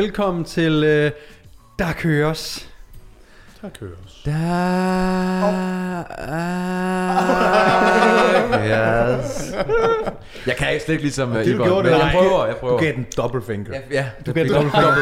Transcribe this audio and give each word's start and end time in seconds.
velkommen 0.00 0.44
til 0.44 0.84
øh, 0.84 1.10
Der 1.78 1.92
Køres. 1.92 2.68
Der 3.62 3.68
køres. 3.80 4.22
Der 4.24 4.32
yes. 8.70 9.52
Jeg 10.46 10.56
kan 10.56 10.72
ikke 10.72 10.84
slet 10.84 10.92
ikke 10.94 11.02
ligesom 11.04 11.30
uh, 11.30 11.46
Ivan, 11.46 11.58
men 11.58 11.86
jeg 11.86 12.10
prøver, 12.14 12.46
jeg 12.46 12.56
prøver. 12.56 12.78
Du 12.78 12.84
gav 12.84 12.92
den 12.92 13.06
dobbelt 13.16 13.46
finger. 13.46 13.72
Ja, 13.72 13.80
ja 13.90 14.06
Du 14.26 14.32
gav 14.32 14.46
dobbelt 14.48 14.74
finger. 14.74 14.94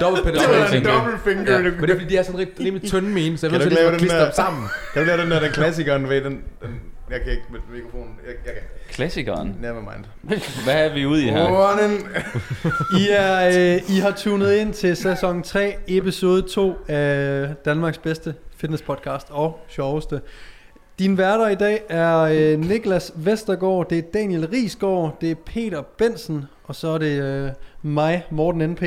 Dobbelt 0.00 0.24
penetrating. 0.24 0.84
Double 0.84 1.18
finger. 1.24 1.52
Ja, 1.52 1.58
men 1.58 1.80
det 1.80 1.90
er 1.90 1.94
fordi, 1.94 2.08
de 2.08 2.16
er 2.16 2.22
sådan 2.22 2.46
rimelig, 2.60 2.90
tynde 2.90 3.08
med 3.10 3.26
en, 3.26 3.36
så 3.38 3.46
jeg 3.46 3.52
lave 3.58 3.68
ligesom 3.68 3.90
den 3.90 3.98
klistre 3.98 4.18
der- 4.18 4.24
dem 4.24 4.32
sammen. 4.34 4.68
Kan 4.92 5.02
du 5.02 5.06
lave 5.06 5.22
den 5.22 5.30
der, 5.30 5.40
den 5.40 5.52
klassikeren 5.52 6.08
ved 6.08 6.20
den, 6.24 6.32
den 6.62 6.80
jeg 7.10 7.20
kan 7.20 7.32
ikke 7.32 7.44
med 7.50 7.60
mikrofonen. 7.72 8.18
Jeg, 8.26 8.34
jeg 8.46 8.54
kan. 8.54 8.62
Klassikeren. 8.88 9.56
Never 9.60 9.80
mind. 9.80 10.04
Hvad 10.64 10.88
er 10.88 10.94
vi 10.94 11.06
ude 11.06 11.24
i 11.24 11.28
her? 11.30 11.46
Running. 11.46 12.08
I, 13.02 13.08
er, 13.10 13.48
øh, 13.48 13.96
I 13.96 13.98
har 14.00 14.10
tunet 14.10 14.54
ind 14.54 14.72
til 14.72 14.96
sæson 14.96 15.42
3, 15.42 15.74
episode 15.86 16.42
2 16.42 16.74
af 16.88 17.54
Danmarks 17.64 17.98
bedste 17.98 18.34
fitnesspodcast 18.56 19.26
og 19.30 19.60
sjoveste. 19.68 20.20
Din 20.98 21.18
værter 21.18 21.48
i 21.48 21.54
dag 21.54 21.82
er 21.88 22.18
øh, 22.18 22.58
Niklas 22.58 23.12
Vestergaard, 23.16 23.88
det 23.88 23.98
er 23.98 24.02
Daniel 24.14 24.48
Risgaard, 24.48 25.16
det 25.20 25.30
er 25.30 25.34
Peter 25.34 25.82
Bensen, 25.82 26.44
og 26.64 26.74
så 26.74 26.88
er 26.88 26.98
det 26.98 27.22
øh, 27.22 27.50
mig, 27.82 28.24
Morten 28.30 28.70
NP. 28.70 28.82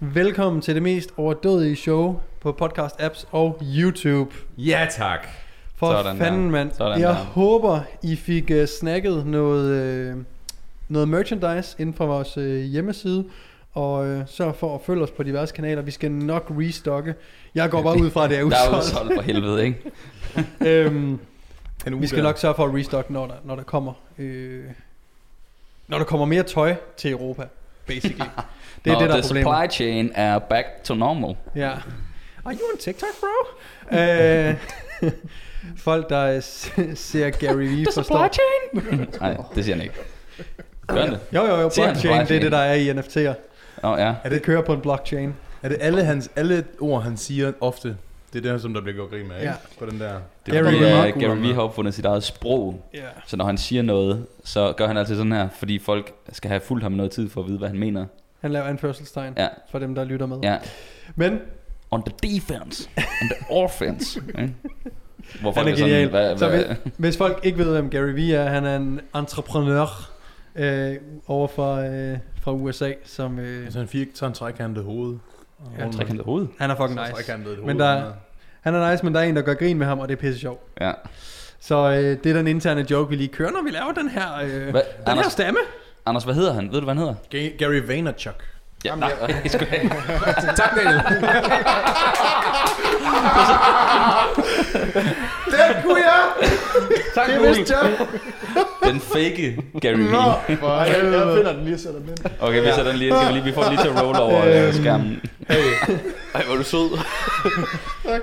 Velkommen 0.00 0.62
til 0.62 0.74
det 0.74 0.82
mest 0.82 1.10
overdødige 1.16 1.76
show 1.76 2.20
på 2.40 2.52
podcast 2.52 2.94
apps 3.00 3.28
og 3.30 3.60
YouTube. 3.62 4.34
Ja, 4.58 4.86
tak. 4.90 5.45
For 5.76 5.92
Sådan 5.92 6.16
der. 6.18 6.24
fanden, 6.24 6.50
mand. 6.50 6.70
Sådan 6.72 7.00
Jeg 7.00 7.08
der. 7.08 7.14
håber, 7.14 7.80
I 8.02 8.16
fik 8.16 8.50
uh, 8.50 8.64
snakket 8.64 9.26
noget, 9.26 10.12
uh, 10.14 10.22
noget 10.88 11.08
merchandise 11.08 11.76
inden 11.78 11.94
for 11.94 12.06
vores 12.06 12.36
uh, 12.38 12.44
hjemmeside. 12.44 13.24
Og 13.74 14.06
uh, 14.08 14.20
sørg 14.26 14.54
for 14.56 14.74
at 14.74 14.80
følge 14.86 15.02
os 15.02 15.10
på 15.10 15.22
diverse 15.22 15.54
kanaler. 15.54 15.82
Vi 15.82 15.90
skal 15.90 16.12
nok 16.12 16.52
restocke. 16.58 17.14
Jeg 17.54 17.70
går 17.70 17.82
bare 17.82 18.00
ud 18.00 18.10
fra, 18.10 18.24
at 18.24 18.30
det 18.30 18.38
er 18.38 18.44
Der 18.48 18.56
er 18.56 18.68
udsolgt. 18.68 18.84
udsolgt 18.84 19.14
for 19.14 19.22
helvede, 19.22 19.64
ikke? 19.64 19.78
øhm, 20.84 21.18
vi 22.00 22.06
skal 22.06 22.22
nok 22.22 22.38
sørge 22.38 22.54
for 22.54 22.64
at 22.64 22.74
restocke, 22.74 23.12
når 23.12 23.26
der, 23.26 23.34
når 23.44 23.56
der 23.56 23.62
kommer... 23.62 23.92
Øh, 24.18 24.64
når 25.88 25.98
der 25.98 26.04
kommer 26.04 26.26
mere 26.26 26.42
tøj 26.42 26.74
til 26.96 27.10
Europa, 27.10 27.42
basically. 27.86 28.24
Det 28.84 28.92
er 28.92 28.94
Nå, 28.96 29.00
det, 29.00 29.10
der 29.10 29.16
er 29.16 29.20
the 29.20 29.28
problemet. 29.28 29.68
supply 29.68 29.70
chain 29.76 30.10
er 30.14 30.38
back 30.38 30.66
to 30.84 30.94
normal. 30.94 31.36
Ja. 31.56 31.70
Are 32.44 32.54
you 32.54 32.60
on 32.72 32.78
TikTok, 32.80 33.08
bro? 33.20 33.98
øh, 33.98 34.54
folk, 35.76 36.08
der 36.10 36.36
øh, 36.36 36.42
ser 36.94 37.30
Gary 37.30 37.56
Vee, 37.56 37.86
forstår. 37.94 38.28
chain? 38.32 39.06
Nej, 39.20 39.36
det 39.54 39.64
siger 39.64 39.76
han 39.76 39.82
ikke. 39.84 39.94
Gør 40.86 41.06
det? 41.06 41.20
Jo, 41.34 41.44
jo, 41.44 41.46
jo. 41.46 41.56
Han 41.56 41.70
Blockchain, 41.74 41.94
det 41.94 42.04
er 42.04 42.16
blockchain? 42.16 42.42
det, 42.42 42.52
der 42.52 42.58
er 42.58 42.74
i 42.74 42.90
NFT'er. 42.90 43.34
Åh, 43.84 43.90
oh, 43.90 43.98
ja. 43.98 44.14
Er 44.24 44.28
det 44.28 44.42
kører 44.42 44.62
på 44.62 44.72
en 44.72 44.80
blockchain? 44.80 45.34
Er 45.62 45.68
det 45.68 45.78
alle, 45.80 46.04
hans, 46.04 46.30
alle 46.36 46.64
ord, 46.80 47.02
han 47.02 47.16
siger 47.16 47.52
ofte, 47.60 47.96
det 48.32 48.46
er 48.46 48.52
det, 48.52 48.62
som 48.62 48.74
der 48.74 48.80
bliver 48.80 48.94
gjort 48.94 49.10
grin 49.10 49.28
med, 49.28 49.36
ikke? 49.36 49.48
Ja. 49.48 49.54
På 49.78 49.86
den 49.86 50.00
der. 50.00 50.12
Det 50.46 50.54
Gary 50.54 50.64
er 50.64 50.70
Vee. 50.78 51.06
at 51.08 51.14
Gary 51.14 51.36
Vee 51.36 51.54
har 51.54 51.62
opfundet 51.62 51.94
sit 51.94 52.04
eget 52.04 52.22
sprog. 52.22 52.82
Ja. 52.94 53.00
Så 53.26 53.36
når 53.36 53.44
han 53.44 53.58
siger 53.58 53.82
noget, 53.82 54.26
så 54.44 54.72
gør 54.76 54.86
han 54.86 54.96
altid 54.96 55.16
sådan 55.16 55.32
her, 55.32 55.48
fordi 55.58 55.78
folk 55.78 56.12
skal 56.32 56.48
have 56.48 56.60
fulgt 56.60 56.82
ham 56.82 56.92
noget 56.92 57.12
tid 57.12 57.28
for 57.30 57.40
at 57.40 57.46
vide, 57.48 57.58
hvad 57.58 57.68
han 57.68 57.78
mener. 57.78 58.06
Han 58.40 58.52
laver 58.52 58.64
anførselstegn 58.66 59.34
Ja, 59.36 59.48
for 59.70 59.78
dem, 59.78 59.94
der 59.94 60.04
lytter 60.04 60.26
med. 60.26 60.38
ja. 60.42 60.56
Men 61.16 61.38
On 61.90 62.02
the 62.02 62.14
defense, 62.34 62.88
on 62.96 63.28
the 63.28 63.56
offense. 63.56 64.20
ikke? 64.38 64.54
Hvor 65.40 65.52
han 65.52 65.60
er 65.60 65.70
folk 65.70 65.76
genial. 65.78 66.08
hvad, 66.08 66.38
Så 66.38 66.48
hvad, 66.48 66.64
hvis, 66.64 66.76
hvis 66.96 67.16
folk 67.16 67.40
ikke 67.42 67.58
ved, 67.58 67.72
hvem 67.72 67.90
Gary 67.90 68.10
Vee 68.10 68.34
er, 68.34 68.48
han 68.48 68.64
er 68.64 68.76
en 68.76 69.00
entreprenør 69.14 70.10
øh, 70.56 70.94
over 71.26 71.48
fra, 71.48 71.86
øh, 71.86 72.18
fra 72.42 72.52
USA, 72.52 72.92
som... 73.04 73.38
Øh, 73.38 73.64
Altså, 73.64 73.78
han 73.78 73.88
fik 73.88 74.08
så 74.14 74.26
en 74.26 74.32
trekantet 74.32 74.84
hoved. 74.84 75.16
Ja, 75.78 75.90
Trekantet 75.90 76.24
hoved. 76.24 76.46
han 76.58 76.70
er 76.70 76.76
fucking 76.76 77.00
nice. 77.16 77.32
hoved. 77.44 77.56
Men 77.62 77.78
der, 77.78 78.12
han 78.60 78.74
er 78.74 78.90
nice, 78.90 79.04
men 79.04 79.14
der 79.14 79.20
er 79.20 79.24
en, 79.24 79.36
der 79.36 79.42
gør 79.42 79.54
grin 79.54 79.78
med 79.78 79.86
ham, 79.86 79.98
og 79.98 80.08
det 80.08 80.14
er 80.16 80.20
pisse 80.20 80.40
sjovt. 80.40 80.60
Ja. 80.80 80.92
Så 81.60 81.76
øh, 81.90 81.96
det 82.24 82.26
er 82.26 82.32
den 82.34 82.46
interne 82.46 82.86
joke, 82.90 83.10
vi 83.10 83.16
lige 83.16 83.28
kører, 83.28 83.50
når 83.50 83.62
vi 83.62 83.70
laver 83.70 83.92
den 83.92 84.08
her, 84.08 84.36
øh, 84.44 84.50
den 84.50 84.70
Hvad, 84.70 84.82
her 85.06 85.12
Anders, 85.12 85.32
stamme. 85.32 85.58
Anders, 86.06 86.24
hvad 86.24 86.34
hedder 86.34 86.52
han? 86.52 86.64
Ved 86.72 86.78
du, 86.80 86.84
hvad 86.84 86.94
han 86.94 86.98
hedder? 86.98 87.14
Ga- 87.34 87.56
Gary 87.56 87.80
Vaynerchuk. 87.86 88.44
Ja, 88.84 88.94
nej, 88.96 89.12
jeg 89.44 89.50
skulle 89.50 89.66
have. 89.70 89.90
Tak, 90.56 90.76
Daniel. 90.76 91.00
Det 95.50 95.76
kunne 95.84 96.00
jeg! 96.00 96.48
Tak, 97.14 97.26
Det 97.28 97.40
vidste 97.42 97.74
jeg! 97.76 97.90
Den 98.84 99.00
fake 99.00 99.58
Gary 99.80 99.94
Vee. 99.94 100.10
Nå, 100.12 100.56
for 100.60 100.82
Jeg 100.82 100.94
helvede. 100.94 101.36
finder 101.36 101.52
den 101.52 101.64
lige 101.64 101.74
og 101.74 101.80
sætter 101.80 102.00
den 102.00 102.08
ind. 102.08 102.18
Okay, 102.40 102.60
vi 102.60 102.66
sætter 102.66 102.90
den 102.90 102.96
lige, 102.96 103.12
skal 103.16 103.28
vi, 103.28 103.32
lige, 103.32 103.44
vi 103.44 103.52
får 103.52 103.62
den 103.62 103.72
lige 103.72 103.82
til 103.82 103.88
at 103.88 104.02
roll 104.02 104.16
over 104.20 104.44
øh, 104.66 104.74
skærmen. 104.74 105.20
Ej, 105.48 105.56
hvor 106.44 106.52
er 106.54 106.58
du 106.58 106.62
sød. 106.64 106.98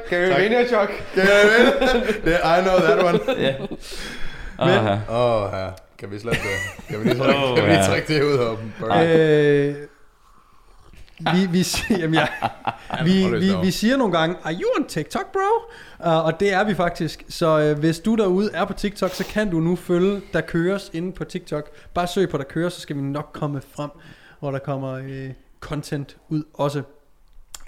Gary 0.09 0.29
Vaynerchuk. 0.39 0.89
Gary 1.15 1.25
Vaynerchuk. 1.25 2.03
I 2.27 2.61
know 2.63 2.79
that 2.79 3.03
one. 3.03 3.19
Ja. 3.37 3.53
Aha. 4.59 4.95
Åh, 5.09 5.43
oh, 5.43 5.51
her. 5.51 5.69
Kan 5.99 6.11
vi 6.11 6.19
slet 6.19 6.33
det? 6.33 6.41
Kan 6.89 6.99
vi 6.99 7.03
lige 7.09 7.17
trække, 7.19 7.39
Åh, 7.43 7.55
kan 7.57 7.65
vi 7.65 7.69
lige 7.71 7.83
trække 7.85 8.13
det 8.13 8.23
ud 8.23 8.37
af 8.37 8.57
dem? 8.57 8.71
Øh, 8.91 9.75
vi, 11.19 11.45
vi, 11.51 11.63
siger, 11.63 11.99
jamen, 12.01 12.13
ja, 12.13 12.27
vi, 13.03 13.39
vi, 13.39 13.55
vi 13.61 13.71
siger 13.71 13.97
nogle 13.97 14.17
gange, 14.17 14.35
are 14.43 14.53
you 14.53 14.69
on 14.77 14.87
TikTok, 14.87 15.31
bro? 15.31 15.71
Uh, 15.99 16.25
og 16.25 16.39
det 16.39 16.53
er 16.53 16.63
vi 16.63 16.75
faktisk. 16.75 17.23
Så 17.29 17.71
uh, 17.71 17.79
hvis 17.79 17.99
du 17.99 18.15
derude 18.15 18.49
er 18.53 18.65
på 18.65 18.73
TikTok, 18.73 19.11
så 19.11 19.25
kan 19.25 19.49
du 19.49 19.59
nu 19.59 19.75
følge 19.75 20.21
Der 20.33 20.41
Køres 20.41 20.91
inde 20.93 21.11
på 21.11 21.23
TikTok. 21.23 21.69
Bare 21.93 22.07
søg 22.07 22.29
på 22.29 22.37
Der 22.37 22.43
Køres, 22.43 22.73
så 22.73 22.81
skal 22.81 22.95
vi 22.95 23.01
nok 23.01 23.29
komme 23.33 23.61
frem, 23.75 23.89
hvor 24.39 24.51
der 24.51 24.59
kommer 24.59 24.99
uh, 24.99 25.33
content 25.59 26.17
ud 26.29 26.43
også. 26.53 26.81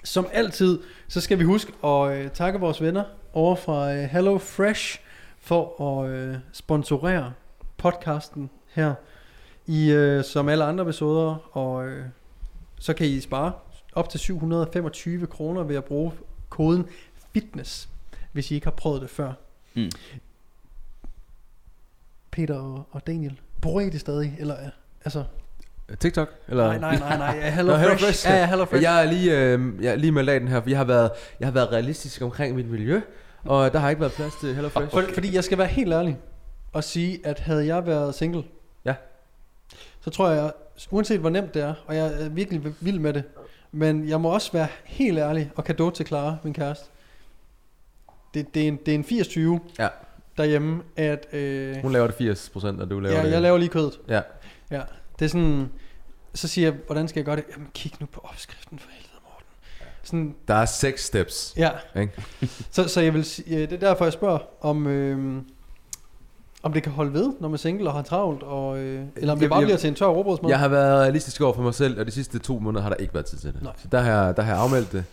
Som 0.04 0.26
altid, 0.32 0.78
så 1.08 1.20
skal 1.20 1.38
vi 1.38 1.44
huske 1.44 1.72
at 1.84 2.24
uh, 2.24 2.30
takke 2.32 2.60
vores 2.60 2.82
venner 2.82 3.04
over 3.32 3.56
fra 3.56 3.92
uh, 3.92 3.98
Hello 3.98 4.38
Fresh 4.38 5.00
for 5.40 6.00
at 6.00 6.30
uh, 6.30 6.36
sponsorere 6.52 7.32
podcasten 7.78 8.50
her 8.74 8.94
i 9.66 9.92
øh, 9.92 10.24
som 10.24 10.48
alle 10.48 10.64
andre 10.64 10.84
episoder, 10.84 11.56
og 11.56 11.88
øh, 11.88 12.04
så 12.80 12.94
kan 12.94 13.06
I 13.06 13.20
spare 13.20 13.52
op 13.92 14.08
til 14.08 14.20
725 14.20 15.26
kroner 15.26 15.62
ved 15.62 15.76
at 15.76 15.84
bruge 15.84 16.12
koden 16.48 16.86
FITNESS, 17.34 17.88
hvis 18.32 18.50
I 18.50 18.54
ikke 18.54 18.66
har 18.66 18.70
prøvet 18.72 19.02
det 19.02 19.10
før. 19.10 19.32
Mm. 19.74 19.90
Peter 22.30 22.54
og, 22.54 22.86
og 22.90 23.06
Daniel, 23.06 23.40
bruger 23.60 23.80
I 23.80 23.90
det 23.90 24.00
stadig? 24.00 24.36
Eller, 24.38 24.60
øh, 24.60 24.68
altså, 25.04 25.24
TikTok? 26.00 26.28
Eller? 26.48 26.66
nej, 26.66 26.78
nej, 26.78 26.98
nej, 26.98 27.16
nej, 27.16 27.50
Hello, 27.50 27.72
Nå, 27.72 27.78
Fresh. 27.78 27.88
Hello 27.88 27.96
Fresh. 28.06 28.26
Ja, 28.26 28.34
ja, 28.36 28.46
Hello 28.46 28.64
Fresh. 28.64 28.82
Jeg 28.82 29.04
er 29.04 29.10
lige, 29.12 29.38
øh, 29.38 29.84
jeg 29.84 29.92
er 29.92 29.96
lige 29.96 30.12
med 30.12 30.22
laden 30.22 30.48
her, 30.48 30.60
for 30.62 30.68
jeg 30.70 30.78
har, 30.78 30.84
været, 30.84 31.10
jeg 31.40 31.46
har 31.46 31.52
været 31.52 31.72
realistisk 31.72 32.22
omkring 32.22 32.56
mit 32.56 32.66
miljø, 32.66 33.00
og 33.44 33.72
der 33.72 33.78
har 33.78 33.90
ikke 33.90 34.00
været 34.00 34.12
plads 34.12 34.34
til 34.40 34.54
Hello 34.54 34.68
Fresh. 34.68 34.90
For, 34.92 35.04
fordi 35.14 35.34
jeg 35.34 35.44
skal 35.44 35.58
være 35.58 35.66
helt 35.66 35.92
ærlig 35.92 36.18
og 36.72 36.84
sige, 36.84 37.26
at 37.26 37.38
havde 37.40 37.66
jeg 37.66 37.86
været 37.86 38.14
single, 38.14 38.44
Ja. 38.84 38.94
så 40.00 40.10
tror 40.10 40.30
jeg, 40.30 40.52
uanset 40.90 41.20
hvor 41.20 41.30
nemt 41.30 41.54
det 41.54 41.62
er, 41.62 41.74
og 41.86 41.96
jeg 41.96 42.24
er 42.24 42.28
virkelig 42.28 42.74
vild 42.80 42.98
med 42.98 43.12
det, 43.12 43.24
men 43.72 44.08
jeg 44.08 44.20
må 44.20 44.28
også 44.34 44.52
være 44.52 44.68
helt 44.84 45.18
ærlig 45.18 45.50
og 45.56 45.64
kado 45.64 45.90
til 45.90 46.06
Clara, 46.06 46.36
min 46.42 46.52
kæreste. 46.54 46.84
Det, 48.34 48.54
det, 48.54 48.62
er, 48.64 48.68
en, 48.68 48.78
det 48.86 48.94
er 48.94 48.98
en 48.98 49.58
80-20 49.58 49.60
Ja. 49.78 49.88
derhjemme, 50.36 50.82
at 50.96 51.26
øh, 51.32 51.76
Hun 51.76 51.92
laver 51.92 52.06
det 52.06 52.34
80%, 52.34 52.66
og 52.80 52.90
du 52.90 53.00
laver 53.00 53.16
ja, 53.16 53.24
det... 53.26 53.32
jeg 53.32 53.42
laver 53.42 53.58
lige 53.58 53.68
kødet. 53.68 54.00
Ja. 54.08 54.20
Ja, 54.70 54.82
det 55.18 55.24
er 55.24 55.28
sådan, 55.28 55.68
så 56.34 56.48
siger 56.48 56.68
jeg, 56.70 56.76
hvordan 56.86 57.08
skal 57.08 57.20
jeg 57.20 57.24
gøre 57.24 57.36
det? 57.36 57.44
Jamen 57.52 57.68
kig 57.74 57.92
nu 58.00 58.06
på 58.06 58.20
opskriften 58.24 58.78
for 58.78 58.88
helvede, 58.90 59.12
Morten. 59.24 59.46
Sådan, 60.02 60.34
Der 60.48 60.54
er 60.54 60.64
seks 60.64 61.04
steps. 61.04 61.54
Ja. 61.56 61.70
Ikke? 62.00 62.12
så, 62.70 62.88
så 62.88 63.00
jeg 63.00 63.14
vil 63.14 63.24
sige, 63.24 63.60
det 63.60 63.72
er 63.72 63.76
derfor, 63.76 64.04
jeg 64.04 64.12
spørger, 64.12 64.38
om, 64.60 64.86
øh, 64.86 65.42
om 66.62 66.72
det 66.72 66.82
kan 66.82 66.92
holde 66.92 67.12
ved, 67.12 67.32
når 67.40 67.48
man 67.48 67.52
er 67.52 67.58
single 67.58 67.88
og 67.88 67.94
har 67.94 68.02
travlt, 68.02 68.42
og, 68.42 68.78
øh, 68.78 69.04
eller 69.16 69.32
om 69.32 69.38
det 69.38 69.48
bare 69.50 69.58
jeg- 69.58 69.66
bliver 69.66 69.76
til 69.78 69.88
en 69.88 69.94
tør 69.94 70.06
råbrødsmad. 70.06 70.50
Jeg 70.50 70.58
har 70.58 70.68
været 70.68 71.00
realistisk 71.02 71.40
over 71.40 71.52
for 71.54 71.62
mig 71.62 71.74
selv, 71.74 72.00
og 72.00 72.06
de 72.06 72.10
sidste 72.10 72.38
to 72.38 72.58
måneder 72.58 72.82
har 72.82 72.88
der 72.90 72.96
ikke 72.96 73.14
været 73.14 73.26
tid 73.26 73.38
til 73.38 73.52
det. 73.52 73.62
Nej. 73.62 73.72
Så 73.76 73.88
der 73.92 74.00
har, 74.00 74.10
jeg- 74.24 74.36
der 74.36 74.42
har 74.42 74.52
jeg 74.52 74.62
afmeldt 74.62 74.92
det. 74.92 75.04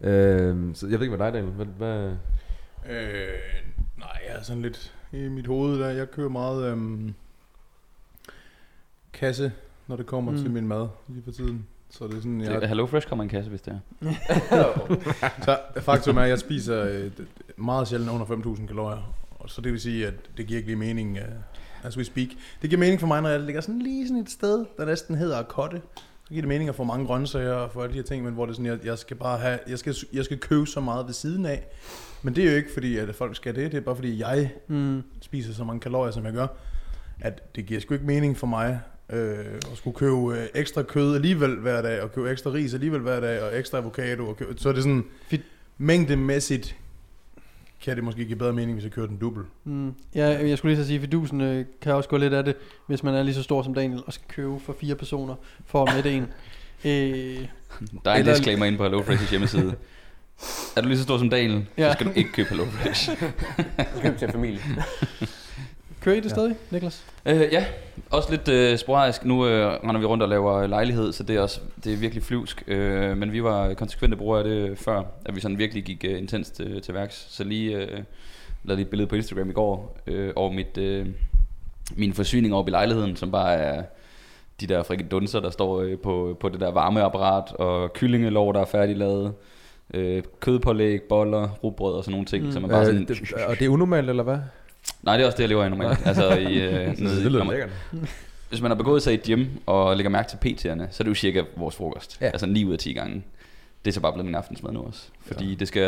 Øhm, 0.00 0.74
så 0.74 0.86
jeg 0.86 1.00
ved 1.00 1.06
ikke 1.06 1.16
med 1.16 1.26
dig, 1.26 1.32
Daniel. 1.34 1.52
Hvad, 1.52 1.66
hvad? 1.66 2.04
Øh, 2.90 3.28
nej, 3.98 4.18
jeg 4.28 4.36
er 4.38 4.42
sådan 4.42 4.62
lidt 4.62 4.94
i 5.12 5.28
mit 5.28 5.46
hoved 5.46 5.78
der. 5.80 5.88
Jeg 5.88 6.10
kører 6.10 6.28
meget 6.28 6.64
øhm, 6.64 7.14
kasse, 9.12 9.52
når 9.86 9.96
det 9.96 10.06
kommer 10.06 10.32
Mm. 10.32 10.38
til 10.38 10.50
min 10.50 10.68
mad 10.68 10.86
lige 11.08 11.22
for 11.24 11.30
tiden. 11.32 11.66
Så 11.90 12.04
det 12.06 12.12
er 12.14 12.16
sådan, 12.16 12.40
Ja. 12.40 12.58
jeg, 12.58 12.68
Hello 12.68 12.86
Fresh 12.86 13.08
kommer 13.08 13.22
en 13.22 13.28
kasse, 13.28 13.50
hvis 13.50 13.60
det 13.62 13.80
er. 14.00 14.02
så 15.44 15.58
faktum 15.80 16.16
er, 16.16 16.22
at 16.22 16.28
jeg 16.28 16.38
spiser 16.38 16.82
øh, 16.84 17.10
meget 17.56 17.88
sjældent 17.88 18.10
under 18.10 18.26
5.000 18.26 18.66
kalorier. 18.66 19.14
Så 19.48 19.60
det 19.60 19.72
vil 19.72 19.80
sige, 19.80 20.06
at 20.06 20.14
det 20.36 20.46
giver 20.46 20.58
ikke 20.58 20.68
lige 20.68 20.76
mening, 20.78 21.12
uh, 21.18 21.86
as 21.86 21.96
we 21.98 22.04
speak. 22.04 22.28
Det 22.62 22.70
giver 22.70 22.80
mening 22.80 23.00
for 23.00 23.06
mig, 23.06 23.22
når 23.22 23.28
jeg 23.28 23.40
ligger 23.40 23.60
sådan 23.60 23.82
lige 23.82 24.08
sådan 24.08 24.22
et 24.22 24.30
sted, 24.30 24.64
der 24.76 24.84
næsten 24.84 25.14
hedder 25.16 25.42
kotte. 25.42 25.82
Så 26.24 26.28
giver 26.28 26.42
det 26.42 26.48
mening 26.48 26.68
at 26.68 26.74
få 26.74 26.84
mange 26.84 27.06
grøntsager 27.06 27.52
og 27.52 27.72
få 27.72 27.80
alle 27.80 27.92
de 27.92 27.98
her 27.98 28.04
ting, 28.04 28.24
men 28.24 28.34
hvor 28.34 28.46
det 28.46 28.52
er 28.52 28.56
sådan, 28.56 28.66
jeg, 28.66 28.78
jeg 28.84 28.98
skal 28.98 29.16
bare 29.16 29.38
have, 29.38 29.58
jeg 29.68 29.78
skal, 29.78 29.94
jeg 30.12 30.24
skal 30.24 30.38
købe 30.38 30.66
så 30.66 30.80
meget 30.80 31.06
ved 31.06 31.14
siden 31.14 31.46
af. 31.46 31.66
Men 32.22 32.36
det 32.36 32.44
er 32.46 32.50
jo 32.50 32.56
ikke 32.56 32.72
fordi, 32.72 32.96
at 32.96 33.14
folk 33.14 33.36
skal 33.36 33.54
det, 33.54 33.72
det 33.72 33.78
er 33.78 33.82
bare 33.82 33.96
fordi, 33.96 34.20
jeg 34.20 34.50
Mm. 34.68 35.02
spiser 35.22 35.52
så 35.52 35.64
mange 35.64 35.80
kalorier, 35.80 36.10
som 36.12 36.24
jeg 36.24 36.32
gør, 36.32 36.46
at 37.20 37.54
det 37.56 37.66
giver 37.66 37.80
sgu 37.80 37.94
ikke 37.94 38.06
mening 38.06 38.36
for 38.36 38.46
mig 38.46 38.80
Øh, 39.12 39.44
og 39.70 39.76
skulle 39.76 39.96
købe 39.96 40.16
øh, 40.16 40.46
ekstra 40.54 40.82
kød 40.82 41.14
alligevel 41.14 41.56
hver 41.56 41.82
dag, 41.82 42.02
og 42.02 42.12
købe 42.12 42.30
ekstra 42.30 42.50
ris 42.50 42.74
alligevel 42.74 43.00
hver 43.00 43.20
dag, 43.20 43.42
og 43.42 43.58
ekstra 43.58 43.78
avocado. 43.78 44.26
Og 44.28 44.36
købe, 44.36 44.54
så 44.56 44.68
er 44.68 44.72
det 44.72 44.82
sådan, 44.82 45.04
mængdemæssigt 45.78 46.76
kan 47.84 47.96
det 47.96 48.04
måske 48.04 48.24
give 48.24 48.38
bedre 48.38 48.52
mening, 48.52 48.72
hvis 48.72 48.84
jeg 48.84 48.92
kører 48.92 49.06
den 49.06 49.16
dubbel. 49.16 49.44
Mm. 49.64 49.94
Ja, 50.14 50.46
jeg 50.48 50.58
skulle 50.58 50.74
lige 50.74 50.84
så 50.84 50.88
sige, 50.88 51.00
fidusen 51.00 51.40
øh, 51.40 51.64
kan 51.82 51.94
også 51.94 52.08
gå 52.08 52.16
lidt 52.16 52.34
af 52.34 52.44
det, 52.44 52.56
hvis 52.86 53.02
man 53.02 53.14
er 53.14 53.22
lige 53.22 53.34
så 53.34 53.42
stor 53.42 53.62
som 53.62 53.74
Daniel, 53.74 54.02
og 54.06 54.12
skal 54.12 54.26
købe 54.28 54.60
for 54.60 54.76
fire 54.80 54.94
personer 54.94 55.34
for 55.66 55.84
at 55.84 55.94
mætte 55.94 56.12
en. 56.12 56.26
Øh, 56.84 56.90
Der 56.90 58.10
er 58.10 58.14
en 58.14 58.20
Eller- 58.20 58.32
disclaimer 58.34 58.66
inde 58.66 58.78
på 58.78 58.86
HelloFresh's 58.86 59.30
hjemmeside. 59.30 59.74
Er 60.76 60.80
du 60.80 60.88
lige 60.88 60.98
så 60.98 61.02
stor 61.04 61.18
som 61.18 61.30
Daniel, 61.30 61.66
Ja. 61.78 61.88
så 61.88 61.92
skal 61.92 62.06
du 62.06 62.12
ikke 62.14 62.32
købe 62.32 62.48
HelloFresh. 62.48 63.10
Køb 64.02 64.18
til 64.18 64.28
familie. 64.32 64.60
kører 66.08 66.16
I 66.16 66.20
det 66.20 66.24
Ja. 66.24 66.34
stadig, 66.34 66.56
Niklas? 66.70 67.04
Øh, 67.26 67.40
ja, 67.52 67.64
også 68.10 68.30
lidt 68.30 68.48
øh, 68.48 68.78
sporadisk. 68.78 69.24
Nu 69.24 69.46
øh, 69.46 69.66
render 69.66 69.98
vi 69.98 70.06
rundt 70.06 70.22
og 70.22 70.28
laver 70.28 70.66
lejlighed, 70.66 71.12
så 71.12 71.22
det 71.22 71.36
er, 71.36 71.40
også, 71.40 71.60
det 71.84 71.92
er 71.92 71.96
virkelig 71.96 72.22
flyvsk. 72.24 72.64
Øh, 72.66 73.16
men 73.16 73.32
vi 73.32 73.42
var 73.42 73.74
konsekvente 73.74 74.16
brugere 74.16 74.38
af 74.38 74.44
det 74.44 74.78
før, 74.78 75.02
at 75.24 75.34
vi 75.36 75.40
sådan 75.40 75.58
virkelig 75.58 75.84
gik 75.84 76.04
øh, 76.08 76.18
intenst 76.18 76.60
øh, 76.60 76.82
til 76.82 76.94
værks. 76.94 77.26
Så 77.30 77.44
lige 77.44 77.76
øh, 77.76 77.88
lavede 78.64 78.76
lige 78.76 78.80
et 78.80 78.88
billede 78.88 79.08
på 79.08 79.14
Instagram 79.16 79.50
i 79.50 79.52
går 79.52 79.96
øh, 80.06 80.32
over 80.36 80.52
mit, 80.52 80.78
øh, 80.78 81.06
min 81.96 82.12
forsyning 82.14 82.54
over 82.54 82.68
i 82.68 82.70
lejligheden, 82.70 83.16
som 83.16 83.30
bare 83.30 83.54
er 83.54 83.82
de 84.60 84.66
der 84.66 84.82
frikadunser, 84.82 85.40
der 85.40 85.50
står 85.50 85.80
øh, 85.80 85.98
på, 85.98 86.36
på 86.40 86.48
det 86.48 86.60
der 86.60 86.70
varmeapparat, 86.70 87.52
og 87.52 87.92
kyllingelov, 87.92 88.54
der 88.54 88.60
er 88.60 88.64
færdiglavet, 88.64 89.32
øh, 89.94 90.22
kødpålæg, 90.40 91.02
boller, 91.02 91.48
rugbrød 91.64 91.94
og 91.94 92.04
sådan 92.04 92.12
nogle 92.12 92.26
ting, 92.26 92.44
Mm. 92.44 92.52
som 92.52 92.64
er 92.64 92.68
bare 92.68 92.80
Øh, 92.80 92.86
sådan... 92.86 93.04
det, 93.08 93.32
og 93.48 93.58
det 93.58 93.64
er 93.64 93.68
unormalt, 93.68 94.10
eller 94.10 94.22
hvad? 94.22 94.38
Nej, 95.02 95.16
det 95.16 95.22
er 95.22 95.26
også 95.26 95.36
det, 95.36 95.42
jeg 95.42 95.48
lever 95.48 95.64
i 95.64 95.68
normalt. 95.70 96.06
altså, 96.06 96.30
i, 96.36 96.58
øh, 96.58 96.72
det 96.86 97.00
når 97.00 97.10
lyder 97.30 97.44
man- 97.44 97.48
lækkert. 97.56 97.70
hvis 98.48 98.60
man 98.60 98.70
har 98.70 98.76
begået 98.76 99.02
sig 99.02 99.12
i 99.12 99.14
et 99.14 99.22
gym 99.22 99.46
og 99.66 99.96
lægger 99.96 100.10
mærke 100.10 100.28
til 100.28 100.36
PT'erne, 100.36 100.82
så 100.90 101.02
er 101.02 101.04
det 101.04 101.08
jo 101.08 101.14
cirka 101.14 101.42
vores 101.56 101.76
frokost. 101.76 102.18
Ja. 102.20 102.26
Ja. 102.26 102.30
Altså 102.32 102.46
9 102.46 102.64
ud 102.64 102.72
af 102.72 102.78
10 102.78 102.92
gange. 102.92 103.22
Det 103.84 103.90
er 103.90 103.92
så 103.94 104.00
bare 104.00 104.12
blevet 104.12 104.24
min 104.26 104.34
aftensmad 104.34 104.72
nu 104.72 104.82
også. 104.82 105.08
Fordi 105.26 105.48
ja. 105.50 105.54
det, 105.54 105.68
skal, 105.68 105.86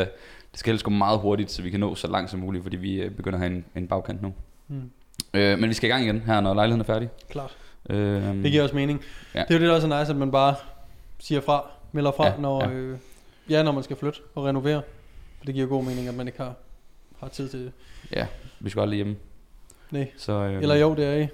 det 0.52 0.58
skal 0.58 0.70
helst 0.73 0.85
gå 0.85 0.91
meget 0.91 1.19
hurtigt, 1.19 1.50
så 1.50 1.62
vi 1.62 1.70
kan 1.70 1.81
nå 1.81 1.94
så 1.94 2.06
langt 2.08 2.31
som 2.31 2.41
muligt, 2.41 2.62
fordi 2.64 2.76
vi 2.76 2.94
øh, 2.94 3.11
begynder 3.11 3.37
at 3.38 3.41
have 3.41 3.52
en, 3.56 3.64
en 3.76 3.87
bagkant 3.88 4.23
nu. 4.23 4.32
Mm. 4.69 4.91
Øh, 5.35 5.58
men 5.58 5.69
vi 5.69 5.75
skal 5.75 5.88
i 5.88 5.93
gang 5.93 6.05
igen 6.05 6.20
her, 6.26 6.41
når 6.41 6.55
lejligheden 6.55 6.81
er 6.81 6.85
færdig. 6.85 7.08
Klart. 7.31 7.56
Øh, 7.91 8.23
Det 8.43 8.50
giver 8.50 8.62
også 8.62 8.75
mening. 8.75 9.00
Ja. 9.35 9.38
Det 9.49 9.50
er 9.50 9.55
jo 9.55 9.61
det, 9.61 9.69
der 9.69 9.75
også 9.75 9.88
er 9.88 10.00
nice, 10.00 10.11
at 10.12 10.17
man 10.19 10.31
bare 10.31 10.55
siger 11.19 11.41
fra, 11.41 11.67
melder 11.93 12.12
fra, 12.17 12.26
Ja, 12.26 12.32
når, 12.38 12.64
ja. 12.64 12.70
Øh, 12.70 12.99
ja, 13.50 13.62
når 13.62 13.73
man 13.73 13.82
skal 13.82 13.96
flytte 13.96 14.19
og 14.35 14.44
renovere. 14.44 14.82
For 15.38 15.44
det 15.44 15.55
giver 15.55 15.67
god 15.67 15.85
mening, 15.85 16.08
at 16.08 16.14
man 16.14 16.26
ikke 16.26 16.38
har, 16.38 16.55
har 17.20 17.29
tid 17.29 17.49
til 17.49 17.61
det. 17.61 17.73
ja, 18.12 18.26
vi 18.60 18.70
skal 18.70 18.80
aldrig 18.80 18.96
hjem. 18.96 19.16
Nej. 19.90 20.08
Så, 20.16 20.32
øh, 20.32 20.62
Eller 20.62 20.74
jo, 20.74 20.94
det 20.94 21.04
er 21.04 21.14
I. 21.16 21.28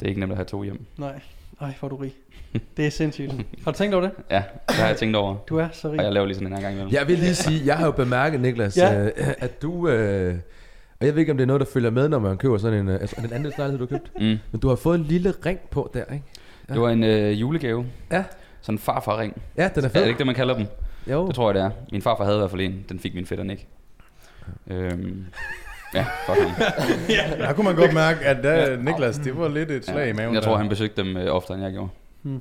Det 0.00 0.04
er 0.04 0.08
ikke 0.08 0.20
nemt 0.20 0.32
at 0.32 0.36
have 0.38 0.44
to 0.44 0.62
hjem. 0.62 0.80
Nej. 0.98 1.20
Ej, 1.60 1.72
hvor 1.80 1.86
er 1.86 1.90
du 1.90 1.96
rig. 1.96 2.12
Det 2.76 2.86
er 2.86 2.90
sindssygt. 2.90 3.32
Har 3.64 3.70
du 3.72 3.76
tænkt 3.78 3.94
over 3.94 4.02
det? 4.04 4.12
Ja, 4.30 4.42
det 4.68 4.76
har 4.76 4.86
jeg 4.86 4.96
tænkt 4.96 5.16
over. 5.16 5.36
Du 5.48 5.56
er 5.58 5.68
så 5.72 5.90
rig. 5.90 5.98
Og 5.98 6.04
jeg 6.04 6.12
laver 6.12 6.26
lige 6.26 6.34
sådan 6.34 6.46
en 6.48 6.52
her 6.54 6.60
gang 6.62 6.74
imellem. 6.74 6.92
Jeg 6.94 7.08
vil 7.08 7.18
lige 7.18 7.34
sige, 7.34 7.66
jeg 7.66 7.76
har 7.78 7.86
jo 7.86 7.92
bemærket, 7.92 8.40
Niklas, 8.40 8.76
Ja. 8.76 9.02
ja. 9.04 9.10
at 9.38 9.62
du... 9.62 9.88
Øh, 9.88 10.34
og 11.00 11.06
jeg 11.06 11.14
ved 11.14 11.20
ikke, 11.20 11.32
om 11.32 11.38
det 11.38 11.42
er 11.42 11.46
noget, 11.46 11.60
der 11.60 11.66
følger 11.72 11.90
med, 11.90 12.08
når 12.08 12.18
man 12.18 12.36
køber 12.36 12.58
sådan 12.58 12.78
en... 12.78 12.88
Øh, 12.88 12.94
altså, 13.00 13.16
den 13.22 13.32
anden 13.32 13.52
lejlighed, 13.58 13.86
du 13.86 13.94
har 13.94 13.98
købt. 13.98 14.12
Mm. 14.20 14.38
Men 14.52 14.60
du 14.62 14.68
har 14.68 14.76
fået 14.76 14.98
en 14.98 15.04
lille 15.04 15.34
ring 15.46 15.58
på 15.70 15.90
der, 15.94 16.04
ikke? 16.12 16.24
Ja. 16.68 16.72
Det 16.74 16.82
var 16.82 16.90
en 16.90 17.04
øh, 17.04 17.40
julegave. 17.40 17.86
Ja. 18.12 18.24
Sådan 18.60 18.74
en 18.74 18.78
farfarring. 18.78 19.42
Ja, 19.56 19.70
den 19.74 19.84
er 19.84 19.88
Er 19.88 19.92
fed. 19.92 20.00
det 20.02 20.08
ikke 20.08 20.18
det, 20.18 20.26
man 20.26 20.34
kalder 20.34 20.56
dem? 20.56 20.66
Jo. 21.10 21.26
Det 21.26 21.34
tror 21.34 21.48
jeg, 21.48 21.54
det 21.54 21.62
er. 21.62 21.70
Min 21.92 22.02
farfar 22.02 22.24
havde 22.24 22.36
i 22.36 22.40
hvert 22.40 22.50
fald 22.50 22.60
en. 22.60 22.84
Den 22.88 22.98
fik 22.98 23.14
min 23.14 23.26
fætter 23.26 23.44
ikke. 23.50 23.66
Øhm, 24.66 25.26
ja, 25.94 26.06
fuck 26.26 26.38
ham. 26.40 26.50
Der 27.38 27.52
kunne 27.52 27.64
man 27.64 27.76
godt 27.76 27.94
mærke, 27.94 28.20
at 28.20 28.42
der, 28.44 28.76
Niklas, 28.76 29.18
det 29.18 29.38
var 29.38 29.48
lidt 29.48 29.70
et 29.70 29.84
slag 29.86 30.08
i 30.08 30.12
maven. 30.12 30.34
Jeg 30.34 30.42
tror, 30.42 30.52
der. 30.52 30.58
han 30.58 30.68
besøgte 30.68 31.02
dem 31.02 31.16
øh, 31.16 31.34
oftere, 31.34 31.54
end 31.56 31.64
jeg 31.64 31.72
gjorde. 31.72 31.88
Hmm. 32.22 32.40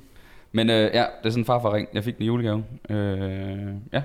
Men 0.52 0.70
øh, 0.70 0.76
ja, 0.76 0.82
det 0.88 1.26
er 1.26 1.30
sådan 1.30 1.42
en 1.42 1.46
farfar-ring. 1.46 1.88
Jeg 1.94 2.04
fik 2.04 2.16
den 2.18 2.24
i 2.24 2.26
julegave. 2.28 2.64
Øh, 2.90 3.68
ja, 3.94 4.02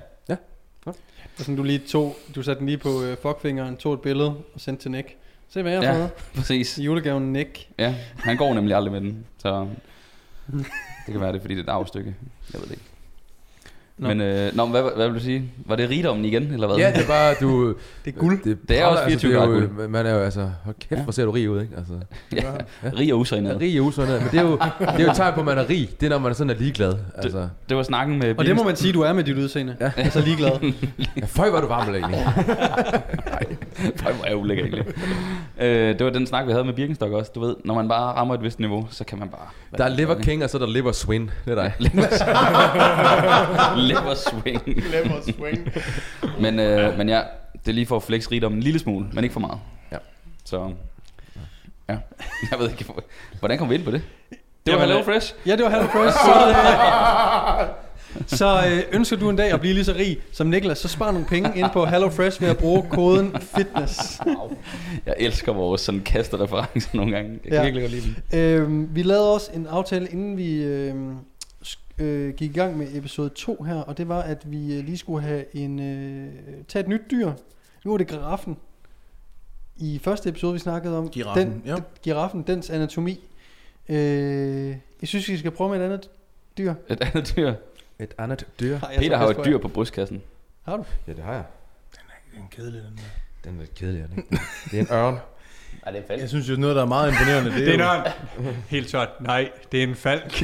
Og 0.86 0.94
sådan, 1.36 1.56
du 1.56 1.62
lige 1.62 1.78
tog, 1.78 2.16
du 2.34 2.42
satte 2.42 2.58
den 2.58 2.66
lige 2.66 2.78
på 2.78 2.88
øh, 3.04 3.16
fuckfingeren, 3.22 3.76
tog 3.76 3.94
et 3.94 4.00
billede 4.00 4.28
og 4.28 4.60
sendte 4.60 4.82
til 4.84 4.90
Nick. 4.90 5.08
Se 5.48 5.62
hvad 5.62 5.72
jeg 5.72 5.80
har 5.80 5.88
Ja. 5.94 6.00
fået. 6.00 6.10
præcis. 6.36 6.78
I 6.78 6.82
julegaven 6.84 7.32
Nick. 7.32 7.68
Ja, 7.78 7.94
han 8.18 8.36
går 8.36 8.54
nemlig 8.54 8.76
aldrig 8.76 8.92
med 8.92 9.00
den. 9.00 9.24
Så 9.38 9.66
det 11.06 11.12
kan 11.12 11.20
være 11.20 11.32
det, 11.32 11.36
er, 11.38 11.40
fordi 11.40 11.54
det 11.54 11.60
er 11.60 11.64
et 11.64 11.76
arvestykke. 11.76 12.14
Jeg 12.52 12.60
ved 12.60 12.66
det 12.68 12.72
ikke. 12.74 12.84
Nå. 13.98 14.08
Men 14.08 14.20
øh, 14.20 14.56
nå, 14.56 14.64
men 14.64 14.70
hvad, 14.70 14.82
hvad 14.96 15.06
vil 15.08 15.14
du 15.18 15.24
sige? 15.24 15.44
Var 15.66 15.76
det 15.76 15.90
rigdommen 15.90 16.24
igen, 16.24 16.42
eller 16.42 16.66
hvad? 16.66 16.76
Ja, 16.76 16.92
det 16.92 17.02
er 17.02 17.06
bare, 17.06 17.34
du... 17.40 17.68
Det 18.04 18.14
er 18.14 18.18
guld. 18.18 18.66
Det 18.68 18.78
er 18.80 18.84
også 18.84 19.02
24 19.06 19.32
det 19.32 19.40
er 19.40 19.44
jo, 19.82 19.88
Man 19.88 20.06
er 20.06 20.14
jo 20.14 20.18
altså... 20.20 20.50
Hold 20.64 20.74
kæft, 20.80 20.98
Ja. 20.98 21.02
hvor 21.02 21.12
ser 21.12 21.24
du 21.24 21.30
rig 21.30 21.50
ud, 21.50 21.60
ikke? 21.62 21.72
Altså, 21.76 21.92
Rig 22.98 23.12
og 23.14 23.18
usagnet. 23.20 23.60
rig 23.60 23.80
og 23.80 23.86
usundhed. 23.86 24.20
Men 24.20 24.28
det 24.30 24.38
er, 24.38 24.42
jo, 24.42 24.50
det 24.80 24.86
er 25.00 25.04
jo 25.04 25.10
et 25.10 25.16
tegn 25.16 25.34
på, 25.34 25.40
at 25.40 25.46
man 25.46 25.58
er 25.58 25.68
rig. 25.70 25.90
Det 26.00 26.06
er, 26.06 26.10
når 26.10 26.18
man 26.18 26.30
er 26.30 26.34
sådan 26.34 26.50
er 26.50 26.54
ligeglad. 26.54 26.94
Altså. 27.16 27.48
Det 27.68 27.76
var 27.76 27.82
snakken 27.82 28.18
med 28.18 28.34
Og 28.38 28.44
det 28.44 28.56
må 28.56 28.62
man 28.64 28.76
sige, 28.76 28.92
du 28.92 29.00
er 29.00 29.12
med 29.12 29.24
dit 29.24 29.36
udseende. 29.38 29.76
Ja. 29.80 29.90
Altså 29.96 30.20
ligeglad. 30.20 30.72
Ja, 31.16 31.24
føj, 31.26 31.48
er 31.48 31.60
du 31.60 31.66
varm, 31.66 31.94
egentlig. 31.94 32.26
Føj, 34.02 34.12
hvor 34.12 34.24
er 34.24 34.34
ulækker 34.34 34.64
egentlig. 34.64 34.84
øh, 35.60 35.98
det 35.98 36.04
var 36.06 36.10
den 36.12 36.26
snak, 36.26 36.46
vi 36.46 36.52
havde 36.52 36.64
med 36.64 36.72
Birkenstock 36.72 37.12
også. 37.12 37.32
Du 37.34 37.40
ved, 37.40 37.56
når 37.64 37.74
man 37.74 37.88
bare 37.88 38.12
rammer 38.16 38.34
et 38.34 38.42
vist 38.42 38.58
niveau, 38.60 38.86
så 38.90 39.04
kan 39.04 39.18
man 39.18 39.28
bare... 39.28 39.46
Der 39.78 39.84
er 39.84 39.88
liver 39.88 40.14
king, 40.22 40.44
og 40.44 40.50
så 40.50 40.56
er 40.56 40.60
der 40.66 40.72
liver 40.72 40.92
swing. 40.92 41.30
Det 41.44 41.58
er 41.58 41.62
dig. 41.62 41.72
Liver 43.88 44.14
swing. 44.14 44.62
Lemmer 44.66 45.20
swing. 45.22 45.72
Men, 46.40 46.58
øh, 46.58 46.98
men 46.98 47.08
ja, 47.08 47.20
det 47.52 47.68
er 47.68 47.72
lige 47.72 47.86
for 47.86 47.96
at 47.96 48.02
flex 48.02 48.30
rigdom 48.30 48.52
en 48.52 48.60
lille 48.60 48.78
smule, 48.78 49.06
men 49.12 49.24
ikke 49.24 49.32
for 49.32 49.40
meget. 49.40 49.58
Ja. 49.92 49.96
Så, 50.44 50.72
ja. 51.88 51.96
Jeg 52.50 52.58
ved 52.58 52.70
ikke, 52.70 52.84
hvor- 52.84 53.02
hvordan 53.38 53.58
kom 53.58 53.70
vi 53.70 53.74
ind 53.74 53.84
på 53.84 53.90
det? 53.90 54.02
Det 54.66 54.72
var 54.74 54.80
Jamen, 54.80 54.86
Hello 54.96 54.98
øh, 54.98 55.04
Fresh. 55.04 55.34
Ja, 55.46 55.56
det 55.56 55.64
var 55.64 55.70
Hello 55.70 55.86
Fresh. 55.86 56.16
Så, 56.18 56.48
øh, 56.48 57.66
så 58.26 58.62
øh, 58.70 58.82
ønsker 58.98 59.16
du 59.16 59.30
en 59.30 59.36
dag 59.36 59.52
at 59.52 59.60
blive 59.60 59.74
lige 59.74 59.84
så 59.84 59.92
rig 59.92 60.18
som 60.32 60.46
Niklas, 60.46 60.78
så 60.78 60.88
spar 60.88 61.10
nogle 61.10 61.26
penge 61.26 61.50
ind 61.58 61.66
på 61.72 61.86
Hello 61.86 62.08
Fresh 62.10 62.42
ved 62.42 62.48
at 62.48 62.58
bruge 62.58 62.82
koden 62.90 63.36
FITNESS. 63.40 64.20
Jeg 65.06 65.14
elsker 65.18 65.52
vores 65.52 65.80
sådan 65.80 66.00
kasterreferencer 66.00 66.88
nogle 66.96 67.12
gange. 67.16 67.30
Jeg 67.32 67.40
kan 67.42 67.52
Ja. 67.52 67.62
virkelig 67.62 67.82
godt 67.82 67.92
lide 67.92 68.14
dem. 68.32 68.38
Øh, 68.40 68.94
vi 68.94 69.02
lavede 69.02 69.34
også 69.34 69.50
en 69.54 69.66
aftale, 69.66 70.08
inden 70.08 70.36
vi 70.36 70.62
øh, 70.62 70.94
øh, 71.98 72.34
gik 72.34 72.50
i 72.50 72.58
gang 72.58 72.78
med 72.78 72.86
episode 72.94 73.28
2 73.28 73.62
her, 73.62 73.74
og 73.76 73.98
det 73.98 74.08
var, 74.08 74.20
at 74.22 74.42
vi 74.52 74.74
øh, 74.78 74.84
lige 74.84 74.98
skulle 74.98 75.22
have 75.22 75.56
en 75.56 75.80
øh, 75.80 76.28
tage 76.68 76.82
et 76.82 76.88
nyt 76.88 77.00
dyr. 77.10 77.32
Nu 77.84 77.94
er 77.94 77.98
det 77.98 78.06
giraffen. 78.06 78.56
I 79.76 80.00
første 80.04 80.28
episode, 80.28 80.52
vi 80.52 80.58
snakkede 80.58 80.98
om 80.98 81.08
Giraffen, 81.08 81.46
den, 81.50 81.62
ja. 81.66 81.74
giraffen, 82.02 82.42
dens 82.46 82.70
anatomi. 82.70 83.20
Øh, 83.88 83.96
jeg 85.00 85.08
synes, 85.08 85.28
vi 85.28 85.36
skal 85.36 85.50
prøve 85.50 85.70
med 85.70 85.80
et 85.80 85.84
andet 85.84 86.10
dyr. 86.58 86.74
Et 86.90 87.00
andet 87.00 87.32
dyr. 87.36 87.54
Et 88.02 88.14
andet 88.18 88.46
dyr. 88.60 88.76
Har 88.76 88.92
Peter 88.98 89.16
har 89.16 89.24
jo 89.24 89.30
et 89.30 89.44
dyr 89.46 89.58
på 89.58 89.68
brystkassen. 89.68 90.22
Har 90.62 90.76
du? 90.76 90.84
Ja, 91.06 91.12
det 91.12 91.24
har 91.24 91.32
jeg. 91.32 91.44
Det 91.92 91.98
er 92.36 92.40
en 92.40 92.48
kedelig, 92.50 92.82
den 92.82 92.96
der. 92.96 93.02
Den 93.44 93.56
er 93.56 93.60
lidt 93.60 93.74
kedelig, 93.74 94.02
er 94.02 94.06
den 94.06 94.18
ikke? 94.18 94.40
Det 94.70 94.78
er 94.78 94.82
en 94.82 94.88
ørn. 94.92 95.18
Ej, 95.86 95.92
det 95.92 96.00
er 96.00 96.06
fedt. 96.06 96.20
Jeg 96.20 96.28
synes 96.28 96.48
jo, 96.48 96.56
noget, 96.56 96.76
der 96.76 96.82
er 96.82 96.86
meget 96.86 97.12
imponerende, 97.12 97.50
det 97.50 97.58
er, 97.58 97.64
Det 97.64 97.68
er 97.68 97.74
en 97.74 97.80
ørn. 97.80 98.54
Helt 98.68 98.88
tørt. 98.88 99.08
Nej, 99.20 99.50
det 99.72 99.82
er 99.82 99.86
en 99.88 99.94
falk. 99.94 100.32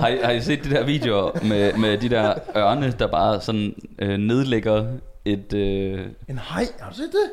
Har 0.00 0.08
I, 0.08 0.18
har 0.22 0.30
I 0.30 0.40
set 0.40 0.64
de 0.64 0.70
der 0.70 0.84
videoer 0.84 1.44
med, 1.44 1.72
med 1.72 1.98
de 1.98 2.08
der 2.08 2.34
ørne, 2.56 2.94
der 2.98 3.06
bare 3.06 3.40
sådan 3.40 3.74
øh, 3.98 4.18
nedlægger 4.18 4.86
et... 5.24 5.52
Øh, 5.52 6.06
en 6.28 6.38
hej. 6.38 6.66
Har 6.80 6.90
du 6.90 6.96
set 6.96 7.12
det? 7.12 7.30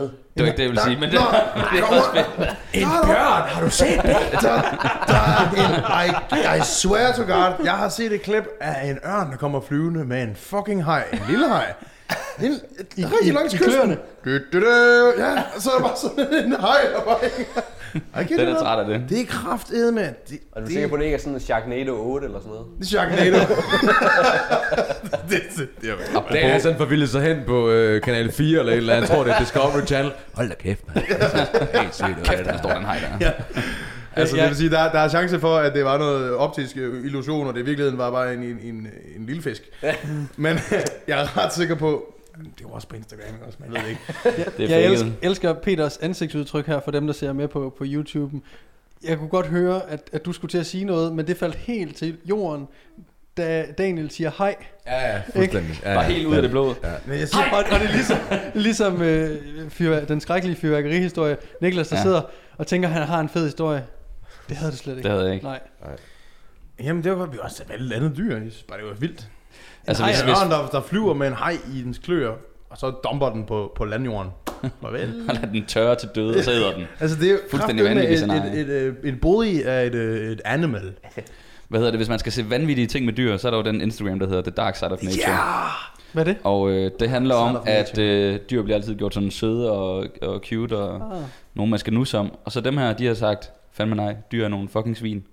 Det 0.00 0.10
var 0.36 0.44
ikke 0.46 0.56
det, 0.56 0.62
jeg 0.62 0.68
ville 0.70 0.82
sige, 0.82 1.00
men 1.00 1.10
det, 1.10 1.18
det 1.72 1.78
er 1.80 1.84
også. 1.84 2.24
En 2.72 2.88
bjørn, 3.06 3.42
har 3.48 3.60
du 3.62 3.70
set 3.70 4.02
det? 4.02 4.16
Der, 4.42 4.60
der 5.06 5.14
er 5.14 6.02
en, 6.02 6.56
I, 6.56 6.58
I 6.58 6.60
swear 6.64 7.12
to 7.12 7.22
God, 7.22 7.52
jeg 7.64 7.72
har 7.72 7.88
set 7.88 8.12
et 8.12 8.22
klip 8.22 8.44
af 8.60 8.88
en 8.90 8.98
ørn, 9.06 9.30
der 9.30 9.36
kommer 9.36 9.60
flyvende 9.60 10.04
med 10.04 10.22
en 10.22 10.36
fucking 10.36 10.84
hej. 10.84 11.04
En 11.12 11.20
lille 11.28 11.48
hej. 11.48 11.72
En, 12.42 12.52
et, 12.52 12.60
I- 12.96 13.04
rigtig 13.04 13.28
i- 13.28 13.30
langs 13.30 13.54
i 13.54 13.56
kysten. 13.56 13.72
kløerne. 13.72 13.96
Du, 14.24 14.30
du, 14.52 14.60
du, 14.60 15.12
ja, 15.18 15.42
så 15.58 15.70
er 15.70 15.74
der 15.78 15.82
bare 15.88 15.96
sådan 15.96 16.44
en 16.44 16.50
hej, 16.60 16.80
der 16.94 17.00
bare 17.04 17.18
hænger. 17.22 17.62
Get 18.18 18.38
Den 18.38 18.48
er 18.48 18.58
træt 18.60 18.78
af 18.78 18.86
det. 18.86 19.02
Det 19.08 19.20
er 19.20 19.26
kraftedeme, 19.26 20.00
mand. 20.00 20.14
Det, 20.30 20.38
Er 20.56 20.60
du 20.60 20.64
det, 20.66 20.72
sikker 20.72 20.88
på, 20.88 20.94
at 20.94 20.98
det 20.98 21.04
ikke 21.04 21.14
er 21.14 21.18
sådan 21.20 21.34
en 21.34 21.40
Sharknado 21.40 21.92
8 22.12 22.26
eller 22.26 22.38
sådan 22.40 22.52
noget? 22.52 22.66
Det 22.78 22.84
er 22.84 22.88
Sharknado. 22.88 23.38
det, 25.30 25.42
det, 25.56 25.68
det 25.82 25.90
er 25.90 26.22
Det 26.30 26.44
er 26.44 26.58
sådan 26.58 26.78
forvildet 26.78 27.08
sig 27.10 27.22
hen 27.22 27.36
på 27.46 27.68
øh, 27.70 28.02
kanal 28.02 28.32
4 28.32 28.58
eller 28.60 28.72
et 28.72 28.76
eller 28.76 28.94
andet. 28.94 29.08
Jeg 29.08 29.16
tror, 29.16 29.24
det 29.24 29.32
er 29.32 29.38
Discovery 29.38 29.86
Channel. 29.86 30.12
Hold 30.34 30.48
da 30.48 30.54
kæft, 30.54 30.80
mand. 30.94 31.06
Helt 31.80 31.94
sygt. 31.94 32.22
Kæft, 32.24 32.44
der 32.44 32.58
står 32.58 32.70
den 32.70 32.84
hej 32.84 32.98
der. 33.20 33.30
Altså, 34.16 34.36
Ja. 34.36 34.42
det 34.42 34.48
vil 34.50 34.56
sige, 34.56 34.70
der, 34.70 34.92
der 34.92 34.98
er 34.98 35.08
chance 35.08 35.40
for, 35.40 35.56
at 35.56 35.74
det 35.74 35.84
var 35.84 35.98
noget 35.98 36.34
optisk 36.34 36.76
øh, 36.76 37.04
illusion, 37.04 37.46
og 37.46 37.54
det 37.54 37.60
i 37.60 37.64
virkeligheden 37.64 37.98
var 37.98 38.10
bare 38.10 38.34
en, 38.34 38.42
en, 38.42 38.58
en, 38.62 38.86
en 39.16 39.26
lille 39.26 39.42
fisk. 39.42 39.62
Men 40.36 40.58
jeg 41.08 41.20
er 41.20 41.44
ret 41.44 41.52
sikker 41.54 41.74
på, 41.74 42.14
det 42.58 42.64
var 42.64 42.70
også 42.70 42.88
på 42.88 42.96
Instagram, 42.96 43.34
ikke 43.34 43.46
også, 43.46 43.58
man 43.60 43.70
ved 43.72 43.80
det 43.80 43.88
ikke. 43.88 44.00
Det 44.56 44.72
er 44.72 44.78
Jeg 44.78 44.90
elsker, 44.90 45.10
elsker 45.22 45.52
Peters 45.52 45.96
ansigtsudtryk 45.96 46.66
her 46.66 46.80
for 46.80 46.90
dem, 46.90 47.06
der 47.06 47.14
ser 47.14 47.32
med 47.32 47.48
på, 47.48 47.74
på 47.78 47.84
YouTube. 47.86 48.36
Jeg 49.04 49.18
kunne 49.18 49.28
godt 49.28 49.46
høre, 49.46 49.90
at, 49.90 50.10
at 50.12 50.24
du 50.24 50.32
skulle 50.32 50.50
til 50.50 50.58
at 50.58 50.66
sige 50.66 50.84
noget, 50.84 51.12
men 51.12 51.26
det 51.26 51.36
faldt 51.36 51.54
helt 51.54 51.96
til 51.96 52.16
jorden, 52.24 52.68
da 53.36 53.66
Daniel 53.78 54.10
siger 54.10 54.30
hej. 54.38 54.56
Ja, 54.86 55.12
ja, 55.12 55.22
fuldstændig. 55.34 55.80
Ja, 55.82 55.94
Bare 55.94 56.04
helt 56.04 56.26
ud 56.26 56.36
af 56.36 56.42
det 56.42 56.50
blå. 56.50 56.74
Men 57.06 57.18
jeg 57.18 57.28
Og, 57.52 57.58
og 57.58 57.80
det 57.80 57.88
er 57.88 57.92
ligesom, 57.92 58.18
ligesom 58.54 59.02
øh, 59.02 59.70
fyrvær, 59.70 60.04
den 60.04 60.20
skrækkelige 60.20 60.56
fyrværkerihistorie. 60.56 61.36
Niklas, 61.60 61.88
der 61.88 61.96
ja. 61.96 61.98
Ja. 61.98 62.02
sidder 62.02 62.22
og 62.56 62.66
tænker, 62.66 62.88
at 62.88 62.94
han 62.94 63.02
har 63.02 63.20
en 63.20 63.28
fed 63.28 63.44
historie. 63.44 63.86
Det 64.48 64.56
havde 64.56 64.70
det 64.72 64.78
slet 64.78 64.96
ikke. 64.96 65.02
Det 65.02 65.10
havde 65.10 65.24
jeg 65.26 65.34
ikke. 65.34 65.46
Nej. 65.46 65.60
Jamen, 66.80 67.04
det 67.04 67.12
var 67.12 67.18
godt, 67.18 67.32
vi 67.32 67.38
også 67.42 67.62
et 67.62 67.92
andet 67.92 68.16
dyr. 68.16 68.32
Jeg 68.32 68.40
synes 68.40 68.62
bare, 68.62 68.78
det 68.78 68.86
var 68.86 68.94
vildt. 68.94 69.28
Altså, 69.86 70.02
Nej, 70.02 70.12
hvis, 70.12 70.20
Hvis, 70.22 70.36
der, 70.50 70.68
der 70.72 70.80
flyver 70.80 71.14
med 71.14 71.26
en 71.26 71.32
haj 71.32 71.56
i 71.74 71.82
dens 71.82 71.98
kløer, 71.98 72.32
og 72.70 72.78
så 72.78 72.90
dumper 72.90 73.30
den 73.30 73.44
på, 73.44 73.72
på 73.76 73.84
landjorden. 73.84 74.30
Farvel. 74.82 75.24
han 75.26 75.34
lader 75.36 75.52
den 75.52 75.64
tørre 75.66 75.94
til 75.94 76.08
døde, 76.14 76.38
og 76.38 76.44
så 76.44 76.50
æder 76.50 76.72
den. 76.74 76.84
Altså, 77.00 77.16
det 77.20 77.30
er 77.32 77.36
Fuldstændig 77.50 77.84
vanvittigt 77.84 78.12
et, 78.12 78.18
scenarie. 78.18 78.52
et, 78.60 78.68
et, 78.70 78.86
et, 78.86 78.96
et 79.04 79.20
body 79.20 79.62
af 79.64 79.86
et, 79.86 79.94
øh, 79.94 80.32
et 80.32 80.40
animal. 80.44 80.92
Hvad 81.68 81.80
hedder 81.80 81.90
det? 81.90 81.98
Hvis 81.98 82.08
man 82.08 82.18
skal 82.18 82.32
se 82.32 82.50
vanvittige 82.50 82.86
ting 82.86 83.04
med 83.06 83.12
dyr, 83.12 83.36
så 83.36 83.48
er 83.48 83.50
der 83.50 83.58
jo 83.58 83.64
den 83.64 83.80
Instagram, 83.80 84.18
der 84.18 84.26
hedder 84.26 84.42
The 84.42 84.50
Dark 84.50 84.76
Side 84.76 84.90
of 84.92 85.02
Nature. 85.02 85.30
Ja! 85.32 85.38
Hvad 86.12 86.22
er 86.26 86.32
det? 86.32 86.36
Og 86.44 86.70
øh, 86.70 86.90
det 87.00 87.10
handler 87.10 87.34
om, 87.34 87.58
at 87.66 87.98
øh, 87.98 88.38
dyr 88.50 88.62
bliver 88.62 88.76
altid 88.76 88.94
gjort 88.94 89.14
sådan 89.14 89.30
søde 89.30 89.70
og, 89.72 90.06
og 90.22 90.40
cute, 90.48 90.76
og 90.76 91.16
Ah. 91.16 91.22
nogen 91.54 91.70
man 91.70 91.78
skal 91.78 91.92
nusse 91.92 92.18
om. 92.18 92.30
Og 92.44 92.52
så 92.52 92.60
dem 92.60 92.76
her, 92.76 92.92
de 92.92 93.06
har 93.06 93.14
sagt, 93.14 93.50
fandme 93.72 93.96
nej, 93.96 94.16
dyr 94.32 94.44
er 94.44 94.48
nogle 94.48 94.68
fucking 94.68 94.96
svin. 94.96 95.24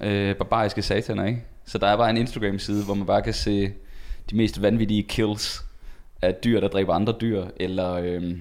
øh, 0.00 0.36
barbariske 0.36 0.82
sataner, 0.82 1.24
ikke? 1.24 1.44
Så 1.68 1.78
der 1.78 1.86
er 1.86 1.96
bare 1.96 2.10
en 2.10 2.16
Instagram-side, 2.16 2.84
hvor 2.84 2.94
man 2.94 3.06
bare 3.06 3.22
kan 3.22 3.34
se 3.34 3.72
de 4.30 4.36
mest 4.36 4.62
vanvittige 4.62 5.02
kills 5.02 5.64
af 6.22 6.34
dyr, 6.34 6.60
der 6.60 6.68
dræber 6.68 6.94
andre 6.94 7.14
dyr, 7.20 7.44
eller, 7.56 7.92
øh, 7.92 8.36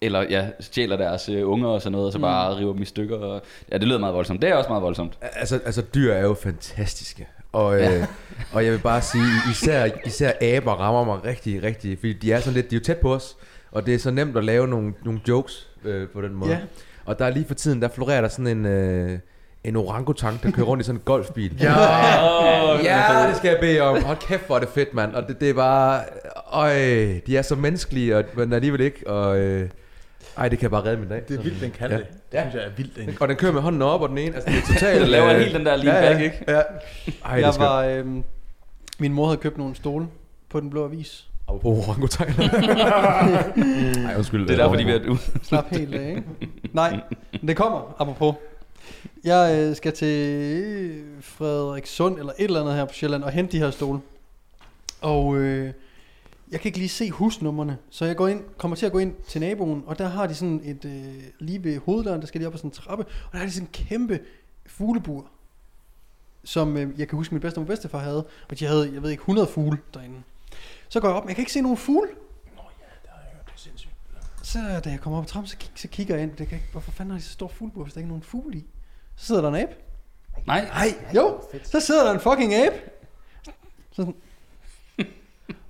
eller 0.00 0.22
ja, 0.30 0.48
stjæler 0.60 0.96
deres 0.96 1.28
øh, 1.28 1.48
unger 1.48 1.68
og 1.68 1.82
sådan 1.82 1.92
noget, 1.92 2.06
og 2.06 2.12
så 2.12 2.18
bare 2.18 2.56
river 2.56 2.72
dem 2.72 2.82
i 2.82 2.84
stykker. 2.84 3.16
Og, 3.16 3.42
ja, 3.72 3.78
det 3.78 3.88
lyder 3.88 3.98
meget 3.98 4.14
voldsomt. 4.14 4.42
Det 4.42 4.50
er 4.50 4.54
også 4.54 4.68
meget 4.68 4.82
voldsomt. 4.82 5.18
Altså, 5.20 5.60
altså 5.64 5.82
dyr 5.94 6.12
er 6.12 6.22
jo 6.22 6.34
fantastiske. 6.34 7.28
Og, 7.52 7.80
øh, 7.80 8.06
og 8.54 8.64
jeg 8.64 8.72
vil 8.72 8.78
bare 8.78 9.02
sige, 9.02 9.24
især, 9.50 9.88
især 10.06 10.32
aber 10.42 10.72
rammer 10.72 11.04
mig 11.04 11.24
rigtig, 11.24 11.62
rigtig, 11.62 11.98
fordi 11.98 12.12
de 12.12 12.32
er 12.32 12.40
sådan 12.40 12.54
lidt, 12.54 12.70
de 12.70 12.76
er 12.76 12.80
jo 12.80 12.84
tæt 12.84 12.98
på 12.98 13.14
os, 13.14 13.36
og 13.72 13.86
det 13.86 13.94
er 13.94 13.98
så 13.98 14.10
nemt 14.10 14.36
at 14.36 14.44
lave 14.44 14.68
nogle, 14.68 14.94
nogle 15.04 15.20
jokes 15.28 15.68
øh, 15.84 16.08
på 16.08 16.20
den 16.20 16.34
måde. 16.34 16.50
Ja. 16.50 16.58
Og 17.04 17.18
der 17.18 17.24
er 17.24 17.30
lige 17.30 17.46
for 17.46 17.54
tiden, 17.54 17.82
der 17.82 17.88
florerer 17.88 18.20
der 18.20 18.28
sådan 18.28 18.58
en, 18.58 18.66
øh, 18.66 19.18
en 19.64 19.76
orangutang, 19.76 20.42
der 20.42 20.50
kører 20.50 20.66
rundt 20.66 20.80
i 20.80 20.84
sådan 20.86 20.96
en 20.98 21.02
golfbil. 21.04 21.56
Ja! 21.60 21.72
Ja, 22.84 23.28
det 23.28 23.36
skal 23.36 23.48
jeg 23.48 23.58
bede 23.60 23.80
om. 23.80 24.02
Hold 24.02 24.16
kæft, 24.16 24.46
hvor 24.46 24.56
er 24.56 24.60
det 24.60 24.68
fedt, 24.68 24.94
mand. 24.94 25.14
Og 25.14 25.28
det, 25.28 25.40
det 25.40 25.50
er 25.50 25.54
bare... 25.54 26.00
Øj, 26.52 26.72
de 27.26 27.36
er 27.36 27.42
så 27.42 27.54
menneskelige, 27.56 28.16
og, 28.16 28.24
men 28.34 28.52
alligevel 28.52 28.80
ikke. 28.80 29.06
Og, 29.10 29.38
øh, 29.38 29.68
ej, 30.36 30.48
det 30.48 30.58
kan 30.58 30.70
bare 30.70 30.84
redde 30.84 30.96
min 30.96 31.08
dag. 31.08 31.22
Det 31.28 31.38
er 31.38 31.42
vildt, 31.42 31.60
den 31.62 31.70
kan 31.70 31.90
Ja. 31.90 31.96
det. 31.96 32.06
Det 32.32 32.40
synes 32.40 32.54
jeg 32.54 32.64
er 32.64 32.70
vildt. 32.76 32.98
egentlig. 32.98 33.22
Og 33.22 33.28
den 33.28 33.36
kører 33.36 33.52
med 33.52 33.60
hånden 33.60 33.82
op, 33.82 34.00
og 34.02 34.08
den 34.08 34.18
ene... 34.18 34.34
Altså, 34.34 34.50
det 34.50 34.58
er 34.58 34.62
totalt... 34.74 35.00
Den 35.00 35.08
laver 35.08 35.30
øh, 35.32 35.38
helt 35.40 35.54
den 35.54 35.66
der 35.66 35.76
lean 35.76 35.86
ja, 35.96 36.02
ja. 36.04 36.08
back, 36.12 36.20
ikke? 36.24 36.44
Ja. 36.48 36.60
Ej, 37.24 37.36
det 37.36 37.42
jeg 37.42 37.54
skal... 37.54 37.66
var, 37.66 37.84
øhm, 37.84 38.24
min 38.98 39.12
mor 39.12 39.26
havde 39.26 39.38
købt 39.40 39.58
nogle 39.58 39.74
stole 39.74 40.06
på 40.50 40.60
den 40.60 40.70
blå 40.70 40.84
avis. 40.84 41.26
Apropos 41.48 41.88
orangutanger. 41.88 42.42
Ej, 44.08 44.14
undskyld. 44.16 44.46
Det 44.48 44.52
er 44.52 44.56
derfor, 44.56 44.76
de 44.76 44.82
er 44.82 44.86
ved 44.86 45.10
at. 45.10 45.46
Slap 45.46 45.64
helt 45.70 45.94
af, 45.94 46.08
ikke? 46.08 46.22
Nej, 46.72 47.00
men 47.40 47.48
det 47.48 47.56
kommer, 47.56 47.96
apropos. 47.98 48.34
Jeg 49.24 49.58
øh, 49.58 49.76
skal 49.76 49.92
til 49.92 51.04
Frederikssund 51.20 52.18
eller 52.18 52.32
et 52.38 52.44
eller 52.44 52.60
andet 52.60 52.74
her 52.74 52.84
på 52.84 52.94
Sjælland 52.94 53.24
og 53.24 53.30
hente 53.30 53.52
de 53.52 53.58
her 53.58 53.70
stole. 53.70 54.00
Og 55.00 55.36
øh, 55.36 55.72
jeg 56.50 56.60
kan 56.60 56.68
ikke 56.68 56.78
lige 56.78 56.88
se 56.88 57.10
husnummerne, 57.10 57.78
så 57.90 58.04
jeg 58.04 58.16
går 58.16 58.28
ind, 58.28 58.44
kommer 58.58 58.76
til 58.76 58.86
at 58.86 58.92
gå 58.92 58.98
ind 58.98 59.14
til 59.28 59.40
naboen, 59.40 59.84
og 59.86 59.98
der 59.98 60.08
har 60.08 60.26
de 60.26 60.34
sådan 60.34 60.60
et, 60.64 60.84
øh, 60.84 61.22
lige 61.38 61.64
ved 61.64 61.78
hoveddøren, 61.78 62.20
der 62.20 62.26
skal 62.26 62.40
de 62.40 62.46
op 62.46 62.52
på 62.52 62.58
sådan 62.58 62.68
en 62.68 62.74
trappe, 62.74 63.04
og 63.04 63.32
der 63.32 63.38
har 63.38 63.46
de 63.46 63.52
sådan 63.52 63.68
en 63.68 63.72
kæmpe 63.72 64.20
fuglebur, 64.66 65.26
som 66.44 66.76
øh, 66.76 67.00
jeg 67.00 67.08
kan 67.08 67.16
huske 67.16 67.34
min 67.34 67.40
bedste 67.40 67.58
og 67.58 67.66
bedstefar 67.66 67.98
havde, 67.98 68.26
og 68.48 68.58
de 68.58 68.64
havde, 68.64 68.90
jeg 68.94 69.02
ved 69.02 69.10
ikke, 69.10 69.20
100 69.20 69.48
fugle 69.48 69.78
derinde. 69.94 70.22
Så 70.88 71.00
går 71.00 71.08
jeg 71.08 71.16
op, 71.16 71.24
men 71.24 71.28
jeg 71.28 71.36
kan 71.36 71.42
ikke 71.42 71.52
se 71.52 71.60
nogen 71.60 71.76
fugle. 71.76 72.08
Så 74.42 74.80
da 74.84 74.90
jeg 74.90 75.00
kommer 75.00 75.18
op 75.18 75.24
ad 75.24 75.28
trappen, 75.28 75.48
så, 75.48 75.56
kig, 75.56 75.70
så 75.74 75.88
kigger 75.88 76.14
jeg 76.14 76.22
ind. 76.22 76.36
Det 76.36 76.48
kan 76.48 76.58
ikke, 76.58 76.68
hvorfor 76.72 76.90
fanden 76.90 77.10
har 77.10 77.18
de 77.18 77.24
så 77.24 77.32
stor 77.32 77.48
fuglebur, 77.48 77.82
hvis 77.82 77.94
der 77.94 78.00
ikke 78.00 78.06
er 78.06 78.08
nogen 78.08 78.22
fugle 78.22 78.58
i? 78.58 78.64
Så 79.20 79.26
sidder 79.26 79.40
der 79.40 79.48
en 79.48 79.54
abe. 79.54 79.72
Nej, 80.46 80.60
Nej, 80.64 80.94
jo, 81.16 81.40
så 81.64 81.80
sidder 81.80 82.04
der 82.04 82.12
en 82.12 82.20
fucking 82.20 82.54
abe. 82.54 82.74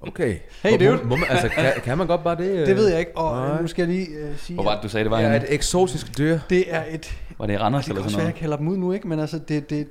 Okay. 0.03 0.39
Hey, 0.63 0.73
dude. 0.79 0.97
Må, 0.97 1.03
må 1.09 1.17
man, 1.17 1.27
altså, 1.31 1.49
kan, 1.49 1.73
kan 1.85 1.99
man 1.99 2.07
godt 2.07 2.25
bare 2.25 2.37
det? 2.37 2.51
øh? 2.51 2.67
Det 2.67 2.77
ved 2.77 2.89
jeg 2.89 2.99
ikke, 2.99 3.17
og 3.17 3.37
Nej. 3.49 3.55
øh, 3.55 3.61
nu 3.61 3.67
skal 3.67 3.83
jeg 3.83 3.95
lige 3.97 4.09
øh, 4.09 4.39
sige, 4.39 4.55
hvor 4.55 4.65
var 4.65 4.75
det, 4.75 4.83
du 4.83 4.89
sagde, 4.89 5.05
det 5.05 5.11
var 5.11 5.21
Ja, 5.21 5.27
en? 5.37 5.43
et 5.43 5.55
eksotisk 5.55 6.19
dyr. 6.19 6.39
det 6.51 6.75
er 6.75 6.85
et, 6.89 7.19
Var 7.39 7.47
det 7.47 7.55
i 7.55 7.59
Randers 7.59 7.85
det 7.85 7.91
eller 7.91 8.01
kan 8.03 8.05
også 8.05 8.13
sådan 8.13 8.19
være, 8.19 8.27
jeg 8.27 8.33
noget? 8.33 8.41
kalder 8.41 8.57
dem 8.57 8.69
ud 8.69 8.77
nu, 8.77 8.93
ikke? 8.93 9.09
Men 9.09 9.21
altså, 9.21 9.39
det, 9.39 9.71
det, 9.71 9.89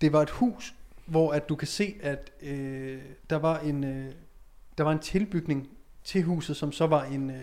det 0.00 0.12
var 0.12 0.22
et 0.22 0.30
hus, 0.30 0.74
hvor 1.06 1.32
at 1.32 1.48
du 1.48 1.54
kan 1.54 1.68
se, 1.68 1.94
at 2.02 2.30
øh, 2.42 2.98
der 3.30 3.36
var 3.36 3.58
en, 3.58 3.84
øh, 3.84 4.04
der 4.78 4.84
var 4.84 4.92
en 4.92 4.98
tilbygning 4.98 5.68
til 6.04 6.22
huset, 6.22 6.56
som 6.56 6.72
så 6.72 6.86
var 6.86 7.04
en 7.04 7.30
øh, 7.30 7.36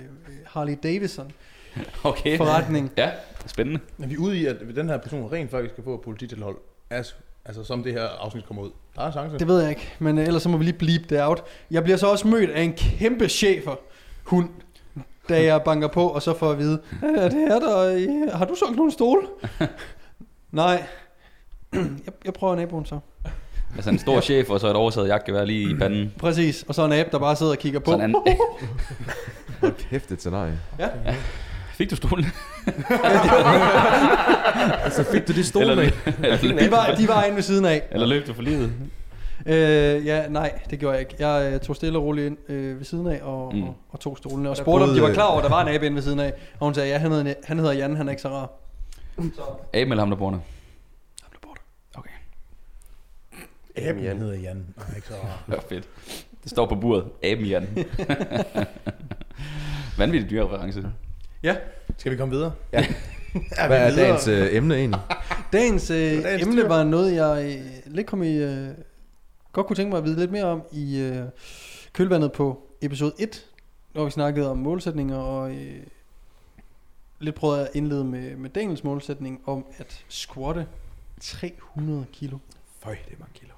Harley 0.45 0.77
Davidson 0.83 1.31
Okay. 2.03 2.37
forretning. 2.37 2.91
Ja, 2.97 3.11
spændende. 3.47 3.79
Men 3.97 4.09
vi 4.09 4.15
er 4.15 4.19
ude 4.19 4.37
i, 4.37 4.45
at 4.45 4.55
den 4.75 4.89
her 4.89 4.97
person 4.97 5.31
rent 5.31 5.51
faktisk 5.51 5.73
skal 5.73 5.83
få 5.83 5.97
polititilhold. 6.05 6.55
Altså, 6.89 7.13
altså 7.45 7.63
som 7.63 7.83
det 7.83 7.93
her 7.93 8.03
afsnit 8.19 8.45
kommer 8.45 8.63
ud. 8.63 8.69
Der 8.95 9.01
er 9.01 9.11
chance. 9.11 9.37
Det 9.39 9.47
ved 9.47 9.59
jeg 9.61 9.69
ikke, 9.69 9.93
men 9.99 10.17
øh, 10.17 10.25
ellers 10.27 10.43
så 10.43 10.49
må 10.49 10.57
vi 10.57 10.63
lige 10.63 10.77
bleep 10.77 11.09
det 11.09 11.21
out. 11.21 11.43
Jeg 11.71 11.83
bliver 11.83 11.97
så 11.97 12.07
også 12.07 12.27
mødt 12.27 12.49
af 12.49 12.61
en 12.61 12.73
kæmpe 12.73 13.27
chefer 13.29 13.75
hund, 14.23 14.49
da 15.29 15.43
jeg 15.43 15.61
banker 15.63 15.87
på, 15.87 16.07
og 16.07 16.21
så 16.21 16.33
får 16.37 16.51
at 16.51 16.57
vide, 16.59 16.81
"Øh, 17.03 17.09
er 17.23 17.29
det 17.29 17.39
her 17.39 17.59
der, 17.59 17.91
i- 17.91 18.29
har 18.33 18.45
du 18.45 18.55
solgt 18.55 18.75
nogle 18.75 18.91
stole? 18.91 19.21
Nej. 20.51 20.83
Jeg, 21.73 21.81
jeg 22.25 22.33
prøver 22.33 22.55
naboen 22.55 22.85
så. 22.85 22.99
Altså 23.75 23.89
en 23.89 23.99
stor 23.99 24.21
chef, 24.21 24.49
og 24.49 24.59
så 24.59 24.67
et 24.67 24.75
overtaget 24.75 25.07
jagtgevær 25.07 25.45
lige 25.45 25.71
i 25.71 25.75
panden. 25.75 26.13
Præcis, 26.19 26.63
og 26.67 26.75
så 26.75 26.85
en 26.85 26.91
abe, 26.91 27.09
der 27.11 27.19
bare 27.19 27.35
sidder 27.35 27.51
og 27.51 27.57
kigger 27.57 27.79
på. 27.79 27.91
Sådan 27.91 28.09
en, 28.09 28.15
Hold 29.61 29.73
kæft, 29.89 30.11
et 30.11 30.19
scenarie. 30.19 30.59
Fik 31.77 31.89
du 31.91 31.95
stolen? 31.95 32.25
Altså, 34.83 35.03
fik 35.11 35.27
du 35.27 35.33
de 35.33 35.43
stole 35.43 35.71
Eller, 35.71 35.75
med? 35.83 35.91
eller, 36.23 36.59
De 36.59 36.71
var, 36.71 36.95
de 36.97 37.07
var 37.07 37.23
inde 37.23 37.35
ved 37.35 37.43
siden 37.43 37.65
af. 37.65 37.83
eller 37.91 38.07
løb 38.07 38.27
du 38.27 38.33
for 38.33 38.41
livet? 38.41 38.73
Øh, 39.45 40.05
ja, 40.05 40.27
nej, 40.27 40.59
det 40.69 40.79
gjorde 40.79 40.93
jeg 40.97 40.99
ikke. 41.01 41.15
Jeg 41.27 41.53
øh, 41.53 41.59
tog 41.59 41.75
stille 41.75 41.97
og 41.99 42.03
roligt 42.03 42.25
ind 42.27 42.37
øh, 42.49 42.77
ved 42.79 42.85
siden 42.85 43.07
af 43.07 43.19
og, 43.23 43.55
Mm. 43.55 43.63
og, 43.63 43.75
og 43.89 43.99
tog 43.99 44.17
stolene. 44.17 44.49
Og 44.49 44.57
spurgte, 44.57 44.83
om 44.83 44.89
de 44.89 45.01
var 45.01 45.13
klar 45.13 45.25
over, 45.25 45.37
at 45.37 45.43
der 45.43 45.49
var 45.49 45.61
en 45.61 45.67
abe 45.75 45.85
inde 45.85 45.95
ved 45.95 46.01
siden 46.03 46.19
af. 46.19 46.33
Og 46.59 46.65
hun 46.65 46.73
sagde, 46.73 46.89
ja, 46.89 46.97
han 46.97 47.11
hedder, 47.11 47.33
han 47.43 47.59
hedder 47.59 47.73
Jan, 47.73 47.95
han 47.95 48.07
er 48.07 48.11
ikke 48.11 48.21
så 48.21 48.29
rar. 48.29 48.49
Aben 49.73 49.91
eller 49.91 50.01
ham, 50.01 50.09
der 50.09 50.17
bor 50.17 50.29
der? 50.29 50.37
Ham, 51.23 51.31
der 51.31 51.37
bor 51.41 51.53
der. 51.53 51.99
Okay, 51.99 52.09
Aben 53.89 54.03
Jan 54.03 54.17
hedder 54.17 54.35
Jan. 54.39 54.65
Nej, 54.77 54.95
ikke 54.95 55.07
så 55.07 55.13
det 55.47 55.55
var 55.55 55.63
fedt. 55.69 55.87
Det 56.43 56.51
står 56.51 56.65
på 56.65 56.75
buret. 56.75 57.05
Aben 57.23 57.45
Jan. 57.45 57.67
Vanvittig 59.97 60.29
dyrereference. 60.29 60.83
Ja, 61.43 61.55
Skal 61.97 62.11
vi 62.11 62.17
komme 62.17 62.33
videre? 62.33 62.53
Ja. 62.73 62.79
er 63.51 63.67
Hvad 63.67 63.79
er 63.79 63.89
vi 63.89 63.95
videre? 63.95 64.07
dagens 64.07 64.27
øh, 64.27 64.55
emne 64.55 64.75
egentlig? 64.75 65.01
Dagens, 65.53 65.89
øh, 65.89 65.97
dagens 65.97 66.43
emne 66.43 66.61
dyr. 66.61 66.67
var 66.67 66.83
noget, 66.83 67.15
jeg 67.15 67.59
øh, 67.59 67.93
lidt 67.93 68.07
kom 68.07 68.23
i, 68.23 68.35
øh, 68.35 68.69
godt 69.51 69.67
kunne 69.67 69.75
tænke 69.75 69.89
mig 69.89 69.97
at 69.97 70.03
vide 70.03 70.19
lidt 70.19 70.31
mere 70.31 70.43
om 70.43 70.63
i 70.71 70.99
øh, 70.99 71.23
kølvandet 71.93 72.31
på 72.31 72.63
episode 72.81 73.13
1, 73.19 73.45
hvor 73.91 74.05
vi 74.05 74.11
snakkede 74.11 74.51
om 74.51 74.57
målsætninger, 74.57 75.17
og 75.17 75.51
øh, 75.51 75.83
lidt 77.19 77.35
prøvede 77.35 77.61
at 77.61 77.75
indlede 77.75 78.03
med, 78.03 78.35
med 78.35 78.49
Daniels 78.49 78.83
målsætning 78.83 79.41
om 79.45 79.65
at 79.77 80.05
squatte 80.09 80.67
300 81.21 82.05
kilo. 82.13 82.37
Føj, 82.79 82.95
det 83.05 83.13
er 83.13 83.19
mange 83.19 83.33
kilo. 83.33 83.53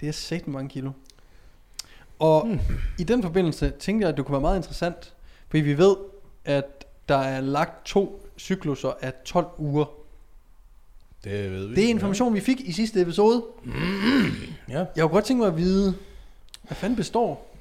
Det 0.00 0.08
er 0.08 0.12
sat 0.12 0.48
mange 0.48 0.68
kilo. 0.68 0.90
Og 2.18 2.46
hmm. 2.46 2.60
i 2.98 3.04
den 3.04 3.22
forbindelse 3.22 3.70
tænkte 3.70 4.04
jeg, 4.04 4.10
at 4.12 4.16
det 4.16 4.24
kunne 4.24 4.32
være 4.32 4.40
meget 4.40 4.56
interessant, 4.56 5.14
fordi 5.48 5.60
vi 5.60 5.78
ved, 5.78 5.96
at 6.44 6.84
der 7.08 7.16
er 7.16 7.40
lagt 7.40 7.86
to 7.86 8.28
cykluser 8.38 8.92
af 9.00 9.12
12 9.24 9.46
uger. 9.58 9.84
Det 11.24 11.50
ved 11.50 11.66
vi. 11.66 11.74
Det 11.74 11.84
er 11.84 11.88
information, 11.88 12.34
vi 12.34 12.40
fik 12.40 12.60
i 12.60 12.72
sidste 12.72 13.00
episode. 13.00 13.44
Ja. 14.68 14.78
Jeg 14.78 15.02
kunne 15.02 15.08
godt 15.08 15.24
tænke 15.24 15.40
mig 15.40 15.48
at 15.48 15.56
vide, 15.56 15.94
hvad 16.62 16.76
fanden 16.76 16.96
består 16.96 17.56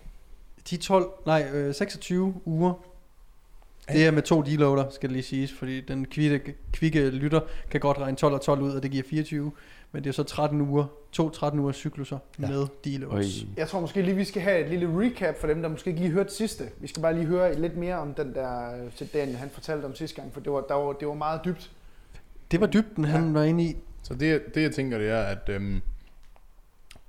de 0.70 0.78
12, 0.78 1.10
nej, 1.26 1.50
øh, 1.54 1.76
26 1.76 2.34
uger? 2.46 2.74
Det 3.88 4.06
er 4.06 4.12
med 4.12 4.22
to 4.22 4.42
deloader, 4.42 4.90
skal 4.90 5.10
det 5.10 5.14
lige 5.14 5.24
siges, 5.24 5.52
fordi 5.52 5.82
den 5.82 6.06
kvikke, 6.06 6.56
kvikke 6.72 7.10
lytter 7.10 7.40
kan 7.72 7.80
godt 7.80 7.98
regne 7.98 8.18
12 8.18 8.34
og 8.34 8.42
12 8.42 8.62
ud, 8.62 8.72
og 8.72 8.84
det 8.84 8.92
giver 8.92 9.04
24. 9.10 9.52
Men 9.94 10.04
det 10.04 10.10
er 10.10 10.14
så 10.14 10.24
13 10.24 10.62
uger, 10.62 10.86
to 11.12 11.30
13 11.30 11.60
ugers 11.60 11.76
cykluser 11.76 12.18
ja. 12.40 12.48
med 12.48 12.68
deloads. 12.86 13.46
Jeg 13.58 13.68
tror 13.68 13.80
måske 13.80 14.02
lige, 14.02 14.16
vi 14.16 14.24
skal 14.24 14.42
have 14.42 14.60
et 14.60 14.70
lille 14.70 15.00
recap 15.00 15.36
for 15.40 15.48
dem, 15.48 15.62
der 15.62 15.70
måske 15.70 15.90
ikke 15.90 16.02
lige 16.02 16.12
hørte 16.12 16.34
sidste. 16.34 16.70
Vi 16.80 16.88
skal 16.88 17.02
bare 17.02 17.14
lige 17.14 17.26
høre 17.26 17.60
lidt 17.60 17.78
mere 17.78 17.96
om 17.96 18.14
den 18.14 18.36
der, 18.36 18.84
øh, 18.86 18.92
til 18.92 19.14
Daniel 19.14 19.38
han 19.38 19.50
fortalte 19.50 19.86
om 19.86 19.96
sidste 19.96 20.22
gang, 20.22 20.34
for 20.34 20.40
det 20.40 20.52
var, 20.52 20.62
der 20.62 20.74
var, 20.74 20.94
det 20.94 21.08
var 21.08 21.14
meget 21.14 21.42
dybt. 21.46 21.72
Det 22.52 22.62
var 22.62 22.68
dybden, 22.68 23.06
han 23.06 23.34
var 23.34 23.44
inde 23.44 23.64
i. 23.64 23.76
Så 24.04 24.14
det, 24.14 24.56
det 24.56 24.62
jeg 24.62 24.72
tænker, 24.72 24.98
det 24.98 25.10
er, 25.10 25.22
at 25.22 25.50
øhm, 25.50 25.82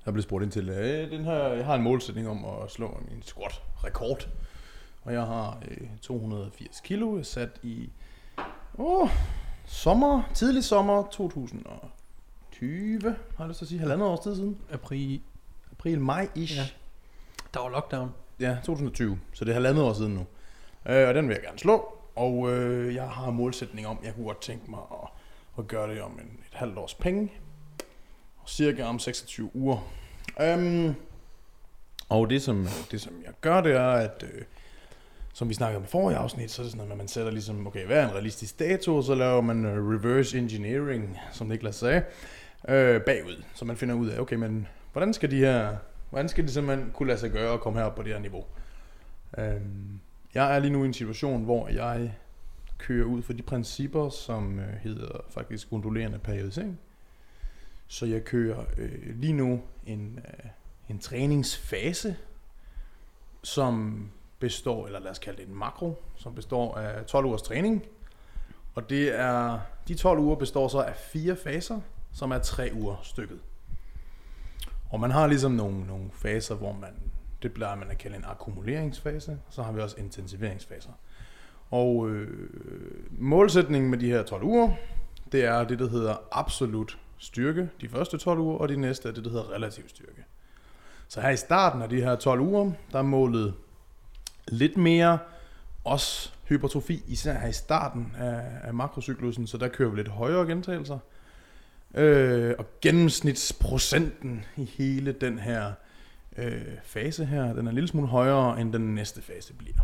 jeg 0.04 0.12
blev 0.12 0.22
spurgt 0.22 0.44
ind 0.44 0.52
til, 0.52 0.68
øh, 0.68 1.10
den 1.10 1.24
her, 1.24 1.48
jeg 1.48 1.64
har 1.64 1.74
en 1.74 1.82
målsætning 1.82 2.28
om 2.28 2.44
at 2.44 2.70
slå 2.70 2.86
en 2.86 3.22
squat 3.22 3.62
rekord. 3.84 4.28
Og 5.02 5.12
jeg 5.12 5.22
har 5.22 5.58
øh, 5.70 5.86
280 6.02 6.80
kilo 6.84 7.22
sat 7.22 7.50
i 7.62 7.90
åh, 8.78 9.08
sommer, 9.66 10.22
tidlig 10.34 10.64
sommer 10.64 11.02
2020, 12.54 13.16
har 13.36 13.44
jeg 13.44 13.48
lyst 13.48 13.58
til 13.58 13.64
at 13.64 13.68
sige, 13.68 13.80
halvandet 13.80 14.08
års 14.08 14.20
tid 14.20 14.36
siden. 14.36 14.58
April. 14.70 15.20
April, 15.72 16.00
maj-ish. 16.00 16.56
Ja. 16.56 16.66
Der 17.54 17.60
var 17.60 17.68
lockdown. 17.68 18.10
ja, 18.40 18.56
2020, 18.64 19.18
så 19.32 19.44
det 19.44 19.50
er 19.50 19.54
halvandet 19.54 19.84
år 19.84 19.92
siden 19.92 20.14
nu. 20.14 20.26
Øh, 20.88 21.08
og 21.08 21.14
den 21.14 21.28
vil 21.28 21.34
jeg 21.34 21.42
gerne 21.42 21.58
slå. 21.58 21.94
Og 22.16 22.52
øh, 22.52 22.94
jeg 22.94 23.08
har 23.08 23.30
målsætning 23.30 23.86
om, 23.86 23.98
jeg 24.04 24.14
kunne 24.14 24.26
godt 24.26 24.40
tænke 24.40 24.70
mig 24.70 24.80
at, 24.92 25.08
at 25.58 25.68
gøre 25.68 25.94
det 25.94 26.02
om 26.02 26.12
en, 26.12 26.26
et 26.26 26.54
halvt 26.54 26.78
års 26.78 26.94
penge. 26.94 27.32
Og 28.38 28.48
cirka 28.48 28.84
om 28.84 28.98
26 28.98 29.56
uger. 29.56 29.88
Um, 30.56 30.94
og 32.08 32.30
det 32.30 32.42
som, 32.42 32.66
det 32.90 33.00
som 33.00 33.12
jeg 33.24 33.32
gør, 33.40 33.60
det 33.60 33.72
er, 33.72 33.90
at 33.90 34.24
øh, 34.32 34.42
som 35.32 35.48
vi 35.48 35.54
snakkede 35.54 35.76
om 35.76 35.84
i 35.84 35.86
forrige 35.86 36.18
afsnit, 36.18 36.50
så 36.50 36.62
er 36.62 36.64
det 36.64 36.70
sådan 36.70 36.78
noget, 36.78 36.92
at 36.92 36.98
man 36.98 37.08
sætter 37.08 37.32
ligesom, 37.32 37.66
okay, 37.66 37.86
hvad 37.86 37.96
er 37.96 38.08
en 38.08 38.14
realistisk 38.14 38.58
dato, 38.58 39.02
så 39.02 39.14
laver 39.14 39.40
man 39.40 39.64
øh, 39.64 39.88
reverse 39.88 40.38
engineering, 40.38 41.18
som 41.32 41.46
Niklas 41.46 41.76
sagde, 41.76 42.02
øh, 42.68 43.00
bagud. 43.00 43.42
Så 43.54 43.64
man 43.64 43.76
finder 43.76 43.94
ud 43.94 44.08
af, 44.08 44.20
okay, 44.20 44.36
men 44.36 44.68
hvordan 44.92 45.14
skal 45.14 45.30
de 45.30 45.36
her, 45.36 45.76
hvordan 46.10 46.28
skal 46.28 46.44
det 46.44 46.52
simpelthen 46.52 46.90
kunne 46.90 47.06
lade 47.06 47.18
sig 47.18 47.30
gøre 47.30 47.54
at 47.54 47.60
komme 47.60 47.78
herop 47.78 47.94
på 47.94 48.02
det 48.02 48.12
her 48.12 48.18
niveau? 48.18 48.44
Øh, 49.38 49.60
jeg 50.34 50.54
er 50.54 50.58
lige 50.58 50.72
nu 50.72 50.82
i 50.82 50.86
en 50.86 50.94
situation, 50.94 51.44
hvor 51.44 51.68
jeg 51.68 52.14
kører 52.78 53.06
ud 53.06 53.22
for 53.22 53.32
de 53.32 53.42
principper, 53.42 54.08
som 54.08 54.58
øh, 54.58 54.74
hedder 54.82 55.24
faktisk 55.30 55.72
ondulerende 55.72 56.18
periodisering. 56.18 56.80
Så 57.88 58.06
jeg 58.06 58.24
kører 58.24 58.64
øh, 58.78 59.20
lige 59.20 59.32
nu 59.32 59.62
en, 59.86 60.20
øh, 60.28 60.50
en 60.88 60.98
træningsfase, 60.98 62.16
som 63.42 64.08
består, 64.38 64.86
eller 64.86 64.98
lad 64.98 65.10
os 65.10 65.18
kalde 65.18 65.38
det 65.38 65.48
en 65.48 65.54
makro, 65.54 66.02
som 66.16 66.34
består 66.34 66.74
af 66.74 67.04
12 67.06 67.26
ugers 67.26 67.42
træning. 67.42 67.84
Og 68.74 68.90
det 68.90 69.20
er, 69.20 69.60
de 69.88 69.94
12 69.94 70.18
uger 70.18 70.36
består 70.36 70.68
så 70.68 70.78
af 70.78 70.96
fire 70.96 71.36
faser, 71.36 71.80
som 72.14 72.30
er 72.30 72.38
tre 72.38 72.70
uger 72.74 72.96
stykket. 73.02 73.38
Og 74.90 75.00
man 75.00 75.10
har 75.10 75.26
ligesom 75.26 75.52
nogle, 75.52 75.86
nogle 75.86 76.10
faser, 76.12 76.54
hvor 76.54 76.72
man, 76.72 76.90
det 77.42 77.52
plejer 77.52 77.76
man 77.76 77.90
at 77.90 77.98
kalde 77.98 78.16
en 78.16 78.24
akkumuleringsfase, 78.26 79.38
så 79.50 79.62
har 79.62 79.72
vi 79.72 79.80
også 79.80 79.96
intensiveringsfaser. 79.98 80.90
Og 81.70 82.10
øh, 82.10 82.48
målsætningen 83.10 83.90
med 83.90 83.98
de 83.98 84.08
her 84.08 84.22
12 84.22 84.42
uger, 84.42 84.70
det 85.32 85.44
er 85.44 85.64
det, 85.64 85.78
der 85.78 85.88
hedder 85.88 86.16
absolut 86.32 86.98
styrke, 87.18 87.70
de 87.80 87.88
første 87.88 88.18
12 88.18 88.38
uger, 88.38 88.58
og 88.58 88.68
de 88.68 88.76
næste 88.76 89.08
er 89.08 89.12
det, 89.12 89.24
der 89.24 89.30
hedder 89.30 89.52
relativ 89.52 89.88
styrke. 89.88 90.24
Så 91.08 91.20
her 91.20 91.30
i 91.30 91.36
starten 91.36 91.82
af 91.82 91.88
de 91.88 92.00
her 92.00 92.16
12 92.16 92.40
uger, 92.40 92.72
der 92.92 92.98
er 92.98 93.02
målet 93.02 93.54
lidt 94.48 94.76
mere 94.76 95.18
også 95.84 96.32
hypertrofi, 96.48 97.02
især 97.06 97.38
her 97.38 97.48
i 97.48 97.52
starten 97.52 98.14
af, 98.18 98.42
af 98.62 98.74
makrocyklusen, 98.74 99.46
så 99.46 99.58
der 99.58 99.68
kører 99.68 99.90
vi 99.90 99.96
lidt 99.96 100.08
højere 100.08 100.46
gentagelser. 100.46 100.98
Øh, 101.96 102.54
og 102.58 102.66
gennemsnitsprocenten 102.80 104.44
i 104.56 104.64
hele 104.64 105.12
den 105.12 105.38
her 105.38 105.72
øh, 106.36 106.62
fase 106.84 107.24
her, 107.24 107.52
den 107.52 107.66
er 107.66 107.70
en 107.70 107.74
lille 107.74 107.88
smule 107.88 108.08
højere, 108.08 108.60
end 108.60 108.72
den 108.72 108.94
næste 108.94 109.22
fase 109.22 109.52
bliver. 109.52 109.80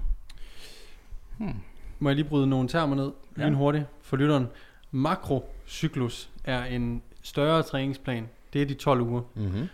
Må 1.98 2.08
jeg 2.08 2.16
lige 2.16 2.28
bryde 2.28 2.46
nogle 2.46 2.68
termer 2.68 2.96
ned 2.96 3.10
Ja. 3.38 3.46
lynhurtigt 3.48 3.84
for 4.02 4.16
lytteren. 4.16 4.46
Makrocyklus 4.90 6.30
er 6.44 6.64
en 6.64 7.02
større 7.22 7.62
træningsplan. 7.62 8.28
Det 8.52 8.62
er 8.62 8.66
de 8.66 8.74
12 8.74 9.00
uger. 9.00 9.22
Mm-hmm. 9.34 9.68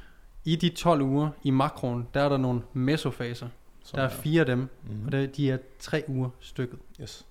I 0.44 0.56
de 0.56 0.68
12 0.68 1.02
uger 1.02 1.30
i 1.42 1.50
makroen, 1.50 2.08
der 2.14 2.20
er 2.20 2.28
der 2.28 2.36
nogle 2.36 2.62
mesofaser. 2.72 3.48
Der 3.94 4.02
er 4.02 4.08
fire 4.08 4.40
af 4.40 4.46
dem, 4.46 4.58
mm-hmm. 4.58 5.06
og 5.06 5.12
der, 5.12 5.26
de 5.26 5.50
er 5.50 5.58
tre 5.78 6.04
uger 6.08 6.30
stykket. 6.40 6.78
yes. 7.00 7.26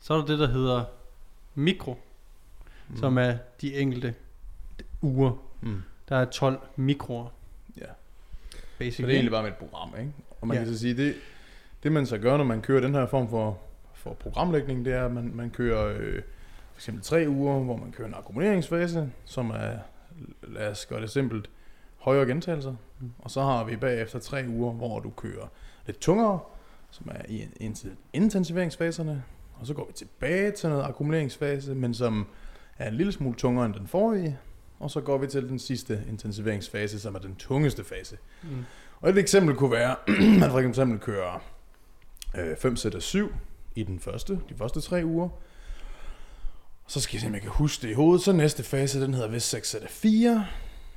Så 0.00 0.14
er 0.14 0.18
der 0.18 0.24
det, 0.26 0.38
der 0.38 0.46
hedder 0.48 0.84
mikro, 1.54 1.98
mm. 2.88 2.96
som 2.96 3.18
er 3.18 3.36
de 3.60 3.74
enkelte 3.74 4.14
uger. 5.02 5.32
Mm. 5.60 5.82
Der 6.08 6.16
er 6.16 6.24
12 6.24 6.58
mikroer. 6.76 7.26
Ja. 7.76 7.86
Så 8.50 8.58
Basically. 8.78 9.06
det 9.08 9.14
er 9.14 9.16
egentlig 9.18 9.32
bare 9.32 9.42
med 9.42 9.50
et 9.50 9.56
program, 9.56 9.92
ikke? 9.98 10.12
Og 10.40 10.46
man 10.48 10.56
Ja. 10.56 10.62
kan 10.64 10.72
så 10.72 10.78
sige, 10.78 10.96
det, 10.96 11.14
det 11.82 11.92
man 11.92 12.06
så 12.06 12.18
gør, 12.18 12.36
når 12.36 12.44
man 12.44 12.62
kører 12.62 12.80
den 12.80 12.94
her 12.94 13.06
form 13.06 13.28
for, 13.28 13.58
for 13.94 14.12
programlægning, 14.14 14.84
det 14.84 14.92
er, 14.92 15.04
at 15.04 15.12
man, 15.12 15.30
man 15.34 15.50
kører 15.50 15.96
øh, 15.98 16.22
for 16.72 16.76
eksempel 16.78 17.02
tre 17.02 17.24
uger, 17.28 17.58
hvor 17.60 17.76
man 17.76 17.92
kører 17.92 18.08
en 18.08 18.14
akkumuleringsfase, 18.14 19.10
som 19.24 19.50
er, 19.50 19.72
lad 20.42 20.68
os 20.70 20.86
gøre 20.86 21.00
det 21.00 21.10
simpelt, 21.10 21.50
højere 21.98 22.26
gentagelser. 22.26 22.74
Mm. 23.00 23.10
Og 23.18 23.30
så 23.30 23.42
har 23.42 23.64
vi 23.64 23.76
bagefter 23.76 24.18
tre 24.18 24.44
uger, 24.48 24.72
hvor 24.72 25.00
du 25.00 25.10
kører 25.10 25.46
lidt 25.86 26.00
tungere, 26.00 26.40
som 26.90 27.08
er 27.14 27.22
i 27.28 27.42
inten- 27.60 27.96
intensiveringsfaserne. 28.12 29.22
Og 29.54 29.66
så 29.66 29.74
går 29.74 29.86
vi 29.86 29.92
tilbage 29.92 30.50
til 30.50 30.68
noget 30.68 30.84
akkumuleringsfase, 30.84 31.74
men 31.74 31.94
som 31.94 32.26
er 32.78 32.88
en 32.88 32.94
lille 32.94 33.12
smule 33.12 33.36
tungere 33.36 33.66
end 33.66 33.74
den 33.74 33.86
forrige. 33.86 34.38
Og 34.82 34.90
så 34.90 35.00
går 35.00 35.18
vi 35.18 35.26
til 35.26 35.48
den 35.48 35.58
sidste 35.58 36.04
intensiveringsfase, 36.08 37.00
som 37.00 37.14
er 37.14 37.18
den 37.18 37.36
tungeste 37.36 37.84
fase. 37.84 38.18
Mm. 38.42 38.64
Og 39.00 39.10
et 39.10 39.18
eksempel 39.18 39.54
kunne 39.54 39.70
være, 39.70 39.96
at 40.34 40.38
man 40.40 40.50
for 40.50 40.58
eksempel 40.58 40.98
kører 40.98 41.42
5 42.58 42.76
sæt 42.76 42.94
af 42.94 43.02
7 43.02 43.32
i 43.74 43.82
den 43.82 44.00
første, 44.00 44.40
de 44.48 44.54
første 44.58 44.80
tre 44.80 45.02
uger. 45.04 45.28
Så 46.86 47.00
skal 47.00 47.14
jeg 47.14 47.20
se, 47.20 47.26
om 47.26 47.34
jeg 47.34 47.42
kan 47.42 47.50
huske 47.50 47.82
det 47.82 47.88
i 47.88 47.92
hovedet. 47.92 48.24
Så 48.24 48.32
næste 48.32 48.62
fase, 48.62 49.02
den 49.02 49.14
hedder 49.14 49.28
vist 49.28 49.48
6 49.48 49.70
sæt 49.70 49.82
af 49.82 49.90
4. 49.90 50.46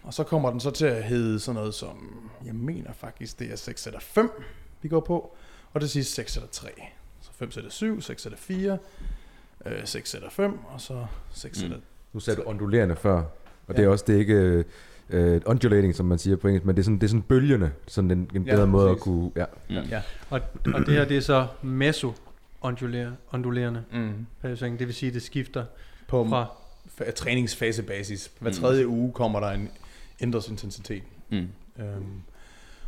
Og 0.04 0.14
så 0.14 0.24
kommer 0.24 0.52
den 0.52 0.60
så 0.60 0.72
til 0.72 0.86
at 0.86 1.04
hedde 1.04 1.40
sådan 1.40 1.56
noget 1.56 1.74
som, 1.74 2.30
jeg 2.46 2.56
mener 2.56 2.94
faktisk, 2.94 3.40
det 3.40 3.52
er 3.52 3.56
6 3.56 3.82
sæt 3.82 3.94
af 3.94 4.02
5, 4.02 4.44
vi 4.82 4.90
går 4.90 5.00
på. 5.00 5.36
Og 5.74 5.82
det 5.82 5.90
sidste 5.90 6.14
6 6.14 6.34
sæt 6.34 6.44
af 6.44 6.50
3. 6.50 6.70
Så 7.22 7.30
5 7.34 7.52
sæt 7.52 7.66
af 7.66 7.72
7, 7.72 8.02
6 8.02 8.22
sæt 8.22 8.32
af 8.32 8.40
4, 8.40 8.78
øh, 9.66 9.86
6 9.86 10.10
sæt 10.10 10.24
af 10.24 10.32
5, 10.32 10.60
og 10.66 10.82
så 10.82 11.06
6 11.32 11.58
sæt 11.58 11.72
af... 11.72 11.78
Nu 12.14 12.20
sagde 12.20 12.42
du 12.42 12.50
ondulerende 12.50 12.96
før, 12.96 13.24
og 13.68 13.74
ja. 13.76 13.82
det 13.82 13.86
er 13.88 13.90
også, 13.92 14.04
det 14.08 14.16
er 14.16 14.20
ikke 14.20 14.64
uh, 15.14 15.42
undulating, 15.52 15.96
som 15.96 16.06
man 16.06 16.18
siger 16.18 16.36
på 16.36 16.48
engelsk, 16.48 16.66
men 16.66 16.76
det 16.76 16.82
er 16.82 16.84
sådan, 16.84 16.96
det 16.98 17.04
er 17.04 17.08
sådan 17.08 17.22
bølgende, 17.22 17.72
sådan 17.88 18.12
en, 18.12 18.30
en 18.36 18.44
Ja, 18.44 18.56
bedre 18.56 18.68
måde 18.68 18.86
at 18.90 18.92
præcis. 18.98 19.04
kunne, 19.04 19.32
ja. 19.36 19.46
Mm. 19.70 19.76
Ja. 19.90 20.02
Og, 20.30 20.42
og 20.74 20.80
det 20.86 20.94
her, 20.94 21.06
det 21.06 21.18
er 21.18 21.22
så 21.22 21.48
meso 21.62 22.14
ondulerende 23.32 23.84
Mm. 23.94 24.26
periodisering. 24.42 24.80
Det 24.80 24.88
vil 24.88 24.96
sige, 24.96 25.12
det 25.14 25.22
skifter 25.22 25.66
På 26.08 26.28
fra... 26.30 26.48
fa- 27.02 27.12
træningsfasebasis. 27.12 28.32
Hver 28.40 28.50
Mm. 28.50 28.56
tredje 28.56 28.88
uge 28.88 29.12
kommer 29.12 29.40
der 29.40 29.50
en 29.52 29.70
ændret 30.22 30.50
intensitet. 30.50 31.04
Mm. 31.30 31.38
Øhm, 31.80 32.22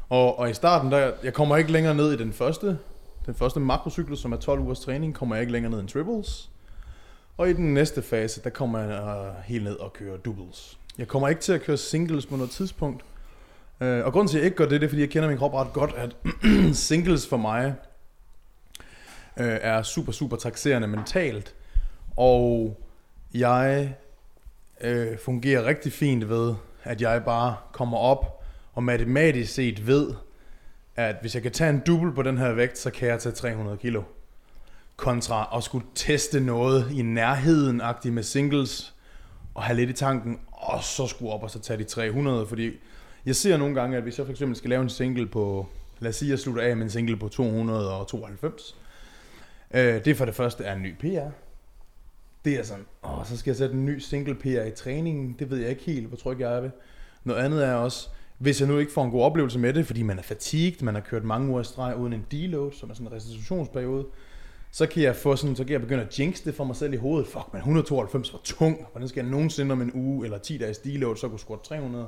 og, 0.10 0.40
og 0.40 0.50
i 0.50 0.54
starten, 0.54 0.92
der, 0.92 1.12
jeg 1.24 1.34
kommer 1.34 1.58
ikke 1.58 1.72
længere 1.72 1.96
ned 1.96 2.12
i 2.14 2.18
den 2.18 2.34
første, 2.34 2.78
den 3.26 3.36
første 3.36 3.60
makrocyklus, 3.60 4.20
som 4.20 4.32
er 4.32 4.38
12 4.38 4.60
ugers 4.60 4.80
træning, 4.80 5.14
kommer 5.16 5.36
jeg 5.36 5.42
ikke 5.42 5.52
længere 5.52 5.72
ned 5.72 5.80
end 5.80 5.88
triples. 5.88 6.50
Og 7.38 7.50
i 7.50 7.54
den 7.54 7.74
næste 7.74 8.02
fase, 8.02 8.44
der 8.44 8.50
kommer 8.50 8.80
jeg 8.80 9.28
øh, 9.28 9.44
helt 9.46 9.64
ned 9.64 9.76
og 9.76 9.94
kører 9.94 10.18
doubles. 10.18 10.78
Jeg 10.98 11.08
kommer 11.08 11.28
ikke 11.28 11.42
til 11.42 11.54
at 11.54 11.62
køre 11.62 11.78
singles 11.78 12.26
på 12.26 12.36
noget 12.36 12.52
tidspunkt. 12.52 13.06
Øh, 13.82 14.06
og 14.06 14.14
grunden 14.14 14.28
til, 14.28 14.38
at 14.38 14.42
jeg 14.42 14.46
ikke 14.46 14.58
gør 14.58 14.68
det, 14.68 14.82
det 14.82 14.88
er, 14.88 14.90
fordi 14.90 15.02
jeg 15.02 15.10
kender 15.10 15.30
min 15.30 15.38
krop 15.38 15.54
ret 15.54 15.74
godt, 15.74 15.94
at 15.98 16.16
singles 16.88 17.28
for 17.28 17.38
mig 17.38 17.76
øh, 19.38 19.58
er 19.62 19.84
super, 19.84 20.12
super 20.12 20.38
taxerende 20.38 20.88
mentalt. 20.88 21.56
Og 22.16 22.78
jeg 23.34 23.96
øh, 24.82 25.18
fungerer 25.18 25.66
rigtig 25.66 25.94
fint 25.94 26.30
ved, 26.30 26.56
at 26.84 27.02
jeg 27.02 27.24
bare 27.26 27.56
kommer 27.72 27.98
op 27.98 28.44
og 28.74 28.84
matematisk 28.84 29.54
set 29.54 29.88
ved, 29.88 30.14
at 30.96 31.16
hvis 31.22 31.36
jeg 31.36 31.44
kan 31.44 31.52
tage 31.52 31.70
en 31.70 31.80
double 31.80 32.14
på 32.14 32.22
den 32.22 32.38
her 32.38 32.54
vægt, 32.54 32.78
så 32.78 32.92
kan 32.92 33.08
jeg 33.08 33.20
tage 33.20 33.36
300 33.36 33.78
kilo. 33.78 34.04
Kontra 34.98 35.58
at 35.58 35.64
skulle 35.64 35.86
teste 35.96 36.40
noget 36.40 36.92
i 36.92 37.02
nærheden 37.02 37.82
agtigt 37.82 38.14
med 38.14 38.24
singles, 38.24 38.96
og 39.56 39.64
have 39.64 39.76
lidt 39.76 39.90
i 39.90 39.94
tanken, 39.94 40.40
og 40.52 40.84
så 40.84 41.08
skulle 41.08 41.32
op 41.32 41.44
og 41.44 41.52
så 41.52 41.60
tage 41.60 41.80
de 41.80 41.84
300, 41.84 42.48
fordi 42.48 42.72
jeg 43.26 43.36
ser 43.36 43.58
nogle 43.58 43.76
gange, 43.76 43.98
at 43.98 44.04
hvis 44.04 44.18
jeg 44.18 44.26
for 44.26 44.32
eksempel 44.32 44.56
skal 44.56 44.70
lave 44.70 44.82
en 44.82 44.90
single 44.90 45.28
på, 45.28 45.68
lad 46.00 46.10
os 46.10 46.16
sige, 46.16 46.32
jeg 46.32 46.40
slutter 46.40 46.64
af 46.64 46.78
med 46.78 46.84
en 46.84 46.90
single 46.90 47.18
på 47.18 47.28
292, 47.28 48.76
øh, 49.72 50.06
det 50.06 50.18
for 50.18 50.26
det 50.26 50.36
første 50.36 50.64
er 50.64 50.76
en 50.76 50.82
ny 50.82 50.96
PR, 50.96 51.30
det 52.46 52.60
er 52.60 52.64
sådan, 52.64 52.86
åh, 53.04 53.26
så 53.26 53.38
skal 53.38 53.52
jeg 53.52 53.58
sætte 53.58 53.76
en 53.76 53.86
ny 53.86 54.00
single 54.00 54.36
PR 54.36 54.64
i 54.68 54.72
træningen. 54.72 55.36
Det 55.40 55.50
ved 55.50 55.58
jeg 55.58 55.70
ikke 55.70 55.84
helt, 55.84 56.08
hvor 56.08 56.18
tryg 56.18 56.40
jeg 56.40 56.56
er 56.56 56.62
ved. 56.62 56.70
Noget 57.24 57.42
andet 57.42 57.66
er 57.66 57.74
også, 57.74 58.10
hvis 58.38 58.60
jeg 58.62 58.68
nu 58.68 58.78
ikke 58.78 58.92
får 58.92 59.04
en 59.04 59.12
god 59.12 59.24
oplevelse 59.24 59.60
med 59.60 59.74
det, 59.74 59.86
fordi 59.86 60.04
man 60.04 60.20
er 60.20 60.24
fatigued, 60.24 60.82
man 60.82 60.94
har 60.94 61.02
kørt 61.02 61.24
mange 61.24 61.50
uger 61.50 61.62
i 61.62 61.64
streg 61.64 61.98
uden 61.98 62.14
en 62.14 62.26
deload, 62.32 62.72
som 62.72 62.90
er 62.90 62.94
sådan 62.94 63.08
en 63.08 63.14
restitutionsperiode, 63.14 64.06
så 64.72 64.86
kan 64.86 65.04
jeg 65.04 65.16
få 65.16 65.36
sådan, 65.36 65.56
så 65.56 65.64
kan 65.64 65.72
jeg 65.72 65.82
begynde 65.82 66.04
at 66.04 66.20
jinx 66.20 66.44
det 66.44 66.56
for 66.56 66.64
mig 66.64 66.76
selv 66.76 66.94
i 66.94 66.98
hovedet. 66.98 67.28
Fuck, 67.28 67.54
man, 67.54 67.60
192 67.60 68.34
var 68.34 68.40
tung. 68.44 68.86
Hvordan 68.92 69.10
skal 69.10 69.22
jeg 69.22 69.32
nogensinde 69.32 69.72
om 69.72 69.82
en 69.82 69.92
uge 69.94 70.26
eller 70.26 70.38
10 70.38 70.58
dages 70.58 70.78
deload, 70.78 71.16
så 71.16 71.30
kunne 71.30 71.40
squat 71.40 71.60
300? 71.60 72.08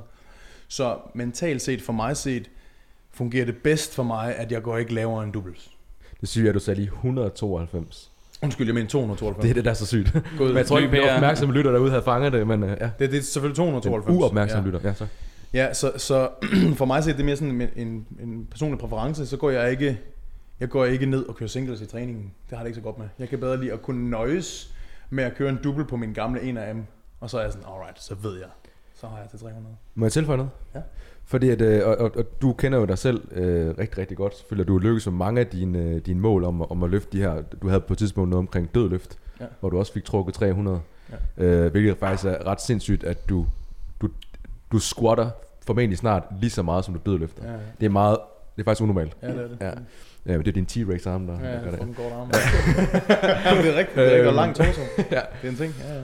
Så 0.68 0.96
mentalt 1.14 1.62
set, 1.62 1.82
for 1.82 1.92
mig 1.92 2.16
set, 2.16 2.50
fungerer 3.12 3.44
det 3.44 3.56
bedst 3.56 3.94
for 3.94 4.02
mig, 4.02 4.36
at 4.36 4.52
jeg 4.52 4.62
går 4.62 4.78
ikke 4.78 4.94
lavere 4.94 5.24
end 5.24 5.32
doubles. 5.32 5.70
Det 6.20 6.28
syge 6.28 6.44
er, 6.44 6.48
at 6.48 6.54
du 6.54 6.60
sagde 6.60 6.80
lige 6.80 6.92
192. 6.92 8.10
Undskyld, 8.42 8.66
jeg 8.66 8.74
mener 8.74 8.88
292. 8.88 9.42
Det 9.42 9.50
er 9.50 9.54
det, 9.54 9.64
der 9.64 9.70
er 9.70 9.74
så 9.74 9.86
sygt. 9.86 10.12
Gået. 10.38 10.48
Men 10.50 10.56
jeg 10.56 10.66
tror 10.66 10.78
ikke, 10.78 11.02
at 11.02 11.14
opmærksomme 11.14 11.54
lytter 11.54 11.72
derude 11.72 11.90
havde 11.90 12.02
fanget 12.02 12.32
det, 12.32 12.46
men 12.46 12.62
uh, 12.62 12.68
ja. 12.68 12.90
det, 12.98 13.10
det 13.10 13.18
er 13.18 13.22
selvfølgelig 13.22 13.56
Den 13.56 13.82
292. 13.82 14.16
uopmærksomme 14.16 14.68
ja. 14.68 14.74
lytter. 14.74 14.88
Ja, 14.88 14.94
så. 14.94 15.06
Ja, 15.52 15.74
så, 15.74 15.92
så 15.96 16.28
for 16.78 16.84
mig 16.84 17.04
så 17.04 17.10
er 17.10 17.14
det 17.14 17.24
mere 17.24 17.36
sådan 17.36 17.60
en, 17.60 17.68
en, 17.76 18.06
en 18.20 18.46
personlig 18.50 18.78
præference, 18.78 19.26
så 19.26 19.36
går 19.36 19.50
jeg 19.50 19.70
ikke 19.70 19.98
jeg 20.60 20.68
går 20.68 20.84
ikke 20.84 21.06
ned 21.06 21.26
og 21.26 21.36
kører 21.36 21.48
singles 21.48 21.80
i 21.80 21.86
træningen. 21.86 22.32
Det 22.50 22.56
har 22.58 22.64
det 22.64 22.68
ikke 22.68 22.76
så 22.76 22.82
godt 22.82 22.98
med. 22.98 23.06
Jeg 23.18 23.28
kan 23.28 23.40
bedre 23.40 23.60
lide 23.60 23.72
at 23.72 23.82
kunne 23.82 24.10
nøjes 24.10 24.74
med 25.10 25.24
at 25.24 25.34
køre 25.34 25.48
en 25.50 25.58
double 25.64 25.84
på 25.84 25.96
min 25.96 26.12
gamle 26.12 26.42
en 26.42 26.56
af 26.56 26.74
dem. 26.74 26.84
Og 27.20 27.30
så 27.30 27.38
er 27.38 27.42
jeg 27.42 27.52
sådan, 27.52 27.66
alright, 27.74 28.02
så 28.02 28.14
ved 28.14 28.38
jeg. 28.38 28.48
så 28.94 29.06
har 29.06 29.18
jeg 29.18 29.28
til 29.30 29.38
300. 29.38 29.76
Må 29.94 30.04
jeg 30.06 30.12
tilføje 30.12 30.36
noget? 30.36 30.50
Ja. 30.74 30.80
Fordi 31.24 31.50
at, 31.50 31.60
øh, 31.60 31.88
og, 31.88 31.96
og, 31.96 32.10
og, 32.16 32.24
du 32.42 32.52
kender 32.52 32.78
jo 32.78 32.84
dig 32.84 32.98
selv 32.98 33.28
øh, 33.32 33.78
rigtig, 33.78 33.98
rigtig 33.98 34.16
godt. 34.16 34.36
Selvfølgelig, 34.36 34.68
du 34.68 34.78
lykkes 34.78 35.06
med 35.06 35.14
mange 35.14 35.40
af 35.40 35.46
dine, 35.46 35.78
øh, 35.78 35.96
dine 36.06 36.20
mål 36.20 36.44
om, 36.44 36.62
at- 36.62 36.70
om 36.70 36.82
at 36.82 36.90
løfte 36.90 37.12
de 37.18 37.22
her. 37.22 37.42
Du 37.42 37.68
havde 37.68 37.80
på 37.80 37.92
et 37.92 37.98
tidspunkt 37.98 38.30
noget 38.30 38.38
omkring 38.38 38.74
dødløft, 38.74 39.18
Ja. 39.40 39.44
hvor 39.60 39.70
du 39.70 39.78
også 39.78 39.92
fik 39.92 40.04
trukket 40.04 40.34
300. 40.34 40.80
Ja. 41.38 41.44
Øh, 41.44 41.70
hvilket 41.70 41.96
faktisk 41.96 42.24
er 42.26 42.46
ret 42.46 42.60
sindssygt, 42.60 43.04
at 43.04 43.28
du, 43.28 43.46
du, 44.00 44.08
du 44.72 44.78
squatter 44.78 45.30
formentlig 45.66 45.98
snart 45.98 46.22
lige 46.40 46.50
så 46.50 46.62
meget, 46.62 46.84
som 46.84 46.94
du 46.94 47.00
dødløfter. 47.10 47.44
Ja, 47.46 47.52
ja. 47.52 47.58
Det 47.80 47.86
er 47.86 47.90
meget, 47.90 48.18
det 48.56 48.62
er 48.62 48.64
faktisk 48.64 48.82
unormalt. 48.82 49.16
Ja, 49.22 49.28
det 49.28 49.36
er 49.44 49.48
det. 49.48 49.56
Ja. 49.60 49.70
Ja, 50.26 50.32
men 50.36 50.40
det 50.44 50.48
er 50.48 50.52
din 50.52 50.66
T-Rex 50.70 51.06
arm, 51.08 51.26
der, 51.26 51.40
Ja, 51.40 51.52
ja, 51.54 51.62
gør 51.64 51.70
det. 51.70 51.80
den 51.80 51.94
går 51.94 52.20
arm. 52.20 52.28
det 53.64 53.72
er 53.74 53.78
rigtigt. 53.78 53.96
Det 53.96 54.12
er 54.12 54.16
ikke 54.16 54.30
langt 54.30 54.56
torso. 54.56 54.80
Ja. 55.10 55.20
Det 55.42 55.46
er 55.46 55.48
en 55.48 55.56
ting. 55.56 55.74
Ja, 55.88 55.94
ja. 55.94 56.00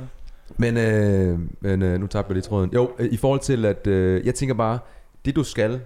Men, 0.56 0.76
øh, 0.76 1.38
men 1.60 1.82
øh, 1.82 2.00
nu 2.00 2.06
tabte 2.06 2.30
jeg 2.30 2.34
lige 2.34 2.42
tråden. 2.42 2.70
Jo, 2.74 2.90
øh, 2.98 3.06
i 3.06 3.16
forhold 3.16 3.40
til, 3.40 3.64
at 3.64 3.86
øh, 3.86 4.26
jeg 4.26 4.34
tænker 4.34 4.54
bare, 4.54 4.78
det 5.24 5.36
du 5.36 5.44
skal, 5.44 5.80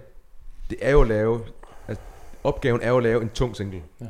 det 0.69 0.77
er 0.81 0.91
jo 0.91 1.01
at 1.01 1.07
lave, 1.07 1.39
altså, 1.87 2.03
opgaven 2.43 2.81
er 2.81 2.89
jo 2.89 2.97
at 2.97 3.03
lave 3.03 3.21
en 3.21 3.29
tung 3.29 3.55
single. 3.55 3.81
Ja. 4.01 4.05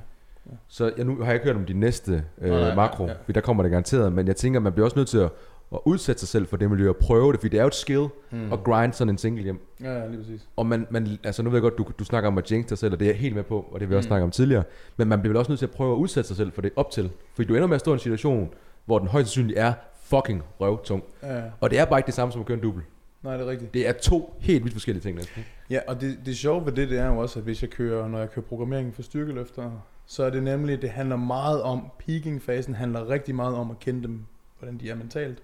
Ja. 0.45 0.55
Så 0.67 0.91
jeg, 0.97 1.05
nu 1.05 1.17
har 1.17 1.25
jeg 1.25 1.33
ikke 1.33 1.45
hørt 1.45 1.55
om 1.55 1.65
de 1.65 1.73
næste 1.73 2.23
øh, 2.41 2.51
Nej, 2.51 2.59
nej, 2.59 2.75
makro, 2.75 3.03
ja, 3.03 3.09
ja, 3.09 3.15
ja. 3.17 3.23
for 3.25 3.31
der 3.31 3.41
kommer 3.41 3.63
det 3.63 3.69
garanteret, 3.71 4.13
men 4.13 4.27
jeg 4.27 4.35
tænker, 4.35 4.59
man 4.59 4.71
bliver 4.73 4.85
også 4.85 4.99
nødt 4.99 5.07
til 5.09 5.17
at, 5.17 5.29
at 5.73 5.79
udsætte 5.85 6.19
sig 6.19 6.27
selv 6.29 6.47
for 6.47 6.57
det 6.57 6.69
miljø 6.69 6.89
og 6.89 6.95
prøve 6.97 7.31
det, 7.31 7.39
fordi 7.39 7.49
det 7.49 7.57
er 7.57 7.63
jo 7.63 7.67
et 7.67 7.75
skill 7.75 8.07
Mm. 8.31 8.37
mm. 8.37 8.53
at 8.53 8.63
grind 8.63 8.93
sådan 8.93 9.09
en 9.09 9.17
single 9.17 9.43
hjem. 9.43 9.59
Ja, 9.83 9.97
ja, 9.99 10.07
lige 10.07 10.17
præcis. 10.17 10.47
Og 10.55 10.65
man, 10.65 10.87
man, 10.89 11.07
altså 11.23 11.43
nu 11.43 11.49
ved 11.49 11.57
jeg 11.57 11.61
godt, 11.61 11.77
du, 11.77 11.85
du 11.99 12.03
snakker 12.03 12.27
om 12.27 12.37
at 12.37 12.51
jinx 12.51 12.69
dig 12.69 12.77
selv, 12.77 12.93
og 12.93 12.99
det 12.99 13.05
er 13.05 13.09
jeg 13.11 13.19
helt 13.19 13.35
med 13.35 13.43
på, 13.43 13.65
og 13.71 13.79
det 13.79 13.89
vil 13.89 13.93
jeg 13.93 13.97
også 13.97 14.07
Mm. 14.07 14.09
snakke 14.09 14.23
om 14.23 14.31
tidligere. 14.31 14.63
Men 14.97 15.07
man 15.07 15.19
bliver 15.21 15.29
vel 15.31 15.37
også 15.37 15.51
nødt 15.51 15.59
til 15.59 15.65
at 15.65 15.71
prøve 15.71 15.91
at 15.93 15.97
udsætte 15.97 16.27
sig 16.27 16.37
selv 16.37 16.51
for 16.51 16.61
det 16.61 16.71
op 16.75 16.91
til. 16.91 17.11
Fordi 17.35 17.47
du 17.47 17.55
ender 17.55 17.67
med 17.67 17.75
at 17.75 17.79
stå 17.81 17.91
i 17.91 17.93
en 17.93 17.99
situation, 17.99 18.49
hvor 18.85 18.99
den 18.99 19.07
højst 19.07 19.27
sandsynligt 19.29 19.59
er 19.59 19.73
fucking 20.03 20.43
røvtung. 20.59 21.03
Ja. 21.23 21.41
Og 21.61 21.69
det 21.69 21.79
er 21.79 21.85
bare 21.85 21.99
ikke 21.99 22.07
det 22.07 22.13
samme 22.15 22.31
som 22.31 22.41
at 22.41 22.47
køre 22.47 22.57
en 22.57 22.63
dubbel. 22.63 22.83
Nej, 23.23 23.37
det 23.37 23.45
er 23.45 23.49
rigtigt. 23.49 23.73
Det 23.73 23.87
er 23.87 23.91
to 23.93 24.35
helt 24.39 24.63
vidt 24.63 24.73
forskellige 24.73 25.01
ting 25.03 25.17
næsten. 25.17 25.45
Ja, 25.69 25.79
og 25.87 26.01
det, 26.01 26.17
det 26.25 26.37
sjove 26.37 26.65
ved 26.65 26.71
det, 26.71 26.89
det 26.89 26.99
er 26.99 27.07
jo 27.07 27.17
også, 27.17 27.39
at 27.39 27.45
hvis 27.45 27.61
jeg 27.61 27.69
kører, 27.69 28.07
når 28.07 28.19
jeg 28.19 28.31
kører 28.31 28.45
programmering 28.45 28.95
for 28.95 29.01
styrkeløfter, 29.01 29.71
så 30.05 30.23
er 30.23 30.29
det 30.29 30.43
nemlig, 30.43 30.81
det 30.81 30.89
handler 30.89 31.15
meget 31.15 31.61
om, 31.61 31.91
peaking-fasen 31.99 32.75
handler 32.75 33.09
rigtig 33.09 33.35
meget 33.35 33.55
om 33.55 33.71
at 33.71 33.79
kende 33.79 34.03
dem, 34.03 34.19
hvordan 34.59 34.77
de 34.77 34.89
er 34.89 34.95
mentalt. 34.95 35.43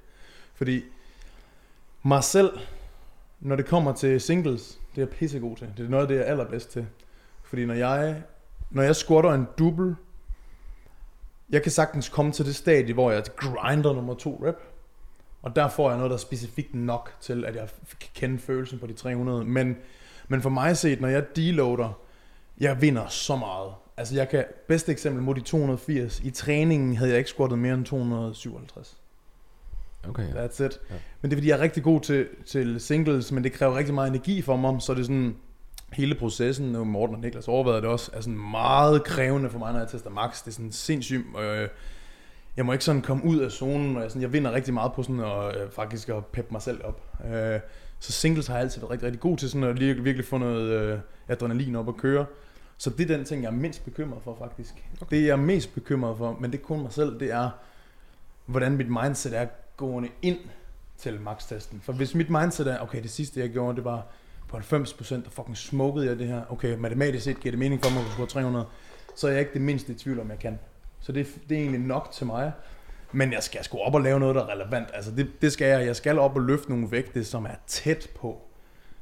Fordi 0.58 0.84
mig 2.04 2.24
selv, 2.24 2.60
når 3.40 3.56
det 3.56 3.66
kommer 3.66 3.94
til 3.94 4.22
singles, 4.22 4.80
det 4.96 5.02
er 5.02 5.06
jeg 5.06 5.10
pissegod 5.10 5.56
til. 5.56 5.74
Det 5.78 5.86
er 5.86 5.90
noget 5.90 6.02
af 6.02 6.08
det, 6.08 6.16
jeg 6.16 6.24
er 6.24 6.32
allerbedst 6.32 6.72
til. 6.72 6.88
Fordi 7.44 7.66
når 7.66 7.74
jeg, 7.74 8.24
når 8.70 8.84
jeg 8.84 8.96
squatter 8.96 9.34
en 9.34 9.48
double, 9.60 9.96
jeg 11.50 11.64
kan 11.64 11.72
sagtens 11.72 12.10
komme 12.10 12.32
til 12.32 12.46
det 12.46 12.56
stadie, 12.56 12.94
hvor 12.94 13.12
jeg 13.12 13.24
grinder 13.36 13.94
nummer 13.94 14.14
to 14.14 14.44
rep. 14.46 14.56
Og 15.42 15.56
der 15.56 15.70
får 15.70 15.90
jeg 15.90 15.98
noget, 15.98 16.10
der 16.10 16.16
er 16.18 16.22
specifikt 16.22 16.76
nok 16.76 17.14
til, 17.22 17.46
at 17.46 17.56
jeg 17.56 17.70
kan 18.00 18.10
kende 18.16 18.40
følelsen 18.40 18.80
på 18.80 18.88
de 18.88 18.94
300. 18.94 19.46
Men, 19.46 19.78
men 20.28 20.42
for 20.42 20.50
mig 20.50 20.78
set, 20.78 21.02
når 21.02 21.08
jeg 21.08 21.36
deloader, 21.36 22.00
jeg 22.60 22.82
vinder 22.82 23.08
så 23.08 23.36
meget. 23.36 23.74
Altså 23.98 24.16
jeg 24.16 24.30
kan, 24.30 24.46
bedste 24.68 24.92
eksempel 24.92 25.24
mod 25.24 25.36
de 25.36 25.42
280. 25.42 26.20
I 26.20 26.30
træningen 26.30 26.96
havde 26.96 27.12
jeg 27.12 27.18
ikke 27.18 27.30
squattet 27.30 27.60
mere 27.60 27.74
end 27.74 27.86
257. 27.86 28.98
Okay, 30.10 30.36
ja. 30.36 30.46
That's 30.46 30.64
it. 30.64 30.80
Ja. 30.90 30.96
Men 31.22 31.32
det 31.32 31.36
er 31.36 31.40
fordi, 31.40 31.50
jeg 31.50 31.58
er 31.58 31.62
rigtig 31.62 31.84
god 31.84 32.02
til, 32.02 32.28
til 32.46 32.80
singles, 32.80 33.32
men 33.32 33.44
det 33.44 33.54
kræver 33.54 33.78
rigtig 33.78 33.94
meget 33.94 34.10
energi 34.10 34.42
for 34.42 34.56
mig, 34.56 34.82
så 34.82 34.94
det 34.94 35.00
er 35.00 35.04
sådan, 35.04 35.36
hele 35.94 36.16
processen, 36.16 36.76
og 36.76 36.88
Morten 36.88 37.16
og 37.16 37.22
Niklas 37.22 37.48
overvejede 37.48 37.82
det 37.82 37.90
også, 37.90 38.12
er 38.14 38.22
sådan 38.22 38.52
meget 38.52 39.04
krævende 39.04 39.50
for 39.50 39.60
mig, 39.60 39.74
når 39.74 39.80
jeg 39.80 39.88
tester 39.88 40.10
max. 40.10 40.44
Det 40.44 40.48
er 40.48 40.52
sådan 40.52 40.72
sindssygt, 40.72 41.26
øh, 41.40 41.68
jeg 42.58 42.66
må 42.66 42.72
ikke 42.72 42.86
sådan 42.86 43.02
komme 43.02 43.26
ud 43.26 43.40
af 43.40 43.52
zonen, 43.52 43.96
og 43.96 44.02
jeg, 44.02 44.12
sådan, 44.12 44.22
jeg 44.22 44.34
vinder 44.34 44.52
rigtig 44.52 44.74
meget 44.74 44.94
på 44.94 45.04
sådan 45.04 45.20
at 45.20 45.62
øh, 45.62 45.72
faktisk 45.72 46.10
at 46.10 46.26
peppe 46.26 46.52
mig 46.52 46.62
selv 46.62 46.82
op. 46.84 47.02
Øh, 47.34 47.60
så 48.00 48.12
singles 48.12 48.48
har 48.48 48.56
jeg 48.56 48.64
altid 48.64 48.82
været 48.82 48.92
rigtig, 48.92 49.06
rigtig 49.06 49.22
god 49.22 49.38
til 49.38 49.50
sådan 49.50 49.64
at 49.64 49.80
lige, 49.80 50.04
virkelig 50.04 50.26
få 50.26 50.38
noget 50.38 50.72
øh, 50.72 51.00
adrenalin 51.28 51.76
op 51.76 51.88
at 51.88 51.98
køre. 51.98 52.26
Så 52.78 52.90
det 52.90 53.12
er 53.12 53.16
den 53.16 53.26
ting, 53.26 53.44
jeg 53.44 53.50
er 53.50 53.54
mindst 53.54 53.86
bekymret 53.86 54.24
for 54.24 54.38
faktisk. 54.40 54.74
Okay. 55.02 55.18
Det 55.18 55.26
jeg 55.26 55.32
er 55.32 55.36
mest 55.36 55.74
bekymret 55.74 56.18
for, 56.18 56.38
men 56.40 56.52
det 56.52 56.60
er 56.60 56.64
kun 56.64 56.82
mig 56.82 56.94
selv, 56.94 57.20
det 57.20 57.32
er, 57.32 57.50
hvordan 58.46 58.78
mit 58.78 58.90
mindset 58.90 59.38
er 59.38 59.46
gående 59.78 60.10
ind 60.22 60.38
til 60.98 61.20
max-testen. 61.22 61.82
For 61.84 61.94
hvis 61.94 62.16
mit 62.16 62.30
mindset 62.30 62.68
er, 62.68 62.80
okay, 62.80 63.02
det 63.04 63.10
sidste 63.12 63.40
jeg 63.40 63.50
gjorde, 63.50 63.76
det 63.76 63.84
var 63.86 64.06
på 64.48 64.58
90%, 64.58 65.16
og 65.16 65.32
fucking 65.32 65.58
smokede 65.58 66.08
jeg 66.08 66.20
det 66.20 66.28
her. 66.28 66.42
Okay, 66.50 66.76
matematisk 66.78 67.24
set 67.24 67.40
giver 67.40 67.52
det 67.52 67.60
mening 67.60 67.84
for 67.84 67.92
mig 67.92 68.00
at 68.06 68.12
score 68.12 68.28
300. 68.28 68.66
Så 69.16 69.28
er 69.28 69.32
jeg 69.32 69.40
ikke 69.40 69.54
det 69.54 69.62
mindste 69.62 69.92
i 69.92 69.96
tvivl 69.96 70.20
om, 70.20 70.30
jeg 70.30 70.40
kan. 70.40 70.60
Så 71.00 71.12
det, 71.12 71.28
det 71.50 71.58
er 71.58 71.62
egentlig 71.62 71.82
nok 71.82 72.10
til 72.12 72.26
mig. 72.26 72.52
Men 73.12 73.34
jeg 73.34 73.44
skal 73.44 73.64
sgu 73.64 73.78
op 73.78 73.94
og 73.96 74.02
lave 74.02 74.20
noget, 74.20 74.36
der 74.36 74.46
er 74.46 74.50
relevant. 74.54 74.88
Altså 74.94 75.12
det, 75.12 75.42
det 75.42 75.52
skal 75.52 75.68
jeg. 75.68 75.86
Jeg 75.86 75.96
skal 75.96 76.20
op 76.20 76.36
og 76.36 76.42
løfte 76.42 76.70
nogle 76.70 76.92
vægte, 76.92 77.24
som 77.26 77.46
er 77.46 77.56
tæt 77.68 78.10
på. 78.20 78.42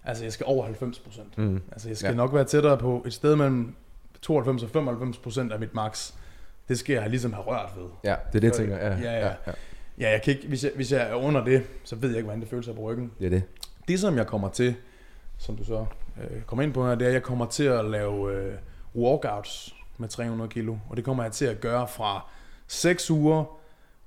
Altså 0.04 0.24
jeg 0.24 0.34
skal 0.34 0.46
over 0.46 0.68
90%. 0.68 1.22
Mm. 1.38 1.62
Altså 1.72 1.88
jeg 1.88 1.98
skal 1.98 2.10
Ja. 2.10 2.16
nok 2.16 2.34
være 2.34 2.44
tættere 2.44 2.78
på 2.78 3.04
et 3.06 3.14
sted 3.14 3.36
mellem 3.36 3.76
92 4.22 4.64
og 4.64 4.70
95% 5.50 5.54
af 5.54 5.60
mit 5.60 5.74
max. 5.74 6.14
Det 6.68 6.80
skal 6.80 6.94
jeg 6.94 7.10
ligesom 7.10 7.34
have 7.34 7.44
rørt 7.46 7.70
ved. 7.78 7.86
Ja, 8.04 8.16
det 8.28 8.36
er 8.36 8.40
det, 8.40 8.44
jeg 8.44 8.54
tænker. 8.54 8.76
Ja, 8.78 8.88
ja, 8.98 9.12
ja. 9.20 9.20
ja. 9.28 9.34
Ja, 9.48 9.52
jeg 9.98 10.22
kan 10.22 10.36
ikke, 10.36 10.48
hvis, 10.48 10.64
jeg, 10.64 10.72
hvis 10.76 10.92
jeg 10.92 11.10
er 11.10 11.14
under 11.14 11.44
det, 11.44 11.64
så 11.84 11.96
ved 11.96 12.10
jeg 12.10 12.18
ikke, 12.18 12.26
hvordan 12.26 12.42
det 12.42 12.50
føles 12.50 12.68
af 12.68 12.76
på 12.76 12.82
ryggen. 12.82 13.12
Det 13.20 13.26
er 13.26 13.30
det. 13.30 13.44
Det, 13.88 14.00
som 14.00 14.18
jeg 14.18 14.28
kommer 14.28 14.50
til, 14.50 14.76
som 15.38 15.56
du 15.56 15.64
så 15.64 15.86
øh, 16.22 16.42
kommer 16.42 16.64
ind 16.64 16.74
på 16.74 16.88
her, 16.88 16.96
det 16.96 17.06
er, 17.06 17.08
at 17.08 17.14
jeg 17.14 17.24
kommer 17.24 17.46
til 17.46 17.64
at 17.64 17.86
lave 17.86 18.34
øh, 18.34 18.54
walkouts 18.96 19.76
med 19.98 20.10
300 20.10 20.50
kilo. 20.50 20.78
Og 20.90 20.98
det 20.98 21.06
kommer 21.06 21.24
jeg 21.24 21.32
til 21.32 21.46
at 21.46 21.62
gøre 21.62 21.88
fra 21.88 22.26
6 22.68 23.12
uger 23.12 23.58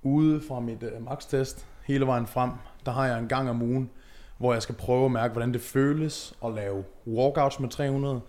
ude 0.02 0.40
fra 0.48 0.60
mit 0.60 0.82
øh, 0.82 1.04
max-test 1.04 1.66
hele 1.84 2.06
vejen 2.06 2.26
frem. 2.26 2.50
Der 2.86 2.92
har 2.92 3.06
jeg 3.06 3.18
en 3.18 3.28
gang 3.28 3.50
om 3.50 3.62
ugen, 3.62 3.90
hvor 4.38 4.52
jeg 4.52 4.62
skal 4.62 4.74
prøve 4.74 5.04
at 5.04 5.10
mærke, 5.10 5.32
hvordan 5.32 5.52
det 5.52 5.60
føles 5.60 6.34
at 6.44 6.52
lave 6.52 6.84
walkouts 7.06 7.60
med 7.60 7.68
300. 7.68 8.20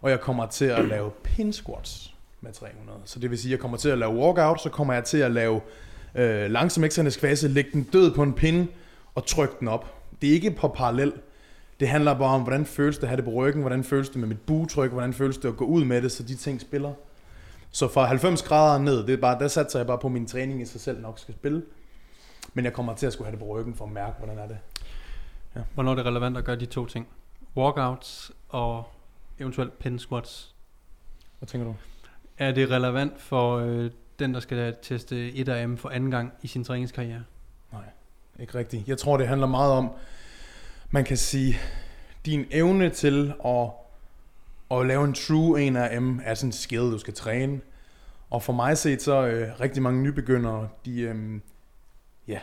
Og 0.00 0.10
jeg 0.10 0.20
kommer 0.20 0.46
til 0.46 0.64
at 0.64 0.84
lave 0.84 1.10
pin 1.10 1.52
squats 1.52 2.14
med 2.40 2.52
300. 2.52 2.98
Så 3.04 3.18
det 3.18 3.30
vil 3.30 3.38
sige, 3.38 3.50
at 3.50 3.52
jeg 3.52 3.60
kommer 3.60 3.76
til 3.76 3.88
at 3.88 3.98
lave 3.98 4.14
walkouts, 4.14 4.62
så 4.62 4.70
kommer 4.70 4.94
jeg 4.94 5.04
til 5.04 5.18
at 5.18 5.30
lave 5.30 5.60
øh, 6.18 6.50
langsom 6.50 6.84
eksternisk 6.84 7.20
fase, 7.20 7.48
lægge 7.48 7.70
den 7.72 7.82
død 7.82 8.14
på 8.14 8.22
en 8.22 8.32
pinde 8.32 8.66
og 9.14 9.26
trykke 9.26 9.54
den 9.60 9.68
op. 9.68 9.94
Det 10.22 10.30
er 10.30 10.34
ikke 10.34 10.50
på 10.50 10.68
parallel. 10.68 11.12
Det 11.80 11.88
handler 11.88 12.14
bare 12.14 12.34
om, 12.34 12.42
hvordan 12.42 12.66
føles 12.66 12.96
det 12.96 13.02
at 13.02 13.08
have 13.08 13.16
det 13.16 13.24
på 13.24 13.30
ryggen, 13.30 13.60
hvordan 13.60 13.84
føles 13.84 14.08
det 14.08 14.16
med 14.16 14.28
mit 14.28 14.40
buetryk, 14.40 14.90
hvordan 14.90 15.12
føles 15.12 15.38
det 15.38 15.48
at 15.48 15.56
gå 15.56 15.64
ud 15.64 15.84
med 15.84 16.02
det, 16.02 16.12
så 16.12 16.22
de 16.22 16.36
ting 16.36 16.60
spiller. 16.60 16.92
Så 17.70 17.88
fra 17.88 18.04
90 18.04 18.42
grader 18.42 18.82
ned, 18.82 19.06
det 19.06 19.12
er 19.12 19.16
bare, 19.16 19.38
der 19.38 19.48
satser 19.48 19.78
jeg 19.78 19.86
bare 19.86 19.98
på, 19.98 20.06
at 20.06 20.12
min 20.12 20.26
træning 20.26 20.62
i 20.62 20.64
sig 20.64 20.80
selv 20.80 21.00
nok 21.00 21.18
skal 21.18 21.34
spille. 21.34 21.62
Men 22.54 22.64
jeg 22.64 22.72
kommer 22.72 22.94
til 22.94 23.06
at 23.06 23.12
skulle 23.12 23.26
have 23.26 23.32
det 23.32 23.38
på 23.38 23.46
ryggen 23.46 23.74
for 23.74 23.84
at 23.84 23.92
mærke, 23.92 24.18
hvordan 24.18 24.38
er 24.38 24.46
det. 24.46 24.58
Hvornår 25.74 25.92
er 25.92 25.96
det 25.96 26.06
relevant 26.06 26.36
at 26.36 26.44
gøre 26.44 26.56
de 26.56 26.66
to 26.66 26.86
ting? 26.86 27.08
Walkouts 27.56 28.32
og 28.48 28.84
eventuelt 29.38 29.78
pin 29.78 29.98
squats. 29.98 30.54
Hvad 31.38 31.46
tænker 31.46 31.66
du? 31.66 31.74
Er 32.38 32.52
det 32.52 32.70
relevant 32.70 33.20
for 33.20 33.56
øh, 33.56 33.90
den, 34.18 34.34
der 34.34 34.40
skal 34.40 34.76
teste 34.82 35.32
1 35.32 35.48
AM 35.48 35.76
for 35.76 35.88
anden 35.88 36.10
gang 36.10 36.32
i 36.42 36.46
sin 36.46 36.64
træningskarriere? 36.64 37.24
Nej, 37.72 37.82
Ikke 38.40 38.54
rigtigt. 38.54 38.88
Jeg 38.88 38.98
tror, 38.98 39.16
det 39.16 39.28
handler 39.28 39.46
meget 39.46 39.72
om, 39.72 39.90
man 40.90 41.04
kan 41.04 41.16
sige, 41.16 41.58
din 42.26 42.44
evne 42.50 42.90
til 42.90 43.34
at, 43.44 43.70
at 44.70 44.86
lave 44.86 45.04
en 45.04 45.14
true 45.14 45.62
1 45.62 45.76
AM 45.76 46.20
er 46.24 46.34
sådan 46.34 46.48
en 46.48 46.52
skill, 46.52 46.80
du 46.80 46.98
skal 46.98 47.14
træne. 47.14 47.60
Og 48.30 48.42
for 48.42 48.52
mig 48.52 48.78
set, 48.78 49.02
så 49.02 49.26
øh, 49.26 49.60
rigtig 49.60 49.82
mange 49.82 50.02
nybegyndere, 50.02 50.68
de, 50.84 51.00
øh, 51.00 51.40
ja, 52.28 52.40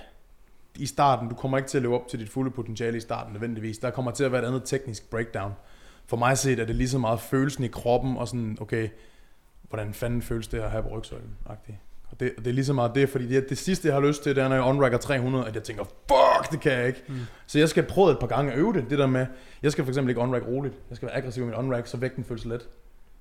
i 0.75 0.85
starten, 0.85 1.29
du 1.29 1.35
kommer 1.35 1.57
ikke 1.57 1.69
til 1.69 1.77
at 1.77 1.81
leve 1.81 1.95
op 1.99 2.07
til 2.07 2.19
dit 2.19 2.29
fulde 2.29 2.51
potentiale 2.51 2.97
i 2.97 2.99
starten 2.99 3.33
nødvendigvis. 3.33 3.77
Der 3.77 3.91
kommer 3.91 4.11
til 4.11 4.23
at 4.23 4.31
være 4.31 4.41
et 4.41 4.47
andet 4.47 4.63
teknisk 4.65 5.09
breakdown. 5.09 5.51
For 6.05 6.17
mig 6.17 6.37
set 6.37 6.59
er 6.59 6.65
det 6.65 6.75
lige 6.75 6.89
så 6.89 6.97
meget 6.97 7.19
følelsen 7.19 7.63
i 7.63 7.67
kroppen, 7.67 8.17
og 8.17 8.27
sådan, 8.27 8.57
okay, 8.61 8.89
hvordan 9.75 9.93
fanden 9.93 10.21
føles 10.21 10.47
det 10.47 10.59
at 10.59 10.71
have 10.71 10.83
på 10.83 10.89
rygsøjlen? 10.89 11.29
-agtigt. 11.49 11.75
Og 12.11 12.19
det, 12.19 12.31
det 12.37 12.47
er 12.47 12.51
lige 12.51 12.65
så 12.65 12.73
meget 12.73 12.95
det, 12.95 13.09
fordi 13.09 13.27
det, 13.27 13.49
det 13.49 13.57
sidste, 13.57 13.87
jeg 13.87 13.95
har 13.95 14.01
lyst 14.01 14.23
til, 14.23 14.35
det 14.35 14.43
er, 14.43 14.47
når 14.47 14.55
jeg 14.55 14.63
unracker 14.65 14.97
300, 14.97 15.47
at 15.47 15.55
jeg 15.55 15.63
tænker, 15.63 15.83
fuck, 15.83 16.51
det 16.51 16.59
kan 16.59 16.71
jeg 16.71 16.87
ikke. 16.87 17.03
Mm. 17.07 17.15
Så 17.47 17.59
jeg 17.59 17.69
skal 17.69 17.83
prøve 17.83 18.11
et 18.11 18.19
par 18.19 18.27
gange 18.27 18.51
at 18.51 18.57
øve 18.57 18.73
det, 18.73 18.85
det 18.89 18.99
der 18.99 19.07
med, 19.07 19.25
jeg 19.63 19.71
skal 19.71 19.83
for 19.83 19.91
eksempel 19.91 20.09
ikke 20.09 20.21
unrack 20.21 20.47
roligt. 20.47 20.75
Jeg 20.89 20.95
skal 20.95 21.05
være 21.07 21.15
aggressiv 21.17 21.43
i 21.43 21.45
min 21.45 21.55
unrack, 21.55 21.87
så 21.87 21.97
vægten 21.97 22.23
føles 22.23 22.45
let. 22.45 22.67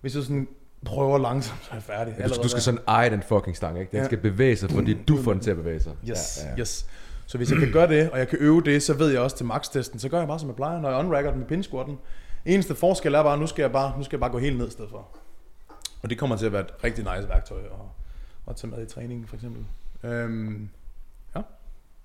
Hvis 0.01 0.15
jeg 0.15 0.23
sådan 0.23 0.49
prøver 0.85 1.19
langsomt, 1.19 1.59
så 1.65 1.69
er 1.71 1.75
jeg 1.75 1.83
færdig. 1.83 2.15
Ja, 2.19 2.29
du, 2.29 2.43
du 2.43 2.49
skal 2.49 2.63
sådan 2.63 2.81
eje 2.89 3.11
den 3.11 3.23
fucking 3.23 3.57
stang, 3.57 3.79
ikke? 3.81 3.91
Den 3.91 3.99
Ja. 3.99 4.05
skal 4.05 4.19
bevæge 4.19 4.57
sig, 4.57 4.71
fordi 4.71 4.95
du 5.09 5.23
får 5.23 5.33
den 5.33 5.41
til 5.41 5.51
at 5.51 5.57
bevæge 5.57 5.81
sig. 5.81 5.93
Yes, 6.11 6.39
Ja, 6.45 6.51
ja, 6.51 6.61
yes. 6.61 6.87
Så 7.27 7.39
hvis 7.39 7.51
jeg 7.51 7.59
kan 7.59 7.73
gøre 7.73 7.89
det, 7.89 8.11
og 8.11 8.19
jeg 8.19 8.29
kan 8.29 8.39
øve 8.41 8.63
det, 8.63 8.83
så 8.83 8.95
ved 8.95 9.11
jeg 9.11 9.21
også 9.21 9.37
til 9.37 9.47
max-testen, 9.47 9.99
så 9.99 10.09
gør 10.09 10.19
jeg 10.19 10.29
bare 10.29 10.39
som 10.39 10.49
jeg 10.49 10.57
plejer, 10.57 10.81
når 10.81 10.91
jeg 10.91 10.99
unracker 10.99 11.31
den 11.31 11.41
med 11.41 11.49
pinsquatten. 11.49 11.99
Eneste 12.45 12.75
forskel 12.75 13.15
er 13.15 13.23
bare, 13.23 13.39
nu 13.39 13.47
skal 13.47 13.63
jeg 13.63 13.73
bare, 13.73 13.99
nu 13.99 14.05
skal 14.05 14.17
jeg 14.17 14.21
bare 14.21 14.31
gå 14.31 14.39
helt 14.39 14.59
ned 14.59 14.69
i 14.69 14.71
stedet 14.71 14.91
for. 14.91 15.17
Og 16.05 16.11
det 16.11 16.19
kommer 16.19 16.37
til 16.37 16.47
at 16.47 16.53
være 16.53 16.63
et 16.63 16.85
rigtig 16.85 17.05
nice 17.17 17.29
værktøj 17.29 17.59
at, 17.59 17.71
at 18.49 18.57
tage 18.57 18.71
med 18.71 18.83
i 18.83 18.87
træningen, 18.87 19.27
for 19.27 19.35
eksempel. 19.37 19.67
Øhm, 20.03 20.69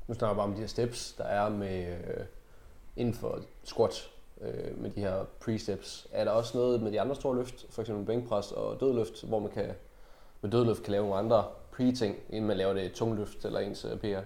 Nu 0.07 0.15
snakker 0.15 0.35
bare 0.35 0.45
om 0.45 0.53
de 0.53 0.59
her 0.59 0.67
steps, 0.67 1.13
der 1.17 1.23
er 1.23 1.49
med 1.49 1.87
øh, 1.87 2.25
inden 2.95 3.13
for 3.13 3.39
squat 3.63 4.09
øh, 4.41 4.81
med 4.81 4.89
de 4.89 4.99
her 4.99 5.13
pre-steps. 5.45 6.07
Er 6.11 6.23
der 6.23 6.31
også 6.31 6.57
noget 6.57 6.81
med 6.81 6.91
de 6.91 7.01
andre 7.01 7.15
store 7.15 7.35
løft, 7.35 7.65
for 7.69 7.81
eksempel 7.81 8.05
bænkpres 8.05 8.51
og 8.51 8.79
dødløft, 8.79 9.23
hvor 9.23 9.39
man 9.39 9.51
kan 9.51 9.65
med 10.41 10.51
dødløft 10.51 10.83
kan 10.83 10.91
lave 10.91 11.03
nogle 11.03 11.19
andre 11.19 11.43
pre-ting, 11.71 12.15
inden 12.29 12.47
man 12.47 12.57
laver 12.57 12.73
det 12.73 12.91
tungløft 12.91 13.45
eller 13.45 13.59
ens 13.59 13.85
øh, 13.85 13.97
PR? 13.97 14.19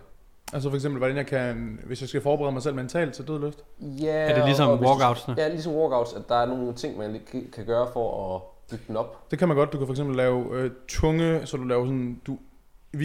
Altså 0.54 0.70
for 0.70 0.76
eksempel, 0.76 0.98
hvordan 0.98 1.18
jeg 1.18 1.28
kan, 1.28 1.80
hvis 1.86 2.02
jeg 2.02 2.10
skal 2.10 2.22
forberede 2.22 2.52
mig 2.54 2.62
selv 2.64 2.76
mentalt 2.76 3.14
til 3.14 3.28
dødløft. 3.28 3.64
Ja, 3.82 4.06
Er 4.30 4.36
det 4.36 4.46
ligesom 4.46 4.70
og 4.70 4.78
hvis 4.78 4.86
du- 4.86 4.90
walkoutsene? 4.92 5.36
Ja, 5.38 5.48
ligesom 5.48 5.74
walkouts, 5.76 6.14
at 6.14 6.30
der 6.30 6.36
er 6.36 6.46
nogle 6.46 6.74
ting, 6.74 6.98
man 6.98 7.22
kan 7.54 7.66
gøre 7.66 7.88
for 7.94 8.36
at 8.36 8.42
bygge 8.78 8.88
den 8.88 8.98
op. 8.98 9.32
Det 9.32 9.40
kan 9.40 9.48
man 9.48 9.58
godt. 9.58 9.74
Du 9.74 9.78
kan 9.78 9.88
for 9.88 9.94
eksempel 9.94 10.16
lave 10.16 10.58
øh, 10.58 10.72
tunge, 10.88 11.46
så 11.46 11.58
du 11.58 11.64
laver 11.64 11.86
sådan, 11.86 12.22
du 12.28 12.40
i 12.94 12.98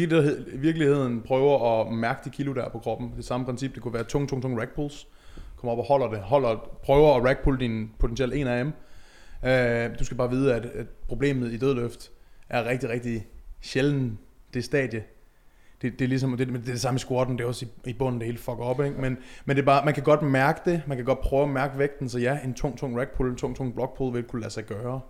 virkeligheden 0.54 1.22
prøver 1.22 1.80
at 1.80 1.92
mærke 1.92 2.20
de 2.24 2.30
kilo, 2.30 2.54
der 2.54 2.64
er 2.64 2.68
på 2.68 2.78
kroppen. 2.78 3.12
Det 3.16 3.24
samme 3.24 3.46
princip, 3.46 3.74
det 3.74 3.82
kunne 3.82 3.94
være 3.94 4.04
tung, 4.04 4.28
tung, 4.28 4.42
tung 4.42 4.60
rack 4.60 4.74
pulls. 4.74 5.08
Kom 5.56 5.70
op 5.70 5.78
og 5.78 5.84
holder 5.84 6.08
det. 6.08 6.18
Holder, 6.18 6.78
prøver 6.82 7.16
at 7.16 7.24
rack 7.24 7.44
pull 7.44 7.60
din 7.60 7.90
potentielt 7.98 8.34
1 8.34 8.48
AM. 8.48 8.72
Øh, 9.44 9.98
du 9.98 10.04
skal 10.04 10.16
bare 10.16 10.30
vide, 10.30 10.54
at, 10.54 10.64
at 10.64 10.86
problemet 11.08 11.52
i 11.52 11.56
dødløft 11.56 12.10
er 12.48 12.64
rigtig, 12.64 12.88
rigtig 12.88 13.26
sjældent 13.60 14.18
det 14.54 14.64
stadie. 14.64 15.04
Det, 15.82 15.98
det 15.98 16.04
er 16.04 16.08
ligesom, 16.08 16.36
det, 16.36 16.48
det 16.48 16.56
er 16.56 16.60
det 16.60 16.80
samme 16.80 16.96
i 16.96 16.98
squatten, 16.98 17.38
det 17.38 17.44
er 17.44 17.48
også 17.48 17.66
i, 17.66 17.90
i 17.90 17.92
bunden, 17.92 18.20
det 18.20 18.26
hele 18.26 18.38
fucker 18.38 18.64
op, 18.64 18.80
ikke? 18.80 19.00
Men, 19.00 19.18
men 19.44 19.56
det 19.56 19.62
er 19.62 19.66
bare, 19.66 19.84
man 19.84 19.94
kan 19.94 20.02
godt 20.02 20.22
mærke 20.22 20.60
det, 20.70 20.82
man 20.86 20.96
kan 20.96 21.06
godt 21.06 21.20
prøve 21.20 21.42
at 21.42 21.48
mærke 21.48 21.78
vægten, 21.78 22.08
så 22.08 22.18
ja, 22.18 22.38
en 22.44 22.54
tung, 22.54 22.78
tung 22.78 22.98
rack 22.98 23.16
pull, 23.16 23.30
en 23.30 23.36
tung, 23.36 23.56
tung 23.56 23.74
block 23.74 23.96
pull 23.96 24.14
vil 24.14 24.22
kunne 24.22 24.40
lade 24.40 24.52
sig 24.52 24.64
gøre. 24.64 25.00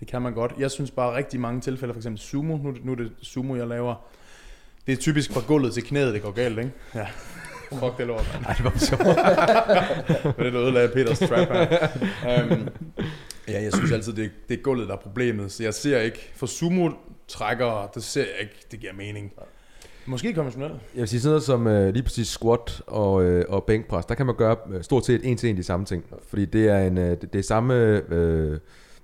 Det 0.00 0.08
kan 0.08 0.22
man 0.22 0.34
godt. 0.34 0.52
Jeg 0.58 0.70
synes 0.70 0.90
bare 0.90 1.16
rigtig 1.16 1.40
mange 1.40 1.60
tilfælde, 1.60 1.94
for 1.94 1.98
eksempel 1.98 2.20
sumo, 2.20 2.56
nu, 2.56 2.68
er 2.68 2.72
det- 2.72 2.84
nu 2.84 2.92
er 2.92 2.96
det 2.96 3.12
sumo, 3.22 3.56
jeg 3.56 3.66
laver, 3.66 3.94
det 4.86 4.92
er 4.92 4.96
typisk 4.96 5.32
fra 5.32 5.40
gulvet 5.46 5.72
til 5.74 5.82
knæet, 5.84 6.14
det 6.14 6.22
går 6.22 6.30
galt, 6.30 6.58
ikke? 6.58 6.70
Ja. 6.94 7.06
Fuck 7.72 7.98
det 7.98 8.06
lort, 8.06 8.30
mand. 8.34 8.44
Ej, 8.46 8.52
det 8.54 8.64
var 8.64 8.78
sjovt. 8.78 9.02
For 10.36 10.42
det 10.42 10.52
der 10.52 10.62
ødelagde 10.62 10.88
Peters 10.88 11.18
trap 11.18 11.48
her. 11.48 11.88
Um, 12.52 12.68
ja, 13.48 13.62
jeg 13.62 13.72
synes 13.72 13.92
altid, 13.92 14.12
det 14.12 14.24
er, 14.24 14.28
det 14.48 14.58
er 14.58 14.62
gulvet, 14.62 14.88
der 14.88 14.94
er 14.94 14.98
problemet. 14.98 15.52
Så 15.52 15.62
jeg 15.62 15.74
ser 15.74 16.00
ikke, 16.00 16.30
for 16.34 16.46
sumo-trækkere, 16.46 17.88
det 17.94 18.02
ser 18.04 18.20
jeg 18.20 18.40
ikke, 18.40 18.54
det 18.70 18.80
giver 18.80 18.92
mening. 18.92 19.32
Måske 20.06 20.34
konventionelt. 20.34 20.72
Jeg 20.94 21.00
vil 21.00 21.08
sige 21.08 21.20
sådan 21.20 21.30
noget 21.30 21.42
som 21.42 21.66
øh, 21.66 21.92
lige 21.92 22.02
præcis 22.02 22.26
squat 22.28 22.82
og, 22.86 23.24
øh, 23.24 23.44
og 23.48 23.64
bænkpres, 23.64 24.04
der 24.06 24.14
kan 24.14 24.26
man 24.26 24.34
gøre 24.34 24.56
øh, 24.72 24.82
stort 24.82 25.06
set 25.06 25.20
en 25.24 25.36
til 25.36 25.50
en 25.50 25.56
de 25.56 25.62
samme 25.62 25.86
ting. 25.86 26.04
Fordi 26.28 26.44
det 26.44 26.68
er 26.68 26.78
en 26.78 26.98
øh, 26.98 27.10
det, 27.20 27.32
det 27.32 27.38
er 27.38 27.42
samme 27.42 27.74
øh, 28.08 28.58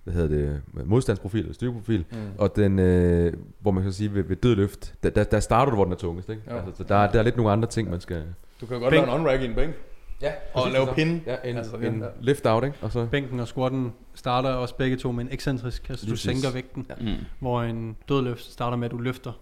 hvad 0.07 0.14
hedder 0.14 0.29
det, 0.37 0.61
modstandsprofil 0.87 1.40
eller 1.40 1.55
styrkeprofil, 1.55 2.05
mm. 2.12 2.16
og 2.38 2.57
den, 2.57 2.79
øh, 2.79 3.33
hvor 3.61 3.71
man 3.71 3.83
kan 3.83 3.92
sige 3.92 4.14
ved, 4.14 4.23
ved 4.25 4.37
dødløft, 4.37 4.95
der, 5.03 5.11
der, 5.11 5.25
der 5.25 5.40
starter 5.40 5.71
du, 5.71 5.77
hvor 5.77 5.85
den 5.85 5.92
er 5.92 5.97
tungest. 5.97 6.29
Ikke? 6.29 6.42
Jo. 6.51 6.57
Altså, 6.57 6.73
så 6.77 6.85
der, 6.85 6.95
er- 6.95 7.11
der 7.12 7.19
er 7.19 7.23
lidt 7.23 7.37
nogle 7.37 7.53
andre 7.53 7.69
ting, 7.69 7.90
man 7.90 8.01
skal... 8.01 8.23
Du 8.61 8.66
kan 8.66 8.81
godt 8.81 8.90
Bænk. 8.92 9.07
lave 9.07 9.19
en 9.21 9.27
on-rack 9.27 9.42
i 9.42 9.45
en 9.45 9.55
bænk. 9.55 9.75
Ja, 10.23 10.33
Og 10.55 10.71
lave 10.71 10.87
pin. 10.95 11.23
Ja, 11.27 11.37
en, 11.45 11.57
Altså, 11.57 11.77
altså, 11.77 11.88
en 11.90 11.99
ja. 12.01 12.07
lift 12.21 12.47
out, 12.47 12.64
ikke? 12.64 12.77
Og 12.83 12.92
så, 12.92 13.07
Bænken 13.11 13.40
og 13.40 13.49
squatten 13.49 13.92
starter 14.14 14.49
også 14.49 14.77
begge 14.77 14.97
to 14.97 15.12
med 15.12 15.25
en 15.25 15.33
ekscentrisk, 15.33 15.90
altså 15.90 16.05
Lige 16.07 16.12
du 16.12 16.16
sænker 16.16 16.53
vægten, 16.55 16.87
Mm. 17.01 17.07
hvor 17.40 17.62
en 17.62 17.97
dødløft 18.09 18.45
starter 18.53 18.77
med, 18.77 18.85
at 18.85 18.90
du 18.92 18.99
løfter 18.99 19.33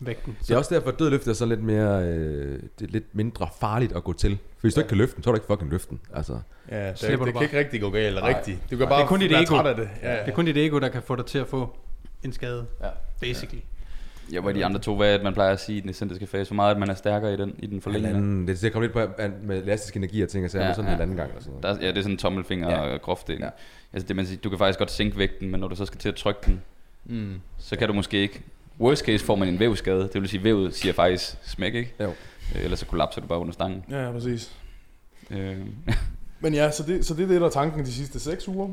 vægten. 0.00 0.36
det 0.40 0.50
er 0.50 0.56
også 0.56 0.74
derfor, 0.74 0.88
at 0.90 0.98
dødløft 0.98 1.26
er 1.28 1.32
så 1.32 1.46
lidt 1.46 1.62
mere, 1.62 2.02
øh, 2.04 2.62
det 2.78 2.86
er 2.86 2.90
lidt 2.92 3.14
mindre 3.14 3.48
farligt 3.60 3.92
at 3.96 4.04
gå 4.04 4.12
til. 4.12 4.38
For 4.56 4.60
hvis 4.60 4.74
du 4.74 4.80
ikke 4.80 4.88
kan 4.88 4.98
løfte 4.98 5.16
den, 5.16 5.22
så 5.24 5.30
er 5.30 5.32
du 5.32 5.36
ikke 5.36 5.46
fucking 5.46 5.70
løfte 5.70 5.90
den. 5.90 6.00
Altså, 6.14 6.38
Ja, 6.70 6.88
det, 6.88 7.00
det 7.00 7.18
du 7.18 7.24
kan 7.24 7.42
ikke 7.42 7.58
rigtig 7.58 7.80
gå 7.80 7.90
galt. 7.90 8.22
Rigtigt. 8.22 8.58
Du 8.62 8.68
kan 8.68 8.78
Det 8.80 8.88
bare 8.88 9.02
er 9.02 9.06
kun 9.06 9.20
dit 9.20 9.32
ego. 9.32 9.44
træt 9.44 9.66
af 9.66 9.76
det. 9.76 9.88
Ja, 10.02 10.12
Det 10.12 10.20
er 10.28 10.32
kun 10.32 10.44
dit 10.44 10.56
ego, 10.56 10.78
der 10.78 10.88
kan 10.88 11.02
få 11.02 11.16
dig 11.16 11.26
til 11.26 11.38
at 11.38 11.46
få 11.46 11.76
en 12.24 12.32
skade, 12.32 12.66
Ja. 12.82 12.88
basically. 13.20 13.60
Ja, 14.32 14.40
hvor 14.40 14.50
er 14.50 14.54
de 14.54 14.64
andre 14.64 14.80
to, 14.80 14.96
hvad 14.96 15.08
er 15.08 15.12
det, 15.12 15.24
man 15.24 15.34
plejer 15.34 15.52
at 15.52 15.60
sige 15.60 15.78
i 15.78 15.80
den 15.80 15.90
excentriske 15.90 16.26
fase? 16.26 16.48
Hvor 16.50 16.56
meget 16.56 16.74
at 16.74 16.80
man 16.80 16.90
er 16.90 16.94
stærkere 16.94 17.34
i 17.34 17.36
den, 17.36 17.54
i 17.58 17.66
den 17.66 17.80
forlængende? 17.80 18.14
halvanden, 18.14 18.46
det 18.46 18.52
er 18.52 18.56
til 18.58 18.66
at 18.66 18.72
komme 18.72 18.84
lidt 18.86 18.92
på 18.92 18.98
at- 19.18 19.30
med 19.42 19.62
elastisk 19.62 19.96
energi 19.96 20.22
og 20.22 20.28
ting, 20.28 20.44
og 20.44 20.50
så 20.50 20.58
er 20.58 20.62
Ja, 20.62 20.68
det 20.68 20.76
sådan 20.76 20.90
ja. 20.90 20.96
en 20.96 21.02
anden 21.02 21.16
gang. 21.16 21.28
Eller 21.28 21.42
sådan 21.42 21.60
noget. 21.62 21.80
Der, 21.80 21.86
ja, 21.86 21.90
det 21.92 21.98
er 21.98 22.02
sådan 22.02 22.14
en 22.14 22.18
tommelfinger 22.18 22.70
Ja. 22.70 22.86
ja. 22.86 22.92
og 22.94 23.02
groft 23.02 23.28
Ja. 23.28 23.34
ja. 23.34 23.48
Altså 23.92 24.08
det, 24.08 24.16
man 24.16 24.26
siger, 24.26 24.40
du 24.40 24.48
kan 24.48 24.58
faktisk 24.58 24.78
godt 24.78 24.90
sænke 24.90 25.18
vægten, 25.18 25.50
men 25.50 25.60
når 25.60 25.68
du 25.68 25.74
så 25.76 25.86
skal 25.86 25.98
til 25.98 26.08
at 26.08 26.14
trykke 26.14 26.40
den, 26.46 26.60
Mm. 27.04 27.34
så 27.58 27.76
kan 27.76 27.88
du 27.88 27.94
måske 27.94 28.16
ikke. 28.22 28.42
Worst 28.80 29.04
case 29.04 29.24
får 29.24 29.34
man 29.34 29.48
en 29.48 29.58
vævskade, 29.58 30.08
det 30.12 30.20
vil 30.20 30.28
sige, 30.28 30.44
vævet 30.44 30.74
siger 30.74 30.92
faktisk 30.92 31.36
smæk, 31.42 31.74
ikke? 31.74 31.94
Jo. 32.00 32.08
Øh, 32.56 32.64
Ellers 32.64 32.78
så 32.78 32.86
kollapser 32.86 33.20
du 33.20 33.26
bare 33.26 33.38
under 33.38 33.52
stangen. 33.52 33.84
Ja, 33.90 34.04
ja, 34.04 34.12
præcis. 34.12 34.56
Øh, 35.30 35.56
Men 36.42 36.54
ja, 36.54 36.70
så 36.70 36.82
det, 36.82 37.06
så 37.06 37.14
det 37.14 37.22
er 37.22 37.26
det, 37.26 37.40
der 37.40 37.46
er 37.46 37.50
tanken 37.50 37.84
de 37.84 37.92
sidste 37.92 38.20
6 38.20 38.48
uger. 38.48 38.68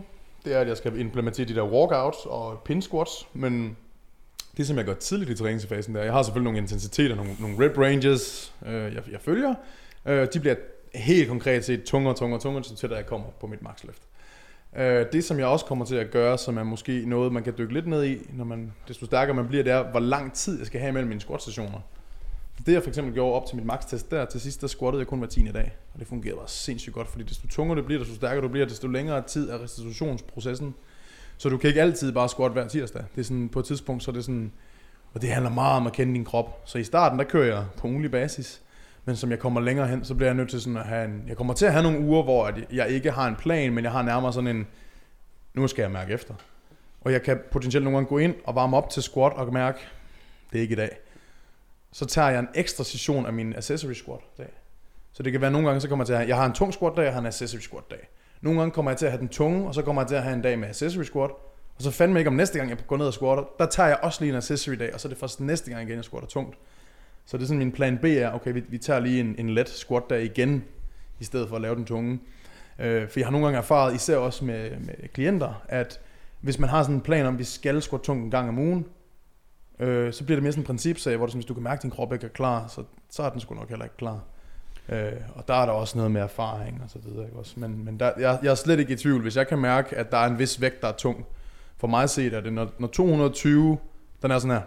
Det 0.45 0.53
er, 0.55 0.59
at 0.59 0.67
jeg 0.67 0.77
skal 0.77 0.99
implementere 0.99 1.45
de 1.45 1.55
der 1.55 1.63
walkouts 1.63 2.17
og 2.25 2.61
pin 2.65 2.81
squats, 2.81 3.27
men 3.33 3.77
det 4.57 4.67
som 4.67 4.77
jeg 4.77 4.85
gør 4.85 4.93
tidligt 4.93 5.29
i 5.29 5.35
træningsfasen 5.35 5.95
der, 5.95 6.03
jeg 6.03 6.13
har 6.13 6.23
selvfølgelig 6.23 6.43
nogle 6.43 6.59
intensiteter, 6.59 7.15
nogle, 7.15 7.31
nogle 7.39 7.65
rep 7.65 7.77
ranges, 7.77 8.53
øh, 8.65 8.73
jeg, 8.73 9.03
jeg 9.11 9.21
følger. 9.21 9.55
Øh, 10.05 10.27
de 10.33 10.39
bliver 10.39 10.55
helt 10.95 11.27
konkret 11.27 11.65
set 11.65 11.83
tungere 11.83 12.13
og 12.13 12.17
tungere 12.17 12.37
og 12.37 12.41
tungere, 12.41 12.63
så 12.63 12.75
tæt 12.75 12.91
jeg 12.91 13.05
kommer 13.05 13.27
på 13.39 13.47
mit 13.47 13.61
maxløft. 13.61 14.01
Øh, 14.77 15.05
det 15.11 15.23
som 15.23 15.39
jeg 15.39 15.47
også 15.47 15.65
kommer 15.65 15.85
til 15.85 15.95
at 15.95 16.11
gøre, 16.11 16.37
som 16.37 16.57
er 16.57 16.63
måske 16.63 17.03
noget, 17.05 17.33
man 17.33 17.43
kan 17.43 17.53
dykke 17.57 17.73
lidt 17.73 17.87
ned 17.87 18.05
i, 18.05 18.17
når 18.33 18.43
man, 18.43 18.73
desto 18.87 19.05
stærkere 19.05 19.35
man 19.35 19.47
bliver, 19.47 19.63
det 19.63 19.73
er, 19.73 19.83
hvor 19.83 19.99
lang 19.99 20.33
tid 20.33 20.57
jeg 20.57 20.67
skal 20.67 20.81
have 20.81 20.91
mellem 20.91 21.09
mine 21.09 21.21
squat-stationer. 21.21 21.79
Det 22.65 22.73
jeg 22.73 22.83
for 22.83 22.89
eksempel 22.89 23.13
gjorde 23.13 23.33
op 23.33 23.45
til 23.45 23.55
mit 23.55 23.65
max-test 23.65 24.11
der, 24.11 24.25
til 24.25 24.41
sidst 24.41 24.61
der 24.61 24.67
squattede 24.67 24.99
jeg 24.99 25.07
kun 25.07 25.19
hver 25.19 25.27
10. 25.27 25.51
dag. 25.53 25.75
Og 25.93 25.99
det 25.99 26.07
fungerede 26.07 26.37
bare 26.37 26.47
sindssygt 26.47 26.93
godt, 26.93 27.07
fordi 27.07 27.23
desto 27.23 27.47
tungere 27.47 27.77
det 27.77 27.85
bliver, 27.85 27.99
desto 27.99 28.15
stærkere 28.15 28.43
du 28.43 28.47
bliver, 28.47 28.65
desto 28.65 28.87
længere 28.87 29.21
tid 29.21 29.49
er 29.49 29.63
restitutionsprocessen. 29.63 30.75
Så 31.37 31.49
du 31.49 31.57
kan 31.57 31.67
ikke 31.67 31.81
altid 31.81 32.11
bare 32.11 32.29
squat 32.29 32.51
hver 32.51 32.67
tirsdag. 32.67 33.03
Det 33.15 33.21
er 33.21 33.25
sådan, 33.25 33.49
på 33.49 33.59
et 33.59 33.65
tidspunkt, 33.65 34.03
så 34.03 34.11
er 34.11 34.13
det 34.13 34.25
sådan, 34.25 34.51
og 35.13 35.21
det 35.21 35.29
handler 35.29 35.51
meget 35.51 35.77
om 35.77 35.87
at 35.87 35.93
kende 35.93 36.13
din 36.13 36.25
krop. 36.25 36.61
Så 36.65 36.77
i 36.77 36.83
starten, 36.83 37.19
der 37.19 37.25
kører 37.25 37.55
jeg 37.55 37.65
på 37.77 37.87
ugenlig 37.87 38.11
basis. 38.11 38.61
Men 39.07 39.15
som 39.15 39.31
jeg 39.31 39.39
kommer 39.39 39.61
længere 39.61 39.87
hen, 39.87 40.05
så 40.05 40.15
bliver 40.15 40.27
jeg 40.27 40.35
nødt 40.35 40.49
til 40.49 40.61
sådan 40.61 40.77
at 40.77 40.85
have 40.85 41.05
en... 41.05 41.23
Jeg 41.27 41.37
kommer 41.37 41.53
til 41.53 41.65
at 41.65 41.71
have 41.71 41.83
nogle 41.83 41.99
uger, 41.99 42.23
hvor 42.23 42.45
at 42.45 42.55
jeg 42.71 42.89
ikke 42.89 43.11
har 43.11 43.27
en 43.27 43.35
plan, 43.35 43.73
men 43.73 43.83
jeg 43.83 43.91
har 43.91 44.01
nærmere 44.01 44.33
sådan 44.33 44.55
en... 44.55 44.67
Nu 45.53 45.67
skal 45.67 45.81
jeg 45.81 45.91
mærke 45.91 46.13
efter. 46.13 46.33
Og 47.01 47.11
jeg 47.11 47.23
kan 47.23 47.39
potentielt 47.51 47.83
nogle 47.83 47.97
gange 47.97 48.09
gå 48.09 48.17
ind 48.17 48.35
og 48.43 48.55
varme 48.55 48.77
op 48.77 48.89
til 48.89 49.03
squat 49.03 49.33
og 49.33 49.53
mærke, 49.53 49.79
det 50.51 50.57
er 50.57 50.61
ikke 50.61 50.73
i 50.73 50.75
dag. 50.75 50.97
Så 51.91 52.05
tager 52.05 52.29
jeg 52.29 52.39
en 52.39 52.47
ekstra 52.55 52.83
session 52.83 53.25
af 53.25 53.33
min 53.33 53.55
accessory 53.55 53.93
squat 53.93 54.19
dag. 54.37 54.49
Så 55.13 55.23
det 55.23 55.31
kan 55.31 55.41
være 55.41 55.51
nogle 55.51 55.67
gange, 55.67 55.81
så 55.81 55.89
kommer 55.89 56.03
jeg 56.03 56.07
til 56.07 56.13
at 56.13 56.19
have, 56.19 56.29
jeg 56.29 56.37
har 56.37 56.45
en 56.45 56.53
tung 56.53 56.73
squat 56.73 56.93
dag, 56.97 57.03
jeg 57.03 57.13
har 57.13 57.19
en 57.19 57.25
accessory 57.25 57.59
squat 57.59 57.91
dag. 57.91 58.09
Nogle 58.41 58.59
gange 58.59 58.71
kommer 58.71 58.91
jeg 58.91 58.97
til 58.97 59.05
at 59.05 59.11
have 59.11 59.19
den 59.19 59.29
tunge, 59.29 59.67
og 59.67 59.73
så 59.73 59.81
kommer 59.81 60.01
jeg 60.01 60.07
til 60.07 60.15
at 60.15 60.23
have 60.23 60.33
en 60.33 60.41
dag 60.41 60.59
med 60.59 60.67
accessory 60.67 61.03
squat. 61.03 61.31
Og 61.77 61.83
så 61.83 61.91
fandme 61.91 62.19
ikke 62.19 62.29
om 62.29 62.35
næste 62.35 62.57
gang, 62.57 62.69
jeg 62.69 62.77
går 62.87 62.97
ned 62.97 63.07
og 63.07 63.13
squatter, 63.13 63.43
der 63.59 63.65
tager 63.65 63.89
jeg 63.89 63.97
også 64.01 64.21
lige 64.21 64.29
en 64.29 64.37
accessory 64.37 64.75
dag, 64.75 64.93
og 64.93 64.99
så 64.99 65.07
er 65.07 65.09
det 65.09 65.19
først 65.19 65.39
næste 65.39 65.71
gang 65.71 65.83
igen, 65.83 65.95
jeg 65.95 66.03
squatter 66.03 66.29
tungt. 66.29 66.57
Så 67.27 67.37
det 67.37 67.43
er 67.43 67.47
sådan, 67.47 67.59
min 67.59 67.71
plan 67.71 67.97
B 67.97 68.05
er, 68.05 68.31
okay, 68.31 68.53
vi, 68.53 68.63
vi 68.69 68.77
tager 68.77 68.99
lige 68.99 69.19
en, 69.19 69.35
en 69.37 69.49
let 69.49 69.69
squat 69.69 70.03
der 70.09 70.17
igen, 70.17 70.63
i 71.19 71.23
stedet 71.23 71.49
for 71.49 71.55
at 71.55 71.61
lave 71.61 71.75
den 71.75 71.85
tunge. 71.85 72.19
Øh, 72.79 73.09
for 73.09 73.19
jeg 73.19 73.27
har 73.27 73.31
nogle 73.31 73.45
gange 73.45 73.57
erfaret, 73.57 73.95
især 73.95 74.17
også 74.17 74.45
med, 74.45 74.69
med 74.69 75.09
klienter, 75.13 75.63
at 75.67 75.99
hvis 76.41 76.59
man 76.59 76.69
har 76.69 76.83
sådan 76.83 76.95
en 76.95 77.01
plan 77.01 77.25
om, 77.25 77.33
at 77.33 77.39
vi 77.39 77.43
skal 77.43 77.81
squat 77.81 78.01
tungt 78.01 78.23
en 78.23 78.31
gang 78.31 78.49
om 78.49 78.59
ugen, 78.59 78.85
øh, 79.79 80.13
så 80.13 80.23
bliver 80.23 80.35
det 80.35 80.43
mere 80.43 80.51
sådan 80.51 80.61
en 80.61 80.65
principsag, 80.65 81.17
hvor 81.17 81.25
du, 81.25 81.31
sådan, 81.31 81.39
hvis 81.39 81.45
du 81.45 81.53
kan 81.53 81.63
mærke, 81.63 81.79
at 81.79 81.83
din 81.83 81.91
krop 81.91 82.13
ikke 82.13 82.25
er 82.25 82.29
klar, 82.29 82.67
så, 82.67 82.83
så 83.09 83.23
er 83.23 83.29
den 83.29 83.39
sgu 83.39 83.55
nok 83.55 83.69
heller 83.69 83.85
ikke 83.85 83.97
klar. 83.97 84.19
Øh, 84.89 85.11
og 85.35 85.47
der 85.47 85.53
er 85.53 85.65
der 85.65 85.73
også 85.73 85.97
noget 85.97 86.11
med 86.11 86.21
erfaring 86.21 86.81
og 86.83 86.89
så 86.89 86.99
videre. 86.99 87.25
Ikke 87.25 87.37
også? 87.37 87.59
Men, 87.59 87.85
men 87.85 87.99
der, 87.99 88.11
jeg, 88.19 88.39
jeg 88.43 88.51
er 88.51 88.55
slet 88.55 88.79
ikke 88.79 88.93
i 88.93 88.95
tvivl, 88.95 89.21
hvis 89.21 89.37
jeg 89.37 89.47
kan 89.47 89.59
mærke, 89.59 89.95
at 89.95 90.11
der 90.11 90.17
er 90.17 90.27
en 90.27 90.39
vis 90.39 90.61
vægt, 90.61 90.81
der 90.81 90.87
er 90.87 90.91
tung. 90.97 91.25
For 91.77 91.87
mig 91.87 92.09
set 92.09 92.33
er 92.33 92.41
det, 92.41 92.53
når, 92.53 92.71
når 92.79 92.87
220, 92.87 93.77
den 94.21 94.31
er 94.31 94.39
sådan 94.39 94.57
her, 94.57 94.61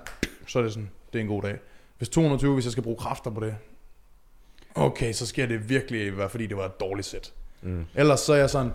så 0.47 0.59
er 0.59 0.63
det 0.63 0.73
sådan, 0.73 0.91
det 1.13 1.19
er 1.19 1.23
en 1.23 1.29
god 1.29 1.43
dag. 1.43 1.59
Hvis 2.01 2.09
220, 2.09 2.55
hvis 2.55 2.65
jeg 2.65 2.73
skal 2.73 2.83
bruge 2.83 2.97
kræfter 2.97 3.31
på 3.31 3.41
det, 3.41 3.55
okay, 4.75 5.13
så 5.13 5.27
skal 5.27 5.49
det 5.49 5.69
virkelig 5.69 6.19
være, 6.19 6.29
fordi 6.29 6.47
det 6.47 6.57
var 6.57 6.65
et 6.65 6.81
dårligt 6.81 7.07
sæt. 7.07 7.33
Mm. 7.63 7.87
Ellers 7.95 8.21
så 8.21 8.33
er 8.33 8.37
jeg 8.37 8.51
sådan, 8.51 8.73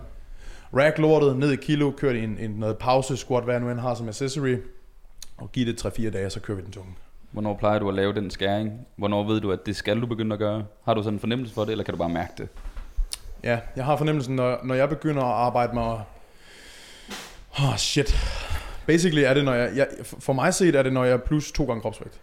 rack 0.76 0.98
lortet 0.98 1.36
ned 1.36 1.52
i 1.52 1.56
kilo, 1.56 1.90
kører 1.90 2.14
i 2.14 2.24
en, 2.24 2.38
en 2.38 2.50
noget 2.50 2.78
pause 2.78 3.16
squat, 3.16 3.44
hvad 3.44 3.54
jeg 3.54 3.60
nu 3.60 3.70
end 3.70 3.80
har 3.80 3.94
som 3.94 4.08
accessory, 4.08 4.56
og 5.36 5.52
giv 5.52 5.66
det 5.66 5.86
3-4 5.86 6.10
dage, 6.10 6.30
så 6.30 6.40
kører 6.40 6.56
vi 6.56 6.62
den 6.62 6.72
tunge. 6.72 6.94
hvornår 7.30 7.56
plejer 7.56 7.78
du 7.78 7.88
at 7.88 7.94
lave 7.94 8.12
den 8.12 8.30
skæring? 8.30 8.86
Hvornår 8.96 9.26
ved 9.26 9.40
du, 9.40 9.52
at 9.52 9.66
det 9.66 9.76
skal 9.76 10.00
du 10.00 10.06
begynde 10.06 10.32
at 10.32 10.38
gøre? 10.38 10.64
Har 10.84 10.94
du 10.94 11.02
sådan 11.02 11.14
en 11.14 11.20
fornemmelse 11.20 11.54
for 11.54 11.64
det, 11.64 11.70
eller 11.70 11.84
kan 11.84 11.94
du 11.94 11.98
bare 11.98 12.08
mærke 12.08 12.32
det? 12.38 12.48
Ja, 13.44 13.58
jeg 13.76 13.84
har 13.84 13.96
fornemmelsen, 13.96 14.36
når, 14.36 14.60
når 14.64 14.74
jeg 14.74 14.88
begynder 14.88 15.22
at 15.22 15.32
arbejde 15.32 15.74
mig... 15.74 16.02
Oh, 17.58 17.76
shit. 17.76 18.16
Basically 18.86 19.22
er 19.22 19.34
det, 19.34 19.44
når 19.44 19.54
jeg, 19.54 19.76
jeg... 19.76 19.86
For 20.02 20.32
mig 20.32 20.54
set 20.54 20.74
er 20.74 20.82
det, 20.82 20.92
når 20.92 21.04
jeg 21.04 21.12
er 21.12 21.18
plus 21.18 21.52
to 21.52 21.64
gange 21.64 21.80
kropsvægt. 21.80 22.20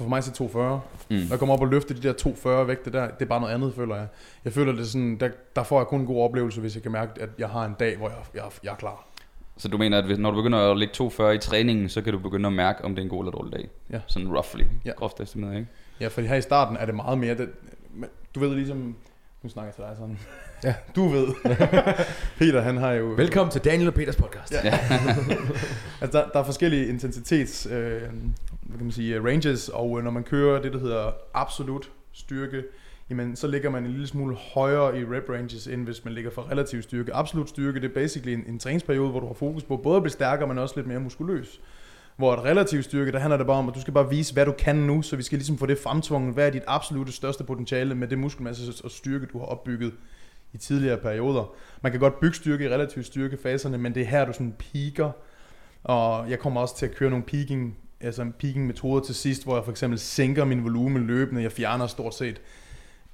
For 0.00 0.08
mig 0.08 0.24
set 0.24 0.34
240. 0.34 0.80
Mm. 1.10 1.16
Når 1.16 1.26
jeg 1.30 1.38
kommer 1.38 1.54
op 1.54 1.60
og 1.60 1.68
løfter 1.68 1.94
de 1.94 2.00
der 2.02 2.12
240 2.12 2.68
vægte 2.68 2.92
der, 2.92 3.08
det 3.08 3.22
er 3.22 3.26
bare 3.26 3.40
noget 3.40 3.54
andet, 3.54 3.74
føler 3.74 3.96
jeg. 3.96 4.06
Jeg 4.44 4.52
føler, 4.52 4.72
det 4.72 4.88
sådan, 4.88 5.16
der, 5.20 5.28
der 5.56 5.62
får 5.62 5.78
jeg 5.80 5.86
kun 5.86 6.00
en 6.00 6.06
god 6.06 6.22
oplevelse, 6.24 6.60
hvis 6.60 6.74
jeg 6.74 6.82
kan 6.82 6.92
mærke, 6.92 7.22
at 7.22 7.28
jeg 7.38 7.48
har 7.48 7.64
en 7.64 7.74
dag, 7.80 7.96
hvor 7.96 8.08
jeg, 8.08 8.18
jeg, 8.34 8.42
jeg 8.64 8.70
er 8.70 8.74
klar. 8.76 9.06
Så 9.56 9.68
du 9.68 9.78
mener, 9.78 9.98
at 9.98 10.04
hvis, 10.04 10.18
når 10.18 10.30
du 10.30 10.36
begynder 10.36 10.70
at 10.70 10.76
lægge 10.78 10.94
240 10.94 11.34
i 11.34 11.38
træningen, 11.38 11.88
så 11.88 12.02
kan 12.02 12.12
du 12.12 12.18
begynde 12.18 12.46
at 12.46 12.52
mærke, 12.52 12.84
om 12.84 12.90
det 12.94 12.98
er 12.98 13.02
en 13.04 13.08
god 13.10 13.22
eller 13.22 13.32
dårlig 13.32 13.52
dag? 13.52 13.68
Ja. 13.90 14.00
Sådan 14.06 14.28
roughly, 14.28 14.64
Ja. 14.84 14.90
groft 14.90 15.20
estimeret, 15.20 15.54
ikke? 15.56 15.68
Ja, 16.00 16.08
fordi 16.08 16.26
her 16.26 16.36
i 16.36 16.42
starten 16.42 16.76
er 16.76 16.86
det 16.86 16.94
meget 16.94 17.18
mere... 17.18 17.34
Det, 17.34 17.48
du 18.34 18.40
ved 18.40 18.54
ligesom... 18.54 18.96
Nu 19.42 19.48
snakker 19.48 19.66
jeg 19.68 19.74
til 19.74 19.84
dig 19.84 19.96
sådan. 19.96 20.18
Ja. 20.64 20.74
Du 20.96 21.08
ved. 21.08 21.26
Peter, 22.38 22.60
han 22.60 22.76
har 22.76 22.92
jo... 22.92 23.04
Velkommen 23.06 23.50
til 23.52 23.64
Daniel 23.64 23.88
og 23.88 23.94
Peters 23.94 24.16
podcast. 24.16 24.52
Ja. 24.52 24.58
altså, 26.00 26.18
der, 26.18 26.28
der 26.32 26.38
er 26.40 26.44
forskellige 26.44 26.86
intensitets, 26.86 27.66
øh, 27.66 28.02
hvad 28.70 28.78
kan 28.78 28.86
man 28.86 28.92
sige, 28.92 29.16
øh, 29.16 29.24
ranges, 29.24 29.68
og 29.68 29.98
øh, 29.98 30.04
når 30.04 30.10
man 30.10 30.24
kører 30.24 30.62
det, 30.62 30.72
der 30.72 30.78
hedder 30.78 31.12
absolut 31.34 31.90
styrke, 32.12 32.64
jamen, 33.10 33.36
så 33.36 33.46
ligger 33.46 33.70
man 33.70 33.84
en 33.84 33.90
lille 33.90 34.06
smule 34.06 34.36
højere 34.36 35.00
i 35.00 35.04
rep 35.04 35.28
ranges, 35.28 35.66
end 35.66 35.84
hvis 35.84 36.04
man 36.04 36.14
ligger 36.14 36.30
for 36.30 36.50
relativ 36.50 36.82
styrke. 36.82 37.14
Absolut 37.14 37.48
styrke, 37.48 37.80
det 37.80 37.90
er 37.90 37.94
basically 37.94 38.32
en, 38.32 38.44
en 38.46 38.58
træningsperiode, 38.58 39.10
hvor 39.10 39.20
du 39.20 39.26
har 39.26 39.34
fokus 39.34 39.62
på 39.62 39.76
både 39.76 39.96
at 39.96 40.02
blive 40.02 40.12
stærkere, 40.12 40.48
men 40.48 40.58
også 40.58 40.74
lidt 40.76 40.86
mere 40.86 41.00
muskuløs. 41.00 41.60
Hvor 42.16 42.34
et 42.34 42.44
relativ 42.44 42.82
styrke, 42.82 43.12
der 43.12 43.18
handler 43.18 43.36
det 43.36 43.46
bare 43.46 43.56
om, 43.56 43.68
at 43.68 43.74
du 43.74 43.80
skal 43.80 43.94
bare 43.94 44.10
vise, 44.10 44.34
hvad 44.34 44.46
du 44.46 44.52
kan 44.58 44.76
nu, 44.76 45.02
så 45.02 45.16
vi 45.16 45.22
skal 45.22 45.38
ligesom 45.38 45.58
få 45.58 45.66
det 45.66 45.78
fremtvunget. 45.78 46.34
Hvad 46.34 46.46
er 46.46 46.50
dit 46.50 46.62
absolute 46.66 47.12
største 47.12 47.44
potentiale 47.44 47.94
med 47.94 48.08
det 48.08 48.18
muskelmasse 48.18 48.84
og 48.84 48.90
styrke, 48.90 49.26
du 49.26 49.38
har 49.38 49.46
opbygget 49.46 49.92
i 50.52 50.58
tidligere 50.58 50.96
perioder. 50.96 51.54
Man 51.82 51.92
kan 51.92 52.00
godt 52.00 52.20
bygge 52.20 52.36
styrke 52.36 52.64
i 52.64 52.68
relativ 52.68 53.02
styrkefaserne, 53.02 53.78
men 53.78 53.94
det 53.94 54.02
er 54.02 54.06
her, 54.06 54.24
du 54.24 54.32
sådan 54.32 54.54
peaker. 54.58 55.10
Og 55.84 56.30
jeg 56.30 56.38
kommer 56.38 56.60
også 56.60 56.76
til 56.76 56.86
at 56.86 56.94
køre 56.94 57.10
nogle 57.10 57.24
peaking, 57.24 57.76
altså 58.00 58.22
en 58.22 58.32
peaking 58.32 58.66
metoder 58.66 59.04
til 59.04 59.14
sidst, 59.14 59.44
hvor 59.44 59.54
jeg 59.54 59.64
for 59.64 59.70
eksempel 59.70 59.98
sænker 59.98 60.44
min 60.44 60.64
volumen 60.64 61.06
løbende. 61.06 61.42
Jeg 61.42 61.52
fjerner 61.52 61.86
stort 61.86 62.14
set 62.14 62.40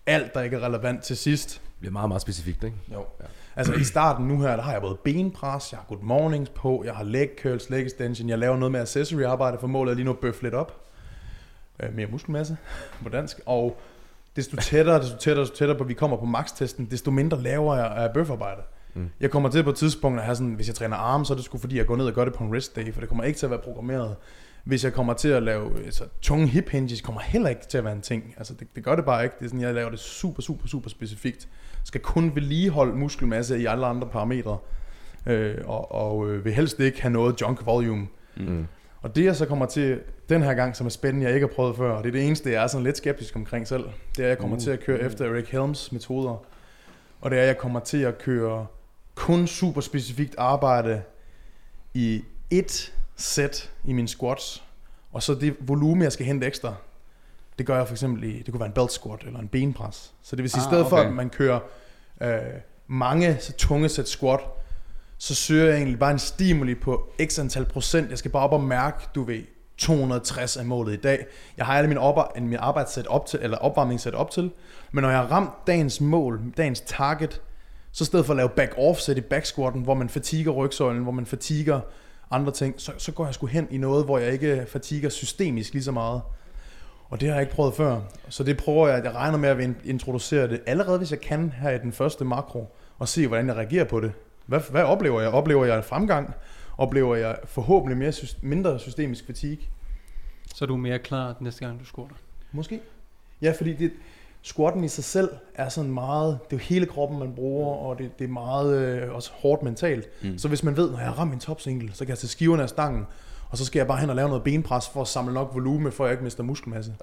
alt, 0.06 0.34
der 0.34 0.42
ikke 0.42 0.56
er 0.56 0.60
relevant 0.60 1.02
til 1.02 1.16
sidst. 1.16 1.50
Det 1.54 1.80
bliver 1.80 1.92
meget, 1.92 2.08
meget 2.08 2.22
specifikt, 2.22 2.64
ikke? 2.64 2.76
Jo. 2.92 3.06
Ja. 3.20 3.24
Altså 3.56 3.72
i 3.72 3.84
starten 3.84 4.28
nu 4.28 4.40
her, 4.40 4.56
der 4.56 4.62
har 4.62 4.72
jeg 4.72 4.80
både 4.80 4.96
benpres, 5.04 5.72
jeg 5.72 5.78
har 5.78 5.86
good 5.88 6.02
mornings 6.02 6.50
på, 6.50 6.82
jeg 6.84 6.94
har 6.94 7.04
leg 7.04 7.28
curls, 7.42 7.70
leg 7.70 7.86
extension, 7.86 8.28
jeg 8.28 8.38
laver 8.38 8.56
noget 8.56 8.72
med 8.72 8.80
accessory 8.80 9.22
arbejde, 9.22 9.58
for 9.58 9.66
målet 9.66 9.90
er 9.90 9.94
lige 9.94 10.04
nu 10.04 10.10
at 10.10 10.18
bøffe 10.18 10.42
lidt 10.42 10.54
op. 10.54 10.82
Øh, 11.82 11.94
mere 11.94 12.06
muskelmasse 12.06 12.56
på 13.02 13.08
dansk. 13.08 13.40
Og 13.46 13.78
desto 14.36 14.56
tættere, 14.56 15.02
desto 15.02 15.16
tættere, 15.16 15.44
desto 15.44 15.56
tættere 15.56 15.78
på, 15.78 15.84
vi 15.84 15.94
kommer 15.94 16.16
på 16.16 16.24
max-testen, 16.24 16.90
desto 16.90 17.10
mindre 17.10 17.42
laver 17.42 17.76
jeg 17.76 17.86
af 17.86 18.12
bøfarbejde. 18.14 18.62
Mm. 18.94 19.10
Jeg 19.20 19.30
kommer 19.30 19.48
til 19.48 19.62
på 19.62 19.70
et 19.70 19.76
tidspunkt 19.76 20.18
at 20.18 20.24
have 20.24 20.36
sådan, 20.36 20.54
hvis 20.54 20.68
jeg 20.68 20.74
træner 20.74 20.96
arme, 20.96 21.26
så 21.26 21.32
er 21.32 21.36
det 21.36 21.44
sgu 21.44 21.58
fordi, 21.58 21.76
jeg 21.76 21.86
går 21.86 21.96
ned 21.96 22.06
og 22.06 22.12
gør 22.12 22.24
det 22.24 22.34
på 22.34 22.44
en 22.44 22.54
rest 22.54 22.76
day, 22.76 22.92
for 22.92 23.00
det 23.00 23.08
kommer 23.08 23.24
ikke 23.24 23.38
til 23.38 23.46
at 23.46 23.50
være 23.50 23.60
programmeret. 23.60 24.16
Hvis 24.66 24.84
jeg 24.84 24.92
kommer 24.92 25.12
til 25.12 25.28
at 25.28 25.42
lave 25.42 25.84
altså, 25.84 26.04
tunge 26.22 26.46
hip 26.46 26.68
hinges, 26.68 27.00
kommer 27.00 27.20
heller 27.20 27.48
ikke 27.48 27.66
til 27.68 27.78
at 27.78 27.84
være 27.84 27.92
en 27.92 28.00
ting. 28.00 28.34
Altså, 28.36 28.54
det, 28.54 28.68
det 28.76 28.84
gør 28.84 28.96
det 28.96 29.04
bare 29.04 29.24
ikke. 29.24 29.36
Det 29.38 29.44
er 29.44 29.48
sådan, 29.48 29.60
jeg 29.60 29.74
laver 29.74 29.90
det 29.90 29.98
super, 29.98 30.42
super, 30.42 30.68
super 30.68 30.90
specifikt. 30.90 31.48
Skal 31.84 32.00
kun 32.00 32.34
vedligeholde 32.34 32.96
muskelmasse 32.96 33.58
i 33.58 33.66
alle 33.66 33.86
andre 33.86 34.08
parametre. 34.08 34.58
Øh, 35.26 35.56
og 35.64 35.92
og 35.92 36.30
øh, 36.30 36.44
vil 36.44 36.52
helst 36.52 36.80
ikke 36.80 37.02
have 37.02 37.12
noget 37.12 37.40
junk 37.40 37.66
volume. 37.66 38.06
Mm. 38.36 38.66
Og 39.02 39.16
det 39.16 39.24
jeg 39.24 39.36
så 39.36 39.46
kommer 39.46 39.66
til 39.66 40.00
den 40.28 40.42
her 40.42 40.54
gang, 40.54 40.76
som 40.76 40.86
er 40.86 40.90
spændende, 40.90 41.26
jeg 41.26 41.34
ikke 41.34 41.46
har 41.46 41.54
prøvet 41.54 41.76
før, 41.76 41.90
og 41.90 42.02
det 42.04 42.08
er 42.08 42.12
det 42.12 42.26
eneste, 42.26 42.50
jeg 42.50 42.62
er 42.62 42.66
sådan 42.66 42.84
lidt 42.84 42.96
skeptisk 42.96 43.36
omkring 43.36 43.68
selv, 43.68 43.84
det 44.16 44.18
er, 44.18 44.24
at 44.24 44.28
jeg 44.28 44.38
kommer 44.38 44.56
uh. 44.56 44.62
til 44.62 44.70
at 44.70 44.80
køre 44.80 45.00
efter 45.00 45.24
Eric 45.24 45.48
Helms 45.48 45.92
metoder. 45.92 46.44
Og 47.20 47.30
det 47.30 47.38
er, 47.38 47.42
at 47.42 47.48
jeg 47.48 47.58
kommer 47.58 47.80
til 47.80 48.02
at 48.02 48.18
køre 48.18 48.66
kun 49.14 49.46
super 49.46 49.80
specifikt 49.80 50.34
arbejde 50.38 51.02
i 51.94 52.24
et 52.50 52.95
sæt 53.16 53.70
i 53.84 53.92
mine 53.92 54.08
squats, 54.08 54.64
og 55.12 55.22
så 55.22 55.34
det 55.34 55.56
volumen, 55.60 56.02
jeg 56.02 56.12
skal 56.12 56.26
hente 56.26 56.46
ekstra, 56.46 56.74
det 57.58 57.66
gør 57.66 57.76
jeg 57.76 57.86
for 57.86 57.94
eksempel 57.94 58.24
i, 58.24 58.38
det 58.38 58.46
kunne 58.50 58.60
være 58.60 58.66
en 58.66 58.72
belt 58.72 58.92
squat 58.92 59.22
eller 59.26 59.40
en 59.40 59.48
benpres. 59.48 60.14
Så 60.22 60.36
det 60.36 60.42
vil 60.42 60.50
sige, 60.50 60.60
ah, 60.60 60.66
i 60.66 60.70
stedet 60.70 60.86
for 60.88 60.96
okay. 60.96 61.08
at 61.08 61.14
man 61.14 61.30
kører 61.30 61.60
øh, 62.22 62.38
mange 62.86 63.36
så 63.40 63.52
tunge 63.52 63.88
sæt 63.88 64.08
squat, 64.08 64.40
så 65.18 65.34
søger 65.34 65.66
jeg 65.66 65.76
egentlig 65.76 65.98
bare 65.98 66.10
en 66.10 66.18
stimuli 66.18 66.74
på 66.74 67.12
x 67.26 67.38
antal 67.38 67.64
procent. 67.64 68.10
Jeg 68.10 68.18
skal 68.18 68.30
bare 68.30 68.42
op 68.42 68.52
og 68.52 68.64
mærke, 68.64 69.06
du 69.14 69.22
ved, 69.22 69.42
260 69.76 70.56
er 70.56 70.62
målet 70.62 70.92
i 70.92 70.96
dag. 70.96 71.26
Jeg 71.56 71.66
har 71.66 71.74
alle 71.74 71.88
mine, 71.88 72.00
op, 72.00 72.40
min 72.40 72.56
arbejdssæt 72.58 73.06
op 73.06 73.26
til, 73.26 73.38
eller 73.42 73.58
opvarmning 73.58 74.00
sat 74.00 74.14
op 74.14 74.30
til. 74.30 74.50
Men 74.92 75.02
når 75.02 75.10
jeg 75.10 75.18
har 75.18 75.26
ramt 75.26 75.50
dagens 75.66 76.00
mål, 76.00 76.40
dagens 76.56 76.80
target, 76.80 77.42
så 77.92 78.04
i 78.04 78.06
stedet 78.06 78.26
for 78.26 78.32
at 78.32 78.36
lave 78.36 78.48
back 78.48 78.74
offset 78.78 79.18
i 79.18 79.20
back 79.20 79.46
squatten, 79.46 79.82
hvor 79.82 79.94
man 79.94 80.08
fatiger 80.08 80.50
rygsøjlen, 80.50 81.02
hvor 81.02 81.12
man 81.12 81.26
fatiger 81.26 81.80
andre 82.30 82.52
ting, 82.52 82.74
så, 82.80 82.92
så 82.98 83.12
går 83.12 83.24
jeg 83.24 83.34
sgu 83.34 83.46
hen 83.46 83.68
i 83.70 83.78
noget, 83.78 84.04
hvor 84.04 84.18
jeg 84.18 84.32
ikke 84.32 84.66
fatiger 84.68 85.08
systemisk 85.08 85.72
lige 85.72 85.82
så 85.82 85.92
meget. 85.92 86.22
Og 87.08 87.20
det 87.20 87.28
har 87.28 87.34
jeg 87.36 87.42
ikke 87.42 87.54
prøvet 87.54 87.74
før. 87.74 88.00
Så 88.28 88.44
det 88.44 88.56
prøver 88.56 88.88
jeg, 88.88 89.04
jeg 89.04 89.14
regner 89.14 89.38
med 89.38 89.48
at 89.48 89.60
in- 89.60 89.76
introducere 89.84 90.48
det 90.48 90.60
allerede, 90.66 90.98
hvis 90.98 91.10
jeg 91.10 91.20
kan 91.20 91.52
her 91.52 91.70
i 91.70 91.78
den 91.78 91.92
første 91.92 92.24
makro, 92.24 92.76
og 92.98 93.08
se, 93.08 93.26
hvordan 93.26 93.46
jeg 93.46 93.56
reagerer 93.56 93.84
på 93.84 94.00
det. 94.00 94.12
Hvad, 94.46 94.60
hvad 94.70 94.82
oplever 94.82 95.20
jeg? 95.20 95.30
Oplever 95.30 95.64
jeg 95.64 95.84
fremgang? 95.84 96.34
Oplever 96.78 97.16
jeg 97.16 97.38
forhåbentlig 97.44 97.98
mere, 97.98 98.12
mindre 98.42 98.78
systemisk 98.78 99.26
fatigue? 99.26 99.64
Så 100.54 100.64
er 100.64 100.66
du 100.66 100.76
mere 100.76 100.98
klar 100.98 101.36
næste 101.40 101.66
gang, 101.66 101.80
du 101.80 101.84
squatter. 101.84 102.16
Måske. 102.52 102.80
Ja, 103.42 103.52
fordi 103.58 103.72
det, 103.72 103.92
squatten 104.46 104.84
i 104.84 104.88
sig 104.88 105.04
selv 105.04 105.28
er 105.54 105.68
sådan 105.68 105.90
meget, 105.90 106.38
det 106.44 106.56
er 106.56 106.60
jo 106.60 106.62
hele 106.68 106.86
kroppen, 106.86 107.18
man 107.18 107.32
bruger, 107.34 107.76
og 107.76 107.98
det, 107.98 108.18
det 108.18 108.24
er 108.24 108.28
meget 108.28 108.76
øh, 108.78 109.14
også 109.14 109.30
hårdt 109.34 109.62
mentalt. 109.62 110.08
Mm. 110.22 110.38
Så 110.38 110.48
hvis 110.48 110.62
man 110.62 110.76
ved, 110.76 110.90
når 110.90 110.98
jeg 110.98 111.18
ramt 111.18 111.30
min 111.30 111.40
topsingle, 111.40 111.90
så 111.92 111.98
kan 112.04 112.08
jeg 112.08 112.18
tage 112.18 112.28
skiverne 112.28 112.62
af 112.62 112.68
stangen, 112.68 113.06
og 113.50 113.58
så 113.58 113.64
skal 113.64 113.78
jeg 113.78 113.86
bare 113.86 113.98
hen 113.98 114.10
og 114.10 114.16
lave 114.16 114.28
noget 114.28 114.44
benpres 114.44 114.88
for 114.88 115.00
at 115.00 115.08
samle 115.08 115.34
nok 115.34 115.50
volume, 115.54 115.90
for 115.92 116.04
at 116.04 116.08
jeg 116.08 116.12
ikke 116.14 116.24
mister 116.24 116.42
muskelmasse. 116.42 116.94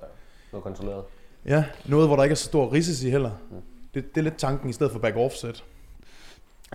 Noget 0.52 0.64
kontrolleret. 0.64 1.04
Ja, 1.46 1.66
noget, 1.86 2.08
hvor 2.08 2.16
der 2.16 2.24
ikke 2.24 2.32
er 2.34 2.36
så 2.38 2.46
stor 2.46 2.74
risici 2.74 3.10
heller. 3.10 3.32
Mm. 3.52 3.58
Det, 3.94 4.16
det 4.16 4.22
er 4.22 4.24
lidt 4.24 4.38
tanken 4.38 4.70
i 4.70 4.74
stedet 4.74 4.92
for 4.92 5.00
back 5.00 5.16
offset. 5.16 5.64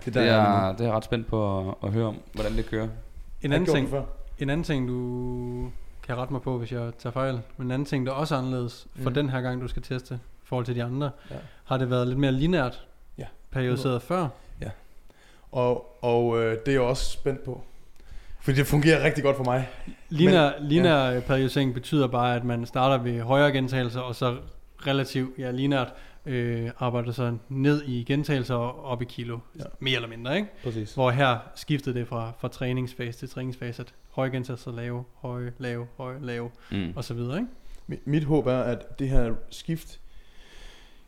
Det 0.05 0.13
der, 0.13 0.21
jeg 0.21 0.35
er 0.35 0.67
er, 0.67 0.71
det 0.71 0.81
er 0.81 0.85
jeg 0.85 0.93
ret 0.93 1.03
spændt 1.05 1.27
på 1.27 1.59
at, 1.69 1.75
at 1.83 1.91
høre 1.91 2.05
om, 2.05 2.15
hvordan 2.33 2.53
det 2.57 2.65
kører. 2.65 2.87
En 3.41 3.53
anden, 3.53 3.69
ting, 3.69 3.85
det 3.85 3.91
før. 3.91 4.03
en 4.39 4.49
anden 4.49 4.63
ting, 4.63 4.87
du 4.87 5.69
kan 6.07 6.17
rette 6.17 6.33
mig 6.33 6.41
på, 6.41 6.57
hvis 6.57 6.71
jeg 6.71 6.91
tager 6.99 7.13
fejl, 7.13 7.39
men 7.57 7.67
en 7.67 7.71
anden 7.71 7.85
ting, 7.85 8.05
der 8.05 8.11
også 8.11 8.35
er 8.35 8.39
anderledes 8.39 8.87
for 9.01 9.09
Mm. 9.09 9.13
den 9.13 9.29
her 9.29 9.41
gang, 9.41 9.61
du 9.61 9.67
skal 9.67 9.81
teste, 9.81 10.19
forhold 10.49 10.65
til 10.65 10.75
de 10.75 10.83
andre, 10.83 11.11
Ja. 11.31 11.35
har 11.63 11.77
det 11.77 11.89
været 11.89 12.07
lidt 12.07 12.19
mere 12.19 12.31
lineært 12.31 12.85
Ja. 13.17 13.25
periodiseret 13.51 14.01
før? 14.01 14.27
Og, 15.51 15.97
og 16.03 16.39
øh, 16.43 16.51
det 16.51 16.67
er 16.67 16.71
jeg 16.71 16.81
også 16.81 17.11
spændt 17.11 17.43
på. 17.43 17.63
Fordi 18.41 18.57
det 18.57 18.67
fungerer 18.67 19.03
rigtig 19.03 19.23
godt 19.23 19.37
for 19.37 19.43
mig. 19.43 19.69
Lineær, 20.09 20.51
lineær 20.59 21.11
ja. 21.11 21.19
periodisering 21.19 21.73
betyder 21.73 22.07
bare, 22.07 22.35
at 22.35 22.43
man 22.43 22.65
starter 22.65 23.03
ved 23.03 23.21
højere 23.21 23.51
gentagelser, 23.51 23.99
og 23.99 24.15
så 24.15 24.37
relativt 24.87 25.39
ja, 25.39 25.51
lineært 25.51 25.93
øh, 26.25 26.69
arbejder 26.79 27.11
så 27.11 27.37
ned 27.49 27.83
i 27.85 28.03
gentagelser 28.03 28.55
og 28.55 28.83
op 28.85 29.01
i 29.01 29.05
kilo. 29.05 29.39
Ja. 29.55 29.63
Ja. 29.63 29.69
Mere 29.79 29.95
eller 29.95 30.09
mindre, 30.09 30.35
ikke? 30.35 30.47
Præcis. 30.63 30.93
Hvor 30.93 31.11
her 31.11 31.37
skiftede 31.55 31.99
det 31.99 32.07
fra, 32.07 32.31
fra 32.39 32.47
træningsfase 32.47 33.19
til 33.19 33.29
træningsfase, 33.29 33.81
at 33.81 33.93
høje 34.11 34.29
gentagelser 34.29 34.71
lave, 34.71 35.03
høje, 35.21 35.53
lave, 35.57 35.87
høje, 35.97 36.17
lave, 36.21 36.49
Mm. 36.71 36.93
og 36.95 37.03
så 37.03 37.13
videre, 37.13 37.37
ikke? 37.37 37.49
Mi- 37.91 38.01
Mit 38.05 38.23
håb 38.23 38.47
er, 38.47 38.59
at 38.59 38.99
det 38.99 39.09
her 39.09 39.33
skift 39.49 39.99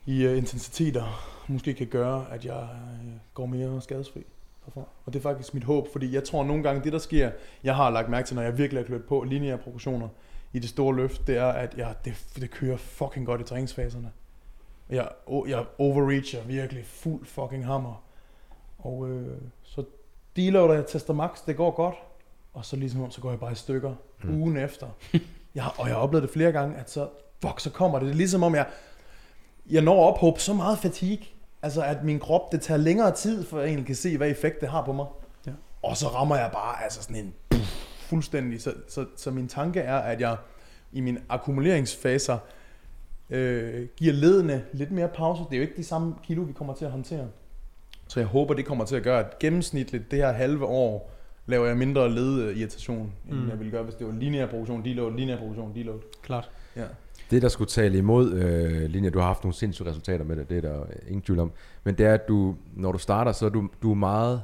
i 0.05 0.27
uh, 0.27 0.37
intensiteter 0.37 1.03
måske 1.47 1.73
kan 1.73 1.87
gøre, 1.87 2.25
at 2.31 2.45
jeg 2.45 2.67
uh, 3.03 3.11
går 3.33 3.45
mere 3.45 3.81
skadesfri 3.81 4.25
herfra. 4.65 4.81
Og 5.05 5.13
det 5.13 5.19
er 5.19 5.23
faktisk 5.23 5.53
mit 5.53 5.63
håb, 5.63 5.87
fordi 5.91 6.13
jeg 6.15 6.23
tror 6.23 6.43
nogle 6.43 6.63
gange, 6.63 6.83
det 6.83 6.93
der 6.93 6.99
sker, 6.99 7.31
jeg 7.63 7.75
har 7.75 7.89
lagt 7.89 8.09
mærke 8.09 8.27
til, 8.27 8.35
når 8.35 8.41
jeg 8.43 8.57
virkelig 8.57 8.83
har 8.83 8.87
klødt 8.87 9.07
på 9.07 9.23
lineære 9.23 9.57
proportioner 9.57 10.07
i 10.53 10.59
det 10.59 10.69
store 10.69 10.95
løft, 10.95 11.27
det 11.27 11.37
er, 11.37 11.45
at 11.47 11.73
jeg, 11.77 11.95
det, 12.05 12.25
det 12.35 12.51
kører 12.51 12.77
fucking 12.77 13.25
godt 13.25 13.41
i 13.41 13.43
træningsfaserne. 13.43 14.11
Jeg, 14.89 15.09
jeg 15.47 15.65
overreacher 15.77 16.43
virkelig 16.43 16.85
fuld 16.85 17.25
fucking 17.25 17.65
hammer. 17.65 18.03
Og 18.79 19.09
øh, 19.09 19.37
så 19.63 19.83
deloader 20.35 20.73
jeg 20.73 20.85
tester 20.87 21.13
max, 21.13 21.45
det 21.45 21.57
går 21.57 21.71
godt. 21.71 21.95
Og 22.53 22.65
så 22.65 22.75
ligesom 22.75 23.11
så 23.11 23.21
går 23.21 23.29
jeg 23.29 23.39
bare 23.39 23.51
i 23.51 23.55
stykker 23.55 23.95
Mm. 24.23 24.41
ugen 24.41 24.57
efter. 24.57 24.87
Jeg, 25.55 25.63
har- 25.63 25.75
og 25.77 25.87
jeg 25.87 25.95
har 25.95 26.01
oplevet 26.01 26.23
det 26.23 26.31
flere 26.31 26.51
gange, 26.51 26.75
at 26.77 26.89
så, 26.89 27.07
fuck, 27.41 27.59
så 27.59 27.69
kommer 27.69 27.99
det. 27.99 28.05
Det 28.05 28.13
er 28.13 28.17
ligesom 28.17 28.43
om 28.43 28.55
jeg, 28.55 28.67
jeg 29.69 29.81
når 29.81 30.07
at 30.07 30.13
ophobe 30.13 30.39
så 30.39 30.53
meget 30.53 30.77
fatigue, 30.79 31.25
altså 31.61 31.83
at 31.83 32.03
min 32.03 32.19
krop, 32.19 32.51
det 32.51 32.61
tager 32.61 32.77
længere 32.77 33.11
tid, 33.15 33.45
for 33.45 33.59
jeg 33.59 33.67
egentlig 33.67 33.85
kan 33.85 33.95
se, 33.95 34.17
hvad 34.17 34.29
effekt 34.29 34.61
det 34.61 34.69
har 34.69 34.85
på 34.85 34.93
mig. 34.93 35.05
Ja. 35.47 35.51
Og 35.83 35.97
så 35.97 36.07
rammer 36.07 36.35
jeg 36.35 36.49
bare 36.53 36.83
altså 36.83 37.01
sådan 37.03 37.15
en 37.15 37.33
puff, 37.49 37.85
fuldstændig. 37.99 38.61
Så, 38.61 38.73
så, 38.89 39.05
så 39.17 39.31
min 39.31 39.47
tanke 39.47 39.79
er, 39.79 39.97
at 39.97 40.21
jeg 40.21 40.37
i 40.91 41.01
mine 41.01 41.21
akkumuleringsfaser 41.29 42.37
øh, 43.29 43.87
giver 43.97 44.13
ledene 44.13 44.63
lidt 44.73 44.91
mere 44.91 45.07
pause. 45.07 45.43
Det 45.43 45.53
er 45.53 45.57
jo 45.57 45.61
ikke 45.61 45.77
de 45.77 45.83
samme 45.83 46.15
kilo, 46.23 46.41
vi 46.41 46.53
kommer 46.53 46.73
til 46.73 46.85
at 46.85 46.91
håndtere. 46.91 47.27
Så 48.07 48.19
jeg 48.19 48.27
håber, 48.27 48.53
det 48.53 48.65
kommer 48.65 48.85
til 48.85 48.95
at 48.95 49.03
gøre, 49.03 49.19
at 49.19 49.39
gennemsnitligt 49.39 50.11
det 50.11 50.19
her 50.19 50.31
halve 50.31 50.65
år, 50.65 51.11
laver 51.45 51.67
jeg 51.67 51.77
mindre 51.77 52.09
led-irritation, 52.11 52.97
end 52.99 53.11
Mm. 53.29 53.37
mm. 53.37 53.49
jeg 53.49 53.59
ville 53.59 53.71
gøre, 53.71 53.83
hvis 53.83 53.95
det 53.95 54.07
var 54.07 54.13
lineær 54.13 54.45
produktion, 54.45 54.85
deload, 54.85 55.15
lineær 55.15 55.37
produktion, 55.37 55.75
deload. 55.75 55.99
Klart. 56.23 56.49
Ja. 56.75 56.85
Det, 57.31 57.41
der 57.41 57.47
skulle 57.47 57.69
tale 57.69 57.97
imod 57.97 58.33
øh, 58.33 58.81
linje, 58.89 59.09
du 59.09 59.19
har 59.19 59.25
haft 59.27 59.43
nogle 59.43 59.55
sindssyge 59.55 59.89
resultater 59.89 60.25
med 60.25 60.35
det, 60.35 60.49
det 60.49 60.57
er 60.57 60.61
der 60.61 60.83
ingen 61.07 61.21
tvivl 61.21 61.39
om. 61.39 61.51
Men 61.83 61.95
det 61.97 62.05
er, 62.05 62.13
at 62.13 62.27
du, 62.27 62.55
når 62.75 62.91
du 62.91 62.97
starter, 62.97 63.31
så 63.31 63.45
er 63.45 63.49
du, 63.49 63.69
du 63.83 63.91
er 63.91 63.95
meget 63.95 64.41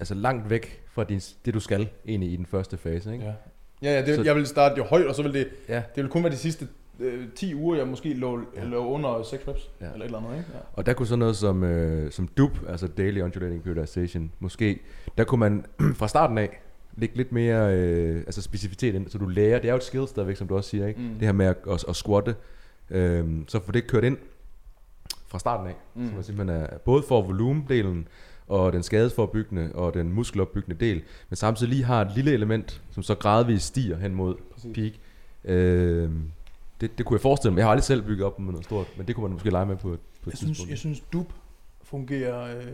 altså 0.00 0.14
langt 0.14 0.50
væk 0.50 0.82
fra 0.92 1.04
din, 1.04 1.18
det, 1.44 1.54
du 1.54 1.60
skal 1.60 1.88
egentlig 2.06 2.32
i 2.32 2.36
den 2.36 2.46
første 2.46 2.76
fase. 2.76 3.12
Ikke? 3.12 3.24
Ja, 3.24 3.32
ja, 3.82 3.94
ja 4.00 4.06
det, 4.06 4.14
Så- 4.16 4.22
jeg 4.22 4.34
vil 4.36 4.46
starte 4.46 4.74
jo 4.78 4.84
højt, 4.84 5.06
og 5.06 5.14
så 5.14 5.22
vil 5.22 5.34
det, 5.34 5.48
Ja. 5.68 5.82
det 5.94 6.02
vil 6.04 6.08
kun 6.10 6.22
være 6.22 6.32
de 6.32 6.36
sidste 6.38 6.68
øh, 7.00 7.28
10 7.36 7.54
uger, 7.54 7.76
jeg 7.76 7.86
måske 7.88 8.14
lå, 8.14 8.40
Ja. 8.56 8.64
lå 8.64 8.86
under 8.86 9.22
6 9.22 9.48
reps, 9.48 9.70
ja. 9.80 9.84
eller 9.86 9.98
et 9.98 10.04
eller 10.04 10.18
andet, 10.18 10.30
ikke? 10.38 10.48
Ja. 10.54 10.58
Og 10.72 10.86
der 10.86 10.92
kunne 10.92 11.06
sådan 11.06 11.18
noget 11.18 11.36
som, 11.36 11.62
øh, 11.64 12.10
som 12.12 12.28
DUP, 12.28 12.58
altså 12.68 12.88
Daily 12.88 13.20
Undulating 13.20 13.62
Periodization, 13.62 14.32
måske, 14.40 14.80
der 15.18 15.24
kunne 15.24 15.38
man 15.40 15.64
fra 16.00 16.08
starten 16.08 16.38
af 16.38 16.60
lægge 16.96 17.16
lidt 17.16 17.32
mere 17.32 17.74
øh, 17.76 18.16
altså 18.16 18.42
specificitet 18.42 18.94
ind, 18.94 19.08
så 19.08 19.18
du 19.18 19.26
lærer, 19.26 19.58
det 19.58 19.68
er 19.68 19.72
jo 19.72 19.76
et 19.76 19.82
skill 19.82 20.08
stadigvæk, 20.08 20.36
som 20.36 20.48
du 20.48 20.56
også 20.56 20.70
siger, 20.70 20.86
ikke? 20.86 21.00
Mm. 21.00 21.08
Det 21.08 21.22
her 21.22 21.32
med 21.32 21.46
at, 21.46 21.56
at, 21.70 21.84
at 21.88 21.96
squatte, 21.96 22.34
øh, 22.90 23.28
så 23.48 23.60
få 23.60 23.72
det 23.72 23.86
kørt 23.86 24.04
ind 24.04 24.18
fra 25.26 25.38
starten 25.38 25.66
af, 25.66 25.74
mm. 25.94 26.08
Så 26.08 26.14
man 26.14 26.24
simpelthen 26.24 26.60
er, 26.62 26.78
både 26.78 27.02
for 27.02 27.22
volumendelen, 27.22 28.08
og 28.48 28.72
den 28.72 28.82
skadesforbyggende 28.82 29.70
og 29.74 29.94
den 29.94 30.12
muskelopbyggende 30.12 30.84
del, 30.86 31.02
men 31.28 31.36
samtidig 31.36 31.72
lige 31.72 31.84
har 31.84 32.00
et 32.04 32.12
lille 32.14 32.32
element, 32.32 32.82
som 32.90 33.02
så 33.02 33.14
gradvist 33.14 33.66
stiger 33.66 33.96
hen 33.96 34.14
mod 34.14 34.34
Præcis. 34.52 34.74
peak. 34.74 34.92
Øh, 35.44 36.10
det, 36.80 36.98
det 36.98 37.06
kunne 37.06 37.14
jeg 37.14 37.20
forestille 37.20 37.52
mig. 37.52 37.58
Jeg 37.58 37.66
har 37.66 37.70
aldrig 37.70 37.84
selv 37.84 38.02
bygget 38.02 38.26
op 38.26 38.38
med 38.38 38.52
noget 38.52 38.64
stort, 38.64 38.86
men 38.96 39.06
det 39.06 39.14
kunne 39.14 39.22
man 39.22 39.32
måske 39.32 39.50
lege 39.50 39.66
med 39.66 39.76
på 39.76 39.92
et, 39.92 40.00
på 40.22 40.30
et 40.30 40.32
Jeg 40.32 40.38
synes, 40.38 40.50
tidspunkt. 40.50 40.70
jeg 40.70 40.78
synes, 40.78 41.00
DUP 41.00 41.32
fungerer 41.82 42.56
øh, 42.58 42.66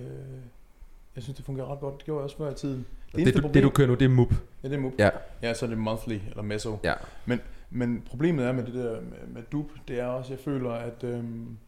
Jeg 1.15 1.23
synes, 1.23 1.37
det 1.37 1.45
fungerer 1.45 1.73
ret 1.73 1.81
godt. 1.81 1.95
Det 1.97 2.05
gjorde 2.05 2.19
jeg 2.19 2.25
også 2.25 2.37
før 2.37 2.51
i 2.51 2.55
tiden. 2.55 2.87
Det, 3.17 3.27
det, 3.27 3.43
du, 3.43 3.51
det 3.55 3.63
du 3.63 3.71
kører 3.71 3.89
nu, 3.89 3.95
det 3.95 4.05
er 4.05 4.09
MUP. 4.09 4.35
Ja, 4.63 4.69
det 4.69 4.75
er 4.75 4.81
MUP. 4.81 4.93
Ja. 4.99 5.11
Ja, 5.43 5.55
så 5.55 5.67
er 5.67 5.69
det 5.71 5.79
monthly 5.79 6.19
eller 6.31 6.43
meso. 6.43 6.79
Ja. 6.85 6.95
Men, 7.27 7.41
men 7.71 8.03
problemet 8.07 8.47
er 8.47 8.53
med 8.53 8.65
det 8.65 8.75
der 8.75 9.01
med, 9.01 9.27
med 9.29 9.43
dub, 9.53 9.71
det 9.89 10.01
er 10.01 10.07
også, 10.07 10.33
at 10.33 10.39
jeg 10.39 10.45
føler, 10.45 10.71
at 10.71 11.05
øhm, 11.05 11.59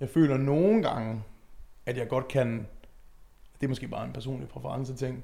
jeg 0.00 0.08
føler 0.08 0.36
nogle 0.36 0.82
gange, 0.82 1.22
at 1.86 1.96
jeg 1.96 2.08
godt 2.08 2.28
kan, 2.28 2.66
det 3.60 3.66
er 3.66 3.68
måske 3.68 3.88
bare 3.88 4.06
en 4.06 4.12
personlig 4.12 4.48
præference 4.48 4.94
ting, 4.94 5.14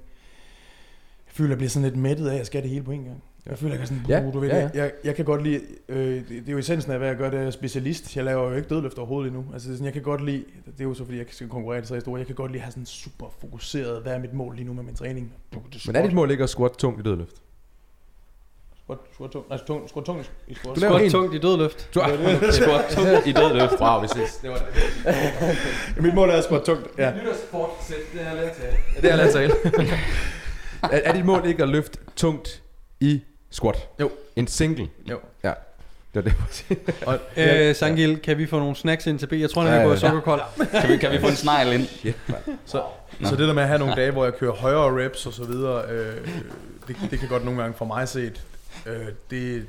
jeg 1.27 1.33
føler, 1.33 1.49
at 1.49 1.51
jeg 1.51 1.59
bliver 1.59 1.71
sådan 1.71 1.89
lidt 1.89 1.97
mættet 1.97 2.29
af, 2.29 2.33
at 2.33 2.39
jeg 2.39 2.47
skal 2.47 2.63
det 2.63 2.71
hele 2.71 2.85
på 2.85 2.91
en 2.91 3.05
gang. 3.05 3.23
Jeg 3.51 3.59
føler, 3.59 3.75
at 3.75 3.81
jeg 3.81 3.89
kan 3.89 3.97
sådan, 3.97 4.11
Ja, 4.25 4.31
du 4.33 4.39
ved, 4.39 4.49
ja, 4.49 4.57
ja. 4.59 4.69
Jeg, 4.75 4.93
jeg, 5.05 5.15
kan 5.15 5.25
godt 5.25 5.43
lide, 5.43 5.61
øh, 5.89 5.99
det, 5.99 6.29
det, 6.29 6.49
er 6.49 6.53
jo 6.53 6.59
essensen 6.59 6.93
af, 6.93 6.99
hvad 6.99 7.09
jeg 7.09 7.17
gør, 7.17 7.31
det 7.31 7.41
er 7.41 7.51
specialist. 7.51 8.17
Jeg 8.17 8.25
laver 8.25 8.51
jo 8.51 8.57
ikke 8.57 8.69
dødløft 8.69 8.99
overhovedet 8.99 9.31
endnu. 9.33 9.45
Altså, 9.53 9.69
det 9.69 9.73
er 9.73 9.77
sådan, 9.77 9.85
jeg 9.85 9.93
kan 9.93 10.03
godt 10.03 10.25
lide, 10.25 10.45
det 10.67 10.81
er 10.81 10.85
jo 10.85 10.95
så, 10.95 11.05
fordi 11.05 11.19
jeg 11.19 11.27
skal 11.31 11.49
konkurrere 11.49 11.79
i 11.79 11.81
det 11.81 11.89
så 11.89 12.01
store, 12.01 12.19
jeg 12.19 12.27
kan 12.27 12.35
godt 12.35 12.51
lide 12.53 12.59
at 12.59 12.65
have 12.65 12.73
sådan 12.73 12.87
super 12.87 13.27
fokuseret, 13.41 14.03
hvad 14.03 14.13
er 14.15 14.19
mit 14.19 14.33
mål 14.35 14.55
lige 14.57 14.67
nu 14.67 14.73
med 14.73 14.83
min 14.83 14.95
træning. 14.95 15.33
Men 15.87 15.97
er 15.97 16.03
dit 16.03 16.13
mål 16.15 16.31
ikke 16.31 16.43
at 16.43 16.49
squat 16.51 16.73
tungt 16.73 17.01
i 17.01 17.03
dødløft? 17.03 17.37
Squat, 18.85 18.99
squat 19.15 19.31
tung, 19.31 19.45
nej, 19.49 19.59
tung, 19.67 19.89
squat 19.89 20.05
tung 20.05 20.21
i 20.49 20.55
squat. 20.55 20.77
Du 20.77 20.81
laver 20.81 20.93
Squat 20.93 21.05
en- 21.05 21.11
tungt 21.11 21.35
i 21.35 21.39
dødløft. 21.39 21.91
Du 21.95 22.01
Squat 22.53 22.85
tungt 22.97 23.27
i 23.27 23.33
dødløft. 23.33 23.81
Wow, 23.81 24.01
vi 24.03 24.09
ses. 24.09 24.37
Det 24.43 24.51
var 24.51 24.57
det. 25.97 26.03
Mit 26.05 26.15
mål 26.15 26.29
er 26.31 26.33
at 26.33 26.45
squat 26.45 26.63
tungt, 26.63 26.89
ja. 26.99 27.13
Nytårsfortsæt, 27.15 27.97
det 28.13 28.27
er 28.27 28.35
let 28.35 28.53
tale. 28.53 28.77
Ja, 28.97 29.01
det 29.01 29.13
er 29.13 29.17
let 29.17 29.33
tale. 29.33 29.53
er, 30.93 31.01
er 31.05 31.13
dit 31.13 31.25
mål 31.25 31.47
ikke 31.47 31.63
at 31.63 31.69
løfte 31.69 31.99
tungt 32.17 32.63
i 33.01 33.23
squat? 33.57 33.89
Jo. 34.01 34.11
En 34.37 34.47
single? 34.47 34.89
Jo. 35.11 35.19
Ja. 35.45 35.53
Det 36.15 36.25
var 36.25 36.49
det. 36.69 36.95
Og, 37.07 37.19
Øh, 37.37 37.75
Sangil, 37.75 38.19
kan 38.19 38.39
vi 38.39 38.47
få 38.47 38.59
nogle 38.59 38.77
snacks 38.77 39.07
ind 39.07 39.19
til 39.19 39.27
B? 39.27 39.33
Jeg 39.33 39.51
tror, 39.51 39.63
den 39.63 39.71
Ja, 39.71 39.77
er 39.77 39.81
ja, 39.81 39.87
gået 39.87 40.03
ja. 40.03 40.09
sukkerkold. 40.09 40.41
Kan 40.81 40.89
vi, 40.91 40.97
kan 40.97 41.13
vi 41.13 41.19
få 41.19 41.27
en 41.27 41.35
snegl 41.37 41.73
ind? 41.73 41.87
Shit, 42.01 42.17
mand. 42.29 42.59
Så, 42.67 42.83
så 43.25 43.31
det 43.37 43.49
der 43.49 43.53
med 43.53 43.63
at 43.63 43.69
have 43.69 43.79
nogle 43.79 43.95
dage, 43.95 44.11
hvor 44.11 44.25
jeg 44.25 44.35
kører 44.35 44.53
højere 44.53 45.05
reps 45.05 45.27
og 45.27 45.33
så 45.33 45.45
videre, 45.45 45.83
øh, 45.91 46.15
det, 46.89 46.97
det 47.11 47.19
kan 47.21 47.29
godt 47.29 47.45
nogle 47.45 47.61
gange 47.61 47.75
for 47.79 47.85
mig 47.85 48.09
set, 48.09 48.43
øh, 48.87 48.95
det, 49.31 49.67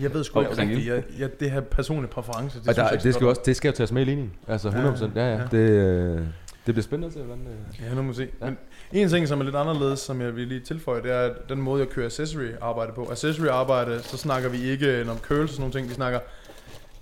jeg 0.00 0.14
ved 0.14 0.24
sgu 0.24 0.40
ikke 0.40 0.58
rigtigt, 0.58 0.86
jeg, 0.86 1.02
jeg, 1.18 1.40
det 1.40 1.50
her 1.50 1.60
personlige 1.60 2.10
præference, 2.12 2.58
det 2.60 2.68
Og 2.68 2.74
synes 2.74 2.76
der, 2.76 2.90
jeg 2.94 3.02
det, 3.02 3.14
skal 3.14 3.26
også, 3.26 3.42
det 3.46 3.56
skal 3.56 3.68
jo 3.68 3.76
tages 3.76 3.92
med 3.92 4.02
i 4.02 4.04
ligningen. 4.04 4.32
Altså 4.48 4.68
100%. 4.68 4.74
Ja, 5.14 5.32
ja. 5.32 5.36
Ja. 5.36 5.40
Det, 5.50 5.70
øh, 5.70 6.20
det 6.66 6.74
bliver 6.74 6.82
spændende 6.82 7.06
at 7.06 7.12
se, 7.12 7.22
hvordan 7.22 7.44
det... 7.44 7.54
om. 7.80 7.84
Ja, 7.84 7.94
nu 7.94 8.02
må 8.02 8.08
vi 8.08 8.14
se. 8.14 8.28
Ja. 8.40 8.46
Men 8.46 8.56
en 8.92 9.08
ting, 9.08 9.28
som 9.28 9.40
er 9.40 9.44
lidt 9.44 9.56
anderledes, 9.56 10.00
som 10.00 10.20
jeg 10.20 10.36
vil 10.36 10.48
lige 10.48 10.60
tilføje, 10.60 11.02
det 11.02 11.10
er 11.10 11.20
at 11.20 11.32
den 11.48 11.62
måde, 11.62 11.80
jeg 11.80 11.88
kører 11.88 12.06
accessory 12.06 12.50
arbejde 12.60 12.92
på. 12.92 13.08
Accessory 13.10 13.46
arbejde, 13.46 14.02
så 14.02 14.16
snakker 14.16 14.48
vi 14.48 14.62
ikke 14.62 15.10
om 15.10 15.18
curls 15.18 15.42
og 15.42 15.48
sådan 15.48 15.60
nogle 15.60 15.72
ting, 15.72 15.88
vi 15.88 15.94
snakker 15.94 16.20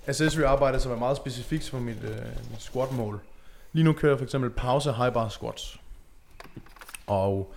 accessory 0.07 0.43
arbejde, 0.43 0.79
som 0.79 0.91
er 0.91 0.95
meget 0.95 1.17
specifikt 1.17 1.69
for 1.69 1.79
mit, 1.79 2.03
øh, 2.03 2.51
mit 2.51 2.61
squat 2.61 2.91
mål. 2.91 3.19
Lige 3.73 3.83
nu 3.83 3.93
kører 3.93 4.11
jeg 4.11 4.17
for 4.19 4.25
eksempel 4.25 4.49
pause 4.49 4.91
high 4.91 5.13
bar 5.13 5.29
squats. 5.29 5.79
Og 7.07 7.53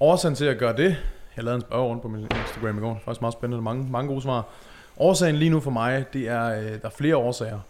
årsagen 0.00 0.34
til 0.34 0.44
at 0.44 0.58
gøre 0.58 0.76
det, 0.76 0.96
jeg 1.36 1.44
lavede 1.44 1.56
en 1.56 1.60
spørg 1.60 1.88
rundt 1.88 2.02
på 2.02 2.08
min 2.08 2.20
Instagram 2.20 2.78
i 2.78 2.80
går, 2.80 3.00
faktisk 3.04 3.20
meget 3.20 3.32
spændende, 3.32 3.62
mange, 3.62 3.90
mange 3.90 4.08
gode 4.08 4.22
svar. 4.22 4.44
Årsagen 4.96 5.36
lige 5.36 5.50
nu 5.50 5.60
for 5.60 5.70
mig, 5.70 6.04
det 6.12 6.28
er, 6.28 6.44
øh, 6.44 6.64
der 6.64 6.78
er 6.82 6.90
flere 6.90 7.16
årsager. 7.16 7.60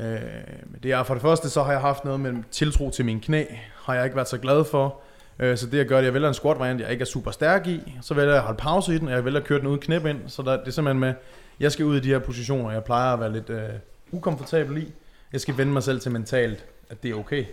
Øh, 0.00 0.20
men 0.66 0.80
det 0.82 0.92
er 0.92 1.02
for 1.02 1.14
det 1.14 1.22
første, 1.22 1.50
så 1.50 1.62
har 1.62 1.72
jeg 1.72 1.80
haft 1.80 2.04
noget 2.04 2.20
med 2.20 2.34
tiltro 2.50 2.90
til 2.90 3.04
min 3.04 3.20
knæ, 3.20 3.44
har 3.84 3.94
jeg 3.94 4.04
ikke 4.04 4.16
været 4.16 4.28
så 4.28 4.38
glad 4.38 4.64
for. 4.64 5.00
Øh, 5.38 5.58
så 5.58 5.66
det 5.66 5.78
jeg 5.78 5.86
gør, 5.86 5.96
det 5.96 6.02
er, 6.02 6.06
jeg 6.06 6.14
vælger 6.14 6.28
en 6.28 6.34
squat 6.34 6.58
variant, 6.58 6.80
jeg 6.80 6.90
ikke 6.90 7.02
er 7.02 7.06
super 7.06 7.30
stærk 7.30 7.66
i, 7.66 7.98
så 8.02 8.14
vælger 8.14 8.30
jeg 8.30 8.38
at 8.38 8.44
holde 8.44 8.58
pause 8.58 8.94
i 8.94 8.98
den, 8.98 9.08
og 9.08 9.14
jeg 9.14 9.24
vælger 9.24 9.40
at 9.40 9.46
køre 9.46 9.58
den 9.58 9.66
ud 9.66 9.78
knæp 9.78 10.06
ind, 10.06 10.18
så 10.26 10.42
der, 10.42 10.56
det 10.56 10.66
er 10.66 10.70
simpelthen 10.70 11.00
med, 11.00 11.14
jeg 11.60 11.72
skal 11.72 11.84
ud 11.84 11.96
i 11.96 12.00
de 12.00 12.08
her 12.08 12.18
positioner, 12.18 12.70
jeg 12.70 12.84
plejer 12.84 13.12
at 13.12 13.20
være 13.20 13.32
lidt 13.32 13.50
øh, 13.50 13.68
ukomfortabel 14.12 14.76
i. 14.76 14.92
Jeg 15.32 15.40
skal 15.40 15.56
vende 15.56 15.72
mig 15.72 15.82
selv 15.82 16.00
til 16.00 16.12
mentalt, 16.12 16.64
at 16.90 17.02
det 17.02 17.10
er 17.10 17.14
okay. 17.14 17.44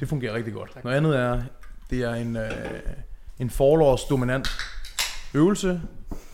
Det 0.00 0.08
fungerer 0.08 0.34
rigtig 0.34 0.54
godt. 0.54 0.84
Noget 0.84 0.96
andet 0.96 1.16
er, 1.16 1.42
det 1.90 2.02
er 2.02 2.14
en, 2.14 2.36
øh, 2.36 2.50
en 3.38 3.50
forlårs 3.50 4.04
dominant 4.04 4.48
øvelse, 5.34 5.80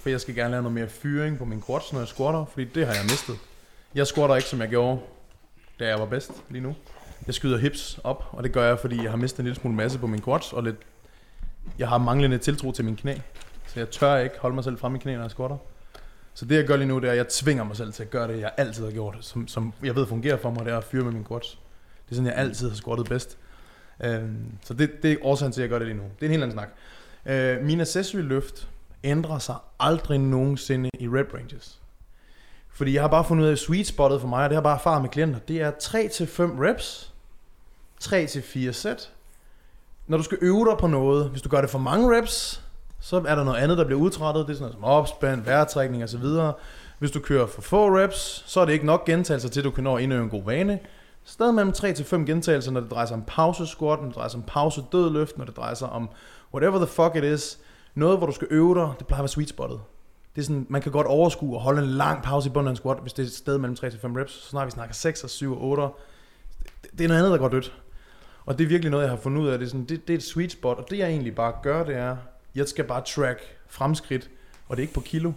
for 0.03 0.11
jeg 0.11 0.21
skal 0.21 0.35
gerne 0.35 0.51
lave 0.51 0.63
noget 0.63 0.75
mere 0.75 0.89
fyring 0.89 1.39
på 1.39 1.45
min 1.45 1.63
quads, 1.67 1.93
når 1.93 2.01
jeg 2.01 2.09
squatter, 2.09 2.45
fordi 2.45 2.65
det 2.65 2.87
har 2.87 2.95
jeg 2.95 3.03
mistet. 3.05 3.37
Jeg 3.95 4.07
squatter 4.07 4.37
ikke, 4.37 4.49
som 4.49 4.61
jeg 4.61 4.69
gjorde, 4.69 5.01
da 5.81 5.89
jeg 5.89 5.99
var 5.99 6.07
bedst 6.07 6.31
lige 6.51 6.63
nu. 6.63 6.75
Jeg 7.27 7.35
skyder 7.35 7.59
hips 7.59 8.01
op, 8.05 8.25
og 8.31 8.43
det 8.43 8.53
gør 8.53 8.67
jeg, 8.67 8.79
fordi 8.79 9.03
jeg 9.03 9.11
har 9.11 9.17
mistet 9.17 9.39
en 9.39 9.45
lille 9.45 9.61
smule 9.61 9.77
masse 9.77 9.99
på 9.99 10.07
min 10.07 10.23
quads, 10.23 10.53
og 10.53 10.63
lidt, 10.63 10.77
jeg 11.79 11.89
har 11.89 11.99
manglende 11.99 12.39
tiltro 12.39 12.73
til 12.73 12.85
min 12.85 12.97
knæ. 12.97 13.15
Så 13.67 13.81
jeg 13.81 13.91
tør 13.91 14.17
ikke 14.17 14.39
holde 14.39 14.55
mig 14.55 14.65
selv 14.65 14.79
frem 14.79 14.95
i 14.95 14.99
knæ, 14.99 15.15
når 15.15 15.23
jeg 15.23 15.31
squatter. 15.31 15.57
Så 16.35 16.45
det 16.45 16.57
jeg 16.57 16.67
gør 16.67 16.77
lige 16.77 16.89
nu, 16.89 16.99
det 16.99 17.07
er, 17.07 17.11
at 17.11 17.17
jeg 17.17 17.29
tvinger 17.29 17.65
mig 17.65 17.77
selv 17.77 17.93
til 17.93 18.03
at 18.03 18.11
gøre 18.11 18.29
det, 18.29 18.41
jeg 18.41 18.53
altid 18.57 18.85
har 18.85 18.91
gjort, 18.91 19.17
som, 19.21 19.49
som 19.49 19.73
jeg 19.83 19.97
ved 19.97 20.07
fungerer 20.07 20.37
for 20.37 20.51
mig, 20.51 20.65
det 20.65 20.73
er 20.73 20.79
at 20.79 20.85
fyre 20.85 21.05
med 21.05 21.13
min 21.13 21.25
quads. 21.25 21.59
Det 22.05 22.11
er 22.11 22.15
sådan, 22.15 22.27
jeg 22.27 22.37
altid 22.37 22.69
har 22.69 22.77
squattet 22.77 23.09
bedst. 23.09 23.39
Øh, 24.05 24.23
så 24.65 24.75
det, 24.75 25.03
det 25.03 25.13
er 25.13 25.17
årsagen 25.23 25.53
til, 25.53 25.61
at 25.61 25.63
jeg 25.63 25.71
gør 25.71 25.79
det 25.79 25.89
lige 25.89 25.97
nu. 25.97 26.03
Det 26.03 26.23
er 26.23 26.27
en 26.27 26.31
helt 26.31 26.43
anden 26.43 26.57
snak. 26.57 26.69
Øh, 27.27 27.65
min 27.65 27.81
accessory 27.81 28.21
løft 28.21 28.69
ændrer 29.05 29.39
sig 29.39 29.57
aldrig 29.81 30.19
nogensinde 30.19 30.91
i 30.99 31.09
rep 31.09 31.35
ranges. 31.35 31.82
Fordi 32.75 32.95
jeg 32.95 33.03
har 33.03 33.09
bare 33.09 33.25
fundet 33.25 33.43
ud 33.43 33.49
af, 33.49 33.53
at 33.53 33.59
sweet 33.59 33.87
spottet 33.87 34.21
for 34.21 34.29
mig, 34.29 34.45
og 34.45 34.51
det 34.51 34.57
har 34.57 34.63
bare 34.63 34.75
erfaret 34.75 35.03
med 35.03 35.11
klienter, 35.11 35.39
det 35.39 35.61
er 35.61 35.71
3-5 35.71 36.63
reps, 36.63 37.13
3-4 38.05 38.73
sæt. 38.73 39.11
Når 40.07 40.17
du 40.17 40.23
skal 40.23 40.39
øve 40.41 40.67
dig 40.71 40.79
på 40.79 40.87
noget, 40.87 41.31
hvis 41.31 41.43
du 41.43 41.49
gør 41.49 41.61
det 41.61 41.71
for 41.71 41.79
mange 41.79 42.19
reps, 42.19 42.63
så 43.01 43.17
er 43.17 43.35
der 43.35 43.45
noget 43.45 43.59
andet, 43.59 43.79
der 43.79 43.85
bliver 43.85 44.01
udtrættet. 44.01 44.47
Det 44.47 44.53
er 44.53 44.57
sådan 44.57 44.63
noget 44.63 44.75
som 44.75 44.85
opspænd, 44.85 45.45
vejrtrækning 45.45 46.05
osv. 46.05 46.25
Hvis 46.99 47.11
du 47.11 47.21
kører 47.21 47.47
for 47.47 47.63
få 47.63 47.99
reps, 47.99 48.45
så 48.47 48.61
er 48.61 48.65
det 48.65 48.73
ikke 48.73 48.87
nok 48.87 49.05
gentagelser 49.05 49.49
til, 49.49 49.61
at 49.61 49.65
du 49.65 49.71
kan 49.71 49.85
nå 49.85 49.97
at 49.97 50.03
indøve 50.03 50.23
en 50.23 50.31
god 50.31 50.45
vane. 50.45 50.79
Stadig 51.25 51.55
mellem 51.55 51.73
3-5 51.77 52.17
gentagelser, 52.17 52.71
når 52.71 52.81
det 52.81 52.91
drejer 52.91 53.07
sig 53.07 53.17
om 53.17 53.25
pause 53.27 53.67
squat, 53.67 53.99
når 53.99 54.07
det 54.07 54.15
drejer 54.15 54.29
sig 54.29 54.39
om 54.39 54.45
pause 54.47 54.85
dødløft, 54.93 55.39
når 55.39 55.45
det 55.45 55.57
drejer 55.57 55.75
sig 55.75 55.89
om 55.89 56.09
whatever 56.55 56.79
the 56.79 56.87
fuck 56.87 57.17
it 57.17 57.25
is. 57.25 57.59
Noget, 57.95 58.19
hvor 58.19 58.27
du 58.27 58.33
skal 58.33 58.47
øve 58.51 58.75
dig, 58.75 58.91
det 58.99 59.07
plejer 59.07 59.19
at 59.19 59.23
være 59.23 59.29
sweet 59.29 59.49
spottet. 59.49 59.81
Det 60.35 60.41
er 60.41 60.45
sådan, 60.45 60.67
man 60.69 60.83
kan 60.83 60.93
godt 60.93 61.07
overskue 61.07 61.57
og 61.57 61.61
holde 61.61 61.83
en 61.83 61.89
lang 61.89 62.23
pause 62.23 62.49
i 62.49 62.53
bunden 62.53 62.69
af 62.69 62.73
en 62.73 62.77
squat, 62.77 62.99
hvis 63.03 63.13
det 63.13 63.23
er 63.23 63.27
et 63.27 63.33
sted 63.33 63.59
mellem 63.59 63.77
3-5 63.81 63.85
reps. 63.85 64.33
Så 64.33 64.49
snart 64.49 64.67
vi 64.67 64.71
snakker 64.71 64.95
6 64.95 65.25
og 65.25 65.31
7 65.31 65.53
og 65.53 65.63
8. 65.63 65.83
Det, 65.83 66.91
det 66.99 67.05
er 67.05 67.09
noget 67.09 67.21
andet, 67.21 67.33
der 67.33 67.39
går 67.39 67.49
dødt. 67.49 67.73
Og 68.47 68.59
det 68.59 68.65
er 68.65 68.69
virkelig 68.69 68.91
noget, 68.91 69.05
jeg 69.05 69.11
har 69.11 69.19
fundet 69.19 69.43
ud 69.43 69.49
af. 69.49 69.59
Det 69.59 69.67
er, 69.67 69.71
sådan, 69.71 69.85
det, 69.85 70.09
det 70.09 70.15
er 70.15 70.19
et 70.19 70.23
sweet 70.23 70.53
spot, 70.53 70.79
og 70.79 70.91
det 70.91 70.99
jeg 70.99 71.09
egentlig 71.09 71.35
bare 71.35 71.55
gør, 71.63 71.85
det 71.85 71.97
er, 71.97 72.17
jeg 72.55 72.69
skal 72.69 72.85
bare 72.85 73.03
track 73.07 73.41
fremskridt, 73.69 74.31
og 74.69 74.77
det 74.77 74.83
er 74.83 74.85
ikke 74.85 74.95
på 74.95 75.01
kilo. 75.01 75.29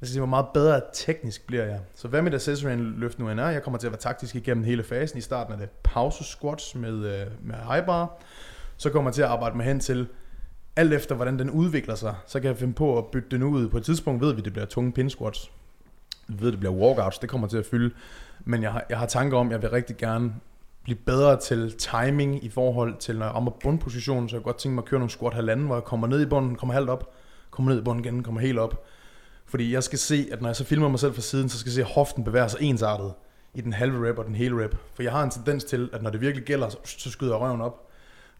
Jeg 0.00 0.06
skal 0.06 0.08
sige, 0.08 0.20
hvor 0.20 0.26
meget 0.26 0.46
bedre 0.54 0.80
teknisk 0.92 1.46
bliver 1.46 1.64
jeg. 1.64 1.80
Så 1.94 2.08
hvad 2.08 2.22
mit 2.22 2.34
accessory 2.34 2.76
løft 2.76 3.18
nu 3.18 3.30
end 3.30 3.40
er, 3.40 3.48
jeg 3.48 3.62
kommer 3.62 3.78
til 3.78 3.86
at 3.86 3.92
være 3.92 4.00
taktisk 4.00 4.34
igennem 4.34 4.64
hele 4.64 4.84
fasen. 4.84 5.18
I 5.18 5.20
starten 5.20 5.52
er 5.52 5.58
det 5.58 5.70
pause 5.82 6.24
squats 6.24 6.74
med, 6.74 6.92
øh, 6.92 7.26
med 7.42 7.54
high 7.54 7.86
bar. 7.86 8.18
Så 8.76 8.90
kommer 8.90 9.10
jeg 9.10 9.14
til 9.14 9.22
at 9.22 9.28
arbejde 9.28 9.56
mig 9.56 9.66
hen 9.66 9.80
til, 9.80 10.08
alt 10.76 10.92
efter 10.92 11.14
hvordan 11.14 11.38
den 11.38 11.50
udvikler 11.50 11.94
sig, 11.94 12.14
så 12.26 12.40
kan 12.40 12.48
jeg 12.48 12.56
finde 12.56 12.72
på 12.72 12.98
at 12.98 13.06
bytte 13.06 13.28
den 13.30 13.42
ud. 13.42 13.68
På 13.68 13.76
et 13.76 13.84
tidspunkt 13.84 14.22
ved 14.22 14.32
vi, 14.32 14.38
at 14.38 14.44
det 14.44 14.52
bliver 14.52 14.66
tunge 14.66 14.92
pin 14.92 15.10
squats. 15.10 15.50
Vi 16.28 16.40
ved, 16.40 16.46
at 16.48 16.52
det 16.52 16.60
bliver 16.60 16.74
walkouts, 16.74 17.18
det 17.18 17.28
kommer 17.28 17.48
til 17.48 17.58
at 17.58 17.66
fylde. 17.66 17.94
Men 18.44 18.62
jeg 18.62 18.72
har, 18.72 18.84
jeg 18.90 18.98
har 18.98 19.06
tanker 19.06 19.38
om, 19.38 19.46
at 19.46 19.52
jeg 19.52 19.62
vil 19.62 19.70
rigtig 19.70 19.96
gerne 19.96 20.34
blive 20.84 20.98
bedre 21.06 21.40
til 21.40 21.72
timing 21.78 22.44
i 22.44 22.48
forhold 22.48 22.96
til, 22.96 23.18
når 23.18 23.26
jeg 23.26 23.34
rammer 23.34 23.50
bundpositionen, 23.50 24.28
så 24.28 24.36
jeg 24.36 24.42
godt 24.42 24.58
tænke 24.58 24.74
mig 24.74 24.82
at 24.82 24.88
køre 24.88 25.00
nogle 25.00 25.10
squat 25.10 25.34
halvanden, 25.34 25.66
hvor 25.66 25.76
jeg 25.76 25.84
kommer 25.84 26.06
ned 26.06 26.20
i 26.20 26.26
bunden, 26.26 26.56
kommer 26.56 26.74
halvt 26.74 26.90
op, 26.90 27.12
kommer 27.50 27.72
ned 27.72 27.80
i 27.80 27.84
bunden 27.84 28.04
igen, 28.04 28.22
kommer 28.22 28.40
helt 28.40 28.58
op. 28.58 28.84
Fordi 29.46 29.72
jeg 29.72 29.82
skal 29.82 29.98
se, 29.98 30.28
at 30.32 30.40
når 30.40 30.48
jeg 30.48 30.56
så 30.56 30.64
filmer 30.64 30.88
mig 30.88 30.98
selv 30.98 31.14
fra 31.14 31.20
siden, 31.20 31.48
så 31.48 31.58
skal 31.58 31.70
jeg 31.70 31.74
se, 31.74 31.80
at 31.80 31.86
hoften 31.86 32.24
bevæger 32.24 32.48
sig 32.48 32.62
ensartet 32.62 33.12
i 33.54 33.60
den 33.60 33.72
halve 33.72 34.08
rep 34.08 34.18
og 34.18 34.24
den 34.24 34.34
hele 34.34 34.64
rep. 34.64 34.76
For 34.94 35.02
jeg 35.02 35.12
har 35.12 35.22
en 35.22 35.30
tendens 35.30 35.64
til, 35.64 35.90
at 35.92 36.02
når 36.02 36.10
det 36.10 36.20
virkelig 36.20 36.44
gælder, 36.46 36.68
så, 36.68 36.78
så 36.84 37.10
skyder 37.10 37.32
jeg 37.32 37.40
røven 37.40 37.60
op. 37.60 37.88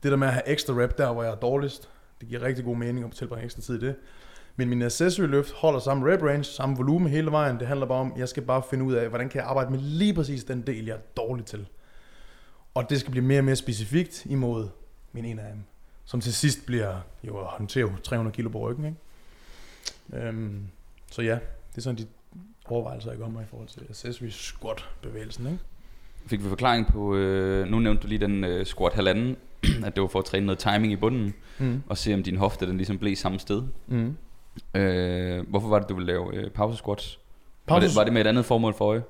Det 0.02 0.10
der 0.10 0.16
med 0.16 0.26
at 0.26 0.32
have 0.32 0.48
ekstra 0.48 0.74
rep 0.74 0.98
der, 0.98 1.12
hvor 1.12 1.22
jeg 1.22 1.32
er 1.32 1.36
dårligst, 1.36 1.88
det 2.22 2.28
giver 2.28 2.42
rigtig 2.42 2.64
god 2.64 2.76
mening 2.76 3.04
at 3.04 3.12
tilbringe 3.12 3.44
ekstra 3.44 3.62
tid 3.62 3.82
i 3.82 3.86
det. 3.86 3.94
Men 4.56 4.68
min 4.68 4.82
accessory 4.82 5.26
løft 5.26 5.52
holder 5.52 5.80
samme 5.80 6.12
rep 6.12 6.22
range, 6.22 6.44
samme 6.44 6.76
volumen 6.76 7.08
hele 7.08 7.30
vejen. 7.30 7.58
Det 7.58 7.66
handler 7.66 7.86
bare 7.86 7.98
om, 7.98 8.12
at 8.12 8.18
jeg 8.18 8.28
skal 8.28 8.42
bare 8.42 8.62
finde 8.70 8.84
ud 8.84 8.92
af, 8.92 9.08
hvordan 9.08 9.28
kan 9.28 9.40
jeg 9.40 9.48
arbejde 9.48 9.70
med 9.70 9.78
lige 9.78 10.14
præcis 10.14 10.44
den 10.44 10.62
del, 10.66 10.86
jeg 10.86 10.94
er 10.94 11.00
dårlig 11.16 11.46
til. 11.46 11.68
Og 12.74 12.90
det 12.90 13.00
skal 13.00 13.10
blive 13.10 13.24
mere 13.24 13.40
og 13.40 13.44
mere 13.44 13.56
specifikt 13.56 14.26
imod 14.26 14.68
min 15.12 15.24
en 15.24 15.38
af 15.38 15.52
dem. 15.52 15.62
Som 16.04 16.20
til 16.20 16.34
sidst 16.34 16.66
bliver 16.66 17.00
jo 17.24 17.38
at 17.38 17.46
håndtere 17.46 17.96
300 18.02 18.34
kilo 18.34 18.48
på 18.48 18.58
ryggen. 18.58 18.84
Ikke? 18.84 20.26
Øhm, 20.26 20.62
så 21.10 21.22
ja, 21.22 21.38
det 21.70 21.76
er 21.76 21.80
sådan 21.80 21.98
de 21.98 22.06
overvejelser, 22.64 23.10
jeg 23.10 23.18
gør 23.18 23.28
mig 23.28 23.42
i 23.42 23.46
forhold 23.50 23.68
til 23.68 23.86
accessory 23.90 24.28
squat 24.28 24.88
bevægelsen. 25.02 25.46
Ikke? 25.46 25.58
Fik 26.26 26.44
vi 26.44 26.48
forklaring 26.48 26.86
på, 26.86 27.14
øh, 27.16 27.68
nu 27.68 27.78
nævnte 27.78 28.02
du 28.02 28.06
lige 28.06 28.20
den 28.20 28.44
øh, 28.44 28.66
squat 28.66 28.92
halvanden, 28.92 29.36
at 29.86 29.94
det 29.96 30.00
var 30.02 30.06
for 30.08 30.18
at 30.18 30.24
træne 30.24 30.46
noget 30.46 30.58
timing 30.58 30.92
i 30.92 30.96
bunden, 30.96 31.34
Mm. 31.58 31.82
og 31.88 31.98
se 31.98 32.14
om 32.14 32.22
din 32.22 32.36
hofte 32.36 32.66
den 32.66 32.76
ligesom 32.76 32.98
blev 32.98 33.16
samme 33.16 33.38
sted. 33.38 33.62
Mm. 33.88 34.16
Øh, 34.74 35.48
hvorfor 35.48 35.68
var 35.68 35.78
det, 35.78 35.88
du 35.88 35.94
ville 35.94 36.06
lave 36.06 36.34
øh, 36.36 36.50
pause 36.50 36.76
squats? 36.78 37.18
Var 37.68 37.74
Pause, 37.74 37.88
det, 37.88 37.96
var 37.96 38.04
det 38.04 38.12
med 38.12 38.20
et 38.20 38.26
andet 38.26 38.44
formål 38.44 38.74
for 38.74 38.84
øje? 38.84 39.02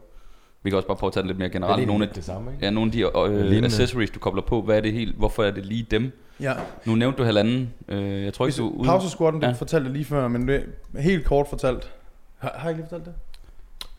Vi 0.63 0.71
kan 0.71 0.77
også 0.77 0.87
bare 0.89 0.97
prøve 0.97 1.09
at 1.09 1.13
tage 1.15 1.23
det 1.23 1.27
lidt 1.29 1.39
mere 1.39 1.49
Det 1.49 1.55
er 1.55 1.59
generelt. 1.61 1.87
Nogle 1.87 2.07
af, 2.09 2.15
det 2.15 2.25
samme, 2.25 2.53
ikke? 2.53 2.65
ja, 2.65 2.71
nogle 2.71 2.89
af 2.89 2.93
de 2.93 3.01
øh, 3.01 3.41
Lignende. 3.45 3.67
accessories, 3.67 4.11
du 4.11 4.19
kobler 4.19 4.43
på, 4.43 4.63
hvad 4.63 4.77
er 4.77 4.81
det 4.81 4.93
helt, 4.93 5.17
hvorfor 5.17 5.45
er 5.45 5.51
det 5.51 5.67
lige 5.67 5.87
dem? 5.91 6.19
ja. 6.41 6.53
Nu 6.87 6.95
nævnte 6.95 7.19
du 7.19 7.25
halvanden. 7.25 7.73
Øh, 7.89 8.23
jeg 8.25 8.35
tror 8.35 8.45
ikke, 8.47 8.57
Hvis 8.57 8.57
du... 8.57 8.69
uden- 8.69 8.85
pause 8.85 9.11
squatten, 9.11 9.43
det 9.43 9.49
Ja. 9.49 9.53
fortalte 9.53 9.85
jeg 9.87 9.93
lige 9.93 10.05
før, 10.05 10.29
men 10.29 10.49
det, 10.49 10.65
helt 10.99 11.25
kort 11.25 11.49
fortalt. 11.49 11.91
Har, 12.39 12.53
har 12.57 12.69
jeg 12.69 12.71
ikke 12.71 12.83
lige 12.83 12.89
fortalt 12.89 13.05
det? 13.07 13.15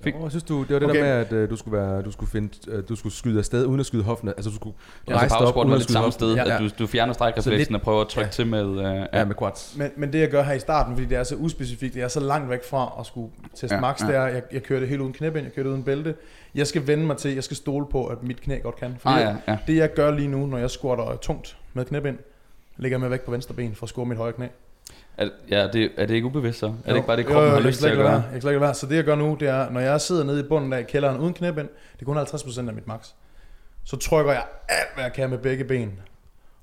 Fik- 0.03 0.15
Oh, 0.15 0.29
synes 0.29 0.43
du, 0.43 0.63
det 0.63 0.69
var 0.73 0.79
det 0.79 0.89
Okay. 0.89 0.99
der 0.99 1.03
med, 1.05 1.11
at 1.11 1.33
øh, 1.33 1.49
du 1.49 1.55
skulle, 1.55 1.77
være, 1.77 2.01
du, 2.01 2.11
skulle 2.11 2.31
finde, 2.31 2.49
øh, 2.67 2.83
du 2.89 2.95
skulle 2.95 3.13
skyde 3.13 3.39
afsted 3.39 3.65
uden 3.65 3.79
at 3.79 3.85
skyde 3.85 4.03
hoften. 4.03 4.27
Altså 4.29 4.49
du 4.49 4.55
skulle 4.55 4.75
Ja, 5.07 5.13
så 5.13 5.17
rejse 5.19 5.35
dig 5.39 5.47
op 5.47 5.57
uden 5.57 5.69
at 5.71 5.73
lidt 5.77 5.83
skyde 5.83 5.93
samme 5.93 6.11
sted, 6.11 6.33
Ja, 6.35 6.53
at 6.55 6.59
du, 6.61 6.69
du 6.79 6.87
fjerner 6.87 7.13
strækrefleksen 7.13 7.75
og 7.75 7.81
prøver 7.81 8.01
at 8.01 8.07
trykke 8.07 8.25
ja. 8.27 8.31
til 8.31 8.47
med... 8.47 8.65
Øh, 8.99 9.05
ja, 9.13 9.25
med 9.25 9.35
quads. 9.39 9.75
Men, 9.77 9.91
men 9.97 10.13
det 10.13 10.19
jeg 10.19 10.29
gør 10.29 10.43
her 10.43 10.53
i 10.53 10.59
starten, 10.59 10.95
fordi 10.95 11.07
det 11.07 11.17
er 11.17 11.23
så 11.23 11.35
uspecifikt, 11.35 11.95
jeg 11.95 12.03
er 12.03 12.07
så 12.07 12.19
langt 12.19 12.49
væk 12.49 12.63
fra 12.69 12.91
at 12.99 13.05
skulle 13.05 13.29
teste 13.51 13.67
Ja, 13.67 13.75
ja, 13.75 13.81
max, 13.81 14.01
ja. 14.01 14.05
ja. 14.05 14.11
det 14.11 14.17
er, 14.19 14.27
jeg, 14.27 14.43
jeg 14.51 14.63
kører 14.63 14.79
det 14.79 14.89
helt 14.89 15.01
uden 15.01 15.13
knæbind, 15.13 15.43
jeg 15.43 15.53
kører 15.53 15.63
det 15.63 15.71
uden 15.71 15.83
bælte. 15.83 16.15
Jeg 16.55 16.67
skal 16.67 16.87
vende 16.87 17.05
mig 17.05 17.17
til, 17.17 17.33
jeg 17.33 17.43
skal 17.43 17.57
stole 17.57 17.85
på, 17.91 18.05
at 18.05 18.23
mit 18.23 18.41
knæ 18.41 18.59
godt 18.59 18.75
kan. 18.75 18.95
Fordi 18.99 19.15
Ah, 19.15 19.21
ja, 19.21 19.35
ja. 19.53 19.57
det 19.67 19.75
jeg 19.75 19.93
gør 19.93 20.11
lige 20.11 20.27
nu, 20.27 20.45
når 20.45 20.57
jeg 20.57 20.69
squatter 20.69 21.15
tungt 21.21 21.57
med 21.73 21.85
knæbind, 21.85 22.17
ligger 22.77 22.95
jeg 22.95 23.01
med 23.01 23.09
væk 23.09 23.21
på 23.21 23.31
venstre 23.31 23.53
ben 23.53 23.75
for 23.75 23.85
at 23.85 23.89
score 23.89 24.05
mit 24.05 24.17
højre 24.17 24.33
knæ. 24.33 24.45
Er, 25.17 25.29
ja, 25.49 25.67
det, 25.67 25.91
er 25.97 26.05
det 26.05 26.13
ikke 26.15 26.27
ubevidst 26.27 26.59
så? 26.59 26.65
Er 26.65 26.71
det 26.85 26.89
Jo. 26.91 26.95
ikke 26.95 27.07
bare 27.07 27.17
det, 27.17 27.23
Jo, 27.23 27.27
kroppen 27.27 27.43
jo, 27.45 27.49
har 27.49 27.57
jeg 27.57 27.65
lyst 27.67 27.79
til 27.79 27.87
at 27.87 27.95
gøre? 27.95 28.05
være. 28.05 28.23
Jeg 28.33 28.41
kan 28.41 28.49
ikke 28.49 28.61
være. 28.61 28.73
Så 28.73 28.87
det 28.87 28.95
jeg 28.95 29.03
gør 29.03 29.15
nu, 29.15 29.37
det 29.39 29.47
er, 29.47 29.69
når 29.69 29.79
jeg 29.79 30.01
sidder 30.01 30.23
nede 30.23 30.39
i 30.39 30.43
bunden 30.43 30.73
af 30.73 30.87
kælderen 30.87 31.17
uden 31.19 31.33
knæbind, 31.33 31.69
det 31.93 32.01
er 32.01 32.05
kun 32.05 32.17
50% 32.17 32.67
af 32.67 32.73
mit 32.73 32.87
max, 32.87 33.09
så 33.83 33.97
trykker 33.97 34.31
jeg 34.31 34.45
alt, 34.69 34.87
hvad 34.93 35.03
jeg 35.03 35.13
kan 35.13 35.29
med 35.29 35.37
begge 35.37 35.63
ben. 35.63 35.99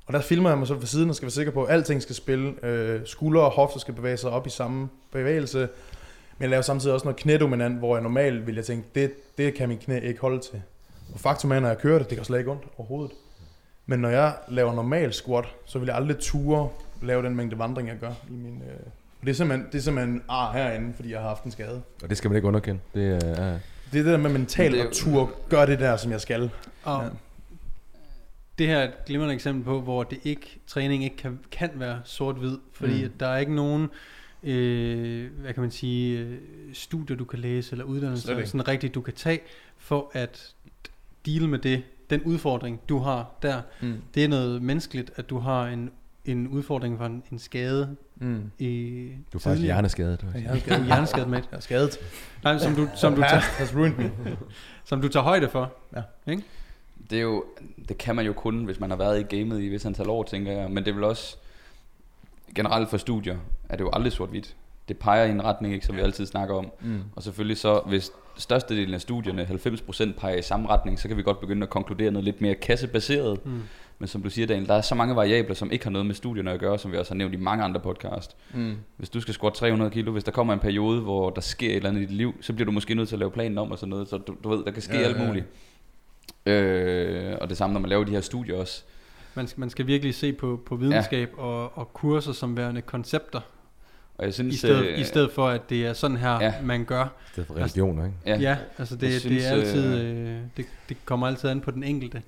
Og 0.06 0.12
der 0.12 0.20
filmer 0.20 0.50
jeg 0.50 0.58
mig 0.58 0.66
så 0.66 0.78
fra 0.80 0.86
siden 0.86 1.08
og 1.08 1.14
skal 1.16 1.26
være 1.26 1.30
sikker 1.30 1.52
på, 1.52 1.64
at 1.64 1.74
alting 1.74 2.02
skal 2.02 2.14
spille. 2.14 2.64
Øh, 2.64 3.00
skulder 3.04 3.40
og 3.40 3.50
hofter 3.50 3.80
skal 3.80 3.94
bevæge 3.94 4.16
sig 4.16 4.30
op 4.30 4.46
i 4.46 4.50
samme 4.50 4.88
bevægelse. 5.12 5.58
Men 5.58 6.42
jeg 6.42 6.50
laver 6.50 6.62
samtidig 6.62 6.94
også 6.94 7.04
noget 7.04 7.16
knædominant, 7.16 7.78
hvor 7.78 7.96
jeg 7.96 8.02
normalt 8.02 8.46
vil 8.46 8.54
jeg 8.54 8.64
tænke, 8.64 8.88
det, 8.94 9.12
det 9.38 9.54
kan 9.54 9.68
min 9.68 9.78
knæ 9.78 10.00
ikke 10.00 10.20
holde 10.20 10.38
til. 10.40 10.62
Og 11.14 11.20
faktum 11.20 11.52
er, 11.52 11.60
når 11.60 11.68
jeg 11.68 11.78
kører 11.78 11.98
det, 11.98 12.10
det 12.10 12.18
gør 12.18 12.24
slet 12.24 12.38
ikke 12.38 12.50
ondt 12.50 12.62
overhovedet. 12.78 13.12
Men 13.86 14.00
når 14.00 14.08
jeg 14.08 14.32
laver 14.48 14.74
normal 14.74 15.12
squat, 15.12 15.44
så 15.66 15.78
vil 15.78 15.86
jeg 15.86 15.96
aldrig 15.96 16.18
ture 16.18 16.68
lave 17.02 17.22
den 17.22 17.36
mængde 17.36 17.58
vandring, 17.58 17.88
jeg 17.88 17.96
gør. 17.98 18.12
I 18.28 18.32
min, 18.32 18.62
øh, 18.62 18.76
det, 19.20 19.28
er 19.28 19.32
simpelthen, 19.34 19.66
det 19.72 19.78
er 19.78 19.82
simpelthen 19.82 20.22
ar 20.28 20.52
herinde, 20.52 20.92
fordi 20.94 21.10
jeg 21.12 21.20
har 21.20 21.28
haft 21.28 21.44
en 21.44 21.50
skade. 21.50 21.82
Og 22.02 22.08
det 22.10 22.18
skal 22.18 22.30
man 22.30 22.36
ikke 22.36 22.48
underkende. 22.48 22.80
Det 22.94 23.08
er, 23.24 23.44
ja. 23.46 23.52
Det 23.92 23.98
er 23.98 24.02
det 24.02 24.12
der 24.12 24.16
med 24.16 24.30
mentalt 24.30 24.72
Det 24.72 24.80
er 24.80 24.84
at 24.86 24.92
ture, 24.92 25.28
gør 25.48 25.66
det 25.66 25.78
der, 25.78 25.96
som 25.96 26.10
jeg 26.12 26.20
skal. 26.20 26.50
Og 26.82 27.02
Ja. 27.02 27.08
det 28.58 28.66
her 28.66 28.78
er 28.78 28.84
et 28.88 29.04
glimrende 29.06 29.34
eksempel 29.34 29.64
på, 29.64 29.80
hvor 29.80 30.02
det 30.02 30.18
ikke, 30.24 30.60
træning 30.66 31.04
ikke 31.04 31.16
kan, 31.16 31.38
kan 31.50 31.70
være 31.74 32.00
sort-hvid, 32.04 32.58
fordi 32.72 32.98
Mm. 32.98 33.04
at 33.04 33.10
der 33.20 33.26
er 33.26 33.38
ikke 33.38 33.54
nogen, 33.54 33.88
øh, 34.42 35.30
hvad 35.40 35.52
kan 35.54 35.60
man 35.60 35.70
sige, 35.70 36.18
øh, 36.18 36.38
studier 36.72 37.16
du 37.16 37.24
kan 37.24 37.38
læse, 37.38 37.72
eller 37.72 37.84
Slet 37.84 37.94
uddannelser, 37.94 38.36
ikke. 38.36 38.48
sådan 38.50 38.68
rigtigt 38.68 38.94
du 38.94 39.00
kan 39.00 39.14
tage, 39.14 39.40
for 39.78 40.10
at 40.14 40.54
deal 41.26 41.48
med 41.48 41.58
det, 41.58 41.82
den 42.10 42.22
udfordring 42.22 42.80
du 42.88 42.98
har 42.98 43.30
der. 43.42 43.62
Mm. 43.82 43.94
Det 44.14 44.24
er 44.24 44.28
noget 44.28 44.62
menneskeligt, 44.62 45.10
at 45.16 45.30
du 45.30 45.38
har 45.38 45.66
en, 45.66 45.90
en 46.24 46.48
udfordring 46.48 46.98
for 46.98 47.06
en, 47.06 47.22
en 47.32 47.38
skade 47.38 47.96
Mm. 48.22 48.50
i 48.58 49.08
Du 49.32 49.38
er 49.38 49.40
faktisk 49.40 49.62
hjerneskadet. 49.64 50.26
Jeg 50.34 50.42
Du 50.48 50.54
er 50.54 50.58
skadet. 50.58 50.84
hjerneskadet 50.84 51.28
med. 51.28 51.38
Jeg 51.50 51.56
er 51.56 51.60
skadet. 51.60 51.98
Nej, 52.44 52.58
som 52.58 52.74
du, 52.74 52.88
som, 52.94 53.14
du 53.14 53.20
tager, 53.20 53.40
has 53.40 53.74
ruined 53.76 53.96
me. 53.96 54.12
som 54.84 55.02
du 55.02 55.08
tager 55.08 55.24
højde 55.24 55.48
for. 55.48 55.72
Det, 57.10 57.18
er 57.18 57.22
jo, 57.22 57.44
det 57.88 57.98
kan 57.98 58.16
man 58.16 58.26
jo 58.26 58.32
kun, 58.32 58.64
hvis 58.64 58.80
man 58.80 58.90
har 58.90 58.96
været 58.96 59.20
i 59.32 59.36
gamet 59.36 59.60
i 59.60 59.66
et 59.66 59.72
vist 59.72 59.86
antal 59.86 60.08
år, 60.08 60.22
tænker 60.22 60.52
jeg. 60.52 60.70
Men 60.70 60.84
det 60.84 60.90
er 60.90 60.94
vel 60.94 61.04
også, 61.04 61.36
generelt 62.54 62.90
for 62.90 62.96
studier, 62.96 63.36
er 63.68 63.76
det 63.76 63.84
jo 63.84 63.90
aldrig 63.92 64.12
sort-hvidt. 64.12 64.56
Det 64.88 64.98
peger 64.98 65.24
i 65.24 65.30
en 65.30 65.44
retning, 65.44 65.74
ikke, 65.74 65.86
som 65.86 65.96
vi 65.96 66.00
altid 66.00 66.26
snakker 66.26 66.54
om. 66.54 66.70
Mm. 66.80 67.02
Og 67.16 67.22
selvfølgelig 67.22 67.56
så, 67.58 67.80
hvis 67.86 68.10
størstedelen 68.36 68.94
af 68.94 69.00
studierne, 69.00 69.42
90% 69.42 70.12
peger 70.20 70.36
i 70.36 70.42
samme 70.42 70.68
retning, 70.68 70.98
så 70.98 71.08
kan 71.08 71.16
vi 71.16 71.22
godt 71.22 71.40
begynde 71.40 71.62
at 71.62 71.70
konkludere 71.70 72.10
noget 72.10 72.24
lidt 72.24 72.40
mere 72.40 72.54
kassebaseret. 72.54 73.46
Mm. 73.46 73.62
Men 74.00 74.08
som 74.08 74.22
du 74.22 74.30
siger, 74.30 74.46
Daniel, 74.46 74.68
der 74.68 74.74
er 74.74 74.80
så 74.80 74.94
mange 74.94 75.16
variabler, 75.16 75.54
som 75.54 75.72
ikke 75.72 75.84
har 75.84 75.90
noget 75.90 76.06
med 76.06 76.14
studierne 76.14 76.52
at 76.52 76.60
gøre, 76.60 76.78
som 76.78 76.92
vi 76.92 76.96
også 76.96 77.12
har 77.12 77.16
nævnt 77.16 77.34
i 77.34 77.36
mange 77.36 77.64
andre 77.64 77.80
podcast. 77.80 78.36
Mm. 78.54 78.76
Hvis 78.96 79.10
du 79.10 79.20
skal 79.20 79.34
squat 79.34 79.52
300 79.54 79.90
kilo, 79.90 80.12
hvis 80.12 80.24
der 80.24 80.30
kommer 80.30 80.52
en 80.52 80.58
periode, 80.60 81.00
hvor 81.00 81.30
der 81.30 81.40
sker 81.40 81.70
et 81.70 81.76
eller 81.76 81.88
andet 81.88 82.02
i 82.02 82.04
dit 82.04 82.14
liv, 82.14 82.34
så 82.40 82.52
bliver 82.52 82.66
du 82.66 82.72
måske 82.72 82.94
nødt 82.94 83.08
til 83.08 83.14
at 83.16 83.18
lave 83.18 83.30
planen 83.30 83.58
om 83.58 83.70
og 83.70 83.78
sådan 83.78 83.90
noget. 83.90 84.08
Så 84.08 84.18
du, 84.18 84.36
du 84.44 84.48
ved, 84.48 84.64
der 84.64 84.70
kan 84.70 84.82
ske 84.82 84.94
Ja, 84.94 85.00
ja, 85.00 85.06
alt 85.06 85.16
ja. 85.18 85.26
muligt. 85.26 85.46
Øh, 86.46 87.36
og 87.40 87.48
det 87.48 87.56
samme, 87.56 87.72
når 87.74 87.80
man 87.80 87.90
laver 87.90 88.04
de 88.04 88.10
her 88.12 88.20
studier 88.20 88.56
også. 88.56 88.82
Man 89.34 89.46
skal, 89.46 89.60
man 89.60 89.70
skal 89.70 89.86
virkelig 89.86 90.14
se 90.14 90.32
på, 90.32 90.60
på 90.66 90.76
videnskab 90.76 91.30
ja. 91.36 91.42
og, 91.42 91.78
og 91.78 91.92
kurser 91.92 92.32
som 92.32 92.56
værende 92.56 92.82
koncepter, 92.82 93.40
Og 94.18 94.24
jeg 94.24 94.34
synes, 94.34 94.54
i 94.54 94.58
stedet, 94.58 94.86
øh, 94.86 94.98
i 94.98 95.04
stedet 95.04 95.30
for, 95.32 95.48
at 95.48 95.70
det 95.70 95.86
er 95.86 95.92
sådan 95.92 96.16
her, 96.16 96.30
ja. 96.30 96.38
ja. 96.40 96.54
man 96.62 96.84
gør. 96.84 97.04
I 97.04 97.08
stedet 97.32 97.46
for 97.46 97.54
religioner, 97.54 98.04
ikke? 98.04 98.16
Ja, 98.26 98.34
ja, 98.34 98.40
ja 98.40 98.56
altså 98.78 98.96
det, 98.96 99.02
Jeg 99.02 99.12
det 99.12 99.20
synes, 99.20 99.44
er 99.44 99.50
altid, 99.50 100.00
øh, 100.00 100.36
øh, 100.36 100.40
det, 100.56 100.66
det 100.88 100.96
kommer 101.04 101.26
altid 101.26 101.50
an 101.50 101.60
på 101.60 101.70
den 101.70 101.84
enkelte, 101.84 102.22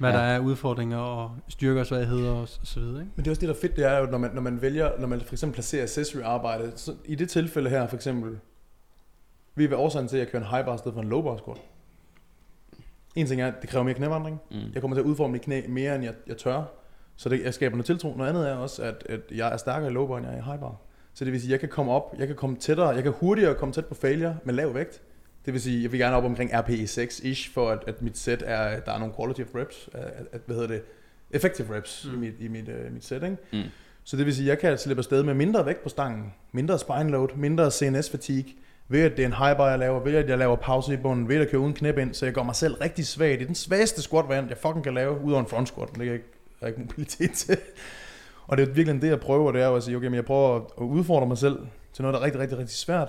hvad 0.00 0.10
Ja. 0.10 0.16
der 0.16 0.22
er 0.22 0.38
udfordringer 0.38 0.98
og 0.98 1.30
styrker 1.48 1.80
og 1.80 1.86
svagheder 1.86 2.30
og, 2.30 2.48
så 2.48 2.80
videre. 2.80 3.00
Ikke? 3.00 3.12
Men 3.16 3.24
det 3.24 3.30
er 3.30 3.32
også 3.32 3.40
det, 3.40 3.48
der 3.48 3.54
er 3.54 3.58
fedt, 3.60 3.76
det 3.76 3.84
er 3.86 3.98
jo, 3.98 4.06
når 4.06 4.18
man, 4.18 4.30
når 4.34 4.42
man 4.42 4.62
vælger, 4.62 4.90
når 4.98 5.06
man 5.06 5.20
for 5.20 5.34
eksempel 5.34 5.54
placerer 5.54 5.82
accessory 5.82 6.22
arbejde, 6.22 6.72
så 6.76 6.94
i 7.04 7.14
det 7.14 7.28
tilfælde 7.30 7.70
her 7.70 7.86
for 7.86 7.96
eksempel, 7.96 8.38
ved 9.54 9.64
I 9.64 9.68
hvad 9.68 9.78
årsagen 9.78 10.08
til, 10.08 10.16
at 10.16 10.20
jeg 10.20 10.28
kører 10.28 10.42
en 10.42 10.48
high 10.50 10.64
bar 10.64 10.74
i 10.74 10.78
stedet 10.78 10.94
for 10.94 11.02
en 11.02 11.08
low 11.08 11.22
bar 11.22 11.36
squat? 11.36 11.58
En 13.16 13.26
ting 13.26 13.40
er, 13.40 13.46
at 13.46 13.54
det 13.62 13.70
kræver 13.70 13.84
mere 13.84 13.94
knævandring. 13.94 14.40
mm. 14.50 14.56
Jeg 14.74 14.80
kommer 14.82 14.94
til 14.96 15.00
at 15.02 15.06
udforme 15.06 15.32
mit 15.32 15.42
knæ 15.42 15.62
mere, 15.68 15.94
end 15.94 16.04
jeg, 16.04 16.14
jeg 16.26 16.36
tør. 16.36 16.62
Så 17.16 17.28
det, 17.28 17.44
jeg 17.44 17.54
skaber 17.54 17.76
noget 17.76 17.86
tiltro. 17.86 18.14
Noget 18.16 18.28
andet 18.30 18.48
er 18.50 18.54
også, 18.54 18.82
at, 18.82 19.06
at 19.08 19.20
jeg 19.34 19.52
er 19.52 19.56
stærkere 19.56 19.90
i 19.90 19.94
low 19.94 20.06
bar, 20.06 20.16
end 20.16 20.26
jeg 20.26 20.34
er 20.34 20.38
i 20.38 20.44
high 20.44 20.60
bar. 20.60 20.74
Så 21.14 21.24
det 21.24 21.32
vil 21.32 21.40
sige, 21.40 21.48
at 21.48 21.52
jeg 21.52 21.60
kan 21.60 21.68
komme 21.68 21.92
op, 21.92 22.14
jeg 22.18 22.26
kan 22.26 22.36
komme 22.36 22.56
tættere, 22.56 22.88
jeg 22.88 23.02
kan 23.02 23.12
hurtigere 23.12 23.54
komme 23.54 23.72
tæt 23.72 23.86
på 23.86 23.94
failure 23.94 24.36
med 24.44 24.54
lav 24.54 24.74
vægt. 24.74 25.02
Det 25.44 25.52
vil 25.52 25.60
sige, 25.60 25.82
jeg 25.82 25.92
vil 25.92 26.00
gerne 26.00 26.16
op 26.16 26.24
omkring 26.24 26.50
RPE 26.54 26.82
6-ish, 26.84 27.52
for 27.52 27.70
at, 27.70 27.78
at 27.86 28.02
mit 28.02 28.18
set 28.18 28.42
er, 28.46 28.80
der 28.80 28.92
er 28.92 28.98
nogle 28.98 29.14
quality 29.18 29.40
of 29.40 29.54
reps, 29.54 29.88
at, 29.92 30.26
at, 30.32 30.40
hvad 30.46 30.56
hedder 30.56 30.68
det, 30.68 30.82
effective 31.30 31.76
reps 31.76 32.08
mm. 32.08 32.14
i 32.14 32.16
mit, 32.26 32.34
i 32.40 32.48
mit, 32.48 32.68
uh, 32.68 32.92
mit 32.92 33.04
set, 33.04 33.22
ikke? 33.22 33.36
Mm. 33.52 33.70
Så 34.04 34.16
det 34.16 34.26
vil 34.26 34.34
sige, 34.34 34.46
at 34.46 34.48
jeg 34.48 34.58
kan 34.58 34.78
slippe 34.78 35.00
afsted 35.00 35.22
med 35.22 35.34
mindre 35.34 35.66
vægt 35.66 35.82
på 35.82 35.88
stangen, 35.88 36.32
mindre 36.52 36.78
spine 36.78 37.10
load, 37.10 37.28
mindre 37.36 37.70
CNS 37.70 38.10
fatigue, 38.10 38.52
ved 38.88 39.00
at 39.00 39.16
det 39.16 39.22
er 39.22 39.26
en 39.26 39.32
high 39.32 39.56
bar, 39.56 39.70
jeg 39.70 39.78
laver, 39.78 40.00
ved 40.00 40.14
at 40.14 40.28
jeg 40.28 40.38
laver 40.38 40.56
pause 40.56 40.94
i 40.94 40.96
bunden, 40.96 41.28
ved 41.28 41.36
at 41.36 41.50
køre 41.50 41.60
uden 41.60 41.74
knæb 41.74 41.98
ind, 41.98 42.14
så 42.14 42.26
jeg 42.26 42.34
går 42.34 42.42
mig 42.42 42.56
selv 42.56 42.74
rigtig 42.74 43.06
svag. 43.06 43.32
Det 43.32 43.42
er 43.42 43.46
den 43.46 43.54
svageste 43.54 44.02
squat 44.02 44.28
variant, 44.28 44.50
jeg 44.50 44.58
fucking 44.58 44.84
kan 44.84 44.94
lave, 44.94 45.20
ud 45.20 45.32
over 45.32 45.40
en 45.40 45.48
front 45.48 45.68
squat, 45.68 45.88
det 45.88 45.96
kan 45.96 46.06
jeg 46.06 46.14
ikke, 46.14 46.26
jeg 46.60 46.68
ikke 46.68 46.80
mobilitet 46.80 47.32
til. 47.32 47.58
Og 48.46 48.56
det 48.56 48.68
er 48.68 48.72
virkelig 48.72 49.02
det, 49.02 49.08
jeg 49.08 49.20
prøver, 49.20 49.52
det 49.52 49.62
er 49.62 49.66
jo 49.66 49.76
at 49.76 49.82
sige, 49.82 49.96
okay, 49.96 50.06
men 50.06 50.14
jeg 50.14 50.24
prøver 50.24 50.56
at 50.56 50.62
at 50.80 50.82
udfordre 50.82 51.26
mig 51.26 51.38
selv 51.38 51.58
til 51.92 52.02
noget, 52.02 52.14
der 52.14 52.20
er 52.20 52.24
rigtig, 52.24 52.40
rigtig, 52.40 52.58
rigtig 52.58 52.76
svært. 52.76 53.08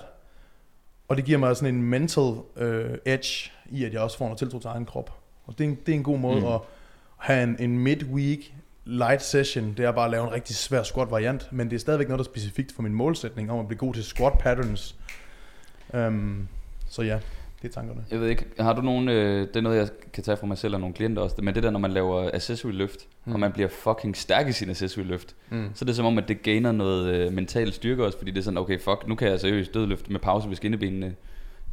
Og 1.12 1.16
det 1.16 1.24
giver 1.24 1.38
mig 1.38 1.56
sådan 1.56 1.74
en 1.74 1.82
mental 1.82 2.34
øh, 2.56 2.98
edge 3.04 3.50
i, 3.70 3.84
at 3.84 3.92
jeg 3.92 4.00
også 4.00 4.18
får 4.18 4.24
noget 4.24 4.38
tiltro 4.38 4.58
til 4.58 4.68
egen 4.68 4.84
krop. 4.84 5.18
Og 5.46 5.58
det 5.58 5.64
er 5.64 5.68
en, 5.68 5.78
det 5.86 5.92
er 5.92 5.96
en 5.96 6.02
god 6.02 6.18
måde 6.18 6.40
Mm. 6.40 6.46
at 6.46 6.60
have 7.16 7.42
en, 7.42 7.56
en 7.58 7.78
midweek 7.78 8.54
light 8.84 9.22
session. 9.22 9.74
Det 9.76 9.84
er 9.84 9.92
bare 9.92 10.04
at 10.04 10.10
lave 10.10 10.26
en 10.26 10.32
rigtig 10.32 10.56
svær 10.56 10.82
squat 10.82 11.10
variant, 11.10 11.48
men 11.52 11.70
det 11.70 11.74
er 11.76 11.80
stadigvæk 11.80 12.08
noget, 12.08 12.18
der 12.18 12.24
er 12.24 12.30
specifikt 12.32 12.72
for 12.74 12.82
min 12.82 12.94
målsætning 12.94 13.50
om 13.50 13.58
at 13.58 13.68
blive 13.68 13.78
god 13.78 13.94
til 13.94 14.04
squat 14.04 14.38
patterns. 14.38 14.96
Um, 15.94 16.48
så 16.88 17.02
ja, 17.02 17.18
det 17.62 17.68
er 17.68 17.72
tankerne. 17.72 18.04
Jeg 18.10 18.20
ved 18.20 18.28
ikke, 18.28 18.44
har 18.58 18.72
du 18.72 18.82
nogen, 18.82 19.08
øh, 19.08 19.48
det 19.48 19.56
er 19.56 19.60
noget, 19.60 19.76
jeg 19.76 19.88
kan 20.12 20.24
tage 20.24 20.36
fra 20.36 20.46
mig 20.46 20.58
selv 20.58 20.74
og 20.74 20.80
nogle 20.80 20.94
klienter 20.94 21.22
også, 21.22 21.36
men 21.42 21.54
det 21.54 21.62
der, 21.62 21.70
når 21.70 21.78
man 21.78 21.90
laver 21.90 22.30
accessory 22.34 22.72
løft, 22.72 23.00
mm. 23.24 23.32
og 23.32 23.40
man 23.40 23.52
bliver 23.52 23.68
fucking 23.68 24.16
stærk 24.16 24.48
i 24.48 24.52
sin 24.52 24.70
accessory 24.70 25.04
løft, 25.04 25.34
Mm. 25.50 25.70
så 25.74 25.84
er 25.84 25.86
det 25.86 25.96
som 25.96 26.06
om, 26.06 26.18
at 26.18 26.28
det 26.28 26.42
gainer 26.42 26.72
noget 26.72 27.14
øh, 27.14 27.32
mental 27.32 27.72
styrke 27.72 28.04
også, 28.04 28.18
fordi 28.18 28.30
det 28.30 28.38
er 28.38 28.42
sådan, 28.42 28.58
okay, 28.58 28.80
fuck, 28.80 29.08
nu 29.08 29.14
kan 29.14 29.28
jeg 29.28 29.40
seriøst 29.40 29.74
dødløfte 29.74 30.12
med 30.12 30.20
pause 30.20 30.48
ved 30.48 30.56
skinnebenene. 30.56 31.14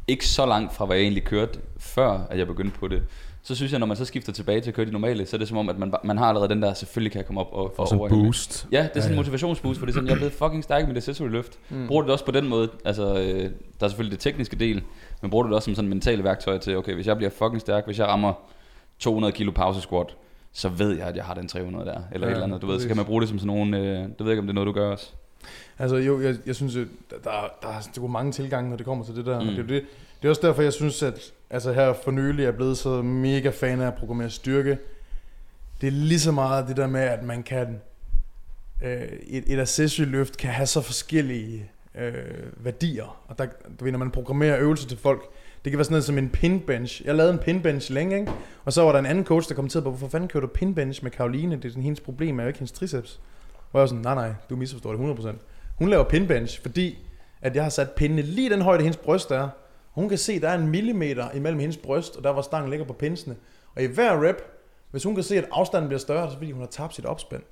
Ikke 0.08 0.26
så 0.26 0.46
langt 0.46 0.74
fra, 0.74 0.86
hvad 0.86 0.96
jeg 0.96 1.02
egentlig 1.02 1.24
kørte, 1.24 1.58
før 1.78 2.26
at 2.30 2.38
jeg 2.38 2.46
begyndte 2.46 2.78
på 2.78 2.88
det. 2.88 3.02
Så 3.42 3.54
synes 3.54 3.72
jeg, 3.72 3.78
når 3.80 3.86
man 3.86 3.96
så 3.96 4.04
skifter 4.04 4.32
tilbage 4.32 4.60
til 4.60 4.70
at 4.70 4.74
køre 4.74 4.86
de 4.86 4.90
normale, 4.92 5.26
så 5.26 5.36
er 5.36 5.38
det 5.38 5.48
som 5.48 5.56
om, 5.56 5.68
at 5.68 5.78
man, 5.78 5.92
man 6.04 6.18
har 6.18 6.26
allerede 6.26 6.48
den 6.48 6.62
der, 6.62 6.74
selvfølgelig 6.74 7.12
kan 7.12 7.18
jeg 7.18 7.26
komme 7.26 7.40
op 7.40 7.48
og, 7.52 7.58
Og 7.64 7.74
og 7.80 7.88
sådan 7.88 8.04
en 8.04 8.08
boost. 8.10 8.66
Ja, 8.72 8.78
det 8.78 8.84
er 8.84 8.88
sådan 8.88 9.02
en 9.02 9.08
Ja, 9.10 9.14
ja. 9.14 9.16
motivationsboost, 9.16 9.78
for 9.78 9.86
det 9.86 9.92
er 9.92 9.94
sådan, 9.94 10.06
jeg 10.06 10.12
er 10.14 10.18
blevet 10.18 10.32
fucking 10.32 10.64
stærk 10.64 10.86
med 10.86 10.94
det 10.94 11.00
accessory 11.00 11.28
løft. 11.28 11.58
Mm. 11.70 11.86
Bruger 11.86 12.02
du 12.02 12.06
det 12.06 12.12
også 12.12 12.24
på 12.24 12.30
den 12.30 12.48
måde? 12.48 12.68
Altså, 12.84 13.18
øh, 13.18 13.50
der 13.80 13.86
er 13.86 13.88
selvfølgelig 13.88 14.12
det 14.18 14.20
tekniske 14.20 14.56
del, 14.56 14.82
men 15.22 15.30
bruger 15.30 15.42
du 15.42 15.48
det 15.48 15.56
også 15.56 15.64
som 15.64 15.74
sådan 15.74 15.88
mentale 15.88 16.24
værktøj 16.24 16.58
til, 16.58 16.76
okay, 16.76 16.94
hvis 16.94 17.06
jeg 17.06 17.16
bliver 17.16 17.30
fucking 17.30 17.60
stærk, 17.60 17.84
hvis 17.86 17.98
jeg 17.98 18.06
rammer 18.06 18.32
200 18.98 19.32
kilo 19.32 19.52
pause 19.52 19.80
squat, 19.80 20.16
så 20.52 20.68
ved 20.68 20.96
jeg, 20.96 21.06
at 21.06 21.16
jeg 21.16 21.24
har 21.24 21.34
den 21.34 21.48
300 21.48 21.84
der, 21.84 22.00
eller 22.12 22.26
Ja, 22.26 22.32
et 22.32 22.36
eller 22.36 22.46
andet. 22.46 22.62
Du 22.62 22.66
ved, 22.66 22.80
så 22.80 22.86
kan 22.88 22.96
man 22.96 23.06
bruge 23.06 23.20
det 23.20 23.28
som 23.28 23.38
sådan 23.38 23.46
nogle, 23.56 23.78
øh, 23.78 23.84
det 23.84 23.94
ved 23.98 24.26
jeg 24.26 24.30
ikke, 24.30 24.40
om 24.40 24.46
det 24.46 24.50
er 24.50 24.54
noget, 24.54 24.66
du 24.66 24.72
gør 24.72 24.90
også. 24.90 25.10
Altså 25.78 25.96
jo, 25.96 26.20
jeg, 26.20 26.36
jeg 26.46 26.54
synes, 26.54 26.76
at 26.76 26.86
der, 27.10 27.16
der, 27.24 27.30
der 27.62 27.68
er 27.68 27.80
sgu 27.94 28.06
mange 28.08 28.32
tilgange, 28.32 28.70
når 28.70 28.76
det 28.76 28.86
kommer 28.86 29.04
til 29.04 29.16
det 29.16 29.26
der. 29.26 29.40
Mm. 29.40 29.46
Det, 29.46 29.54
er 29.58 29.62
jo 29.62 29.68
det, 29.68 29.82
det 30.22 30.28
er 30.28 30.30
også 30.30 30.46
derfor, 30.46 30.62
jeg 30.62 30.72
synes, 30.72 31.02
at 31.02 31.32
altså 31.50 31.72
her 31.72 31.92
for 31.92 32.10
nylig 32.10 32.44
er 32.44 32.52
blevet 32.52 32.78
så 32.78 33.02
mega 33.02 33.50
fan 33.50 33.80
af 33.80 33.86
at 33.86 33.94
programmere 33.94 34.30
styrke. 34.30 34.78
Det 35.80 35.86
er 35.86 35.90
lige 35.90 36.20
så 36.20 36.32
meget 36.32 36.68
det 36.68 36.76
der 36.76 36.86
med, 36.86 37.00
at 37.00 37.22
man 37.22 37.42
kan... 37.42 37.80
Øh, 38.82 39.08
et, 39.26 39.44
et 39.46 39.60
accessory-løft 39.60 40.36
kan 40.36 40.50
have 40.50 40.66
så 40.66 40.80
forskellige 40.80 41.70
øh, 41.94 42.14
værdier. 42.56 43.20
Og 43.28 43.38
der, 43.38 43.46
du 43.80 43.84
ved, 43.84 43.92
når 43.92 43.98
man 43.98 44.10
programmerer 44.10 44.58
øvelser 44.58 44.88
til 44.88 44.98
folk, 44.98 45.22
det 45.64 45.72
kan 45.72 45.78
være 45.78 45.84
sådan 45.84 45.92
noget 45.92 46.04
som 46.04 46.18
en 46.18 46.30
pin 46.30 46.60
bench. 46.60 47.06
Jeg 47.06 47.14
lavede 47.14 47.32
en 47.32 47.38
pin 47.38 47.62
bench 47.62 47.92
længe, 47.92 48.20
ikke? 48.20 48.32
Og 48.64 48.72
så 48.72 48.82
var 48.82 48.92
der 48.92 48.98
en 48.98 49.06
anden 49.06 49.24
coach, 49.24 49.48
der 49.48 49.54
kommenterede 49.54 49.84
på, 49.84 49.90
hvorfor 49.90 50.08
fanden 50.08 50.28
kører 50.28 50.40
du 50.40 50.46
pin 50.46 50.74
bench 50.74 51.02
med 51.02 51.10
Karoline? 51.10 51.56
Det 51.56 51.64
er 51.64 51.68
sådan, 51.68 51.82
hendes 51.82 52.00
problem 52.00 52.38
er 52.38 52.42
jo 52.42 52.48
ikke 52.48 52.58
hendes 52.58 52.72
triceps. 52.72 53.20
Og 53.72 53.78
jeg 53.78 53.80
var 53.80 53.86
sådan, 53.86 54.02
nej 54.02 54.14
nej, 54.14 54.32
du 54.50 54.56
misforstår 54.56 54.92
det 54.92 55.18
100%. 55.18 55.32
Hun 55.78 55.88
laver 55.88 56.04
pin 56.04 56.26
bench, 56.26 56.62
fordi 56.62 56.98
at 57.42 57.54
jeg 57.54 57.62
har 57.62 57.70
sat 57.70 57.90
pindene 57.90 58.22
lige 58.22 58.50
den 58.50 58.62
højde, 58.62 58.82
hendes 58.82 58.96
bryst 58.96 59.30
er. 59.30 59.48
Hun 59.90 60.08
kan 60.08 60.18
se, 60.18 60.32
at 60.32 60.42
der 60.42 60.48
er 60.48 60.58
en 60.58 60.68
millimeter 60.68 61.30
imellem 61.34 61.60
hendes 61.60 61.76
bryst, 61.76 62.16
og 62.16 62.24
der 62.24 62.32
hvor 62.32 62.42
stangen 62.42 62.70
ligger 62.70 62.86
på 62.86 62.92
pinsene. 62.92 63.36
Og 63.76 63.82
i 63.82 63.86
hver 63.86 64.28
rep, 64.28 64.36
hvis 64.90 65.02
hun 65.04 65.14
kan 65.14 65.24
se, 65.24 65.38
at 65.38 65.44
afstanden 65.52 65.88
bliver 65.88 65.98
større, 66.00 66.30
så 66.30 66.36
fordi 66.36 66.52
hun 66.52 66.60
har 66.60 66.68
tabt 66.68 66.94
sit 66.94 67.04
opspænd. 67.06 67.42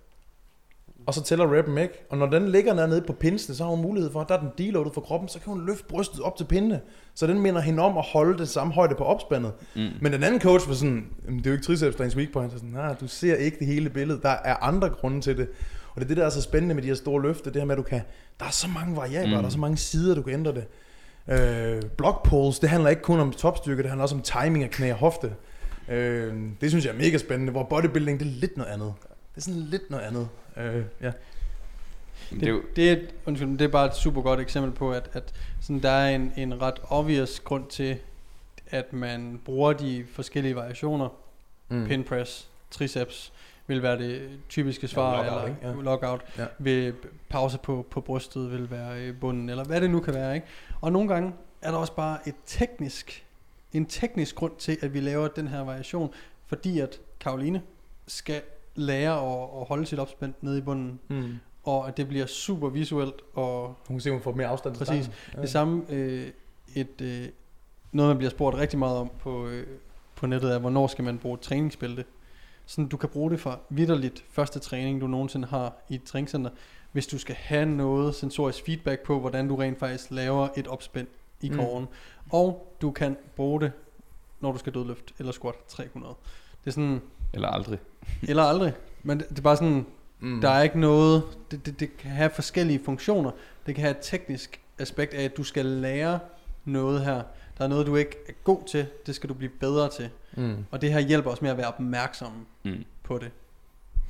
og 1.07 1.15
så 1.15 1.23
tæller 1.23 1.57
rappen 1.59 1.79
ikke. 1.79 1.95
Og 2.11 2.19
når 2.19 2.27
den 2.27 2.49
ligger 2.49 2.75
dernede 2.75 3.03
på 3.03 3.13
pinsene, 3.13 3.55
så 3.57 3.65
har 3.65 3.71
hun 3.71 3.83
mulighed 3.83 4.13
for, 4.13 4.25
der 4.25 4.35
er 4.35 4.41
den 4.41 4.49
deloadet 4.59 4.95
for 4.95 5.01
kroppen, 5.01 5.29
så 5.29 5.39
kan 5.41 5.53
hun 5.53 5.67
løfte 5.67 5.85
brystet 5.85 6.21
op 6.21 6.37
til 6.37 6.45
pindene. 6.45 6.81
Så 7.15 7.27
den 7.27 7.41
minder 7.41 7.61
hende 7.61 7.83
om 7.83 7.99
at 7.99 8.05
holde 8.13 8.39
det 8.39 8.49
samme 8.49 8.73
højde 8.73 8.95
på 8.95 9.05
opspandet. 9.05 9.53
Mm. 9.77 9.89
Men 10.01 10.13
den 10.13 10.23
anden 10.23 10.41
coach 10.41 10.69
var 10.69 10.75
sådan, 10.75 11.07
"Jamen, 11.27 11.39
det 11.39 11.47
er 11.47 11.51
jo 11.51 11.55
ikke 11.55 11.67
triceps, 11.67 11.97
der 11.97 12.05
er 12.05 12.09
en 12.11 12.17
weak 12.17 12.33
point. 12.33 12.53
Så 12.53 12.59
sådan, 12.59 12.71
nej, 12.71 12.95
du 12.95 13.09
ser 13.09 13.37
ikke 13.37 13.59
det 13.59 13.67
hele 13.67 13.91
billede. 13.91 14.21
Der 14.23 14.29
er 14.45 14.57
andre 14.65 14.89
grunde 14.89 15.21
til 15.21 15.37
det. 15.37 15.49
Og 15.95 16.01
det 16.01 16.03
er 16.03 16.09
det, 16.09 16.17
der 16.17 16.25
er 16.25 16.31
så 16.31 16.43
spændende 16.43 16.75
med 16.75 16.83
de 16.83 16.89
her 16.89 16.95
store 16.95 17.23
løfte, 17.23 17.51
det 17.51 17.57
her 17.57 17.67
med, 17.67 17.75
at 17.75 17.79
du 17.79 17.83
kan, 17.83 18.01
der 18.41 18.47
er 18.47 18.51
så 18.51 18.69
mange 18.75 18.97
variabler, 18.97 19.37
mm. 19.37 19.43
der 19.43 19.47
er 19.47 19.53
så 19.53 19.59
mange 19.59 19.77
sider, 19.77 20.15
du 20.15 20.23
kan 20.23 20.33
ændre 20.33 20.53
det. 20.55 20.65
Øh, 21.29 21.83
block 21.97 22.23
pulls, 22.29 22.59
det 22.59 22.69
handler 22.69 22.91
ikke 22.91 23.03
kun 23.03 23.21
om 23.21 23.33
topstyrke, 23.33 23.83
det 23.83 23.91
handler 23.91 24.03
også 24.03 24.15
om 24.15 24.23
timing 24.23 24.65
af 24.65 24.71
knæ 24.71 24.93
og 24.93 24.99
hofte. 24.99 25.33
Øh, 25.89 26.35
det 26.61 26.71
synes 26.71 26.85
jeg 26.85 26.93
er 26.95 26.99
mega 26.99 27.19
spændende, 27.19 27.53
hvor 27.53 27.63
bodybuilding, 27.65 28.21
det 28.21 28.27
er 28.27 28.31
lidt 28.31 28.57
noget 28.57 28.73
andet. 28.73 28.95
Det 29.35 29.37
er 29.37 29.41
sådan 29.41 29.61
lidt 29.61 29.91
noget 29.91 30.05
andet. 30.05 30.29
Øh, 30.57 30.83
ja. 31.03 31.11
Det, 32.31 32.49
er 32.49 32.53
Det, 32.53 32.63
det, 32.77 32.91
er, 32.91 32.97
undskyld, 33.27 33.59
det 33.59 33.65
er 33.65 33.69
bare 33.69 33.87
et 33.87 33.95
super 33.95 34.23
godt 34.23 34.41
eksempel 34.41 34.73
på, 34.73 34.93
at, 34.93 35.11
at 35.13 35.35
sådan, 35.61 35.83
der 35.83 35.91
er 35.91 36.15
en, 36.15 36.33
en 36.37 36.63
ret 36.63 36.75
obvious 36.89 37.41
grund 37.41 37.67
til, 37.67 37.97
at 38.71 38.93
man 38.93 39.41
bruger 39.45 39.73
de 39.73 40.05
forskellige 40.13 40.57
variationer. 40.57 41.09
Mm. 41.69 41.87
Pin 41.87 42.05
press, 42.05 42.49
triceps 42.71 43.33
vil 43.67 43.83
være 43.83 43.99
det 43.99 44.29
typiske 44.49 44.89
svar, 44.89 45.11
Ja, 45.11 45.23
lockout, 45.23 45.45
eller 45.45 45.57
ikke? 45.57 45.79
Ja. 45.79 45.85
lockout. 45.85 46.21
Ja. 46.39 46.45
Ved 46.59 46.93
pause 47.29 47.59
på, 47.59 47.87
på 47.91 48.01
brystet 48.01 48.53
vil 48.53 48.71
være 48.71 49.13
bunden, 49.13 49.51
eller 49.51 49.65
hvad 49.65 49.81
det 49.81 49.91
nu 49.91 50.01
kan 50.01 50.15
være. 50.15 50.35
Ikke? 50.35 50.47
Og 50.81 50.93
nogle 50.93 51.09
gange 51.09 51.33
er 51.63 51.71
der 51.71 51.79
også 51.79 51.93
bare 51.95 52.19
et 52.29 52.35
teknisk, 52.47 53.27
en 53.73 53.87
teknisk 53.87 54.35
grund 54.35 54.53
til, 54.59 54.79
at 54.83 54.95
vi 54.95 55.01
laver 55.01 55.29
den 55.29 55.49
her 55.49 55.61
variation, 55.61 56.11
fordi 56.47 56.79
at 56.81 57.01
Karoline 57.21 57.63
skal 58.07 58.43
lære 58.75 59.13
at, 59.13 59.43
at 59.61 59.67
holde 59.69 59.87
sit 59.87 59.99
opspænd 59.99 60.35
nede 60.41 60.59
i 60.59 60.61
bunden, 60.61 61.01
Mm. 61.09 61.39
og 61.65 61.89
at 61.89 61.97
det 61.97 62.09
bliver 62.09 62.27
super 62.27 62.69
visuelt, 62.69 63.15
og 63.35 63.75
Hun 63.89 63.97
kan 63.97 64.01
se, 64.01 64.11
hun 64.11 64.21
får 64.21 64.33
mere 64.33 64.47
afstand 64.47 64.75
til 64.75 64.85
Præcis. 64.85 65.11
ja. 65.37 65.41
det 65.41 65.51
samme, 65.51 65.85
øh, 65.89 66.31
et, 66.75 67.01
øh, 67.01 67.29
noget 67.93 68.09
man 68.11 68.19
bliver 68.19 68.31
spurgt 68.31 68.57
rigtig 68.57 68.79
meget 68.79 68.97
om 68.97 69.11
på, 69.19 69.47
øh, 69.47 69.67
på 70.15 70.27
nettet 70.27 70.55
er, 70.55 70.59
hvornår 70.59 70.87
skal 70.87 71.05
man 71.05 71.19
bruge 71.19 71.35
et 71.35 71.41
træningsbælte? 71.41 72.05
Sådan, 72.67 72.89
du 72.89 72.97
kan 72.97 73.09
bruge 73.09 73.31
det 73.31 73.41
for 73.41 73.61
vidderligt 73.71 74.25
første 74.31 74.59
træning, 74.59 75.01
du 75.01 75.07
nogensinde 75.07 75.49
har 75.49 75.77
i 75.89 75.95
et 75.95 76.03
træningscenter, 76.03 76.51
hvis 76.93 77.07
du 77.07 77.19
skal 77.19 77.35
have 77.35 77.67
noget 77.67 78.15
sensorisk 78.15 78.65
feedback 78.67 79.01
på, 79.01 79.21
hvordan 79.21 79.49
du 79.49 79.57
rent 79.57 79.79
faktisk 79.79 80.11
laver 80.11 80.49
et 80.57 80.67
opspænd 80.67 81.07
i 81.41 81.49
Mm. 81.51 81.57
kåren. 81.57 81.89
Og 82.31 82.75
du 82.83 82.91
kan 82.91 83.17
bruge 83.37 83.61
det, 83.61 83.73
når 84.41 84.53
du 84.53 84.59
skal 84.59 84.75
dødløfte 84.75 85.15
eller 85.19 85.33
squat 85.33 85.55
300. 85.69 86.15
Det 86.65 86.71
er 86.71 86.75
sådan, 86.75 87.01
eller 87.35 87.49
aldrig. 87.49 87.79
eller 88.29 88.43
aldrig. 88.43 88.73
Men 89.03 89.19
det, 89.19 89.29
det 89.29 89.39
er 89.39 89.43
bare 89.43 89.57
sådan, 89.57 89.87
Mm. 90.21 90.41
der 90.41 90.49
er 90.51 90.63
ikke 90.63 90.81
noget, 90.81 91.23
det, 91.51 91.67
det, 91.67 91.81
det 91.81 91.97
kan 91.97 92.11
have 92.11 92.31
forskellige 92.31 92.81
funktioner. 92.85 93.31
Det 93.67 93.75
kan 93.75 93.83
have 93.83 93.91
et 93.91 93.99
teknisk 94.03 94.61
aspekt 94.79 95.15
af, 95.15 95.23
at 95.25 95.37
du 95.37 95.45
skal 95.45 95.67
lære 95.67 96.19
noget 96.65 97.05
her. 97.05 97.23
Der 97.59 97.65
er 97.65 97.69
noget, 97.69 97.87
du 97.87 97.97
ikke 97.97 98.17
er 98.29 98.33
god 98.45 98.63
til, 98.69 98.87
det 99.07 99.15
skal 99.15 99.29
du 99.29 99.35
blive 99.35 99.51
bedre 99.61 99.89
til. 99.91 100.11
Mm. 100.37 100.65
Og 100.71 100.81
det 100.81 100.93
her 100.93 101.01
hjælper 101.01 101.31
os 101.31 101.43
med 101.43 101.51
at 101.51 101.57
være 101.57 101.69
opmærksom 101.69 102.33
Mm. 102.63 102.85
på 103.03 103.19
det. 103.19 103.31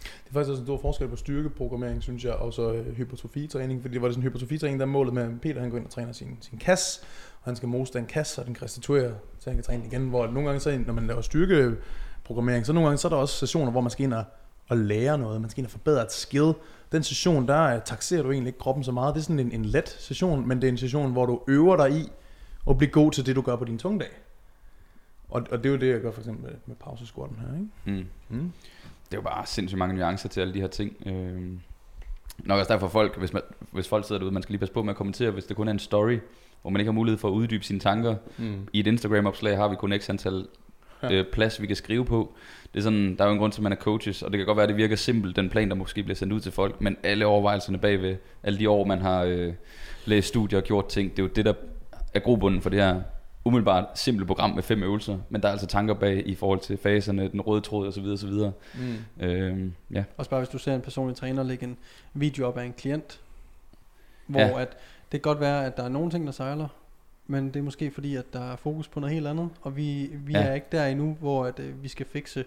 Det 0.03 0.31
er 0.31 0.33
faktisk 0.33 0.51
også 0.51 0.61
en 0.61 0.67
stor 0.67 0.79
forskel 0.79 1.09
på 1.09 1.17
styrkeprogrammering, 1.17 2.03
synes 2.03 2.25
jeg, 2.25 2.33
og 2.33 2.53
så 2.53 2.73
øh, 2.73 2.97
hypertrofitræning, 2.97 3.83
fordi 3.83 3.95
det 3.95 4.03
var 4.03 4.09
det 4.09 4.15
sådan 4.15 4.29
hypertrofitræning, 4.29 4.81
der 4.81 4.87
er 4.87 4.91
målet 4.91 5.15
med, 5.15 5.23
at 5.23 5.41
Peter 5.41 5.61
han 5.61 5.71
går 5.71 5.77
ind 5.77 5.87
og 5.87 5.91
træner 5.91 6.13
sin, 6.13 6.39
sin 6.41 6.59
kasse, 6.59 7.01
og 7.41 7.45
han 7.45 7.57
skal 7.57 7.69
mose 7.69 7.93
den 7.93 8.07
kasse, 8.07 8.41
og 8.41 8.47
den 8.47 8.55
kan 8.55 8.63
restituere, 8.63 9.15
så 9.39 9.51
han 9.51 9.57
kan 9.57 9.65
træne 9.65 9.87
igen, 9.87 10.09
hvor 10.09 10.27
nogle 10.27 10.49
gange, 10.49 10.61
så, 10.61 10.79
når 10.87 10.93
man 10.93 11.07
laver 11.07 11.21
styrkeprogrammering, 11.21 12.67
så 12.67 12.73
nogle 12.73 12.87
gange, 12.89 12.99
så 12.99 13.09
er 13.09 13.11
der 13.11 13.17
også 13.17 13.35
sessioner, 13.35 13.71
hvor 13.71 13.81
man 13.81 13.91
skal 13.91 14.05
ind 14.05 14.15
og, 14.15 14.25
og 14.69 14.77
lære 14.77 15.19
noget, 15.19 15.41
man 15.41 15.51
skal 15.51 15.61
ind 15.61 15.67
og 15.67 15.71
forbedre 15.71 16.03
et 16.03 16.13
skill. 16.13 16.53
Den 16.93 17.03
session, 17.03 17.49
der 17.49 17.63
øh, 17.63 17.83
taxerer 17.85 18.23
du 18.23 18.31
egentlig 18.31 18.49
ikke 18.49 18.59
kroppen 18.59 18.85
så 18.85 18.93
meget, 18.93 19.15
det 19.15 19.21
er 19.21 19.25
sådan 19.25 19.39
en, 19.39 19.53
en 19.53 19.65
let 19.65 19.89
session, 19.89 20.49
men 20.49 20.61
det 20.61 20.69
er 20.69 20.73
en 20.73 20.79
session, 20.79 21.13
hvor 21.13 21.27
du 21.27 21.41
øver 21.49 21.77
dig 21.77 21.93
i 21.93 22.13
at 22.71 22.79
blive 22.79 22.91
god 22.91 23.13
til 23.13 23.27
det, 23.27 23.37
du 23.37 23.43
gør 23.43 23.57
på 23.57 23.65
din 23.65 23.79
tungdag. 23.79 24.09
Og, 25.29 25.47
og 25.51 25.59
det 25.59 25.67
er 25.67 25.71
jo 25.71 25.77
det, 25.77 25.89
jeg 25.89 26.01
gør 26.01 26.11
for 26.11 26.21
eksempel 26.21 26.45
med, 26.45 26.55
med 26.67 26.77
pausesquatten 26.77 27.39
her, 27.39 27.55
ikke? 27.55 28.09
Mm. 28.31 28.37
Mm. 28.39 28.53
Det 29.11 29.15
er 29.17 29.19
jo 29.19 29.23
bare 29.23 29.47
sindssygt 29.47 29.79
mange 29.79 29.95
nuancer 29.95 30.29
til 30.29 30.41
alle 30.41 30.55
de 30.55 30.61
her 30.61 30.67
ting. 30.69 30.97
Øh, 31.07 31.43
nok 32.39 32.59
også 32.59 32.73
derfor 32.73 32.89
folk, 32.89 33.17
hvis, 33.19 33.33
man, 33.33 33.43
hvis 33.71 33.89
folk 33.89 34.07
sidder 34.07 34.19
derude, 34.19 34.35
man 34.35 34.43
skal 34.43 34.53
lige 34.53 34.61
passe 34.61 34.75
på 34.75 34.83
med 34.83 34.91
at 34.91 34.97
kommentere, 34.97 35.31
hvis 35.31 35.45
det 35.45 35.57
kun 35.57 35.69
er 35.69 35.73
en 35.73 35.79
story, 35.79 36.19
hvor 36.63 36.71
man 36.71 36.81
ikke 36.81 36.89
har 36.89 36.95
mulighed 36.95 37.19
for 37.19 37.29
at 37.29 37.33
uddybe 37.33 37.65
sine 37.65 37.81
tanker. 37.81 38.17
Mm. 38.39 38.69
I 38.73 38.81
et 38.81 38.87
Instagram-opslag 38.87 39.57
har 39.57 39.69
vi 39.69 39.77
kun 39.77 39.93
x 39.99 40.11
antal 40.11 40.47
Ja. 41.03 41.13
øh, 41.13 41.25
plads, 41.33 41.61
vi 41.61 41.67
kan 41.67 41.77
skrive 41.77 42.05
på. 42.05 42.35
Det 42.75 42.79
er 42.79 42.83
sådan, 42.83 43.17
der 43.17 43.25
er 43.25 43.29
jo 43.29 43.33
en 43.33 43.39
grund 43.39 43.53
til, 43.53 43.61
at 43.61 43.63
man 43.63 43.73
er 43.73 43.77
coaches, 43.77 44.23
og 44.23 44.31
det 44.33 44.39
kan 44.39 44.47
godt 44.47 44.57
være, 44.57 44.63
at 44.63 44.69
det 44.69 44.77
virker 44.77 44.97
simpelt, 44.97 45.37
den 45.37 45.51
plan, 45.51 45.69
der 45.69 45.75
måske 45.75 46.03
bliver 46.03 46.17
sendt 46.17 46.33
ud 46.33 46.41
til 46.41 46.53
folk, 46.53 46.81
men 46.81 46.97
alle 47.03 47.27
overvejelserne 47.27 47.79
bagved, 47.79 48.17
alle 48.43 48.59
de 48.59 48.71
år, 48.71 48.85
man 48.85 49.01
har 49.01 49.23
øh, 49.23 49.53
læst 50.05 50.29
studier 50.29 50.59
og 50.59 50.65
gjort 50.65 50.89
ting, 50.89 51.11
det 51.11 51.19
er 51.19 51.23
jo 51.23 51.29
det, 51.29 51.45
der 51.45 51.53
er 52.15 52.21
grobunden 52.21 52.63
for 52.63 52.71
det 52.71 52.79
her 52.83 53.01
umiddelbart 53.45 53.99
simple 53.99 54.27
program 54.27 54.51
med 54.51 54.63
fem 54.63 54.83
øvelser, 54.83 55.19
men 55.29 55.43
der 55.43 55.49
er 55.49 55.53
altså 55.53 55.67
tanker 55.67 55.95
bag 55.95 56.23
i 56.27 56.35
forhold 56.35 56.61
til 56.61 56.77
faserne, 56.77 57.29
den 57.29 57.41
røde 57.41 57.61
tråd 57.61 57.89
osv. 57.89 58.05
osv. 58.07 58.31
Mm. 58.31 59.25
Øh, 59.27 59.71
ja. 59.91 60.05
Også 60.17 60.31
bare 60.31 60.41
hvis 60.41 60.49
du 60.49 60.59
ser 60.59 60.75
en 60.75 60.81
personlig 60.81 61.17
træner 61.17 61.43
lægge 61.43 61.65
en 61.65 61.77
video 62.15 62.47
op 62.47 62.59
af 62.59 62.65
en 62.65 62.73
klient, 62.73 63.21
hvor 64.27 64.41
Ja. 64.41 64.61
at 64.61 64.69
det 65.03 65.11
kan 65.11 65.21
godt 65.21 65.41
være, 65.41 65.67
at 65.67 65.77
der 65.77 65.83
er 65.83 65.89
nogle 65.89 66.11
ting, 66.11 66.27
der 66.27 66.33
sejler, 66.33 66.69
men 67.27 67.47
det 67.49 67.57
er 67.57 67.63
måske 67.63 67.91
fordi, 67.91 68.17
at 68.17 68.25
der 68.33 68.53
er 68.53 68.57
fokus 68.57 68.89
på 68.89 69.01
noget 69.01 69.15
helt 69.15 69.27
andet, 69.27 69.51
og 69.63 69.77
vi, 69.77 70.11
vi 70.13 70.33
Ja. 70.33 70.43
er 70.43 70.55
ikke 70.55 70.67
der 70.73 70.87
endnu, 70.87 71.17
hvor 71.21 71.45
at, 71.45 71.59
øh, 71.61 71.83
vi 71.83 71.89
skal 71.89 72.07
fikse 72.07 72.45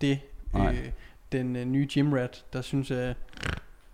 det. 0.00 0.18
Nej. 0.52 0.72
Øh, 0.72 0.88
den 1.32 1.56
øh, 1.56 1.64
nye 1.64 1.86
gymrat, 1.94 2.44
der 2.52 2.60
synes, 2.62 2.90
at 2.90 3.16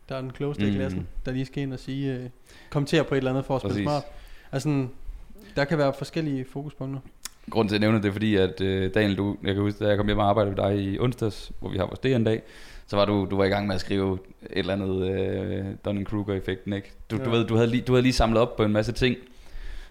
der 0.09 0.17
er 0.17 0.21
den 0.21 0.31
klogeste 0.33 0.65
mm. 0.65 0.71
i 0.71 0.75
klassen, 0.75 1.09
der 1.27 1.33
lige 1.33 1.45
skal 1.47 1.63
ind 1.63 1.73
og 1.73 1.79
sige, 1.79 2.15
øh, 2.15 2.31
kommentere 2.71 3.05
på 3.05 3.15
et 3.15 3.19
eller 3.19 3.31
andet 3.31 3.45
for 3.45 3.55
at 3.57 3.61
spille 3.61 3.73
Præcis. 3.75 3.85
smart. 3.85 4.05
Altså, 4.53 4.87
der 5.57 5.65
kan 5.65 5.79
være 5.79 5.93
forskellige 5.99 6.45
fokuspunkter. 6.53 7.01
Grunden 7.51 7.69
til 7.69 7.75
at 7.75 7.81
nævne 7.81 7.99
det 7.99 8.09
er 8.09 8.13
fordi, 8.13 8.37
at 8.37 8.61
øh, 8.61 8.95
Daniel, 8.95 9.17
du, 9.17 9.37
jeg 9.45 9.55
kan 9.55 9.63
huske, 9.63 9.85
da 9.85 9.89
jeg 9.89 9.97
kom 9.97 10.07
hjem 10.07 10.19
og 10.19 10.29
arbejdede 10.29 10.57
ved 10.57 10.65
dig 10.65 10.79
i 10.79 10.99
onsdags, 10.99 11.53
hvor 11.61 11.69
vi 11.71 11.79
har 11.79 11.87
vores 11.87 11.99
DN-dag, 11.99 12.43
så 12.87 12.97
var 12.97 13.05
du, 13.05 13.27
du 13.31 13.37
var 13.37 13.45
i 13.45 13.49
gang 13.49 13.67
med 13.67 13.75
at 13.75 13.81
skrive 13.81 14.19
et 14.43 14.59
eller 14.59 14.73
andet 14.73 15.11
øh, 15.11 15.65
Dunning-Kruger-effekten, 15.85 16.73
ikke? 16.73 16.93
Du, 17.11 17.17
ja. 17.17 17.25
du, 17.25 17.31
ved, 17.31 17.45
du, 17.47 17.55
havde 17.55 17.71
lige, 17.71 17.83
du 17.83 17.93
havde 17.93 18.03
lige 18.03 18.13
samlet 18.13 18.41
op 18.41 18.57
på 18.57 18.65
en 18.65 18.73
masse 18.73 18.93
ting 18.93 19.17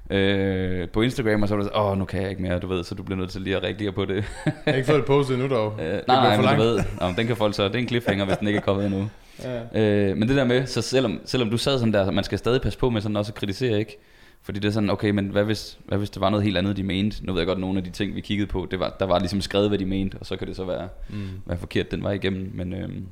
øh, 0.09 0.89
på 0.89 1.01
Instagram, 1.01 1.41
og 1.41 1.47
så 1.47 1.55
var 1.55 1.63
du 1.63 1.69
så, 1.73 1.79
åh, 1.79 1.97
nu 1.97 2.05
kan 2.05 2.21
jeg 2.21 2.29
ikke 2.29 2.41
mere, 2.41 2.59
du 2.59 2.67
ved, 2.67 2.83
så 2.83 2.95
du 2.95 3.03
bliver 3.03 3.17
nødt 3.17 3.29
til 3.29 3.41
lige 3.41 3.55
at 3.57 3.63
reagere 3.63 3.91
på 3.91 4.05
det. 4.05 4.15
Jeg 4.45 4.53
har 4.65 4.73
ikke 4.73 4.87
fået 4.87 4.97
det 4.97 5.05
postet 5.05 5.33
endnu 5.33 5.49
dog. 5.49 5.73
Øh, 5.79 5.85
nej, 5.85 5.95
Det 5.97 6.07
nej, 6.07 6.35
for 6.35 6.43
men 6.43 6.55
du 6.55 6.61
ved, 6.61 6.83
nå, 7.01 7.07
men 7.07 7.15
den 7.15 7.27
kan 7.27 7.35
folk 7.35 7.55
så, 7.55 7.67
det 7.67 7.75
er 7.75 7.79
en 7.79 7.87
cliffhanger, 7.87 8.25
hvis 8.25 8.37
den 8.37 8.47
ikke 8.47 8.57
er 8.57 8.63
kommet 8.63 8.85
endnu. 8.85 9.09
Ja. 9.43 9.81
Øh, 9.81 10.17
men 10.17 10.27
det 10.27 10.37
der 10.37 10.43
med, 10.43 10.65
så 10.65 10.81
selvom, 10.81 11.21
selvom 11.25 11.49
du 11.49 11.57
sad 11.57 11.79
sådan 11.79 11.93
der, 11.93 12.11
man 12.11 12.23
skal 12.23 12.37
stadig 12.37 12.61
passe 12.61 12.79
på 12.79 12.89
med 12.89 13.01
sådan 13.01 13.15
også 13.15 13.31
at 13.31 13.35
kritisere, 13.35 13.79
ikke? 13.79 13.97
Fordi 14.43 14.59
det 14.59 14.67
er 14.67 14.71
sådan, 14.71 14.89
okay, 14.89 15.09
men 15.09 15.29
hvad 15.29 15.43
hvis, 15.43 15.79
hvad 15.85 15.97
hvis 15.97 16.09
det 16.09 16.21
var 16.21 16.29
noget 16.29 16.43
helt 16.43 16.57
andet, 16.57 16.77
de 16.77 16.83
mente? 16.83 17.25
Nu 17.25 17.33
ved 17.33 17.39
jeg 17.41 17.45
godt, 17.47 17.55
at 17.57 17.61
nogle 17.61 17.77
af 17.77 17.83
de 17.83 17.89
ting, 17.89 18.15
vi 18.15 18.21
kiggede 18.21 18.47
på, 18.47 18.67
det 18.71 18.79
var, 18.79 18.95
der 18.99 19.05
var 19.05 19.19
ligesom 19.19 19.41
skrevet, 19.41 19.69
hvad 19.69 19.77
de 19.79 19.85
mente, 19.85 20.17
og 20.19 20.25
så 20.25 20.37
kan 20.37 20.47
det 20.47 20.55
så 20.55 20.65
være, 20.65 20.89
Mm. 21.09 21.27
være 21.45 21.57
forkert 21.57 21.91
den 21.91 22.03
vej 22.03 22.11
igennem. 22.11 22.51
Men, 22.53 22.73
øhm, 22.73 23.07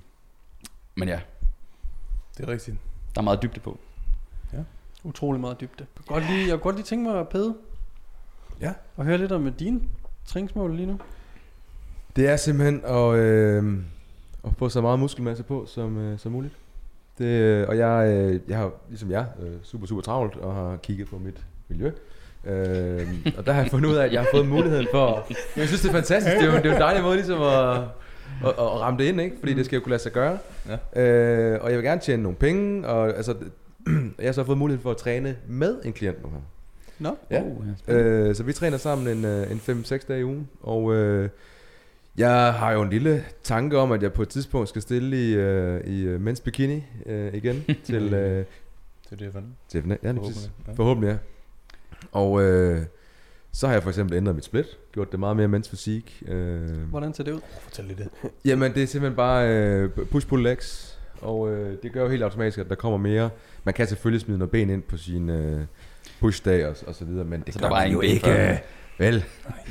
men 0.96 1.08
ja, 1.10 1.20
Det 2.38 2.44
er 2.46 2.52
rigtigt. 2.52 2.78
der 3.16 3.22
er 3.22 3.24
meget 3.24 3.42
dybde 3.44 3.60
på. 3.60 3.80
Utrolig 5.04 5.42
meget 5.42 5.62
dybde. 5.62 5.74
Jeg 5.80 5.88
kunne 6.06 6.16
godt 6.20 6.32
lige, 6.32 6.42
jeg 6.42 6.52
kunne 6.52 6.60
godt 6.64 6.76
lige 6.76 6.86
tænke 6.86 7.10
mig, 7.12 7.28
Pede, 7.28 7.56
Ja. 8.62 8.74
og 8.98 9.06
høre 9.06 9.18
lidt 9.18 9.32
om 9.32 9.54
dine 9.54 9.82
træningsmål 10.26 10.76
lige 10.76 10.86
nu. 10.86 11.00
Det 12.16 12.28
er 12.30 12.38
simpelthen 12.38 12.82
at, 12.86 13.14
øh, 13.16 13.78
at 14.46 14.52
få 14.58 14.70
så 14.70 14.82
meget 14.82 15.00
muskelmasse 15.00 15.44
på 15.44 15.66
som, 15.66 15.98
øh, 15.98 16.20
som 16.20 16.32
muligt. 16.32 16.54
Det, 17.20 17.66
og 17.66 17.78
jeg, 17.78 18.08
øh, 18.10 18.40
jeg 18.48 18.58
har, 18.58 18.72
ligesom 18.90 19.12
jeg, 19.12 19.26
øh, 19.42 19.52
super, 19.64 19.88
super 19.88 20.02
travlt 20.02 20.36
og 20.36 20.56
har 20.56 20.78
kigget 20.84 21.08
på 21.08 21.18
mit 21.18 21.46
miljø. 21.68 21.92
Øh, 22.46 23.08
og 23.38 23.46
der 23.46 23.52
har 23.54 23.62
jeg 23.62 23.72
fundet 23.72 23.90
ud 23.90 23.96
af, 23.96 24.06
at 24.06 24.14
jeg 24.14 24.22
har 24.22 24.28
fået 24.34 24.48
muligheden 24.48 24.88
for... 24.92 25.28
Jeg 25.58 25.68
synes, 25.68 25.82
det 25.82 25.90
er 25.90 25.94
fantastisk. 25.94 26.36
Det 26.36 26.44
er 26.44 26.52
jo, 26.52 26.58
det 26.58 26.66
er 26.66 26.70
jo 26.70 26.76
en 26.76 26.82
dejlig 26.82 27.04
måde 27.04 27.16
ligesom 27.16 27.42
at, 27.42 27.78
at, 28.46 28.50
at 28.58 28.80
ramme 28.82 29.00
det 29.00 29.06
ind, 29.06 29.22
ikke? 29.22 29.36
Fordi 29.40 29.54
det 29.54 29.66
skal 29.66 29.76
jo 29.78 29.82
kunne 29.84 29.90
lade 29.90 30.02
sig 30.02 30.12
gøre. 30.12 30.38
Ja. 30.96 31.02
Øh, 31.04 31.60
og 31.64 31.70
jeg 31.70 31.78
vil 31.78 31.86
gerne 31.86 32.02
tjene 32.02 32.24
nogle 32.24 32.36
penge, 32.36 32.88
og 32.88 33.08
altså, 33.18 33.36
jeg 34.20 34.28
har 34.28 34.32
så 34.32 34.44
fået 34.44 34.58
muligheden 34.58 34.84
for 34.84 34.92
at 34.92 34.98
træne 34.98 35.36
med 35.48 35.76
en 35.86 35.94
klient 35.94 36.24
nu 36.24 36.30
her. 36.30 36.40
Nå, 37.00 37.18
Ja. 37.32 37.42
Oh, 37.42 37.68
ja. 37.88 37.94
Øh, 37.94 38.36
så 38.36 38.44
vi 38.44 38.54
træner 38.54 38.78
sammen 38.78 39.18
en, 39.18 39.26
øh, 39.26 39.52
en 39.52 39.62
5-6 39.84 40.08
dage 40.08 40.20
i 40.20 40.24
ugen, 40.24 40.50
og 40.62 40.94
øh, 40.96 41.30
jeg 42.20 42.54
har 42.54 42.72
jo 42.72 42.82
en 42.82 42.90
lille 42.90 43.24
tanke 43.44 43.78
om, 43.78 43.92
at 43.92 44.04
jeg 44.04 44.14
på 44.14 44.22
et 44.22 44.30
tidspunkt 44.30 44.70
skal 44.70 44.82
stille 44.82 45.30
i, 45.30 45.34
øh, 45.34 45.82
i 45.88 46.02
øh, 46.02 46.22
mens 46.22 46.40
bikini 46.42 46.84
øh, 47.06 47.34
igen 47.34 47.64
til, 47.84 48.14
øh, 48.14 48.46
Det 49.10 49.12
er 49.12 49.16
det, 49.16 49.44
til 49.70 49.98
ja, 50.04 50.14
præcis. 50.14 50.52
Ja. 50.68 50.74
Forhåbentlig, 50.74 51.10
ja. 51.10 51.18
Og 52.12 52.42
øh, 52.44 52.82
så 53.52 53.68
har 53.68 53.74
jeg 53.74 53.84
for 53.84 53.90
eksempel 53.90 54.18
ændret 54.18 54.36
mit 54.36 54.46
split, 54.46 54.66
gjort 54.94 55.12
det 55.12 55.20
meget 55.20 55.38
mere 55.38 55.48
mens 55.48 55.70
fysik. 55.70 56.24
Øh, 56.28 56.62
hvordan 56.90 57.14
ser 57.14 57.24
det 57.24 57.32
ud? 57.32 57.40
Fortæl 57.62 57.86
lidt 57.86 57.98
det. 58.00 58.10
Jamen, 58.46 58.74
det 58.74 58.84
er 58.84 58.88
simpelthen 58.88 59.16
bare 59.16 59.50
øh, 59.50 59.90
push-pull 60.12 60.42
legs, 60.44 61.00
og 61.22 61.52
øh, 61.52 61.78
det 61.84 61.92
gør 61.94 62.02
jo 62.04 62.10
helt 62.10 62.24
automatisk, 62.24 62.58
at 62.58 62.70
der 62.70 62.76
kommer 62.76 62.98
mere. 62.98 63.30
Man 63.64 63.74
kan 63.74 63.88
selvfølgelig 63.88 64.22
smide 64.22 64.38
noget 64.38 64.52
ben 64.52 64.70
ind 64.70 64.84
på 64.84 64.98
sin 64.98 65.30
øh, 65.30 65.62
push-dag 66.20 66.66
og, 66.68 66.76
og 66.88 66.96
så 66.96 67.06
videre, 67.06 67.26
men 67.26 67.42
det 67.46 67.54
Så 67.54 67.60
gør 67.60 67.68
der 67.68 67.76
var 67.76 67.82
man 67.84 67.92
jo 67.92 68.02
ikke. 68.02 68.26
før? 68.26 68.56
Vel. 69.00 69.26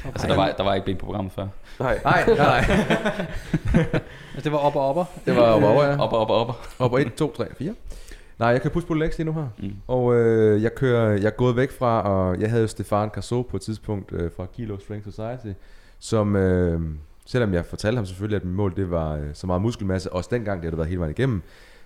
Altså, 0.04 0.26
der 0.26 0.36
var, 0.36 0.52
der 0.56 0.64
var 0.64 0.74
ikke 0.74 0.84
ben 0.84 0.96
på 0.96 1.06
programmet 1.06 1.32
før. 1.32 1.46
Nej, 1.80 2.00
nej, 2.04 2.34
nej. 2.36 2.64
Altså, 4.34 4.44
det 4.44 4.52
var 4.52 4.58
op 4.58 4.76
og 4.76 4.88
opper. 4.88 5.04
Det 5.26 5.36
var 5.36 5.52
over, 5.52 5.68
over, 5.68 5.84
ja. 5.84 6.00
Op, 6.00 6.12
op, 6.12 6.30
op. 6.30 6.56
Op 6.78 6.92
og 6.92 7.02
1, 7.02 7.14
2, 7.14 7.32
3, 7.32 7.46
4. 7.58 7.74
Nej, 8.38 8.48
jeg 8.48 8.62
kan 8.62 8.70
pusse 8.70 8.88
på 8.88 8.94
legs 8.94 9.18
lige 9.18 9.26
nu 9.26 9.32
her. 9.32 9.48
Mm. 9.58 9.72
Og 9.86 10.14
øh, 10.14 10.62
jeg 10.62 10.74
kører, 10.74 11.10
jeg 11.10 11.24
er 11.24 11.30
gået 11.30 11.56
væk 11.56 11.70
fra, 11.78 12.02
og 12.02 12.40
jeg 12.40 12.50
havde 12.50 12.62
jo 12.62 12.68
Stefan 12.68 13.08
Casso 13.08 13.42
på 13.42 13.56
et 13.56 13.62
tidspunkt 13.62 14.12
øh, 14.12 14.30
fra 14.36 14.46
Kilo 14.46 14.78
Strength 14.78 15.04
Society, 15.04 15.58
som, 15.98 16.36
øh, 16.36 16.80
selvom 17.26 17.54
jeg 17.54 17.66
fortalte 17.66 17.96
ham 17.96 18.06
selvfølgelig, 18.06 18.36
at 18.36 18.44
mit 18.44 18.54
mål 18.54 18.76
det 18.76 18.90
var 18.90 19.16
øh, 19.16 19.24
så 19.32 19.46
meget 19.46 19.62
muskelmasse, 19.62 20.12
også 20.12 20.28
dengang, 20.32 20.62
det 20.62 20.64
havde 20.64 20.78
været 20.78 20.88
hele 20.88 21.00
vejen 21.00 21.14
igennem, 21.18 21.42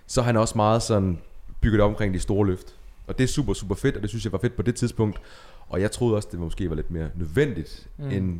så 0.07 0.21
er 0.21 0.25
han 0.25 0.37
også 0.37 0.53
meget 0.55 0.81
sådan 0.81 1.19
bygget 1.61 1.81
op 1.81 1.89
omkring 1.89 2.13
de 2.13 2.19
store 2.19 2.47
løft. 2.47 2.75
Og 3.07 3.17
det 3.17 3.23
er 3.23 3.27
super, 3.27 3.53
super 3.53 3.75
fedt, 3.75 3.95
og 3.95 4.01
det 4.01 4.09
synes 4.09 4.25
jeg 4.25 4.31
var 4.31 4.39
fedt 4.39 4.55
på 4.55 4.61
det 4.61 4.75
tidspunkt. 4.75 5.21
Og 5.67 5.81
jeg 5.81 5.91
troede 5.91 6.15
også, 6.15 6.27
det 6.31 6.39
måske 6.39 6.69
var 6.69 6.75
lidt 6.75 6.91
mere 6.91 7.09
nødvendigt, 7.15 7.87
mm. 7.97 8.09
end 8.09 8.39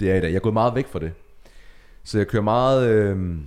det 0.00 0.10
er 0.10 0.14
i 0.14 0.20
dag. 0.20 0.28
Jeg 0.28 0.36
er 0.36 0.40
gået 0.40 0.52
meget 0.52 0.74
væk 0.74 0.86
fra 0.86 0.98
det. 0.98 1.12
Så 2.02 2.18
jeg 2.18 2.26
kører 2.26 2.42
meget, 2.42 2.88
øh, 2.88 3.38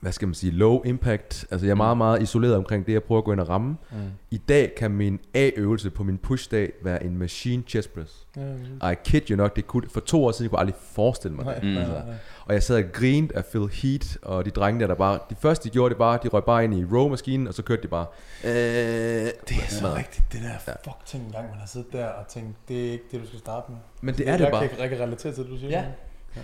hvad 0.00 0.12
skal 0.12 0.28
man 0.28 0.34
sige, 0.34 0.50
low 0.52 0.82
impact. 0.82 1.46
Altså 1.50 1.66
jeg 1.66 1.70
er 1.70 1.76
meget, 1.76 1.96
meget 1.96 2.22
isoleret 2.22 2.56
omkring 2.56 2.86
det, 2.86 2.92
jeg 2.92 3.02
prøver 3.02 3.18
at 3.18 3.24
gå 3.24 3.32
ind 3.32 3.40
og 3.40 3.48
ramme. 3.48 3.76
Mm. 3.90 3.96
I 4.30 4.36
dag 4.36 4.72
kan 4.76 4.90
min 4.90 5.20
A-øvelse 5.34 5.90
på 5.90 6.02
min 6.04 6.18
push-dag 6.18 6.72
være 6.82 7.04
en 7.04 7.18
machine 7.18 7.62
chest 7.68 7.94
press. 7.94 8.26
I 8.92 8.94
kid 9.04 9.30
you 9.30 9.36
not, 9.36 9.56
det 9.56 9.66
kunne, 9.66 9.88
for 9.90 10.00
to 10.00 10.24
år 10.24 10.32
siden 10.32 10.48
kunne 10.48 10.58
jeg 10.58 10.60
aldrig 10.66 10.80
forestille 10.92 11.36
mig 11.36 11.44
det. 11.54 11.64
Mm. 11.70 11.76
Altså. 11.76 12.02
Og 12.44 12.54
jeg 12.54 12.62
sad 12.62 12.84
og 12.84 12.92
grinede 12.92 13.34
af 13.36 13.44
Phil 13.44 13.68
Heath, 13.72 14.06
og 14.22 14.44
de 14.44 14.50
drenge 14.50 14.80
der, 14.80 14.86
der 14.86 14.94
bare, 14.94 15.18
de 15.30 15.34
første 15.40 15.68
de 15.68 15.72
gjorde 15.72 15.90
det 15.90 15.98
bare, 15.98 16.18
de 16.22 16.28
røg 16.28 16.44
bare 16.44 16.64
ind 16.64 16.74
i 16.74 16.84
row-maskinen, 16.84 17.48
og 17.48 17.54
så 17.54 17.62
kørte 17.62 17.82
de 17.82 17.88
bare, 17.88 18.06
øh, 18.44 18.50
Det 18.50 19.32
er 19.50 19.68
så 19.68 19.82
Mad. 19.82 19.94
rigtigt, 19.96 20.32
det 20.32 20.40
der 20.42 20.72
fuck 20.84 20.96
ting 21.06 21.24
engang, 21.26 21.48
man 21.50 21.58
har 21.58 21.66
siddet 21.66 21.92
der 21.92 22.06
og 22.06 22.28
tænkt, 22.28 22.56
det 22.68 22.86
er 22.88 22.92
ikke 22.92 23.04
det, 23.12 23.20
du 23.22 23.26
skal 23.26 23.38
starte 23.38 23.70
med. 23.72 23.78
Men 24.00 24.14
det 24.14 24.28
er 24.28 24.36
det 24.36 24.44
jeg 24.44 24.50
bare. 24.52 24.60
Jeg 24.60 24.70
kan, 24.70 24.88
kan 24.88 25.00
relatere 25.00 25.32
til 25.32 25.42
det, 25.44 25.50
du 25.52 25.56
siger. 25.58 25.70
Ja. 25.70 25.84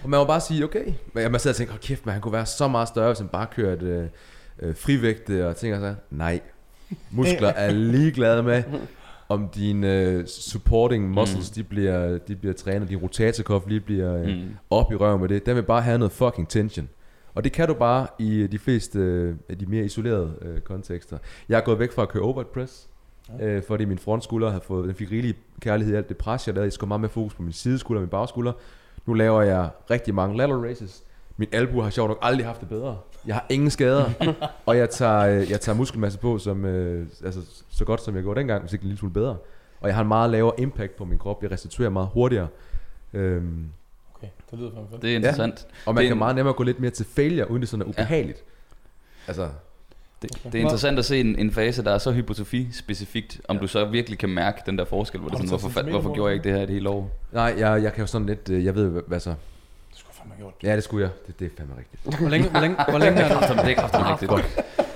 Og 0.03 0.11
man 0.11 0.18
må 0.20 0.24
bare 0.24 0.40
sige, 0.40 0.64
okay. 0.64 0.84
Men 1.12 1.32
man 1.32 1.40
sidder 1.40 1.53
og 1.55 1.57
tænker, 1.57 1.74
oh, 1.74 1.80
kæft, 1.80 2.07
man, 2.07 2.12
han 2.12 2.22
kunne 2.22 2.32
være 2.32 2.47
så 2.47 2.68
meget 2.68 2.88
større, 2.88 3.07
hvis 3.09 3.18
han 3.18 3.28
bare 3.28 3.47
kørte 3.47 3.86
øh, 3.86 4.07
øh, 4.62 4.76
frivægte 4.76 5.49
og 5.49 5.57
tænker 5.57 5.80
så, 5.80 5.95
nej. 6.11 6.40
Muskler 7.11 7.49
er 7.49 7.70
ligeglade 7.70 8.43
med, 8.43 8.62
om 9.28 9.49
dine 9.49 10.01
øh, 10.01 10.26
supporting 10.26 11.09
muscles, 11.11 11.51
mm. 11.51 11.55
de, 11.55 11.62
bliver, 11.68 12.18
de 12.18 12.36
bliver 12.36 12.55
trænet, 12.55 12.88
din 12.88 12.99
rotatorkof 12.99 13.62
lige 13.66 13.80
bliver 13.80 14.16
øh, 14.16 14.26
Mm. 14.26 14.43
op 14.70 14.93
i 14.93 14.95
røven 14.95 15.20
med 15.20 15.28
det. 15.28 15.47
Den 15.47 15.57
vil 15.57 15.62
bare 15.62 15.82
have 15.82 15.99
noget 15.99 16.12
fucking 16.12 16.49
tension. 16.49 16.88
Og 17.34 17.45
det 17.45 17.53
kan 17.53 17.68
du 17.68 17.74
bare 17.74 18.07
i 18.18 18.47
de 18.47 18.59
fleste 18.59 18.99
øh, 18.99 19.34
af 19.49 19.59
de 19.59 19.66
mere 19.66 19.84
isolerede 19.84 20.32
øh, 20.43 20.61
kontekster. 20.61 21.18
Jeg 21.49 21.57
er 21.57 21.64
gået 21.64 21.78
væk 21.78 21.93
fra 21.93 22.03
at 22.03 22.09
køre 22.09 22.22
overhead 22.22 22.45
press, 22.55 22.88
øh, 23.40 23.62
fordi 23.68 23.84
min 23.84 23.99
frontskulder 23.99 24.49
havde 24.51 24.62
fået, 24.66 24.86
den 24.88 24.95
fik 24.95 25.11
rigelig 25.11 25.34
kærlighed 25.61 25.95
i 25.95 25.97
alt 25.97 26.09
det 26.09 26.16
pres, 26.16 26.47
jeg 26.47 26.55
lavede. 26.55 26.66
Jeg 26.66 26.72
skulle 26.72 26.88
meget 26.88 27.01
mere 27.01 27.11
fokus 27.11 27.34
på 27.34 27.43
min 27.43 27.53
sideskulder 27.53 27.99
og 28.01 28.03
min 28.03 28.11
bagskulder. 28.11 28.53
Nu 29.07 29.14
laver 29.14 29.42
jeg 29.42 29.68
rigtig 29.90 30.14
mange 30.14 30.36
lateral 30.36 30.61
races. 30.68 31.03
Min 31.36 31.48
albu 31.53 31.80
har 31.80 31.90
sjovt 31.90 32.09
nok 32.09 32.18
aldrig 32.22 32.46
haft 32.46 32.61
det 32.61 32.68
bedre. 32.68 32.98
Jeg 33.26 33.34
har 33.34 33.46
ingen 33.48 33.70
skader, 33.70 34.11
og 34.66 34.76
jeg 34.76 34.90
tager, 34.90 35.18
øh, 35.18 35.50
jeg 35.50 35.61
tager 35.61 35.76
muskelmasse 35.76 36.18
på 36.18 36.38
som, 36.38 36.64
øh, 36.64 37.07
altså, 37.24 37.40
så 37.70 37.84
godt 37.84 38.03
som 38.03 38.14
jeg 38.14 38.22
gjorde 38.22 38.40
dengang, 38.40 38.61
hvis 38.62 38.72
ikke 38.72 38.82
en 38.82 38.88
lille 38.88 38.98
smule 38.98 39.12
bedre. 39.14 39.36
Og 39.80 39.88
jeg 39.88 39.94
har 39.94 40.03
en 40.03 40.09
meget 40.09 40.30
lavere 40.30 40.61
impact 40.61 40.96
på 40.96 41.05
min 41.05 41.18
krop. 41.18 41.42
Jeg 41.42 41.50
restituerer 41.50 41.90
meget 41.90 42.09
hurtigere. 42.12 42.48
Øhm, 43.12 43.66
Okay, 44.16 44.28
det 44.50 44.59
lyder 44.59 44.70
fandme 44.70 44.88
fedt. 44.90 45.03
Det 45.03 45.12
er 45.12 45.16
interessant. 45.16 45.66
og 45.86 45.94
man 45.94 46.03
Det 46.03 46.09
kan 46.09 46.14
en- 46.14 46.18
meget 46.18 46.34
nemmere 46.36 46.55
gå 46.55 46.62
lidt 46.62 46.80
mere 46.80 46.90
til 46.90 47.07
failure, 47.07 47.50
uden 47.50 47.61
det 47.62 47.68
sådan 47.68 47.82
er 47.86 47.88
ubehageligt. 47.88 48.44
Altså, 49.26 49.48
Det, 50.23 50.39
det 50.45 50.55
er 50.55 50.59
interessant 50.62 50.99
at 50.99 51.05
se 51.05 51.20
en, 51.20 51.39
en 51.39 51.51
fase, 51.53 51.85
der 51.85 51.95
er 51.95 51.99
så 51.99 52.12
hypotrofi-specifikt, 52.12 53.41
om 53.49 53.59
du 53.59 53.66
så 53.66 53.85
virkelig 53.85 54.18
kan 54.18 54.29
mærke 54.29 54.62
den 54.66 54.79
der 54.79 54.85
forskel, 54.85 55.20
hvor 55.20 55.29
det 55.29 55.37
er 55.37 55.41
du 55.43 55.47
sådan, 55.49 55.61
hvorfor, 55.61 55.81
fa- 55.81 55.91
hvorfor 55.91 56.09
på 56.09 56.14
gjorde 56.14 56.33
jeg 56.35 56.45
det? 56.45 56.47
ikke 56.47 56.49
det 56.51 56.57
her 56.59 56.62
et 56.64 56.70
helt 56.75 56.87
år? 56.87 57.11
nej, 57.33 57.55
jeg, 57.59 57.83
jeg 57.83 57.93
kan 57.93 58.01
jo 58.01 58.07
sådan 58.07 58.27
lidt, 58.27 58.49
øh, 58.51 58.64
jeg 58.64 58.75
ved, 58.75 59.03
hvad, 59.07 59.20
så. 59.20 59.31
Det 59.31 59.37
skulle 59.99 60.11
jeg 60.11 60.16
fandme 60.18 60.35
have 60.35 60.43
gjort. 60.43 60.55
Ja, 60.62 60.77
det 60.77 60.85
skulle 60.85 61.03
jeg. 61.05 61.11
Det, 61.27 61.39
det 61.41 61.47
er 61.47 61.51
fandme 61.59 61.75
rigtigt. 61.79 62.18
Hvor 62.20 62.29
længe, 62.29 62.49
hvor 62.49 62.61
længe, 62.61 62.77
hvor 62.89 62.99
længe 62.99 63.20
er 63.20 63.29
det? 63.49 63.49
Det 63.66 63.70
er 63.70 63.75
kræfter 63.75 64.12
rigtigt. 64.12 64.31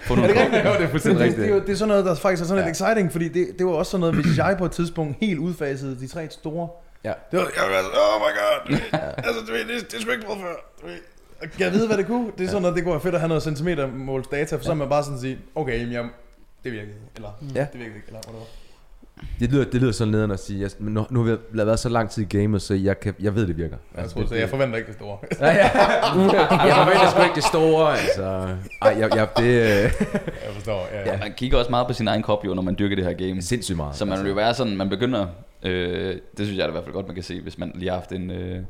Få 0.06 0.14
Er 0.14 0.16
nogle 0.16 0.34
det? 0.34 0.40
Ja, 0.40 0.44
det 0.50 0.64
er 0.66 0.78
Det, 0.78 0.90
fuldstændig 0.90 1.26
det, 1.30 1.36
det, 1.36 1.44
er 1.44 1.48
jo- 1.54 1.60
det 1.60 1.68
er 1.68 1.74
sådan 1.74 1.88
noget, 1.88 2.04
der 2.04 2.14
faktisk 2.14 2.42
er 2.42 2.46
sådan 2.46 2.64
lidt 2.64 2.76
exciting, 2.76 3.12
fordi 3.12 3.28
det, 3.28 3.46
det 3.58 3.66
var 3.66 3.72
også 3.72 3.90
sådan 3.90 4.00
noget, 4.00 4.14
hvis 4.14 4.38
jeg 4.38 4.54
på 4.58 4.64
et 4.64 4.72
tidspunkt 4.72 5.16
helt 5.20 5.38
udfasede 5.38 5.98
de 6.00 6.06
tre 6.08 6.26
store. 6.30 6.68
Ja. 7.04 7.12
Det 7.30 7.38
var, 7.38 7.48
jeg 7.56 7.64
var 7.70 7.82
sådan, 7.82 7.98
oh 8.04 8.20
my 8.24 8.30
god, 8.40 8.78
altså 9.26 9.40
du 9.46 9.52
ved, 9.52 9.60
det, 9.60 9.90
det 9.90 9.96
er 9.96 10.00
sgu 10.02 10.10
ikke 10.10 10.24
prøvet 10.26 10.40
før. 10.42 10.54
Kan 11.40 11.50
jeg 11.58 11.72
vide, 11.72 11.86
hvad 11.86 11.96
det 11.96 12.06
kunne? 12.06 12.30
Det 12.38 12.44
er 12.44 12.48
sådan 12.48 12.62
noget, 12.62 12.76
det 12.76 12.84
kunne 12.84 12.92
være 12.92 13.00
fedt 13.02 13.14
at 13.14 13.20
have 13.20 13.28
noget 13.28 13.42
centimetermåls 13.42 14.26
data, 14.28 14.56
for 14.56 14.64
så 14.64 14.70
er 14.70 14.74
man 14.74 14.88
bare 14.88 15.04
sådan 15.04 15.18
sige, 15.20 15.38
okay, 15.54 15.78
jamen, 15.80 15.92
jeg, 15.92 16.04
det 16.64 16.72
virkede, 16.72 16.92
eller 17.16 17.28
Ja. 17.54 17.60
det 17.60 17.80
virkede 17.80 17.96
ikke, 17.96 18.06
eller 18.06 18.20
whatever. 18.26 18.44
Det 19.40 19.50
lyder, 19.52 19.64
det 19.64 19.80
lyder 19.80 19.92
sådan 19.92 20.10
nederen 20.12 20.30
at 20.30 20.40
sige, 20.40 20.60
jeg, 20.60 20.70
men 20.78 20.94
nu, 20.94 21.06
nu 21.10 21.24
har 21.24 21.32
vi 21.32 21.38
været 21.52 21.78
så 21.78 21.88
lang 21.88 22.10
tid 22.10 22.22
i 22.22 22.38
gamet, 22.38 22.62
så 22.62 22.74
jeg, 22.74 23.00
kan, 23.00 23.14
jeg 23.20 23.34
ved, 23.34 23.46
det 23.46 23.56
virker. 23.56 23.76
Jeg, 23.96 24.10
tror, 24.10 24.26
så 24.26 24.34
jeg 24.34 24.48
forventer 24.48 24.76
ikke 24.76 24.86
det 24.86 24.94
store. 24.96 25.18
Ja, 25.40 25.46
ja. 25.46 25.62
jeg 26.66 26.76
forventer 26.76 27.10
sgu 27.10 27.22
ikke 27.22 27.34
det 27.34 27.44
store, 27.44 27.98
altså. 27.98 28.56
Ej, 28.82 28.96
jeg, 28.98 29.14
jeg, 29.16 29.28
det 29.36 29.62
jeg 30.46 30.52
forstår, 30.54 30.88
ja. 30.92 31.12
ja. 31.12 31.18
Man 31.18 31.32
kigger 31.36 31.58
også 31.58 31.70
meget 31.70 31.86
på 31.86 31.92
sin 31.92 32.08
egen 32.08 32.22
krop 32.22 32.44
jo, 32.46 32.54
når 32.54 32.62
man 32.62 32.76
dyrker 32.78 32.96
det 32.96 33.04
her 33.04 33.12
game. 33.12 33.36
er 33.38 33.42
sindssygt 33.42 33.76
meget. 33.76 33.96
Så 33.96 34.04
man 34.04 34.18
vil 34.18 34.28
jo 34.28 34.34
være 34.34 34.54
sådan, 34.54 34.76
man 34.76 34.88
begynder, 34.88 35.26
øh, 35.62 36.14
det 36.36 36.46
synes 36.46 36.58
jeg 36.58 36.64
da 36.64 36.68
i 36.68 36.72
hvert 36.72 36.84
fald 36.84 36.94
godt, 36.94 37.06
man 37.06 37.14
kan 37.14 37.24
se, 37.24 37.40
hvis 37.40 37.58
man 37.58 37.72
lige 37.74 37.88
har 37.90 37.96
haft 37.96 38.12
en, 38.12 38.30
øh, 38.30 38.60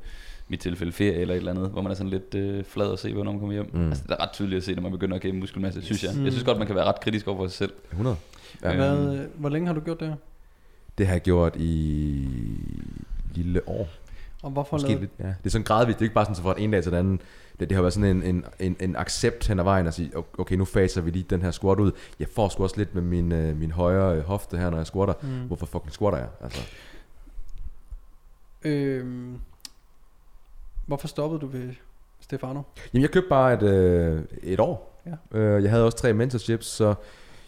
mit 0.48 0.60
tilfælde 0.60 0.92
ferie 0.92 1.12
eller 1.20 1.34
et 1.34 1.38
eller 1.38 1.50
andet, 1.52 1.70
hvor 1.70 1.82
man 1.82 1.92
er 1.92 1.96
sådan 1.96 2.10
lidt 2.10 2.34
øh, 2.34 2.64
flad 2.64 2.92
at 2.92 2.98
se, 2.98 3.12
hvornår 3.12 3.32
man 3.32 3.40
kommer 3.40 3.52
hjem. 3.52 3.70
Mm. 3.72 3.88
Altså, 3.88 4.02
det 4.06 4.10
er 4.12 4.22
ret 4.22 4.30
tydeligt 4.32 4.56
at 4.56 4.64
se, 4.64 4.74
når 4.74 4.82
man 4.82 4.92
begynder 4.92 5.16
at 5.16 5.22
gemme 5.22 5.40
muskelmasse, 5.40 5.82
synes 5.82 6.04
jeg. 6.04 6.12
Mm. 6.16 6.24
Jeg 6.24 6.32
synes 6.32 6.44
godt, 6.44 6.58
man 6.58 6.66
kan 6.66 6.76
være 6.76 6.84
ret 6.84 7.00
kritisk 7.00 7.28
over 7.28 7.36
for 7.38 7.46
sig 7.46 7.56
selv. 7.56 7.72
100. 7.90 8.16
Ja. 8.62 8.70
Ja. 8.70 8.76
Hvad, 8.76 9.16
øh, 9.18 9.26
hvor 9.34 9.48
længe 9.48 9.66
har 9.66 9.74
du 9.74 9.80
gjort 9.80 10.00
det 10.00 10.08
her? 10.08 10.16
Det 10.98 11.06
har 11.06 11.14
jeg 11.14 11.22
gjort 11.22 11.56
i 11.56 12.28
lille 13.34 13.68
år. 13.68 13.88
Og 14.42 14.50
hvorfor 14.50 14.76
Måske 14.76 14.88
lavede 14.88 15.00
lidt, 15.00 15.12
ja. 15.18 15.26
Det 15.26 15.36
er 15.44 15.50
sådan 15.50 15.64
gradvist, 15.64 15.98
det 15.98 16.02
er 16.02 16.06
ikke 16.06 16.14
bare 16.14 16.24
sådan 16.24 16.36
så 16.36 16.42
fra 16.42 16.54
en 16.58 16.70
dag 16.70 16.82
til 16.82 16.92
den 16.92 16.98
anden. 16.98 17.20
Det, 17.60 17.68
det 17.68 17.74
har 17.76 17.82
været 17.82 17.94
sådan 17.94 18.16
en, 18.16 18.22
en, 18.22 18.44
en, 18.60 18.76
en 18.80 18.96
accept 18.96 19.48
hen 19.48 19.58
ad 19.58 19.64
vejen 19.64 19.86
at 19.86 19.94
sige, 19.94 20.10
okay, 20.38 20.56
nu 20.56 20.64
faser 20.64 21.00
vi 21.00 21.10
lige 21.10 21.24
den 21.30 21.42
her 21.42 21.50
squat 21.50 21.80
ud. 21.80 21.92
Jeg 22.18 22.28
får 22.34 22.48
sgu 22.48 22.62
også 22.62 22.76
lidt 22.76 22.94
med 22.94 23.02
min, 23.02 23.32
øh, 23.32 23.56
min 23.56 23.70
højre 23.70 24.16
øh, 24.16 24.22
hofte 24.24 24.56
her, 24.58 24.70
når 24.70 24.76
jeg 24.76 24.86
squatter. 24.86 25.14
Mm. 25.22 25.28
Hvorfor 25.28 25.66
fucking 25.66 25.92
squatter 25.92 26.18
jeg? 26.18 26.28
Altså, 26.40 26.60
Øhm, 28.64 29.38
hvorfor 30.86 31.08
stoppede 31.08 31.40
du 31.40 31.46
ved 31.46 31.68
Stefano? 32.20 32.62
Jamen, 32.94 33.02
jeg 33.02 33.10
købte 33.10 33.28
bare 33.28 33.54
et, 33.54 33.62
øh, 33.62 34.22
et 34.42 34.60
år. 34.60 35.02
Ja. 35.32 35.38
Øh, 35.38 35.62
jeg 35.62 35.70
havde 35.70 35.84
også 35.84 35.98
tre 35.98 36.12
mentorships, 36.12 36.66
så 36.66 36.94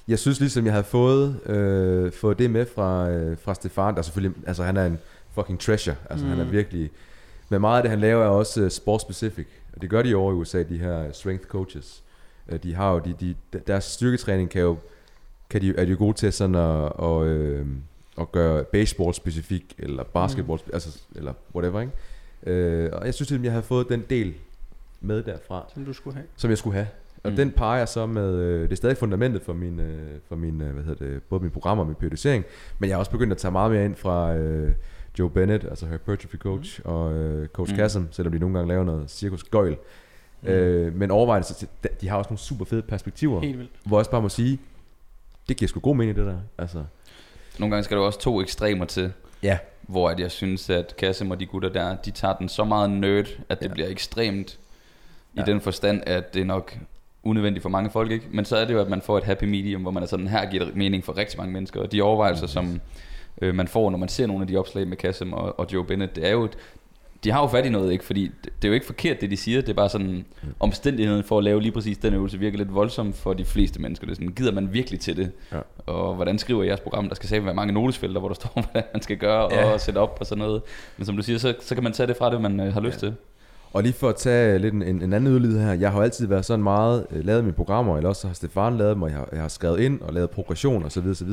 jeg 0.08 0.18
synes 0.18 0.40
ligesom, 0.40 0.64
jeg 0.64 0.72
havde 0.72 0.84
fået, 0.84 1.40
øh, 1.46 2.12
fået 2.12 2.38
det 2.38 2.50
med 2.50 2.66
fra, 2.66 3.10
øh, 3.10 3.38
fra 3.38 3.54
Stefan. 3.54 3.94
Der 3.94 3.98
er 3.98 4.02
selvfølgelig, 4.02 4.36
altså 4.46 4.62
han 4.62 4.76
er 4.76 4.86
en 4.86 4.98
fucking 5.32 5.60
treasure. 5.60 5.96
Altså 6.10 6.24
mm. 6.24 6.30
han 6.30 6.40
er 6.40 6.44
Mm. 6.44 6.52
virkelig... 6.52 6.90
Men 7.48 7.60
meget 7.60 7.76
af 7.76 7.82
det, 7.82 7.90
han 7.90 8.00
laver, 8.00 8.24
er 8.24 8.28
også 8.28 8.62
uh, 8.64 8.68
sport-specific. 8.68 9.46
Og 9.76 9.82
det 9.82 9.90
gør 9.90 10.02
de 10.02 10.14
over 10.14 10.32
i 10.32 10.34
USA, 10.34 10.62
de 10.62 10.78
her 10.78 11.06
øh, 11.06 11.12
strength 11.12 11.46
coaches. 11.46 12.02
Uh, 12.52 12.58
de 12.62 12.74
har 12.74 12.92
jo, 12.92 12.98
de, 12.98 13.14
de, 13.20 13.34
deres 13.66 13.84
styrketræning 13.84 14.50
kan 14.50 14.62
jo, 14.62 14.76
kan 15.50 15.60
de, 15.60 15.74
er 15.78 15.84
de 15.84 15.90
jo 15.90 15.96
gode 15.98 16.16
til 16.16 16.32
sådan 16.32 16.54
at, 16.54 16.92
og, 16.92 17.26
øh, 17.26 17.66
at 18.20 18.32
gøre 18.32 18.64
baseball 18.64 19.14
specifik, 19.14 19.74
eller 19.78 20.02
basketball, 20.04 20.60
mm. 20.66 20.70
altså, 20.72 20.98
eller 21.16 21.32
whatever, 21.54 21.80
ikke? 21.80 21.92
Øh, 22.46 22.90
og 22.92 23.06
jeg 23.06 23.14
synes, 23.14 23.32
at 23.32 23.42
jeg 23.44 23.52
havde 23.52 23.62
fået 23.62 23.88
den 23.88 24.04
del 24.10 24.34
med 25.00 25.22
derfra 25.22 25.64
Som 25.74 25.84
du 25.84 25.92
skulle 25.92 26.14
have? 26.16 26.26
som 26.36 26.50
jeg 26.50 26.58
skulle 26.58 26.74
have. 26.74 26.86
Og 27.24 27.30
mm. 27.30 27.36
Den 27.36 27.50
peger 27.52 27.84
så 27.86 28.06
med, 28.06 28.34
øh, 28.34 28.62
det 28.62 28.72
er 28.72 28.76
stadig 28.76 28.96
fundamentet 28.96 29.42
for 29.42 29.52
min, 29.52 29.80
øh, 29.80 30.08
for 30.28 30.36
min 30.36 30.60
øh, 30.60 30.74
hvad 30.74 30.84
hedder 30.84 31.06
det, 31.06 31.22
både 31.22 31.42
min 31.42 31.50
programmer 31.50 31.84
og 31.84 31.88
min 31.88 31.94
periodisering, 31.96 32.44
men 32.78 32.88
jeg 32.88 32.94
har 32.96 32.98
også 32.98 33.10
begyndt 33.10 33.32
at 33.32 33.38
tage 33.38 33.52
meget 33.52 33.70
mere 33.72 33.84
ind 33.84 33.94
fra 33.96 34.34
øh, 34.34 34.72
Joe 35.18 35.30
Bennett, 35.30 35.64
altså 35.64 35.86
hypertrophy 35.86 36.36
coach, 36.36 36.80
mm. 36.84 36.90
og 36.90 37.12
øh, 37.12 37.48
coach 37.48 37.72
mm. 37.72 37.74
Mm. 37.74 37.78
Kassem, 37.78 38.08
selvom 38.12 38.32
de 38.32 38.38
nogle 38.38 38.54
gange 38.58 38.68
laver 38.68 38.84
noget 38.84 39.10
cirkus 39.10 39.44
gøjl. 39.44 39.76
Mm. 40.42 40.48
Øh, 40.48 40.94
men 40.94 41.10
overvejende, 41.10 41.46
så 41.48 41.66
de- 42.00 42.08
har 42.08 42.16
også 42.16 42.28
nogle 42.30 42.38
super 42.38 42.64
fede 42.64 42.82
perspektiver, 42.82 43.40
Helt 43.40 43.58
vildt. 43.58 43.70
hvor 43.84 43.96
jeg 43.96 43.98
også 43.98 44.10
bare 44.10 44.22
må 44.22 44.28
sige, 44.28 44.58
det 45.48 45.56
giver 45.56 45.68
sgu 45.68 45.80
god 45.80 45.96
mening 45.96 46.16
det 46.16 46.26
der. 46.26 46.38
Altså, 46.58 46.84
Nogle 47.58 47.74
gange 47.74 47.84
skal 47.84 47.96
der 47.96 48.02
også 48.02 48.20
to 48.20 48.40
ekstremer 48.40 48.84
til, 48.84 49.12
ja, 49.42 49.58
hvor 49.88 50.08
at 50.10 50.20
jeg 50.20 50.30
synes, 50.30 50.70
at 50.70 50.94
Kasim 50.96 51.30
og 51.30 51.40
de 51.40 51.46
gutter 51.46 51.68
der, 51.68 51.96
de 51.96 52.10
tager 52.10 52.34
den 52.34 52.48
så 52.48 52.64
meget 52.64 52.90
nerd, 52.90 53.26
at 53.48 53.58
det 53.58 53.64
Ja. 53.64 53.68
ja. 53.68 53.74
bliver 53.74 53.88
ekstremt 53.88 54.58
i 55.34 55.40
Ja. 55.40 55.42
den 55.42 55.60
forstand, 55.60 56.02
at 56.06 56.34
det 56.34 56.40
er 56.40 56.44
nok 56.44 56.78
unødvendigt 57.22 57.62
for 57.62 57.68
mange 57.70 57.90
folk, 57.90 58.10
ikke? 58.10 58.26
Men 58.30 58.44
så 58.44 58.56
er 58.56 58.64
det 58.64 58.74
jo, 58.74 58.80
at 58.80 58.88
man 58.88 59.02
får 59.02 59.18
et 59.18 59.24
happy 59.24 59.44
medium, 59.44 59.82
hvor 59.82 59.90
man 59.90 60.02
er 60.02 60.06
sådan, 60.06 60.28
her 60.28 60.50
giver 60.50 60.64
det 60.64 60.76
mening 60.76 61.04
for 61.04 61.16
rigtig 61.16 61.38
mange 61.38 61.52
mennesker, 61.52 61.80
og 61.80 61.92
de 61.92 62.02
overvejelser, 62.02 62.46
som 62.46 62.80
øh, 63.42 63.54
man 63.54 63.68
får, 63.68 63.90
når 63.90 63.98
man 63.98 64.08
ser 64.08 64.26
nogle 64.26 64.42
af 64.42 64.46
de 64.48 64.56
opslag 64.56 64.88
med 64.88 64.96
Kasim 64.96 65.32
og, 65.32 65.58
og 65.58 65.66
Joe 65.72 65.84
Bennett, 65.84 66.16
det 66.16 66.26
er 66.26 66.30
jo, 66.30 66.44
et, 66.44 66.56
de 67.24 67.30
har 67.30 67.40
jo 67.40 67.46
fat 67.46 67.66
i 67.66 67.68
noget, 67.68 67.92
ikke? 67.92 68.04
Fordi 68.04 68.22
det, 68.44 68.52
det 68.62 68.64
er 68.64 68.68
jo 68.68 68.74
ikke 68.74 68.86
forkert, 68.86 69.20
det 69.20 69.30
de 69.30 69.36
siger, 69.36 69.60
det 69.60 69.68
er 69.68 69.74
bare 69.74 69.88
sådan, 69.88 70.24
omstændigheden 70.60 71.24
for 71.24 71.38
at 71.38 71.44
lave 71.44 71.60
lige 71.62 71.72
præcis 71.72 71.98
den 71.98 72.14
øvelse 72.14 72.38
virker 72.38 72.58
lidt 72.58 72.74
voldsom 72.74 73.12
for 73.12 73.32
de 73.32 73.44
fleste 73.44 73.80
mennesker. 73.82 74.06
Det 74.06 74.12
er 74.12 74.16
sådan, 74.16 74.32
gider 74.32 74.52
man 74.52 74.72
virkelig 74.72 75.00
til 75.00 75.16
det? 75.16 75.30
Ja. 75.52 75.58
Og 75.86 76.14
hvordan 76.14 76.38
skriver 76.38 76.62
jeres 76.64 76.80
program? 76.80 77.08
Der 77.08 77.14
skal 77.14 77.28
sikkert 77.28 77.44
være 77.46 77.54
mange 77.54 77.72
notesfelter, 77.72 78.20
hvor 78.20 78.28
der 78.28 78.34
står, 78.34 78.50
hvordan 78.72 78.82
man 78.94 79.02
skal 79.02 79.16
gøre 79.16 79.54
Ja. 79.54 79.72
og 79.72 79.80
sætte 79.80 79.98
op 79.98 80.16
og 80.20 80.26
sådan 80.26 80.44
noget. 80.44 80.62
Men 80.96 81.06
som 81.06 81.16
du 81.16 81.22
siger, 81.22 81.38
så, 81.38 81.54
så 81.60 81.74
kan 81.74 81.84
man 81.84 81.92
tage 81.92 82.06
det 82.06 82.16
fra 82.16 82.30
det, 82.30 82.40
man 82.40 82.60
øh, 82.60 82.72
har 82.72 82.80
lyst 82.80 83.02
Ja. 83.02 83.06
til. 83.08 83.14
Og 83.72 83.82
lige 83.82 83.92
for 83.92 84.08
at 84.08 84.16
tage 84.16 84.58
lidt 84.58 84.74
en, 84.74 84.82
en, 84.82 85.02
en 85.02 85.12
anden 85.12 85.32
yderlighed 85.32 85.60
her. 85.60 85.72
Jeg 85.72 85.90
har 85.90 85.98
jo 85.98 86.02
altid 86.04 86.26
været 86.26 86.44
sådan 86.44 86.62
meget 86.62 87.06
øh, 87.10 87.24
lavet 87.24 87.44
mine 87.44 87.54
programmer, 87.54 87.96
eller 87.96 88.08
også 88.08 88.26
har 88.26 88.34
Stefan 88.34 88.76
lavet 88.76 88.94
dem, 88.94 89.02
og 89.02 89.08
jeg 89.08 89.16
har, 89.18 89.28
jeg 89.32 89.40
har 89.40 89.48
skrevet 89.48 89.80
ind 89.80 90.00
og 90.00 90.12
lavet 90.14 90.30
progression 90.30 90.84
osv. 90.84 91.06
osv. 91.10 91.28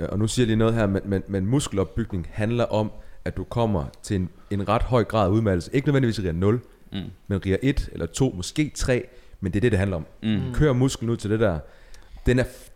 Øh, 0.00 0.08
Og 0.08 0.18
nu 0.18 0.26
siger 0.26 0.44
jeg 0.44 0.46
lige 0.46 0.56
noget 0.56 0.74
her, 0.74 0.86
men, 0.86 1.02
men, 1.04 1.22
men 1.28 1.46
muskelopbygning 1.46 2.28
handler 2.32 2.64
om 2.64 2.90
at 3.24 3.36
du 3.36 3.44
kommer 3.44 3.84
til 4.02 4.16
en, 4.16 4.28
en 4.50 4.68
ret 4.68 4.82
høj 4.82 5.04
grad 5.04 5.26
af 5.26 5.30
udmattelse. 5.30 5.70
Ikke 5.74 5.88
nødvendigvis 5.88 6.20
RIA 6.22 6.32
0, 6.32 6.60
Mm. 6.92 6.98
men 7.28 7.46
RIA 7.46 7.56
1 7.62 7.88
eller 7.92 8.06
2, 8.06 8.32
måske 8.36 8.72
3, 8.74 9.04
men 9.40 9.52
det 9.52 9.58
er 9.58 9.60
det, 9.60 9.72
det 9.72 9.78
handler 9.78 9.96
om. 9.96 10.06
Mm. 10.22 10.40
Kør 10.54 10.72
musklen 10.72 11.10
ud 11.10 11.16
til 11.16 11.30
det 11.30 11.40
der. 11.40 11.58
Den 12.26 12.38
er 12.38 12.44
f- 12.44 12.68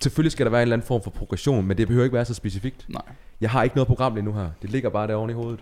Selvfølgelig 0.00 0.32
skal 0.32 0.46
der 0.46 0.50
være 0.50 0.60
en 0.60 0.62
eller 0.62 0.76
anden 0.76 0.86
form 0.86 1.02
for 1.02 1.10
progression, 1.10 1.66
men 1.66 1.78
det 1.78 1.86
behøver 1.86 2.04
ikke 2.04 2.14
være 2.14 2.24
så 2.24 2.34
specifikt. 2.34 2.86
Nej. 2.88 3.02
Jeg 3.40 3.50
har 3.50 3.62
ikke 3.62 3.76
noget 3.76 3.86
program 3.86 4.14
lige 4.14 4.24
nu 4.24 4.32
her. 4.32 4.50
Det 4.62 4.70
ligger 4.70 4.90
bare 4.90 5.06
der 5.06 5.14
oven 5.14 5.30
i 5.30 5.32
hovedet. 5.32 5.60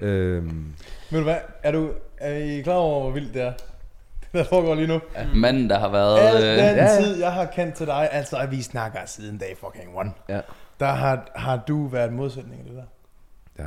Øhm, 0.00 0.66
Ved 1.10 1.18
du 1.18 1.24
hvad? 1.24 1.36
Er, 1.62 1.72
du, 1.72 1.90
er 2.18 2.34
I 2.36 2.60
klar 2.62 2.74
over, 2.74 3.00
hvor 3.02 3.10
vildt 3.10 3.34
det 3.34 3.42
er? 3.42 3.52
Det 4.22 4.32
der 4.32 4.44
foregår 4.44 4.74
lige 4.74 4.86
nu. 4.86 5.00
Manden, 5.34 5.70
der 5.70 5.78
har 5.78 5.88
været... 5.88 6.18
Al 6.18 6.34
Øh, 6.36 6.48
den 6.50 6.76
ja, 6.76 6.84
ja. 6.94 7.02
tid, 7.02 7.18
jeg 7.20 7.32
har 7.32 7.44
kendt 7.44 7.74
til 7.74 7.86
dig, 7.86 8.08
altså 8.12 8.36
at 8.36 8.50
vi 8.50 8.62
snakker 8.62 8.98
siden 9.06 9.38
dag 9.38 9.56
fucking 9.60 9.96
one. 9.98 10.12
ja. 10.28 10.40
Der 10.80 10.86
har, 10.86 11.30
har 11.36 11.62
du 11.68 11.86
været 11.86 12.12
modsætning 12.12 12.60
af 12.60 12.66
det 12.66 12.74
der. 12.76 12.82
Ja. 13.58 13.64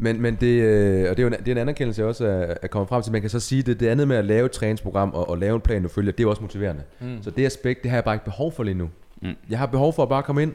Men, 0.00 0.20
men 0.20 0.34
det, 0.34 0.62
øh, 0.62 1.10
og 1.10 1.16
det 1.16 1.22
er 1.22 1.28
jo 1.28 1.34
en, 1.34 1.38
det 1.38 1.48
er 1.48 1.52
en 1.52 1.58
anerkendelse, 1.58 2.06
også 2.06 2.56
er 2.62 2.66
kommet 2.68 2.88
frem 2.88 3.02
til. 3.02 3.12
Man 3.12 3.20
kan 3.20 3.30
så 3.30 3.40
sige, 3.40 3.62
det, 3.62 3.80
det 3.80 3.86
andet 3.86 4.08
med 4.08 4.16
at 4.16 4.24
lave 4.24 4.46
et 4.46 4.52
træningsprogram 4.52 5.10
og, 5.14 5.28
og 5.28 5.38
lave 5.38 5.54
en 5.54 5.60
plan, 5.60 5.82
du 5.82 5.88
følger, 5.88 6.12
det 6.12 6.20
er 6.20 6.24
jo 6.24 6.30
også 6.30 6.42
motiverende. 6.42 6.82
Mm. 7.00 7.22
Så 7.22 7.30
det 7.30 7.46
aspekt, 7.46 7.82
det 7.82 7.90
har 7.90 7.96
jeg 7.96 8.04
bare 8.04 8.14
ikke 8.14 8.24
behov 8.24 8.52
for 8.52 8.62
lige 8.62 8.74
nu. 8.74 8.90
Mm. 9.22 9.34
Jeg 9.50 9.58
har 9.58 9.66
behov 9.66 9.92
for 9.92 10.02
at 10.02 10.08
bare 10.08 10.22
komme 10.22 10.42
ind, 10.42 10.54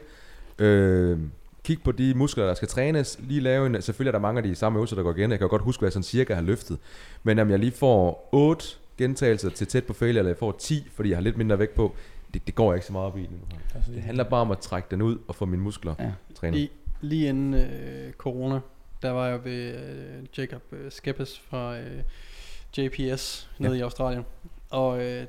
øh, 0.58 1.18
kigge 1.64 1.82
på 1.84 1.92
de 1.92 2.14
muskler, 2.14 2.46
der 2.46 2.54
skal 2.54 2.68
trænes, 2.68 3.18
lige 3.22 3.40
lave 3.40 3.66
en, 3.66 3.82
selvfølgelig 3.82 4.08
er 4.08 4.12
der 4.12 4.18
mange 4.22 4.38
af 4.38 4.42
de 4.42 4.54
samme 4.54 4.76
øvelser, 4.78 4.96
der 4.96 5.02
går 5.02 5.14
igen. 5.14 5.30
Jeg 5.30 5.38
kan 5.38 5.48
godt 5.48 5.62
huske, 5.62 5.80
hvad 5.80 5.86
jeg 5.86 5.92
sådan 5.92 6.02
cirka 6.02 6.34
har 6.34 6.42
løftet. 6.42 6.78
Men 7.22 7.38
om 7.38 7.50
jeg 7.50 7.58
lige 7.58 7.72
får 7.72 8.28
8 8.32 8.64
gentagelser 8.98 9.50
til 9.50 9.66
tæt 9.66 9.84
på 9.84 9.92
failure, 9.92 10.18
eller 10.18 10.30
jeg 10.30 10.36
får 10.38 10.56
10, 10.58 10.88
fordi 10.94 11.08
jeg 11.08 11.16
har 11.16 11.22
lidt 11.22 11.36
mindre 11.36 11.58
vægt 11.58 11.74
på, 11.74 11.94
det, 12.34 12.46
det 12.46 12.54
går 12.54 12.72
jeg 12.72 12.76
ikke 12.76 12.86
så 12.86 12.92
meget 12.92 13.06
op 13.06 13.18
i 13.18 13.20
nu. 13.20 13.56
Altså, 13.74 13.92
Det 13.92 14.02
handler 14.02 14.24
bare 14.24 14.40
om 14.40 14.50
at 14.50 14.58
trække 14.58 14.88
den 14.90 15.02
ud 15.02 15.18
og 15.28 15.34
få 15.34 15.44
mine 15.44 15.62
muskler 15.62 15.94
Ja. 15.98 16.10
trænet. 16.34 16.68
Lige 17.04 17.28
inden 17.28 17.54
øh, 17.54 18.12
corona, 18.12 18.60
der 19.02 19.10
var 19.10 19.26
jeg 19.26 19.44
ved 19.44 19.74
øh, 19.74 20.24
Jacob 20.38 20.62
øh, 20.72 20.92
Skeppes 20.92 21.38
fra 21.40 21.78
øh, 21.78 22.02
JPS 22.78 23.50
nede 23.58 23.72
Ja. 23.72 23.78
i 23.78 23.82
Australien. 23.82 24.24
Og 24.70 25.04
øh, 25.04 25.26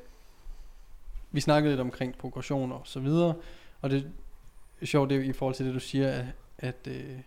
vi 1.32 1.41
snakkede 1.41 1.71
lidt 1.71 1.82
omkring 1.82 2.17
progression 2.17 2.71
og 2.71 2.82
så 2.84 2.99
videre. 2.99 3.36
Og 3.82 3.89
det 3.89 4.11
er 4.82 4.86
sjovt 4.86 5.09
det, 5.09 5.23
i 5.23 5.34
forhold 5.34 5.55
til 5.55 5.65
det, 5.65 5.73
du 5.73 5.80
siger, 5.80 6.11
at, 6.11 6.26
at 6.57 6.88
øh, 6.88 7.19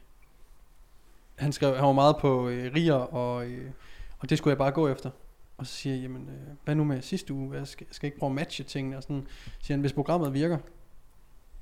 han, 1.34 1.53
skrev, 1.53 1.74
han 1.74 1.84
var 1.84 1.92
meget 1.92 2.16
på 2.16 2.49
øh, 2.49 2.74
riger, 2.74 2.94
og, 2.94 3.46
øh, 3.46 3.70
og 4.18 4.30
det 4.30 4.38
skulle 4.38 4.53
jeg 4.53 4.59
bare 4.59 4.70
gå 4.72 4.88
efter. 4.88 5.11
Og 5.57 5.66
så 5.66 5.72
siger 5.72 5.94
jeg, 5.94 6.03
jamen, 6.03 6.28
øh, 6.28 6.57
hvad 6.64 6.74
nu 6.74 6.84
med 6.84 7.03
sidste 7.03 7.34
uge? 7.34 7.57
Jeg 7.57 7.66
skal, 7.66 7.86
skal 7.90 8.07
ikke 8.07 8.18
prøve 8.18 8.30
at 8.30 8.34
matche 8.34 8.64
tingene? 8.64 8.96
Og 8.96 9.03
sådan 9.03 9.26
siger 9.61 9.76
han, 9.76 9.80
hvis 9.80 9.92
programmet 9.92 10.34
virker, 10.34 10.59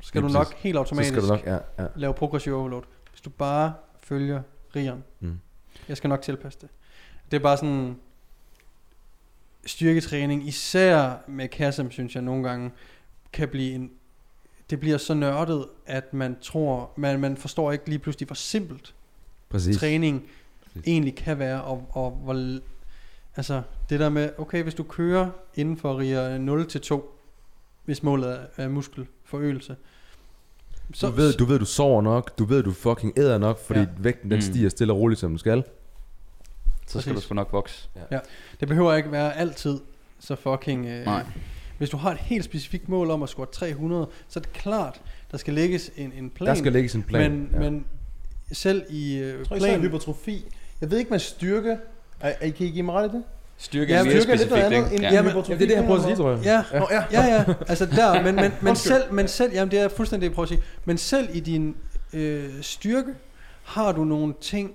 skal 0.01 0.21
Lige 0.21 0.29
du 0.29 0.33
nok 0.33 0.47
præcis. 0.47 0.63
helt 0.63 0.75
Så 0.75 0.79
automatisk 0.79 1.13
skal 1.13 1.23
du 1.23 1.27
nok, 1.27 1.47
ja, 1.47 1.59
ja. 1.79 1.87
lave 1.97 2.15
progressive 2.15 2.57
overload. 2.57 2.83
Hvis 3.11 3.21
du 3.21 3.31
bare 3.31 3.75
følger 4.01 4.43
rigeren. 4.77 5.05
Mm. 5.21 5.39
Jeg 5.89 5.97
skal 5.97 6.09
nok 6.09 6.23
tilpasse 6.23 6.59
det. 6.61 6.69
Det 7.31 7.37
er 7.37 7.41
bare 7.41 7.57
sådan 7.57 7.97
styrketræning, 9.67 10.49
især 10.49 11.15
med 11.27 11.49
kassem, 11.49 11.91
synes 11.91 12.15
jeg 12.15 12.23
nogle 12.23 12.49
gange, 12.49 12.71
kan 13.33 13.49
blive 13.49 13.75
en, 13.75 13.91
det 14.71 14.81
bliver 14.81 14.99
så 14.99 15.15
nørdet, 15.15 15.67
at 15.87 16.15
man 16.15 16.37
tror, 16.41 16.91
man, 16.97 17.21
man 17.21 17.37
forstår 17.37 17.73
ikke 17.73 17.89
lige 17.89 17.99
pludselig, 17.99 18.27
hvor 18.27 18.35
simpelt 18.35 18.95
Præcis. 19.49 19.77
træning 19.77 20.27
Præcis. 20.65 20.83
egentlig 20.87 21.15
kan 21.15 21.39
være, 21.39 21.63
og, 21.63 21.89
og 21.91 22.11
hvor, 22.11 22.59
altså 23.37 23.63
det 23.89 24.01
der 24.01 24.09
med, 24.09 24.31
okay, 24.39 24.63
hvis 24.63 24.75
du 24.75 24.83
kører 24.83 25.31
inden 25.55 25.77
for 25.77 25.99
RIA 25.99 26.39
0 26.39 26.67
til 26.67 26.81
2, 26.81 27.16
hvis 27.87 28.03
målet 28.03 28.41
er, 28.57 28.68
muskelforøgelse, 28.68 29.76
Så, 30.95 31.07
du, 31.07 31.12
ved, 31.12 31.32
du 31.32 31.45
ved, 31.45 31.59
du 31.59 31.64
sover 31.64 32.03
nok, 32.03 32.39
du 32.39 32.45
ved, 32.45 32.62
du 32.62 32.72
fucking 32.72 33.18
æder 33.18 33.39
nok, 33.39 33.59
fordi 33.66 33.80
Ja. 33.80 33.87
ja. 33.87 34.03
vægten 34.03 34.30
den 34.30 34.37
Mm. 34.39 34.43
stiger 34.43 34.68
stille 34.68 34.93
og 34.93 34.99
roligt, 34.99 35.20
som 35.20 35.30
den 35.30 35.39
skal. 35.39 35.64
så 36.87 37.01
skal 37.01 37.11
du 37.12 37.14
Præcis. 37.16 37.24
sgu 37.26 37.34
nok 37.34 37.53
vokse. 37.53 37.89
Det 38.61 38.68
behøver 38.68 38.95
ikke 38.95 39.12
være 39.12 39.37
altid 39.37 39.78
så 40.20 40.37
fucking... 40.37 40.87
Øh, 40.87 41.05
Nej. 41.05 41.24
Hvis 41.78 41.91
du 41.91 41.97
har 41.97 42.11
et 42.12 42.18
helt 42.18 42.45
specifikt 42.45 42.89
mål 42.89 43.11
om 43.11 43.22
at 43.22 43.28
score 43.28 43.47
300, 43.53 44.07
så 44.28 44.39
er 44.39 44.43
det 44.43 44.53
klart, 44.53 45.01
der 45.30 45.37
skal 45.39 45.55
lægges 45.55 45.91
en, 45.97 46.12
en 46.12 46.30
plan. 46.30 46.49
Der 46.49 46.55
skal 46.55 46.72
lægges 46.72 46.95
en 46.95 47.03
plan. 47.03 47.30
men, 47.32 47.49
ja. 47.53 47.59
men 47.59 47.87
selv 48.53 48.82
i 48.91 49.16
øh, 49.18 49.39
Jeg 49.39 49.47
tror 49.47 49.57
plan... 49.57 49.80
hypertrofi. 49.80 50.45
Jeg 50.80 50.91
ved 50.91 50.99
ikke 50.99 51.11
med 51.11 51.18
styrke. 51.18 51.78
Er, 52.20 52.32
er, 52.41 52.51
kan 52.51 52.66
I 52.66 52.70
give 52.70 52.82
mig 52.82 52.95
ret 52.95 53.09
i 53.09 53.16
det? 53.16 53.24
Styrke 53.59 53.93
Ja, 53.93 53.99
er 53.99 54.05
mere 54.05 54.21
styrke 54.21 54.37
lidt 54.39 54.51
noget 54.51 54.65
specifikt, 54.65 54.77
andet 54.77 54.93
end 54.93 55.03
Ja. 55.03 55.13
Jamen, 55.15 55.33
ja, 55.37 55.41
det 55.41 55.53
er 55.53 55.57
det, 55.59 55.71
jeg 55.71 55.85
prøver 55.85 55.99
at 55.99 56.05
sige, 56.05 56.17
tror 56.17 56.31
jeg. 56.31 56.41
Ja, 56.45 56.79
Nå, 56.79 56.87
ja. 56.91 57.05
ja, 57.13 57.35
ja, 57.35 57.45
altså 57.69 57.87
der, 57.87 58.23
men, 58.23 58.35
men, 58.35 58.53
men 58.63 58.77
selv, 58.77 59.13
men 59.13 59.29
selv, 59.29 59.53
jamen 59.53 59.71
det 59.71 59.81
er 59.81 59.89
fuldstændig 59.89 60.21
det, 60.21 60.31
jeg 60.31 60.35
prøver 60.35 60.45
at 60.45 60.49
sige, 60.49 60.61
men 60.85 60.99
selv 60.99 61.29
i 61.33 61.41
din 61.41 61.77
øh, 62.13 62.51
styrke, 62.63 63.15
har 63.65 63.93
du 63.93 64.05
nogle 64.05 64.35
ting, 64.41 64.75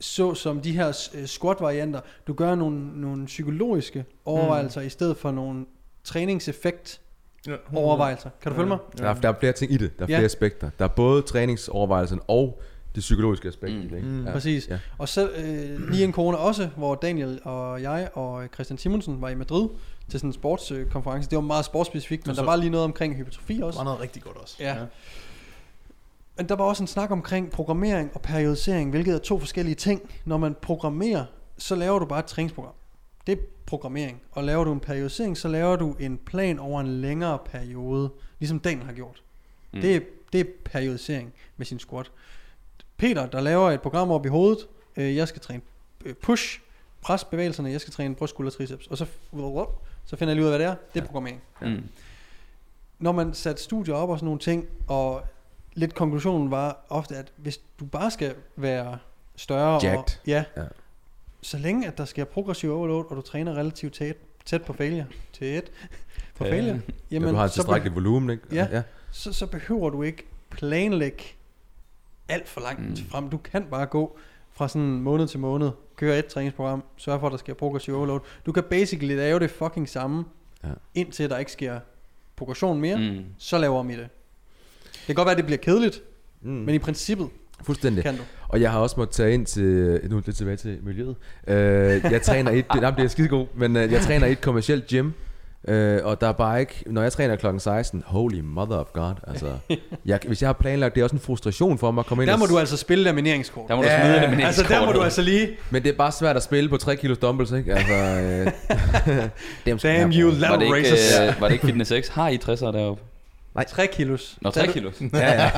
så 0.00 0.34
som 0.34 0.60
de 0.60 0.72
her 0.72 1.08
øh, 1.14 1.26
squat-varianter, 1.26 2.00
du 2.26 2.32
gør 2.32 2.54
nogle, 2.54 3.00
nogle 3.00 3.26
psykologiske 3.26 4.04
overvejelser, 4.24 4.80
mm. 4.80 4.86
i 4.86 4.90
stedet 4.90 5.16
for 5.16 5.30
nogle 5.30 5.66
træningseffekt 6.04 7.00
Ja. 7.46 7.54
overvejelser. 7.74 8.30
Kan 8.42 8.52
du 8.52 8.56
følge 8.56 8.68
mig? 8.68 8.78
Der, 8.98 9.08
er, 9.08 9.14
der 9.14 9.28
er 9.28 9.34
flere 9.40 9.52
ting 9.52 9.72
i 9.72 9.76
det. 9.76 9.98
Der 9.98 10.04
er 10.04 10.08
Ja. 10.08 10.16
flere 10.16 10.24
aspekter. 10.24 10.70
Der 10.78 10.84
er 10.84 10.88
både 10.88 11.22
træningsovervejelsen 11.22 12.20
og 12.28 12.60
det 12.94 13.00
psykologiske 13.00 13.48
aspekt 13.48 13.72
Mm. 13.74 13.80
i 13.80 13.84
det. 13.88 13.96
Ikke? 13.96 14.08
Mm. 14.08 14.24
Ja. 14.26 14.32
Præcis. 14.32 14.68
Ja. 14.68 14.78
Og 14.98 15.08
så 15.08 15.30
øh, 15.30 15.90
lige 15.90 16.04
en 16.04 16.12
corona 16.12 16.36
også, 16.36 16.68
hvor 16.76 16.94
Daniel 16.94 17.40
og 17.44 17.82
jeg 17.82 18.08
og 18.14 18.46
Christian 18.54 18.78
Simonsen 18.78 19.20
var 19.22 19.28
i 19.28 19.34
Madrid 19.34 19.68
til 20.08 20.20
sådan 20.20 20.28
en 20.28 20.32
sportskonference. 20.32 21.30
Det 21.30 21.36
var 21.36 21.42
meget 21.42 21.64
sportsspecifikt, 21.64 22.26
men 22.26 22.36
Så- 22.36 22.42
der 22.42 22.46
var 22.46 22.56
lige 22.56 22.70
noget 22.70 22.84
omkring 22.84 23.14
hypertrofi 23.16 23.54
Det 23.54 23.64
også. 23.64 23.78
var 23.78 23.84
noget 23.84 24.00
rigtig 24.00 24.22
godt 24.22 24.36
også. 24.36 24.56
Ja. 24.60 24.76
Men 26.36 26.48
der 26.48 26.56
var 26.56 26.64
også 26.64 26.82
en 26.82 26.86
snak 26.86 27.10
omkring 27.10 27.50
programmering 27.50 28.10
og 28.14 28.22
periodisering, 28.22 28.90
hvilket 28.90 29.14
er 29.14 29.18
to 29.18 29.38
forskellige 29.38 29.74
ting. 29.74 30.10
Når 30.24 30.36
man 30.38 30.56
programmerer, 30.62 31.24
så 31.58 31.74
laver 31.74 31.98
du 31.98 32.04
bare 32.04 32.18
et 32.18 32.24
træningsprogram. 32.26 32.72
Det 33.26 33.32
er 33.38 33.42
programmering. 33.66 34.20
Og 34.32 34.44
laver 34.44 34.64
du 34.64 34.72
en 34.72 34.80
periodisering, 34.80 35.36
så 35.38 35.48
laver 35.48 35.76
du 35.76 35.96
en 36.00 36.18
plan 36.26 36.58
over 36.58 36.80
en 36.80 36.86
længere 37.00 37.38
periode, 37.44 38.10
ligesom 38.38 38.60
Daniel 38.60 38.86
har 38.86 38.92
gjort. 38.92 39.22
Mm. 39.72 39.76
Mm. 39.78 39.82
Det, 39.82 39.96
er, 39.96 40.00
det 40.32 40.40
er 40.40 40.44
periodisering 40.64 41.32
med 41.56 41.66
sin 41.66 41.78
squat. 41.78 42.10
Peter, 42.98 43.26
der 43.26 43.40
laver 43.40 43.70
et 43.70 43.80
program 43.82 44.10
op 44.10 44.26
i 44.26 44.28
hovedet. 44.28 44.66
Øh, 44.96 45.16
jeg 45.16 45.28
skal 45.28 45.40
træne 45.42 45.62
øh, 46.04 46.14
push, 46.14 46.60
pres 47.02 47.24
bevægelserne, 47.24 47.70
jeg 47.70 47.80
skal 47.80 47.92
træne 47.92 48.14
bryst, 48.14 48.32
skulder, 48.34 48.50
triceps. 48.50 48.86
Og 48.86 48.98
så, 48.98 49.06
så 50.06 50.16
finder 50.16 50.32
jeg 50.32 50.36
lige 50.36 50.46
ud 50.46 50.50
af, 50.52 50.58
hvad 50.58 50.66
det 50.66 50.72
er. 50.72 50.76
Det 50.94 51.00
er 51.02 51.06
programmering. 51.06 51.40
Mm. 51.62 51.82
Når 52.98 53.12
man 53.12 53.34
satte 53.34 53.62
studier 53.62 53.94
op 53.94 54.08
og 54.08 54.18
sådan 54.18 54.24
nogle 54.24 54.40
ting, 54.40 54.66
og 54.86 55.22
lidt 55.74 55.94
konklusionen 55.94 56.50
var 56.50 56.86
ofte, 56.88 57.16
at 57.16 57.32
hvis 57.36 57.60
du 57.80 57.84
bare 57.84 58.10
skal 58.10 58.34
være 58.56 58.98
større 59.36 59.76
og, 59.98 60.06
ja, 60.26 60.44
Ja. 60.56 60.64
så 61.42 61.58
længe 61.58 61.86
at 61.86 61.98
der 61.98 62.04
sker 62.04 62.24
progressiv 62.24 62.72
overload, 62.72 63.04
og 63.10 63.16
du 63.16 63.20
træner 63.22 63.54
relativt 63.54 63.94
tæt, 63.94 64.16
tæt 64.44 64.62
på 64.62 64.72
failure, 64.72 65.06
tæt 65.32 65.70
på 66.34 66.44
Ja. 66.44 66.52
failure, 66.52 66.80
Jamen, 67.10 67.26
ja, 67.26 67.32
du 67.32 67.36
har 67.36 67.44
et 67.44 67.52
tilstrækkeligt 67.52 67.94
volumen, 67.94 68.30
ikke? 68.30 68.42
Ja. 68.52 68.66
ja. 68.72 68.82
så, 69.10 69.32
så 69.32 69.46
behøver 69.46 69.90
du 69.90 70.02
ikke 70.02 70.26
planlægge 70.50 71.22
alt 72.28 72.48
for 72.48 72.60
langt 72.60 72.80
Mm. 72.88 72.96
frem. 73.10 73.28
Du 73.30 73.36
kan 73.36 73.64
bare 73.70 73.86
gå 73.86 74.18
fra 74.52 74.68
sådan 74.68 74.88
måned 75.00 75.28
til 75.28 75.40
måned, 75.40 75.70
køre 75.96 76.18
et 76.18 76.26
træningsprogram, 76.26 76.84
sørge 76.96 77.20
for, 77.20 77.26
at 77.26 77.30
der 77.32 77.38
sker 77.38 77.54
progressiv 77.54 77.94
overload. 77.96 78.20
Du 78.46 78.52
kan 78.52 78.62
basically 78.70 79.16
lave 79.16 79.38
det 79.40 79.50
fucking 79.50 79.88
samme, 79.88 80.24
Ja. 80.64 80.68
indtil 80.94 81.30
der 81.30 81.38
ikke 81.38 81.52
sker 81.52 81.80
progression 82.36 82.80
mere, 82.80 82.96
mm. 82.96 83.24
Så 83.38 83.58
laver 83.58 83.78
om 83.78 83.90
i 83.90 83.96
det. 83.96 84.08
Det 84.92 85.06
kan 85.06 85.14
godt 85.14 85.26
være, 85.26 85.32
at 85.32 85.36
det 85.36 85.44
bliver 85.46 85.58
kedeligt, 85.58 86.02
Mm. 86.40 86.50
men 86.50 86.74
i 86.74 86.78
princippet 86.78 87.28
Fuldstændig. 87.62 88.04
kan 88.04 88.16
du. 88.16 88.22
Og 88.48 88.60
jeg 88.60 88.70
har 88.72 88.78
også 88.78 88.94
måttet 88.98 89.14
tage 89.16 89.34
ind 89.34 89.46
til, 89.46 90.00
nu 90.10 90.22
lidt 90.26 90.36
tilbage 90.36 90.56
til 90.56 90.78
miljøet. 90.82 91.16
Øh, 91.48 91.56
jeg 92.12 92.22
træner 92.22 92.50
et, 92.50 92.66
det, 92.72 92.82
jamen, 92.82 92.96
det 92.98 93.04
er 93.04 93.08
skidegod, 93.08 93.46
men 93.54 93.76
øh, 93.76 93.92
jeg 93.92 94.00
træner 94.02 94.26
et 94.26 94.40
kommercielt 94.40 94.86
gym. 94.86 95.10
Øh, 95.68 96.00
og 96.04 96.20
der 96.20 96.28
er 96.28 96.32
bare 96.32 96.60
ikke, 96.60 96.82
når 96.86 97.02
jeg 97.02 97.12
træner 97.12 97.36
klokken 97.36 97.60
16, 97.60 98.02
holy 98.06 98.40
mother 98.40 98.76
of 98.76 98.86
god, 98.92 99.12
altså, 99.26 99.46
jeg, 100.06 100.18
hvis 100.26 100.42
jeg 100.42 100.48
har 100.48 100.52
planlagt, 100.52 100.94
det 100.94 101.00
er 101.00 101.04
også 101.04 101.16
en 101.16 101.20
frustration 101.22 101.78
for 101.78 101.90
mig 101.90 102.00
at 102.02 102.06
komme 102.06 102.22
ind 102.24 102.28
Der 102.28 102.34
og 102.34 102.38
må 102.38 102.46
s- 102.46 102.50
du 102.50 102.58
altså 102.58 102.76
spille 102.76 103.04
lamineringskort. 103.04 103.68
Der 103.68 103.76
må 103.76 103.82
du 103.82 103.88
smide 104.00 104.20
det 104.20 104.30
med 104.30 104.44
Altså 104.44 104.64
der 104.68 104.86
må 104.86 104.92
du 104.92 105.00
altså 105.02 105.22
lige, 105.22 105.48
Men 105.70 105.82
det 105.82 105.88
er 105.92 105.96
bare 105.96 106.12
svært 106.12 106.36
at 106.36 106.42
spille 106.42 106.68
på 106.70 106.76
3 106.76 106.96
kilo 106.96 107.14
dumbbells, 107.22 107.52
ikke? 107.52 107.74
Altså, 107.74 107.92
øh, 107.92 108.46
dem 109.66 109.78
skal 109.78 109.98
damn 110.00 110.12
jeg 110.12 110.20
you 110.20 110.30
bruge. 110.30 110.40
Var 110.48 110.56
det, 110.56 110.66
level 110.66 110.78
ikke, 110.78 110.90
racers. 110.90 111.34
øh, 111.34 111.40
var 111.40 111.46
det 111.48 111.54
ikke 111.54 111.66
Fitness 111.66 111.92
X? 112.04 112.08
Har 112.08 112.28
I 112.28 112.36
60'er 112.44 112.72
deroppe? 112.72 113.02
3 113.68 113.86
kilos. 113.86 114.38
Nå, 114.40 114.50
Tag 114.50 114.62
3 114.62 114.66
du- 114.66 114.72
kilos. 114.72 114.94
Ja, 115.12 115.18
ja. 115.18 115.50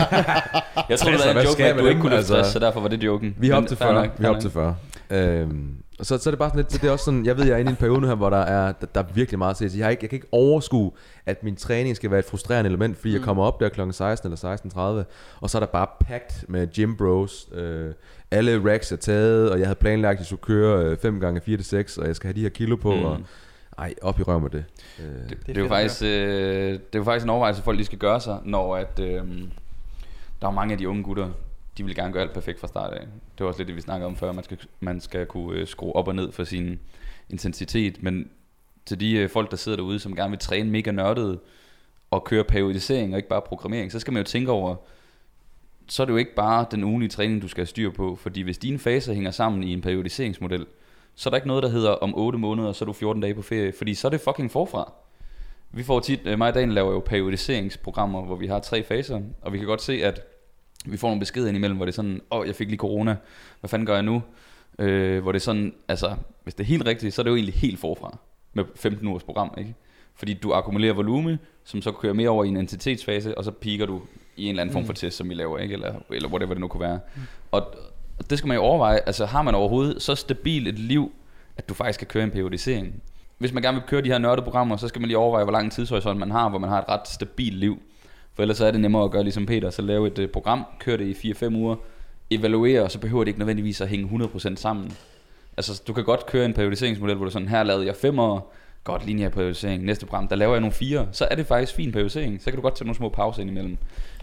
Jeg 0.88 0.98
troede, 0.98 1.18
det 1.18 1.34
var 1.34 1.40
en 1.40 1.46
joke 1.46 1.64
at 1.66 1.76
du 1.78 1.86
ikke 1.86 2.00
kunne 2.00 2.16
løfte 2.16 2.34
Altså, 2.34 2.34
60, 2.34 2.52
så 2.52 2.58
derfor 2.58 2.80
var 2.80 2.88
det 2.88 3.02
joken. 3.02 3.34
Vi 3.38 3.50
er 3.50 3.54
op 3.56 3.62
Men 3.62 3.68
til 3.68 3.76
fair 3.76 3.88
40. 3.88 4.02
nok, 4.02 4.10
Vi 4.18 4.24
er 4.24 4.28
op 4.30 4.40
til 4.40 4.50
nok. 4.54 4.74
40. 5.10 5.20
Øhm, 5.20 5.68
og 6.00 6.06
så, 6.06 6.18
så 6.18 6.28
er 6.28 6.32
det 6.32 6.38
bare 6.38 6.48
sådan 6.50 6.58
lidt, 6.58 6.72
så 6.72 6.78
det 6.78 6.88
er 6.88 6.92
også 6.92 7.04
sådan, 7.04 7.26
jeg 7.26 7.36
ved, 7.36 7.44
jeg 7.44 7.54
er 7.54 7.58
inde 7.58 7.70
i 7.70 7.72
en 7.72 7.76
periode 7.76 8.00
nu 8.00 8.06
her, 8.06 8.14
hvor 8.14 8.30
der 8.30 8.36
er, 8.36 8.72
der, 8.72 8.86
der 8.94 9.00
er 9.00 9.04
virkelig 9.14 9.38
meget 9.38 9.56
til. 9.56 9.70
Så 9.70 9.76
jeg, 9.78 9.86
har 9.86 9.90
ikke, 9.90 10.02
jeg 10.04 10.10
kan 10.10 10.16
ikke 10.16 10.28
overskue, 10.32 10.92
at 11.26 11.42
min 11.44 11.56
træning 11.56 11.96
skal 11.96 12.10
være 12.10 12.18
et 12.18 12.24
frustrerende 12.24 12.68
element, 12.68 12.96
fordi 12.96 13.08
mm. 13.08 13.14
jeg 13.14 13.22
kommer 13.22 13.44
op 13.44 13.60
der 13.60 13.68
kl. 13.68 13.80
16 13.92 14.32
eller 14.32 14.56
16.30, 15.04 15.04
og 15.40 15.50
så 15.50 15.58
er 15.58 15.60
der 15.60 15.66
bare 15.66 15.86
packed 16.00 16.44
med 16.48 16.66
gym 16.74 16.96
bros. 16.96 17.48
Øh, 17.54 17.92
alle 18.30 18.72
racks 18.72 18.92
er 18.92 18.96
taget, 18.96 19.50
og 19.50 19.58
jeg 19.58 19.66
havde 19.66 19.78
planlagt, 19.78 20.14
at 20.16 20.18
jeg 20.18 20.26
skulle 20.26 20.42
køre 20.42 20.96
5 20.96 21.20
gange 21.20 21.40
4 21.40 21.56
til 21.56 21.66
6, 21.66 21.98
og 21.98 22.06
jeg 22.06 22.16
skal 22.16 22.28
have 22.28 22.34
de 22.36 22.40
her 22.40 22.48
kilo 22.48 22.76
på, 22.76 22.94
Mm. 22.94 23.04
og 23.04 23.18
ej, 23.78 23.94
op 24.02 24.20
i 24.20 24.22
røven 24.22 24.42
med 24.42 24.50
det. 24.50 24.64
Øh, 24.98 25.04
Det, 25.04 25.32
er 25.32 25.36
det, 25.46 25.56
er 25.56 25.62
jo 25.62 25.68
faktisk, 25.68 26.02
øh, 26.02 26.08
det 26.72 26.74
er 26.92 26.98
jo 26.98 27.04
faktisk 27.04 27.24
en 27.24 27.30
overvejelse, 27.30 27.62
folk 27.62 27.76
lige 27.76 27.86
skal 27.86 27.98
gøre 27.98 28.20
sig, 28.20 28.38
når 28.44 28.76
at, 28.76 29.00
øh, 29.02 29.22
der 30.42 30.48
er 30.48 30.50
mange 30.50 30.72
af 30.72 30.78
de 30.78 30.88
unge 30.88 31.02
gutter, 31.02 31.28
de 31.78 31.84
vil 31.84 31.94
gerne 31.94 32.12
gøre 32.12 32.22
alt 32.22 32.32
perfekt 32.32 32.60
fra 32.60 32.68
start 32.68 32.92
af. 32.92 33.00
Det 33.00 33.44
var 33.44 33.46
også 33.46 33.60
lidt 33.60 33.68
det, 33.68 33.76
vi 33.76 33.80
snakkede 33.80 34.06
om 34.06 34.16
før. 34.16 34.32
Man 34.32 34.44
skal, 34.44 34.58
man 34.80 35.00
skal 35.00 35.26
kunne 35.26 35.58
øh, 35.58 35.66
skrue 35.66 35.96
op 35.96 36.08
og 36.08 36.14
ned 36.14 36.32
for 36.32 36.44
sin 36.44 36.80
intensitet. 37.28 38.02
Men 38.02 38.30
til 38.86 39.00
de 39.00 39.12
øh, 39.12 39.30
folk, 39.30 39.50
der 39.50 39.56
sidder 39.56 39.76
derude, 39.76 39.98
som 39.98 40.16
gerne 40.16 40.30
vil 40.30 40.38
træne 40.38 40.70
mega 40.70 40.90
nørdet 40.90 41.40
og 42.10 42.24
køre 42.24 42.44
periodisering 42.44 43.12
og 43.12 43.18
ikke 43.18 43.28
bare 43.28 43.42
programmering, 43.42 43.92
så 43.92 43.98
skal 44.00 44.12
man 44.12 44.22
jo 44.22 44.24
tænke 44.24 44.50
over, 44.50 44.76
så 45.88 46.02
er 46.02 46.04
det 46.04 46.12
jo 46.12 46.18
ikke 46.18 46.34
bare 46.34 46.66
den 46.70 46.84
ugenlige 46.84 47.08
træning, 47.08 47.42
du 47.42 47.48
skal 47.48 47.60
have 47.60 47.66
styr 47.66 47.90
på. 47.90 48.16
Fordi 48.16 48.40
hvis 48.40 48.58
dine 48.58 48.78
faser 48.78 49.12
hænger 49.12 49.30
sammen 49.30 49.62
i 49.62 49.72
en 49.72 49.80
periodiseringsmodel, 49.80 50.66
så 51.14 51.28
er 51.28 51.30
der 51.30 51.36
ikke 51.36 51.48
noget, 51.48 51.62
der 51.62 51.68
hedder 51.68 51.90
om 51.90 52.14
8 52.14 52.38
måneder, 52.38 52.72
så 52.72 52.84
er 52.84 52.86
du 52.86 52.92
14 52.92 53.22
dage 53.22 53.34
på 53.34 53.42
ferie. 53.42 53.72
Fordi 53.78 53.94
så 53.94 54.08
er 54.08 54.10
det 54.10 54.20
fucking 54.20 54.50
forfra. 54.50 54.92
Vi 55.70 55.82
får 55.82 56.00
tit, 56.00 56.20
øh, 56.24 56.38
mig 56.38 56.48
og 56.48 56.54
Dan 56.54 56.72
laver 56.72 56.92
jo 56.92 57.00
periodiseringsprogrammer, 57.00 58.22
hvor 58.22 58.36
vi 58.36 58.46
har 58.46 58.58
tre 58.58 58.82
faser, 58.82 59.20
og 59.42 59.52
vi 59.52 59.58
kan 59.58 59.66
godt 59.66 59.82
se, 59.82 60.04
at 60.04 60.20
vi 60.86 60.96
får 60.96 61.08
nogle 61.08 61.20
beskeder 61.20 61.48
indimellem, 61.48 61.76
hvor 61.76 61.86
det 61.86 61.92
er 61.92 61.96
sådan, 61.96 62.20
åh, 62.30 62.38
oh, 62.38 62.46
jeg 62.46 62.54
fik 62.54 62.68
lige 62.68 62.78
corona, 62.78 63.16
hvad 63.60 63.68
fanden 63.68 63.86
gør 63.86 63.94
jeg 63.94 64.02
nu? 64.02 64.22
Øh, 64.78 65.22
hvor 65.22 65.32
det 65.32 65.38
er 65.38 65.44
sådan, 65.44 65.74
altså, 65.88 66.14
hvis 66.42 66.54
det 66.54 66.64
er 66.64 66.68
helt 66.68 66.86
rigtigt, 66.86 67.14
så 67.14 67.22
er 67.22 67.24
det 67.24 67.30
jo 67.30 67.36
egentlig 67.36 67.54
helt 67.54 67.78
forfra 67.78 68.18
med 68.52 68.64
15 68.76 69.08
ugers 69.08 69.22
program, 69.22 69.54
ikke? 69.58 69.74
Fordi 70.14 70.34
du 70.34 70.52
akkumulerer 70.52 70.92
volume, 70.92 71.38
som 71.64 71.82
så 71.82 71.92
kører 71.92 72.12
mere 72.12 72.28
over 72.28 72.44
i 72.44 72.48
en 72.48 72.56
entitetsfase, 72.56 73.38
og 73.38 73.44
så 73.44 73.50
piker 73.50 73.86
du 73.86 74.02
i 74.36 74.44
en 74.44 74.48
eller 74.48 74.62
anden 74.62 74.72
form 74.72 74.84
for 74.84 74.92
test, 74.92 75.16
som 75.16 75.28
vi 75.28 75.34
laver, 75.34 75.58
ikke? 75.58 75.72
Eller, 75.72 75.94
eller 76.10 76.28
whatever 76.28 76.54
det 76.54 76.60
nu 76.60 76.68
kunne 76.68 76.80
være. 76.80 77.00
Og, 77.50 77.74
og 78.18 78.30
det 78.30 78.38
skal 78.38 78.48
man 78.48 78.54
jo 78.54 78.62
overveje, 78.62 79.00
altså 79.06 79.26
har 79.26 79.42
man 79.42 79.54
overhovedet 79.54 80.02
så 80.02 80.14
stabilt 80.14 80.68
et 80.68 80.78
liv, 80.78 81.12
at 81.56 81.68
du 81.68 81.74
faktisk 81.74 81.98
kan 81.98 82.06
køre 82.06 82.24
en 82.24 82.30
periodisering? 82.30 83.02
Hvis 83.38 83.52
man 83.52 83.62
gerne 83.62 83.78
vil 83.78 83.86
køre 83.86 84.02
de 84.02 84.08
her 84.08 84.18
nørdeprogrammer, 84.18 84.76
så 84.76 84.88
skal 84.88 85.00
man 85.00 85.08
lige 85.08 85.18
overveje, 85.18 85.44
hvor 85.44 85.52
lang 85.52 85.72
tidshorisont 85.72 86.18
man 86.18 86.30
har, 86.30 86.48
hvor 86.48 86.58
man 86.58 86.70
har 86.70 86.78
et 86.78 86.88
ret 86.88 87.08
stabilt 87.08 87.56
liv. 87.56 87.82
For 88.34 88.42
ellers 88.42 88.56
så 88.56 88.66
er 88.66 88.70
det 88.70 88.80
nemmere 88.80 89.04
at 89.04 89.10
gøre 89.10 89.22
ligesom 89.22 89.46
Peter, 89.46 89.70
så 89.70 89.82
lave 89.82 90.06
et 90.06 90.18
øh, 90.18 90.28
program, 90.28 90.64
køre 90.78 90.96
det 90.98 91.24
i 91.24 91.32
4-5 91.32 91.54
uger, 91.54 91.76
evaluere, 92.30 92.82
og 92.82 92.90
så 92.90 92.98
behøver 92.98 93.24
det 93.24 93.28
ikke 93.28 93.38
nødvendigvis 93.38 93.80
at 93.80 93.88
hænge 93.88 94.24
100% 94.24 94.56
sammen. 94.56 94.92
Altså, 95.56 95.82
du 95.86 95.92
kan 95.92 96.04
godt 96.04 96.26
køre 96.26 96.44
en 96.44 96.54
periodiseringsmodel, 96.54 97.16
hvor 97.16 97.24
du 97.24 97.30
sådan, 97.30 97.48
her 97.48 97.62
lavede 97.62 97.86
jeg 97.86 97.96
5 97.96 98.18
år, 98.18 98.54
godt 98.84 99.06
linje 99.06 99.24
af 99.24 99.32
periodisering, 99.32 99.84
næste 99.84 100.06
program, 100.06 100.28
der 100.28 100.36
laver 100.36 100.52
jeg 100.52 100.60
nogle 100.60 100.72
fire, 100.72 101.08
så 101.12 101.28
er 101.30 101.34
det 101.34 101.46
faktisk 101.46 101.74
fin 101.74 101.92
periodisering, 101.92 102.40
så 102.42 102.44
kan 102.44 102.56
du 102.56 102.62
godt 102.62 102.76
tage 102.76 102.86
nogle 102.86 102.96
små 102.96 103.08
pauser 103.08 103.40
indimellem. 103.40 103.76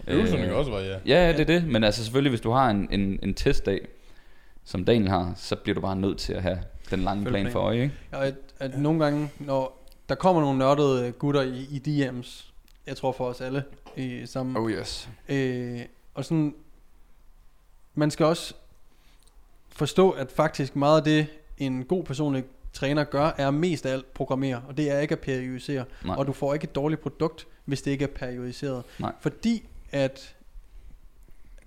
Øvelserne 0.06 0.42
Øh, 0.42 0.48
kan 0.48 0.56
også 0.56 0.70
være, 0.70 0.82
ja. 1.06 1.26
Ja, 1.26 1.32
det 1.32 1.40
er 1.40 1.44
det, 1.44 1.66
men 1.66 1.84
altså 1.84 2.04
selvfølgelig, 2.04 2.30
hvis 2.30 2.40
du 2.40 2.50
har 2.50 2.70
en, 2.70 2.88
en, 2.90 3.18
en 3.22 3.34
testdag, 3.34 3.80
som 4.64 4.84
Daniel 4.84 5.08
har, 5.08 5.32
så 5.36 5.56
bliver 5.56 5.74
du 5.74 5.80
bare 5.80 5.96
nødt 5.96 6.18
til 6.18 6.32
at 6.32 6.42
have 6.42 6.58
den 6.90 7.00
lange 7.00 7.22
Følge 7.22 7.30
plan 7.30 7.42
planen. 7.42 7.52
for 7.52 7.60
øje, 7.60 7.82
ikke? 7.82 7.94
Og 8.12 8.26
at, 8.26 8.34
at 8.58 8.78
nogle 8.78 9.04
gange, 9.04 9.30
når 9.38 9.84
der 10.08 10.14
kommer 10.14 10.42
nogle 10.42 10.58
nørdede 10.58 11.12
gutter 11.12 11.42
i, 11.42 11.66
i 11.70 11.82
DM's, 12.06 12.44
jeg 12.86 12.96
tror 12.96 13.12
for 13.12 13.24
os 13.24 13.40
alle, 13.40 13.62
i, 13.96 14.26
som, 14.26 14.56
Oh 14.56 14.70
yes. 14.70 15.08
øh, 15.28 15.80
og 16.14 16.24
sådan, 16.24 16.54
man 17.94 18.10
skal 18.10 18.26
også 18.26 18.54
forstå, 19.68 20.10
at 20.10 20.32
faktisk 20.32 20.76
meget 20.76 20.96
af 20.98 21.04
det, 21.04 21.26
en 21.58 21.84
god 21.84 22.04
personlig 22.04 22.44
træner 22.72 23.04
gør, 23.04 23.30
er 23.38 23.50
mest 23.50 23.86
af 23.86 23.92
alt 23.92 24.14
programmere, 24.14 24.62
og 24.68 24.76
det 24.76 24.90
er 24.90 25.00
ikke 25.00 25.12
at 25.12 25.20
periodisere. 25.20 25.84
Nej. 26.04 26.16
Og 26.16 26.26
du 26.26 26.32
får 26.32 26.54
ikke 26.54 26.64
et 26.64 26.74
dårligt 26.74 27.00
produkt, 27.00 27.46
hvis 27.64 27.82
det 27.82 27.90
ikke 27.90 28.04
er 28.04 28.08
periodiseret. 28.08 28.84
Nej. 28.98 29.12
Fordi 29.20 29.64
at 29.92 30.34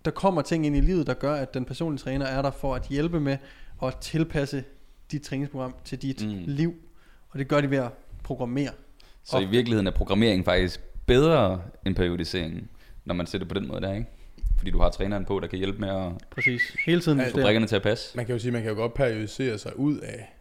der 0.05 0.11
kommer 0.11 0.41
ting 0.41 0.65
ind 0.65 0.75
i 0.75 0.81
livet, 0.81 1.07
der 1.07 1.13
gør, 1.13 1.33
at 1.33 1.53
den 1.53 1.65
personlige 1.65 1.99
træner 2.03 2.25
er 2.25 2.41
der 2.41 2.51
for 2.51 2.75
at 2.75 2.87
hjælpe 2.87 3.19
med 3.19 3.37
at 3.83 3.97
tilpasse 3.97 4.63
dit 5.11 5.21
træningsprogram 5.21 5.75
til 5.85 6.01
dit 6.01 6.25
Mm. 6.27 6.43
liv. 6.47 6.73
Og 7.29 7.39
det 7.39 7.47
gør 7.47 7.61
de 7.61 7.69
ved 7.71 7.77
at 7.77 7.91
programmere. 8.23 8.71
Så 9.23 9.39
i 9.39 9.45
virkeligheden 9.45 9.87
er 9.87 9.91
programmering 9.91 10.45
faktisk 10.45 10.81
bedre 11.05 11.61
end 11.85 11.95
periodiseringen, 11.95 12.69
når 13.05 13.13
man 13.15 13.25
ser 13.27 13.37
det 13.39 13.47
på 13.47 13.53
den 13.53 13.67
måde 13.67 13.81
der, 13.81 13.93
ikke? 13.93 14.05
Fordi 14.57 14.71
du 14.71 14.79
har 14.81 14.89
træneren 14.89 15.25
på, 15.25 15.39
der 15.39 15.47
kan 15.47 15.57
hjælpe 15.59 15.79
med 15.79 15.89
at 15.89 16.11
Præcis. 16.31 16.61
Hele 16.85 17.01
tiden 17.01 17.17
få 17.19 17.23
justere. 17.23 17.43
brikkerne 17.43 17.67
til 17.67 17.75
at 17.75 17.81
passe. 17.83 18.17
Man 18.17 18.25
kan 18.25 18.35
jo 18.35 18.39
sige, 18.39 18.51
man 18.51 18.61
kan 18.61 18.71
jo 18.71 18.77
godt 18.77 18.93
periodisere 18.93 19.57
sig 19.57 19.79
ud 19.79 19.97
af 19.97 20.35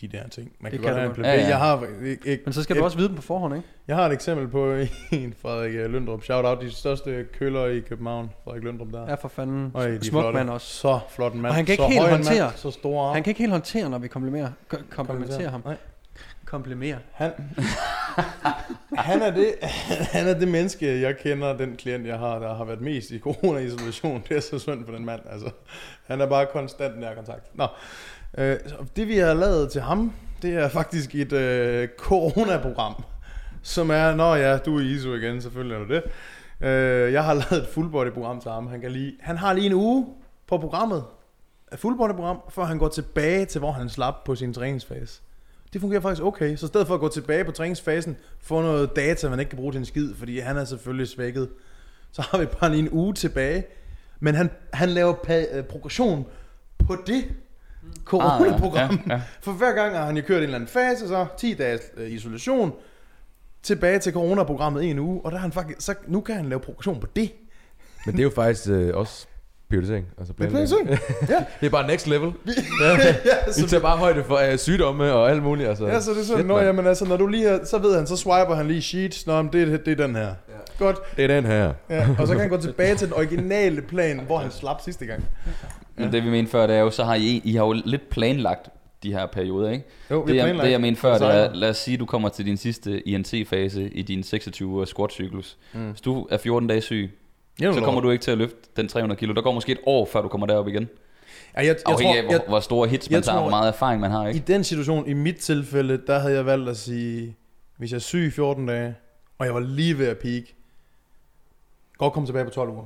de 0.00 0.08
der 0.08 0.28
ting. 0.28 0.52
Man 0.60 0.72
Det 0.72 0.80
kan, 0.80 0.94
kan 0.94 1.04
godt 1.06 1.16
have 1.16 1.34
en. 1.34 1.40
Ja, 1.40 1.42
ja. 1.42 1.48
Jeg 1.48 1.58
har, 1.58 1.86
ikke, 2.04 2.28
ikke, 2.28 2.42
Men 2.46 2.52
så 2.52 2.62
skal 2.62 2.76
du 2.76 2.84
også 2.84 2.96
vide 2.96 3.08
dem 3.08 3.16
på 3.16 3.22
forhånd, 3.22 3.54
ikke? 3.56 3.68
Jeg 3.88 3.96
har 3.96 4.06
et 4.06 4.12
eksempel 4.12 4.48
på 4.48 4.74
en 5.12 5.34
Frederik 5.42 5.74
øh, 5.74 5.90
Løndrup. 5.90 6.22
Shout 6.22 6.44
out 6.44 6.60
de 6.62 6.70
største 6.70 7.26
køller 7.38 7.66
i 7.66 7.80
København. 7.80 8.30
Frederik 8.44 8.62
Løndrup 8.64 8.88
der. 8.92 9.08
Ja, 9.08 9.14
for 9.14 9.28
fanden. 9.28 9.70
Øj, 9.74 9.90
de 9.90 10.04
Smuk 10.04 10.22
flotte. 10.22 10.36
mand 10.38 10.50
også. 10.50 10.66
Så 10.66 11.00
flot 11.10 11.32
en 11.32 11.40
mand. 11.42 11.50
Og 11.50 11.54
han 11.54 11.64
kan 11.64 11.72
ikke 11.72 11.82
så 11.84 11.88
helt 11.88 12.08
håndtere- 12.08 12.44
Mand, 12.44 12.56
så 12.56 12.70
store 12.70 13.04
arme. 13.06 13.14
Han 13.14 13.22
kan 13.22 13.30
ikke 13.30 13.38
helt 13.40 13.52
håndtere, 13.52 13.90
når 13.90 13.98
vi 13.98 14.08
komplimenterer, 14.08 14.52
ko- 14.68 14.76
komplimenterer 14.90 15.50
ham. 15.50 15.62
Nej 15.64 15.76
komplimere. 16.54 16.98
Han, 17.12 17.32
han, 19.08 19.22
er 19.22 19.30
det, 19.30 19.54
han 20.12 20.28
er 20.28 20.34
det 20.38 20.48
menneske, 20.48 21.00
jeg 21.00 21.18
kender, 21.18 21.56
den 21.56 21.76
klient, 21.76 22.06
jeg 22.06 22.18
har, 22.18 22.38
der 22.38 22.54
har 22.54 22.64
været 22.64 22.80
mest 22.80 23.10
i 23.10 23.18
corona-isolation. 23.18 24.22
Det 24.28 24.36
er 24.36 24.40
så 24.40 24.58
synd 24.58 24.84
for 24.84 24.92
den 24.92 25.04
mand. 25.04 25.20
Altså, 25.30 25.50
han 26.06 26.20
er 26.20 26.26
bare 26.26 26.46
konstant 26.46 27.00
nær 27.00 27.14
kontakt. 27.14 27.50
Nå, 27.54 27.66
øh, 28.38 28.56
så 28.66 28.76
det 28.96 29.08
vi 29.08 29.16
har 29.16 29.34
lavet 29.34 29.72
til 29.72 29.80
ham, 29.80 30.12
det 30.42 30.54
er 30.54 30.68
faktisk 30.68 31.14
et 31.14 31.32
øh, 31.32 31.88
corona-program, 31.98 33.04
som 33.62 33.90
er, 33.90 34.14
når 34.14 34.34
ja, 34.34 34.58
du 34.58 34.76
er 34.76 34.80
i 34.80 34.86
ISO 34.86 35.14
igen, 35.14 35.42
selvfølgelig 35.42 35.74
er 35.74 35.84
du 35.84 35.94
det. 35.94 36.02
Øh, 36.60 37.12
jeg 37.12 37.24
har 37.24 37.34
lavet 37.34 37.62
et 37.62 37.68
full 37.68 37.90
body 37.90 38.10
program 38.10 38.40
til 38.40 38.50
ham. 38.50 38.66
Han, 38.66 38.80
kan 38.80 38.92
lige, 38.92 39.12
han 39.20 39.36
har 39.36 39.52
lige 39.52 39.66
en 39.66 39.72
uge 39.72 40.06
på 40.46 40.58
programmet, 40.58 41.04
et 41.72 41.78
full 41.78 41.96
body 41.96 42.14
program, 42.14 42.40
før 42.50 42.64
han 42.64 42.78
går 42.78 42.88
tilbage 42.88 43.44
til, 43.44 43.58
hvor 43.58 43.72
han 43.72 43.88
slap 43.88 44.14
på 44.24 44.34
sin 44.34 44.52
træningsfase. 44.52 45.20
Det 45.74 45.80
fungerer 45.80 46.00
faktisk 46.00 46.22
okay. 46.22 46.56
Så 46.56 46.66
i 46.66 46.68
stedet 46.68 46.86
for 46.86 46.94
at 46.94 47.00
gå 47.00 47.08
tilbage 47.08 47.44
på 47.44 47.52
træningsfasen, 47.52 48.16
få 48.40 48.62
noget 48.62 48.96
data, 48.96 49.28
man 49.28 49.40
ikke 49.40 49.50
kan 49.50 49.56
bruge 49.56 49.72
til 49.72 49.78
en 49.78 49.84
skid, 49.84 50.14
fordi 50.14 50.38
han 50.38 50.56
er 50.56 50.64
selvfølgelig 50.64 51.08
svækket, 51.08 51.48
så 52.12 52.22
har 52.22 52.38
vi 52.38 52.46
bare 52.46 52.70
lige 52.70 52.82
en 52.82 52.88
uge 52.92 53.14
tilbage. 53.14 53.64
Men 54.20 54.34
han, 54.34 54.50
han 54.72 54.88
laver 54.88 55.14
pa- 55.14 55.56
øh, 55.56 55.64
progression 55.64 56.26
på 56.86 56.96
det 57.06 57.24
corona-program. 58.04 58.90
Ah, 58.90 58.98
ja, 59.08 59.14
ja. 59.14 59.22
For 59.42 59.52
hver 59.52 59.72
gang 59.72 59.96
har 59.96 60.06
han 60.06 60.16
jo 60.16 60.22
kørt 60.26 60.36
en 60.36 60.42
eller 60.42 60.54
anden 60.54 60.68
fase, 60.68 61.08
så 61.08 61.26
10 61.38 61.54
dages 61.54 61.80
øh, 61.96 62.10
isolation, 62.10 62.72
tilbage 63.62 63.98
til 63.98 64.12
coronaprogrammet 64.12 64.84
en 64.90 64.98
uge, 64.98 65.20
og 65.24 65.30
der 65.32 65.36
er 65.36 65.42
han 65.42 65.52
faktisk, 65.52 65.80
så 65.80 65.94
nu 66.06 66.20
kan 66.20 66.34
han 66.34 66.48
lave 66.48 66.60
progression 66.60 67.00
på 67.00 67.06
det. 67.16 67.32
Men 68.06 68.14
det 68.14 68.20
er 68.20 68.24
jo 68.24 68.32
faktisk 68.34 68.68
øh, 68.68 68.96
også 68.96 69.26
prioritering. 69.74 70.06
Altså 70.18 70.32
er 70.40 70.48
prioritering. 70.48 70.88
Ja. 71.28 71.34
det 71.60 71.66
er 71.66 71.70
bare 71.70 71.86
next 71.86 72.06
level. 72.06 72.32
ja, 72.80 72.96
Vi 73.46 73.52
så, 73.52 73.66
tager 73.68 73.80
bare 73.80 73.96
højde 73.96 74.24
for 74.24 74.36
øh, 74.52 74.58
sygdomme 74.58 75.12
og 75.12 75.30
alt 75.30 75.42
muligt. 75.42 75.68
Altså. 75.68 75.86
ja, 75.86 76.00
så 76.00 76.10
det 76.10 76.18
er 76.20 76.22
sådan, 76.24 76.38
Shit, 76.38 76.46
nå, 76.46 76.58
jamen, 76.58 76.86
altså, 76.86 77.04
når 77.04 77.16
du 77.16 77.26
lige 77.26 77.48
er, 77.48 77.64
så 77.64 77.78
ved 77.78 77.96
han, 77.96 78.06
så 78.06 78.16
swiper 78.16 78.54
han 78.54 78.68
lige 78.68 78.82
sheet, 78.82 79.22
nå, 79.26 79.42
men 79.42 79.52
det, 79.52 79.62
er- 79.72 79.76
det 79.76 80.00
er 80.00 80.06
den 80.06 80.14
her. 80.16 80.26
Ja. 80.26 80.34
Godt, 80.78 80.96
Det 81.16 81.24
er 81.24 81.28
den 81.28 81.44
her. 81.44 81.72
ja. 81.90 82.06
og 82.18 82.26
så 82.26 82.32
kan 82.32 82.40
han 82.40 82.50
gå 82.50 82.56
tilbage 82.60 82.94
til 82.94 83.06
den 83.06 83.16
originale 83.16 83.82
plan, 83.82 84.20
hvor 84.26 84.38
han 84.38 84.50
slap 84.50 84.80
sidste 84.84 85.06
gang. 85.06 85.24
Men 85.96 86.12
det 86.12 86.24
vi 86.24 86.30
mente 86.30 86.50
før, 86.50 86.66
det 86.66 86.76
er 86.76 86.80
jo, 86.80 86.90
så 86.90 87.04
har 87.04 87.14
I, 87.14 87.40
I 87.44 87.52
har 87.54 87.64
jo 87.66 87.72
lidt 87.84 88.08
planlagt 88.10 88.68
de 89.02 89.12
her 89.12 89.26
perioder, 89.26 89.70
ikke? 89.70 89.84
Jo, 90.10 90.24
Det, 90.26 90.40
har 90.40 90.46
jeg, 90.46 90.56
det 90.58 90.70
jeg 90.70 90.80
mente 90.80 91.00
før, 91.00 91.18
det 91.18 91.34
er, 91.34 91.54
lad 91.54 91.70
os 91.70 91.76
sige, 91.76 91.96
du 91.96 92.06
kommer 92.06 92.28
til 92.28 92.46
din 92.46 92.56
sidste 92.56 93.08
INT-fase 93.08 93.88
i 93.88 94.02
din 94.02 94.22
26 94.22 94.68
ugers 94.68 94.88
squat-cyklus. 94.88 95.56
Mm. 95.74 95.80
Hvis 95.90 96.00
du 96.00 96.26
er 96.30 96.36
14 96.38 96.68
dage 96.68 96.80
syg, 96.80 97.10
så 97.60 97.80
kommer 97.84 98.00
du 98.00 98.10
ikke 98.10 98.22
til 98.22 98.30
at 98.30 98.38
løfte 98.38 98.56
den 98.76 98.88
300 98.88 99.18
kilo. 99.18 99.34
Der 99.34 99.42
går 99.42 99.52
måske 99.52 99.72
et 99.72 99.78
år, 99.86 100.08
før 100.12 100.22
du 100.22 100.28
kommer 100.28 100.46
derop 100.46 100.68
igen. 100.68 100.82
Ja, 100.82 101.60
jeg, 101.60 101.66
jeg, 101.66 101.76
Afhængig 101.86 102.14
tror, 102.14 102.18
af, 102.18 102.24
hvor, 102.24 102.32
jeg, 102.32 102.40
hvor 102.48 102.60
store 102.60 102.88
hits 102.88 103.10
man 103.10 103.14
jeg 103.14 103.24
tager, 103.24 103.36
tror- 103.36 103.42
hvor 103.42 103.50
meget 103.50 103.68
erfaring 103.68 104.00
man 104.00 104.10
har, 104.10 104.26
I 104.26 104.34
ikke? 104.34 104.44
den 104.52 104.64
situation, 104.64 105.08
i 105.08 105.12
mit 105.12 105.36
tilfælde, 105.36 106.00
der 106.06 106.18
havde 106.18 106.34
jeg 106.34 106.46
valgt 106.46 106.68
at 106.68 106.76
sige, 106.76 107.36
hvis 107.76 107.90
jeg 107.90 107.96
er 107.96 108.00
syg 108.00 108.26
i 108.26 108.30
14 108.30 108.66
dage, 108.66 108.94
og 109.38 109.46
jeg 109.46 109.54
var 109.54 109.60
lige 109.60 109.98
ved 109.98 110.06
at 110.08 110.18
peak, 110.18 110.42
godt 111.98 112.12
komme 112.12 112.26
tilbage 112.26 112.44
på 112.44 112.50
12 112.50 112.70
uger. 112.70 112.84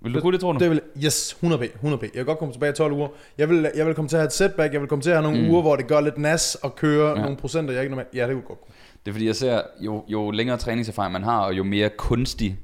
Vil 0.00 0.14
du 0.14 0.20
kunne 0.20 0.32
det, 0.32 0.40
tror 0.40 0.52
du? 0.52 0.58
Det 0.58 0.70
vil, 0.70 0.80
yes, 1.04 1.36
100p, 1.44 1.62
100p. 1.62 2.02
Jeg 2.02 2.10
vil 2.14 2.24
godt 2.24 2.38
komme 2.38 2.54
tilbage 2.54 2.70
i 2.72 2.74
12 2.74 2.92
uger. 2.92 3.08
Jeg 3.38 3.48
vil, 3.48 3.70
jeg 3.76 3.86
vil 3.86 3.94
komme 3.94 4.08
til 4.08 4.16
at 4.16 4.20
have 4.20 4.26
et 4.26 4.32
setback, 4.32 4.72
jeg 4.72 4.80
vil 4.80 4.88
komme 4.88 5.02
til 5.02 5.10
at 5.10 5.16
have 5.16 5.22
nogle 5.32 5.42
Mm. 5.46 5.50
uger, 5.50 5.62
hvor 5.62 5.76
det 5.76 5.86
gør 5.86 6.00
lidt 6.00 6.18
nas 6.18 6.54
og 6.54 6.76
køre 6.76 7.08
Ja. 7.10 7.14
ja. 7.16 7.22
nogle 7.22 7.36
procenter, 7.36 7.74
jeg 7.74 7.82
ikke 7.82 7.90
normalt... 7.90 8.08
Ja, 8.14 8.26
det 8.26 8.32
kunne 8.34 8.42
godt. 8.42 8.58
Det 9.04 9.10
er 9.10 9.12
fordi, 9.12 9.26
jeg 9.26 9.36
ser, 9.36 9.60
jo, 9.80 10.04
jo 10.08 10.30
længere 10.30 10.56
træningserfaring 10.58 11.12
man 11.12 11.22
har, 11.22 11.40
og 11.40 11.54
jo 11.54 11.64
mere 11.64 11.88
kunstig... 11.96 12.58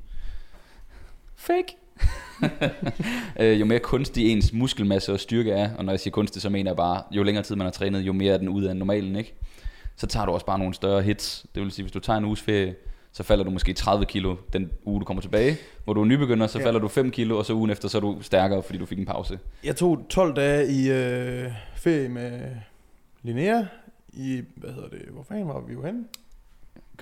Fake! 1.47 1.77
øh, 3.41 3.61
jo 3.61 3.65
mere 3.65 3.79
kunstig 3.79 4.33
ens 4.33 4.53
muskelmasse 4.53 5.13
og 5.13 5.21
styrke 5.21 5.51
er, 5.53 5.71
og 5.77 5.85
når 5.85 5.93
jeg 5.93 6.01
siger 6.01 6.13
kunstig, 6.13 6.43
så 6.43 6.51
mener 6.51 6.71
jeg 6.71 6.77
bare, 6.77 7.03
jo 7.11 7.23
længere 7.23 7.45
tid 7.45 7.57
man 7.57 7.65
har 7.65 7.73
trænet, 7.73 8.01
jo 8.01 8.13
mere 8.13 8.35
er 8.35 8.39
den 8.39 8.49
ud 8.49 8.65
af 8.65 8.77
normalen, 8.77 9.17
ikke? 9.17 9.35
Så 9.97 10.07
tager 10.07 10.27
du 10.27 10.33
også 10.33 10.47
bare 10.47 10.59
nogle 10.59 10.75
større 10.75 11.03
hits. 11.03 11.47
Det 11.55 11.63
vil 11.63 11.71
sige, 11.71 11.83
hvis 11.83 11.93
du 11.93 12.01
tager 12.01 12.17
en 12.17 12.25
uges 12.25 12.41
ferie, 12.41 12.75
så 13.13 13.23
falder 13.23 13.45
du 13.45 13.51
måske 13.51 13.73
30 13.73 14.05
kilo 14.05 14.37
den 14.53 14.71
uge, 14.85 15.01
du 15.01 15.05
kommer 15.05 15.21
tilbage. 15.21 15.57
Hvor 15.85 15.93
du 15.93 16.01
er 16.01 16.05
nybegynder, 16.05 16.47
så 16.47 16.59
Ja. 16.59 16.67
falder 16.67 16.81
du 16.81 16.89
5 16.89 17.11
kilo, 17.11 17.39
og 17.39 17.45
så 17.47 17.53
ugen 17.55 17.71
efter, 17.71 17.89
så 17.89 17.99
er 17.99 18.01
du 18.01 18.19
stærkere, 18.21 18.63
fordi 18.63 18.79
du 18.79 18.87
fik 18.87 18.99
en 18.99 19.07
pause. 19.07 19.39
Jeg 19.65 19.77
tog 19.77 20.07
12 20.09 20.37
dage 20.37 20.73
i 20.73 20.91
øh, 20.91 21.51
ferie 21.77 22.09
med 22.09 22.41
Linnea 23.23 23.63
i, 24.13 24.43
hvad 24.57 24.71
hedder 24.71 24.89
det, 24.89 25.03
hvor 25.13 25.23
fanden 25.29 25.49
var 25.49 25.61
vi 25.61 25.73
jo 25.73 25.83
henne? 25.83 26.05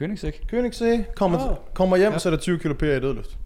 Königsæk. 0.00 0.52
Königsee, 0.52 1.12
kommer, 1.14 1.50
Åh. 1.50 1.56
kommer 1.74 1.96
hjem, 1.96 2.06
Ja. 2.08 2.12
ja. 2.12 2.18
så 2.18 2.28
er 2.28 2.30
der 2.30 2.38
20 2.40 2.58
kilo 2.58 2.74
per 2.74 2.96
i 2.96 3.00
dødløft. 3.00 3.38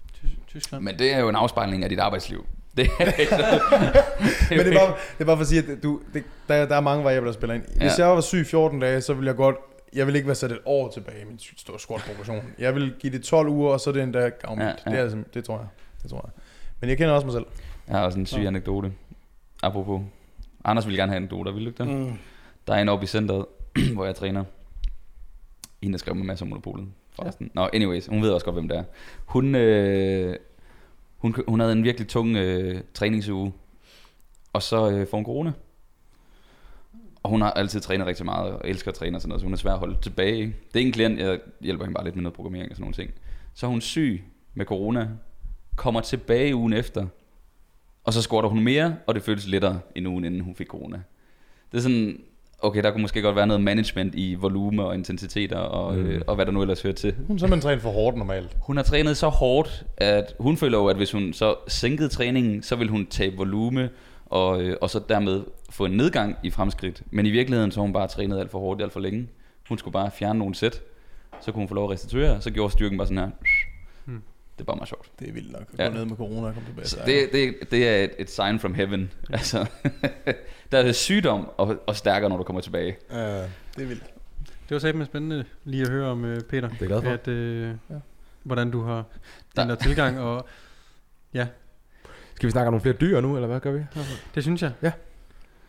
Ty- 0.46 0.52
Tyskland. 0.52 0.84
Men 0.84 0.98
det 0.98 1.12
er 1.12 1.18
jo 1.20 1.28
en 1.28 1.36
afspejling 1.36 1.82
af 1.84 1.88
dit 1.90 1.98
arbejdsliv. 1.98 2.46
Det 2.76 2.86
er, 3.00 3.04
Men 4.56 4.58
det 4.58 4.74
er 4.74 4.78
bare, 4.78 4.94
det 5.18 5.20
er 5.20 5.24
bare 5.24 5.36
for 5.36 5.40
at 5.42 5.46
sige, 5.46 5.72
at 5.72 5.82
du, 5.82 6.00
det, 6.14 6.24
der, 6.48 6.66
der 6.66 6.76
er 6.76 6.80
mange 6.80 7.04
variabler, 7.04 7.30
der 7.30 7.32
spiller 7.38 7.54
ind. 7.54 7.62
Hvis 7.76 7.98
Ja. 7.98 8.06
jeg 8.06 8.14
var 8.14 8.20
syg 8.20 8.46
14 8.46 8.80
dage, 8.80 9.00
så 9.00 9.14
ville 9.14 9.28
jeg 9.28 9.36
godt, 9.36 9.56
jeg 9.92 10.06
vil 10.06 10.16
ikke 10.16 10.26
være 10.26 10.34
sat 10.34 10.52
et 10.52 10.58
år 10.64 10.90
tilbage 10.90 11.22
i 11.22 11.24
min 11.24 11.38
store 11.56 11.78
squat 11.78 12.00
progression. 12.06 12.42
Jeg 12.58 12.74
vil 12.74 12.94
give 13.00 13.12
det 13.12 13.22
12 13.22 13.48
uger, 13.48 13.72
og 13.72 13.80
så 13.80 13.90
er 13.90 13.94
det 13.94 14.02
endda 14.02 14.28
gavmildt. 14.28 14.82
Ja, 14.86 14.90
Ja, 14.90 14.96
ja. 14.96 14.96
ja. 14.96 15.02
Det, 15.02 15.06
er, 15.06 15.10
simpelthen- 15.10 15.34
det 15.34 15.44
tror 15.44 15.56
jeg. 15.58 15.66
Det 16.02 16.10
tror 16.10 16.20
jeg. 16.24 16.42
Men 16.80 16.90
jeg 16.90 16.98
kender 16.98 17.14
også 17.14 17.26
mig 17.26 17.32
selv. 17.34 17.46
Jeg 17.88 17.96
har 17.96 18.04
også 18.04 18.18
en 18.18 18.26
syg 18.26 18.38
Nå. 18.40 18.46
anekdote. 18.48 18.92
Apropos. 19.62 20.02
Anders 20.64 20.86
ville 20.86 20.98
gerne 21.00 21.12
have 21.12 21.16
en 21.16 21.22
anekdote, 21.22 21.54
vil 21.54 21.64
du 21.64 21.68
ikke 21.70 21.84
det? 21.84 21.88
Mm. 21.92 22.18
Der 22.66 22.74
er 22.74 22.82
en 22.82 22.88
oppe 22.88 23.04
i 23.04 23.06
centret, 23.06 23.46
hvor 23.94 24.04
jeg 24.04 24.14
træner. 24.14 24.44
En, 25.82 25.92
der 25.92 25.98
skrev 25.98 26.14
med 26.14 26.24
masser 26.24 26.44
af 26.44 26.48
monopolet. 26.48 26.86
Forresten. 27.16 27.50
Ja. 27.54 27.60
Nå, 27.60 27.68
anyways, 27.72 28.06
hun 28.06 28.22
ved 28.22 28.30
også 28.30 28.44
godt, 28.44 28.56
hvem 28.56 28.68
det 28.68 28.78
er. 28.78 28.84
Hun, 29.24 29.54
øh, 29.54 30.36
hun, 31.16 31.34
hun 31.48 31.60
havde 31.60 31.72
en 31.72 31.84
virkelig 31.84 32.08
tung 32.08 32.36
øh, 32.36 32.80
træningsuge. 32.94 33.52
Og 34.52 34.62
så 34.62 34.90
øh, 34.90 35.06
får 35.06 35.16
hun 35.16 35.24
corona. 35.24 35.52
Og 37.22 37.30
hun 37.30 37.40
har 37.40 37.50
altid 37.50 37.80
trænet 37.80 38.06
rigtig 38.06 38.24
meget, 38.24 38.52
og 38.52 38.60
elsker 38.64 38.90
at 38.90 38.94
træne 38.94 39.16
og 39.16 39.20
sådan 39.20 39.28
noget, 39.28 39.40
så 39.40 39.46
hun 39.46 39.52
er 39.52 39.56
svær 39.56 39.72
at 39.72 39.78
holde 39.78 39.98
tilbage. 40.02 40.42
Det 40.42 40.74
er 40.74 40.78
ikke 40.78 40.88
en 40.88 40.92
klient, 40.92 41.18
jeg 41.18 41.38
hjælper 41.60 41.84
hende 41.84 41.94
bare 41.94 42.04
lidt 42.04 42.16
med 42.16 42.22
noget 42.22 42.36
programmering 42.36 42.70
og 42.70 42.76
sådan 42.76 42.82
nogle 42.82 42.94
ting. 42.94 43.10
Så 43.54 43.66
er 43.66 43.70
hun 43.70 43.80
syg 43.80 44.24
med 44.54 44.66
corona, 44.66 45.08
kommer 45.76 46.00
tilbage 46.00 46.56
ugen 46.56 46.72
efter, 46.72 47.06
og 48.04 48.12
så 48.12 48.22
squatter 48.22 48.50
hun 48.50 48.60
mere, 48.60 48.96
og 49.06 49.14
det 49.14 49.22
føles 49.22 49.46
lettere 49.46 49.80
end 49.94 50.08
ugen 50.08 50.24
inden 50.24 50.40
hun 50.40 50.54
fik 50.54 50.66
corona. 50.66 51.02
Det 51.72 51.78
er 51.78 51.82
sådan, 51.82 52.20
okay, 52.58 52.82
der 52.82 52.90
kunne 52.90 53.02
måske 53.02 53.22
godt 53.22 53.36
være 53.36 53.46
noget 53.46 53.62
management 53.62 54.14
i 54.14 54.34
volume 54.34 54.84
og 54.84 54.94
intensiteter, 54.94 55.56
og, 55.56 55.94
mm. 55.94 56.06
øh, 56.06 56.22
og 56.26 56.34
hvad 56.34 56.46
der 56.46 56.52
nu 56.52 56.62
ellers 56.62 56.82
hører 56.82 56.94
til. 56.94 57.14
Hun 57.26 57.36
er 57.36 57.40
simpelthen 57.40 57.60
trænet 57.60 57.82
for 57.82 57.90
hårdt 57.90 58.16
normalt. 58.16 58.56
Hun 58.60 58.76
har 58.76 58.84
trænet 58.84 59.16
så 59.16 59.28
hårdt, 59.28 59.84
at 59.96 60.34
hun 60.40 60.56
føler 60.56 60.78
jo, 60.78 60.86
at 60.86 60.96
hvis 60.96 61.12
hun 61.12 61.32
så 61.32 61.54
sænkede 61.68 62.08
træningen, 62.08 62.62
så 62.62 62.76
vil 62.76 62.88
hun 62.88 63.06
tabe 63.06 63.36
volume, 63.36 63.90
og, 64.26 64.62
øh, 64.62 64.76
og 64.80 64.90
så 64.90 65.00
dermed 65.08 65.44
få 65.70 65.84
en 65.84 65.92
nedgang 65.92 66.36
i 66.42 66.50
fremskridt. 66.50 67.02
Men 67.10 67.26
i 67.26 67.30
virkeligheden 67.30 67.70
så 67.70 67.80
har 67.80 67.82
hun 67.82 67.92
bare 67.92 68.08
trænet 68.08 68.38
alt 68.40 68.50
for 68.50 68.58
hårdt, 68.58 68.82
alt 68.82 68.92
for 68.92 69.00
længe. 69.00 69.28
Hun 69.68 69.78
skulle 69.78 69.92
bare 69.92 70.10
fjerne 70.10 70.38
nogle 70.38 70.54
sæt, 70.54 70.82
så 71.40 71.52
kunne 71.52 71.60
hun 71.60 71.68
få 71.68 71.74
lov 71.74 71.84
at 71.84 71.90
restituere, 71.90 72.40
så 72.40 72.50
gjorde 72.50 72.72
styrken 72.72 72.98
bare 72.98 73.06
sådan 73.06 73.18
her. 73.18 73.30
Hmm. 74.04 74.22
Det 74.56 74.60
er 74.60 74.64
bare 74.64 74.76
meget 74.76 74.88
sjovt. 74.88 75.10
Det 75.18 75.28
er 75.28 75.32
vildt 75.32 75.52
nok 75.52 75.62
at 75.72 75.78
Ja. 75.78 75.88
gå 75.88 75.94
ned 75.94 76.04
med 76.04 76.16
corona 76.16 76.46
og 76.46 76.54
komme 76.54 76.68
tilbage. 76.68 76.86
Så 76.88 76.96
det, 77.06 77.28
det, 77.32 77.70
det 77.70 77.88
er 77.88 78.04
et, 78.04 78.10
et 78.18 78.30
sign 78.30 78.58
from 78.60 78.74
heaven. 78.74 79.12
Altså, 79.32 79.66
der 80.72 80.78
er 80.78 80.92
sygdom 80.92 81.48
og, 81.56 81.82
og 81.86 81.96
stærkere, 81.96 82.30
når 82.30 82.36
du 82.36 82.42
kommer 82.42 82.60
tilbage. 82.62 82.96
Ja, 83.10 83.36
det 83.42 83.48
er 83.82 83.86
vildt. 83.86 84.04
Det 84.68 84.74
var 84.74 84.78
satme 84.78 85.04
spændende 85.04 85.44
lige 85.64 85.82
at 85.82 85.88
høre 85.88 86.06
om, 86.10 86.24
øh, 86.24 86.40
Peter. 86.40 86.68
Det 86.68 86.82
er 86.82 86.86
glad 86.86 87.02
for. 87.02 87.10
At, 87.10 87.28
øh, 87.28 87.74
Ja. 87.90 87.94
hvordan 88.42 88.70
du 88.70 88.82
har 88.82 89.04
Der- 89.56 89.62
ændret 89.62 89.78
tilgang, 89.78 90.20
og 90.20 90.48
Skal 92.34 92.46
vi 92.46 92.50
snakke 92.50 92.66
om 92.68 92.72
nogle 92.72 92.80
flere 92.82 92.96
dyr 93.00 93.20
nu, 93.20 93.34
eller 93.36 93.46
hvad 93.48 93.60
gør 93.60 93.72
vi? 93.72 93.84
det 94.34 94.42
synes 94.42 94.62
jeg. 94.62 94.72
Ja. 94.82 94.92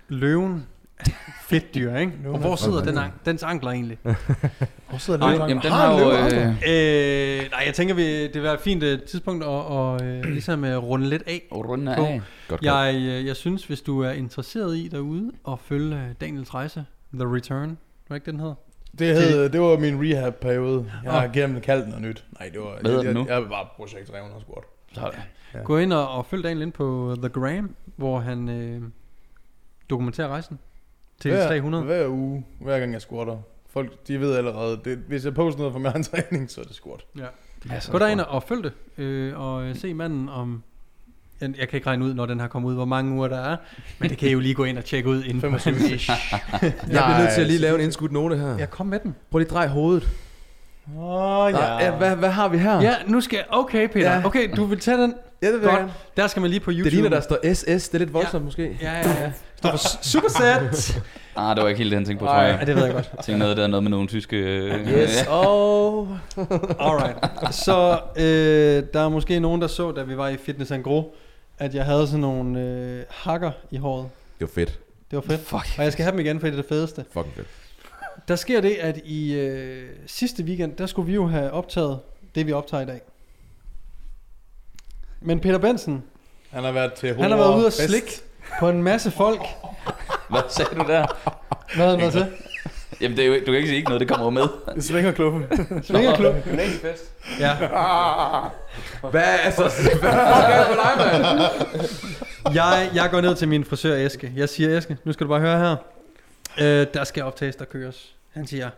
Løven 0.10 0.68
fedt 1.50 1.76
dyr, 1.76 1.96
ikke? 1.96 2.12
Løven 2.24 2.36
Og 2.36 2.42
hvor 2.42 2.56
sidder 2.56 2.84
den, 2.84 2.98
an- 2.98 3.12
dens 3.26 3.44
ankler 3.44 3.72
egentlig? 3.72 3.98
Hvor 4.90 4.98
sidder 4.98 5.20
Nej, 5.20 5.36
løven? 5.36 5.50
Jamen, 5.50 5.64
den 5.64 5.72
Har 5.72 5.92
har 5.94 6.00
jo... 6.00 6.12
Øh, 6.12 6.48
Øh, 6.48 7.52
nej, 7.52 7.64
jeg 7.66 7.74
tænker, 7.74 7.96
vi, 7.96 8.24
det 8.24 8.34
vil 8.34 8.44
være 8.44 8.54
et 8.54 8.60
fint 8.60 8.84
øh, 8.84 9.00
tidspunkt 9.02 9.44
at, 9.44 9.50
og, 9.50 10.04
øh, 10.06 10.24
ligesom 10.38 10.64
øh, 10.66 10.78
runde 10.84 11.10
lidt 11.10 11.24
af. 11.28 11.42
runde 11.52 11.94
På. 11.98 12.06
af. 12.06 12.22
Godt, 12.48 12.62
Jeg, 12.62 12.96
øh, 12.96 13.26
jeg 13.26 13.36
synes, 13.36 13.66
hvis 13.66 13.82
du 13.82 14.02
er 14.04 14.12
interesseret 14.12 14.78
i 14.78 14.88
derude 14.88 15.32
at 15.48 15.60
følge 15.60 15.96
øh, 15.96 16.02
Daniels 16.22 16.54
rejse, 16.54 16.86
The 17.14 17.36
Return, 17.36 17.78
hvad 18.08 18.18
ikke 18.18 18.32
den 18.32 18.40
hedder? 18.40 18.56
Det, 19.00 19.16
hed, 19.16 19.50
det 19.50 19.62
var 19.62 19.78
min 19.80 20.02
rehab-periode. 20.02 20.92
Jeg 21.04 21.12
har 21.12 21.26
Åh. 21.28 21.32
gennem 21.34 21.62
kaldt 21.62 21.88
noget 21.88 22.02
nyt. 22.04 22.26
Nej, 22.40 22.50
det 22.50 22.60
var... 22.62 22.78
Hvad 22.82 22.92
jeg, 22.92 23.04
den 23.04 23.14
nu? 23.14 23.20
Jeg, 23.20 23.30
jeg 23.30 23.50
var 23.50 23.74
projekt 23.78 24.08
300 24.08 24.42
squat. 24.42 24.64
Sådan. 24.94 25.20
Ja. 25.54 25.60
Gå 25.60 25.78
ind 25.78 25.94
og, 25.94 26.10
og 26.10 26.26
følg 26.26 26.44
Daniel 26.44 26.62
ind 26.62 26.72
på 26.72 27.16
The 27.22 27.30
Gram, 27.30 27.76
hvor 27.96 28.20
han 28.20 28.50
øh, 28.50 28.82
dokumenterer 29.90 30.28
rejsen 30.28 30.60
til 31.22 31.32
hver, 31.32 31.48
300. 31.48 31.84
Hver 31.84 32.08
uge, 32.08 32.46
hver 32.62 32.80
gang 32.80 32.94
jeg 32.94 33.02
squatter. 33.02 33.38
Folk, 33.70 34.08
de 34.08 34.20
ved 34.20 34.36
allerede, 34.36 34.80
det, 34.86 34.98
hvis 35.08 35.26
jeg 35.26 35.34
poster 35.34 35.60
noget 35.60 35.74
fra 35.74 35.80
min 35.80 35.86
egen 35.86 36.04
træning, 36.04 36.52
så 36.52 36.62
er 36.62 36.66
det 36.66 36.76
squat. 36.76 37.06
Altså, 37.72 37.92
Gå 37.92 38.00
derind 38.00 38.20
og 38.22 38.44
følg 38.44 38.64
det, 38.64 39.04
øh, 39.04 39.40
og 39.40 39.64
øh, 39.64 39.76
se 39.76 39.94
manden 39.94 40.30
om... 40.30 40.64
Jeg, 41.42 41.54
kan 41.56 41.70
ikke 41.74 41.88
regne 41.88 42.06
ud, 42.06 42.14
når 42.14 42.26
den 42.26 42.40
her 42.40 42.48
kommer 42.48 42.70
ud, 42.70 42.74
hvor 42.76 42.86
mange 42.86 43.14
uger 43.16 43.28
der 43.28 43.38
er, 43.40 43.58
men 44.00 44.10
det 44.10 44.18
kan 44.18 44.30
I 44.30 44.32
jo 44.32 44.40
lige 44.40 44.54
gå 44.54 44.64
ind 44.64 44.78
og 44.78 44.86
tjekke 44.86 45.10
ud 45.10 45.24
inden 45.24 45.42
25 45.62 45.76
ish. 45.76 46.10
Jeg 46.10 46.74
bliver 46.90 47.18
nødt 47.20 47.34
til 47.34 47.42
at 47.42 47.48
lige 47.48 47.60
lave 47.60 47.76
en 47.76 47.82
indskudt 47.82 48.12
note 48.12 48.38
her. 48.38 48.58
Ja, 48.58 48.66
kom 48.66 48.86
med 48.86 49.00
den. 49.00 49.16
Prøv 49.32 49.40
lige 49.40 49.48
at 49.48 49.52
dreje 49.54 49.68
hovedet. 49.68 50.10
Åh, 51.00 51.38
oh, 51.46 51.52
Ja. 51.52 51.78
Ja, 51.86 51.92
hvad, 51.92 52.16
hvad 52.16 52.30
har 52.30 52.48
vi 52.48 52.58
her? 52.58 52.82
Ja, 52.82 52.96
nu 53.08 53.22
skal 53.22 53.44
Okay, 53.50 53.88
Peter. 53.88 54.12
Ja. 54.16 54.26
Okay, 54.26 54.50
du 54.56 54.66
vil 54.66 54.80
tage 54.80 54.98
den. 54.98 55.14
ja 55.42 55.48
det 55.48 55.54
vil 55.62 55.70
Godt. 55.70 55.80
jeg. 55.80 55.90
Der 56.18 56.28
skal 56.28 56.42
man 56.42 56.50
lige 56.50 56.60
på 56.60 56.72
YouTube. 56.72 56.84
Det 56.84 56.94
ligner, 56.94 57.10
der 57.10 57.20
står 57.20 57.54
SS. 57.54 57.66
Det 57.90 57.94
er 57.94 57.98
lidt 58.00 58.14
voldsomt 58.14 58.46
måske. 58.46 58.78
Ja, 58.82 58.92
ja, 58.94 58.98
ja. 59.10 59.32
Står 59.56 59.70
for 59.70 59.78
s- 59.78 60.00
supersat. 60.02 60.62
Ah, 61.40 61.56
det 61.56 61.64
var 61.64 61.70
ikke 61.70 61.78
helt 61.78 61.92
det, 61.92 61.98
han 61.98 62.06
tænkte 62.06 62.26
på, 62.26 62.30
tror 62.32 62.42
jeg. 62.42 62.58
Ja, 62.60 62.66
det 62.66 62.76
ved 62.76 62.84
jeg 62.84 62.94
godt. 62.94 63.10
Jeg 63.18 63.24
tænkte 63.26 63.40
noget, 63.40 63.58
der 63.58 63.64
er 63.64 63.68
noget 63.68 63.84
med 63.84 63.92
nogle 63.92 64.08
tyske... 64.08 64.36
Øh, 64.38 64.88
Yes. 64.88 65.26
Oh. 65.30 66.08
Alright. 66.88 67.56
Så 67.56 68.00
øh, 68.18 68.84
der 68.94 69.00
er 69.06 69.10
måske 69.10 69.40
nogen, 69.40 69.62
der 69.62 69.68
så, 69.68 69.92
da 69.92 70.04
vi 70.04 70.18
var 70.18 70.28
i 70.28 70.38
Fitness 70.38 70.72
Gro, 70.84 71.16
at 71.60 71.76
jeg 71.76 71.86
havde 71.86 72.08
sådan 72.08 72.20
nogle 72.20 72.60
øh, 72.62 73.04
hakker 73.10 73.52
i 73.72 73.78
håret. 73.78 74.06
Det 74.40 74.48
var 74.48 74.52
fedt. 74.56 74.80
Det 75.12 75.16
var 75.18 75.22
fedt. 75.22 75.42
Fuck. 75.48 75.66
Og 75.78 75.84
jeg 75.84 75.92
skal 75.94 76.04
have 76.04 76.12
dem 76.12 76.20
igen, 76.20 76.40
for 76.40 76.48
det 76.48 76.54
er 76.54 76.62
det 76.62 76.70
fedeste. 76.70 77.06
Fucking 77.14 77.34
fedt. 77.36 77.48
Der 78.28 78.36
sker 78.36 78.62
det, 78.62 78.72
at 78.76 78.98
i 79.04 79.34
øh, 79.36 79.90
sidste 80.08 80.44
weekend, 80.44 80.76
der 80.76 80.86
skulle 80.86 81.06
vi 81.06 81.14
jo 81.14 81.28
have 81.28 81.52
optaget 81.52 82.00
det, 82.36 82.48
vi 82.48 82.52
optager 82.52 82.84
i 82.84 82.86
dag. 82.86 83.02
Men 85.22 85.40
Peter 85.40 85.58
Benson, 85.58 86.04
Han 86.52 86.64
har 86.64 86.72
været 86.72 86.94
til 86.94 87.16
han 87.16 87.32
har 87.32 87.38
været 87.38 87.56
ude 87.58 87.66
og 87.66 87.74
fest. 87.74 87.90
slikke 87.90 88.12
på 88.60 88.70
en 88.70 88.84
masse 88.84 89.12
folk. 89.12 89.42
Hvad 90.30 90.42
sagde 90.50 90.76
du 90.76 90.82
der? 90.88 91.06
Hvad 91.76 91.86
havde 91.86 91.90
han 91.90 92.00
været 92.00 92.14
til? 92.14 92.26
Jamen, 93.02 93.18
det 93.18 93.24
er 93.26 93.28
jo, 93.28 93.34
du 93.40 93.46
kan 93.46 93.56
ikke 93.56 93.68
sige 93.68 93.78
ikke 93.78 93.90
noget, 93.90 94.00
det 94.00 94.08
kommer 94.10 94.26
jo 94.26 94.30
med. 94.30 94.48
Det 94.76 94.84
svinger 94.84 95.12
klubben. 95.12 95.44
Svingerklub. 95.84 96.36
Gymnasiefest. 96.44 97.04
Ja. 97.40 97.56
Hvad 99.12 99.24
altså? 99.44 99.72
Hvad 100.00 100.10
er 100.10 100.58
det 100.58 100.68
for 100.68 100.84
dig, 100.84 101.22
mand? 101.22 102.56
Jeg, 102.56 102.90
jeg 102.96 103.10
går 103.12 103.22
ned 103.22 103.36
til 103.36 103.48
min 103.48 103.66
frisør 103.66 103.96
Eske. 103.96 104.34
Jeg 104.36 104.50
siger, 104.50 104.78
Eske, 104.78 104.98
nu 105.04 105.14
skal 105.14 105.24
du 105.26 105.30
bare 105.30 105.40
høre 105.40 105.60
her. 105.60 105.76
Øh, 106.62 106.88
der 106.94 107.04
skal 107.04 107.24
optages, 107.24 107.56
der 107.56 107.66
køres. 107.66 108.16
Han 108.38 108.48
siger, 108.48 108.70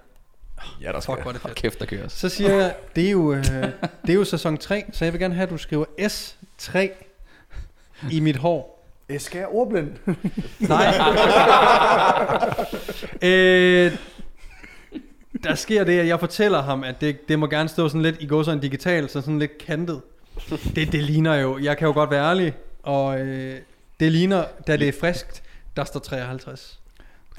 Ja, 0.81 0.91
der 0.91 0.99
skal. 0.99 1.13
fuck, 1.13 1.21
hvor 1.21 1.29
er 1.31 1.33
det 1.33 1.41
fedt. 1.41 1.55
kæft, 1.55 1.79
der 1.79 1.85
køres. 1.85 2.13
Så 2.13 2.29
siger 2.29 2.53
jeg, 2.53 2.75
det 2.95 3.07
er 3.07 3.11
jo, 3.11 3.33
øh, 3.33 3.43
det 4.01 4.09
er 4.09 4.13
jo 4.13 4.23
sæson 4.23 4.57
3, 4.57 4.83
så 4.91 5.05
jeg 5.05 5.13
vil 5.13 5.21
gerne 5.21 5.33
have, 5.35 5.43
at 5.43 5.49
du 5.49 5.57
skriver 5.57 5.85
S3 5.99 6.87
i 8.11 8.19
mit 8.19 8.35
hår. 8.37 8.85
Jeg 9.09 9.21
skal 9.21 9.39
jeg 9.39 9.47
ordblind. 9.47 9.91
Nej. 10.69 10.93
øh, 13.21 13.91
der 15.43 15.55
sker 15.55 15.83
det, 15.83 15.99
at 15.99 16.07
jeg 16.07 16.19
fortæller 16.19 16.61
ham, 16.61 16.83
at 16.83 17.01
det, 17.01 17.29
det 17.29 17.39
må 17.39 17.47
gerne 17.47 17.69
stå 17.69 17.89
sådan 17.89 18.01
lidt, 18.01 18.15
i 18.19 18.27
går 18.27 18.43
sådan 18.43 18.59
digitalt, 18.61 19.11
så 19.11 19.21
sådan 19.21 19.39
lidt 19.39 19.57
kantet. 19.57 20.01
Det, 20.75 20.91
det 20.91 21.03
ligner 21.03 21.35
jo, 21.35 21.57
jeg 21.57 21.77
kan 21.77 21.87
jo 21.87 21.93
godt 21.93 22.11
være 22.11 22.29
ærlig, 22.29 22.53
og 22.83 23.19
øh, 23.19 23.59
det 23.99 24.11
ligner, 24.11 24.43
da 24.67 24.77
det 24.77 24.87
er 24.87 24.93
friskt, 24.99 25.43
der 25.75 25.83
står 25.83 25.99
53. 25.99 26.78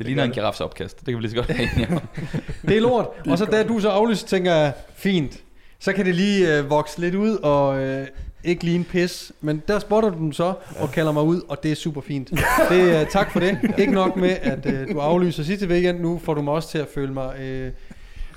Det 0.01 0.07
ligner 0.07 0.24
en 0.24 0.30
girafs 0.30 0.61
opkast. 0.61 0.98
Det 0.98 1.07
kan 1.07 1.16
vi 1.16 1.20
lige 1.22 1.30
så 1.30 1.36
godt 1.36 1.51
enige 1.51 1.88
om. 1.96 2.01
Det 2.68 2.76
er 2.76 2.80
lort. 2.80 3.07
Og 3.30 3.38
så 3.38 3.44
da 3.44 3.62
du 3.62 3.80
så 3.80 3.88
aflyser, 3.88 4.26
tænker 4.26 4.55
jeg, 4.55 4.72
fint. 4.94 5.38
Så 5.78 5.92
kan 5.92 6.07
det 6.07 6.14
lige 6.14 6.59
øh, 6.59 6.70
vokse 6.70 7.01
lidt 7.01 7.14
ud, 7.14 7.36
og 7.36 7.82
øh, 7.82 8.07
ikke 8.44 8.64
lige 8.64 8.76
en 8.76 8.84
pis. 8.84 9.32
Men 9.40 9.62
der 9.68 9.78
spotter 9.78 10.11
du 10.11 10.16
den 10.18 10.32
så, 10.32 10.53
og 10.80 10.90
kalder 10.92 11.12
mig 11.12 11.22
ud, 11.22 11.40
og 11.48 11.62
det 11.62 11.70
er 11.72 11.74
super 11.76 12.01
fint. 12.01 12.30
Det, 12.70 13.01
øh, 13.01 13.07
tak 13.07 13.32
for 13.32 13.40
det. 13.40 13.59
Ikke 13.78 13.92
nok 13.92 14.16
med, 14.16 14.36
at 14.42 14.66
øh, 14.66 14.92
du 14.94 14.98
aflyser 14.98 15.42
sidste 15.42 15.66
weekend. 15.68 16.01
Nu 16.01 16.20
får 16.24 16.34
du 16.34 16.42
mig 16.42 16.55
også 16.55 16.68
til 16.70 16.78
at 16.78 16.88
føle 16.94 17.12
mig 17.12 17.40
øh, 17.40 17.72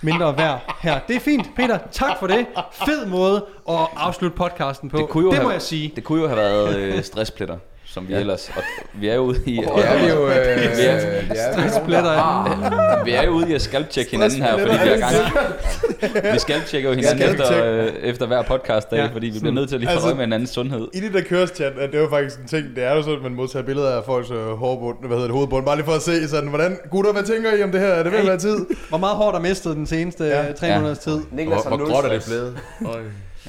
mindre 0.02 0.38
værd 0.38 0.76
her. 0.82 1.00
Det 1.08 1.16
er 1.16 1.20
fint, 1.20 1.48
Peter. 1.56 1.78
Tak 1.92 2.20
for 2.20 2.28
det. 2.28 2.46
Fed 2.86 3.06
måde 3.06 3.46
at 3.70 3.76
afslutte 3.96 4.38
podcasten 4.38 4.90
på. 4.90 4.98
Det 4.98 5.10
kunne 5.10 5.24
jo 5.24 5.32
det 5.32 5.38
må 5.38 5.42
have- 5.44 5.54
jeg 5.54 5.62
sige. 5.62 5.92
Det 5.96 6.04
kunne 6.04 6.22
jo 6.22 6.28
have 6.28 6.38
været 6.38 6.78
øh, 6.78 7.04
stresspletter, 7.04 7.58
som 7.94 8.08
vi 8.08 8.14
Ja. 8.14 8.20
ellers... 8.20 8.52
Og 8.56 8.64
vi 8.94 9.08
er 9.08 9.16
jo 9.16 9.22
ude 9.22 9.40
i... 9.46 9.56
Det 9.56 9.86
er 9.86 10.00
vi 10.04 10.10
jo... 10.10 10.28
Øh, 10.28 10.36
Vi 10.78 10.84
er- 10.84 11.00
det 11.00 11.08
er 11.08 11.22
vi 11.22 11.62
jo. 11.62 11.70
Stresspletter. 11.70 13.04
Vi 13.06 13.12
er 13.12 13.24
jo 13.24 13.32
ude 13.32 13.50
i 13.50 13.54
at 13.54 13.62
scalp-check 13.62 14.12
hinanden 14.12 14.42
her, 14.42 14.52
fordi 14.58 14.72
vi 14.72 14.90
har 14.90 14.98
gang. 14.98 16.34
Vi 16.34 16.40
scalp-checker 16.40 16.90
jo 16.90 16.96
hinanden 16.96 17.30
efter, 17.32 17.66
øh, 17.66 17.88
efter 18.04 18.26
hver 18.28 18.42
podcast 18.42 18.92
dag, 18.92 18.98
Ja. 18.98 19.10
fordi 19.14 19.28
vi 19.30 19.40
bliver 19.40 19.54
nødt 19.54 19.70
til 19.70 19.76
at 19.76 19.80
lige 19.82 19.90
Altså- 19.92 20.10
få 20.10 20.16
med 20.16 20.24
hinandens 20.24 20.50
sundhed. 20.50 20.88
I 20.94 21.00
det 21.00 21.14
der 21.14 21.22
kørestjat, 21.22 21.74
at 21.80 21.92
det 21.92 22.00
var 22.02 22.10
faktisk 22.10 22.40
en 22.40 22.48
ting, 22.48 22.66
det 22.76 22.84
er 22.84 22.96
jo 22.96 23.02
sådan, 23.02 23.16
at 23.18 23.24
man 23.24 23.34
må 23.36 23.48
tage 23.48 23.64
billeder 23.64 23.98
af 23.98 24.04
folks 24.06 24.32
øh, 24.32 24.38
hårbund, 24.38 24.98
hvad 25.00 25.10
hedder 25.10 25.24
det, 25.24 25.32
hovedbund, 25.36 25.66
bare 25.66 25.76
lige 25.76 25.86
for 25.86 25.92
at 25.94 26.02
se 26.02 26.28
sådan, 26.28 26.50
hvordan, 26.50 26.78
gutter, 26.92 27.12
hvad 27.12 27.24
tænker 27.24 27.54
I 27.54 27.64
om 27.64 27.72
det 27.72 27.82
her? 27.82 27.88
Er 27.88 28.04
det 28.04 28.12
ved 28.12 28.20
at 28.20 28.26
være 28.28 28.38
tid? 28.38 28.66
Hvor 28.90 28.98
meget 28.98 29.16
hårdt 29.16 29.36
har 29.36 29.42
mistet 29.42 29.76
den 29.76 29.88
seneste 29.88 30.24
Ja. 30.24 30.42
ja. 30.46 30.52
3 30.52 30.76
måneders 30.76 31.00
tid? 31.00 31.20
Niklas 31.32 31.62
Hvor, 31.64 31.78
hvor 31.78 31.86
gråt 31.94 32.06
er 32.06 32.10
det 32.10 32.24
blevet? 32.28 32.58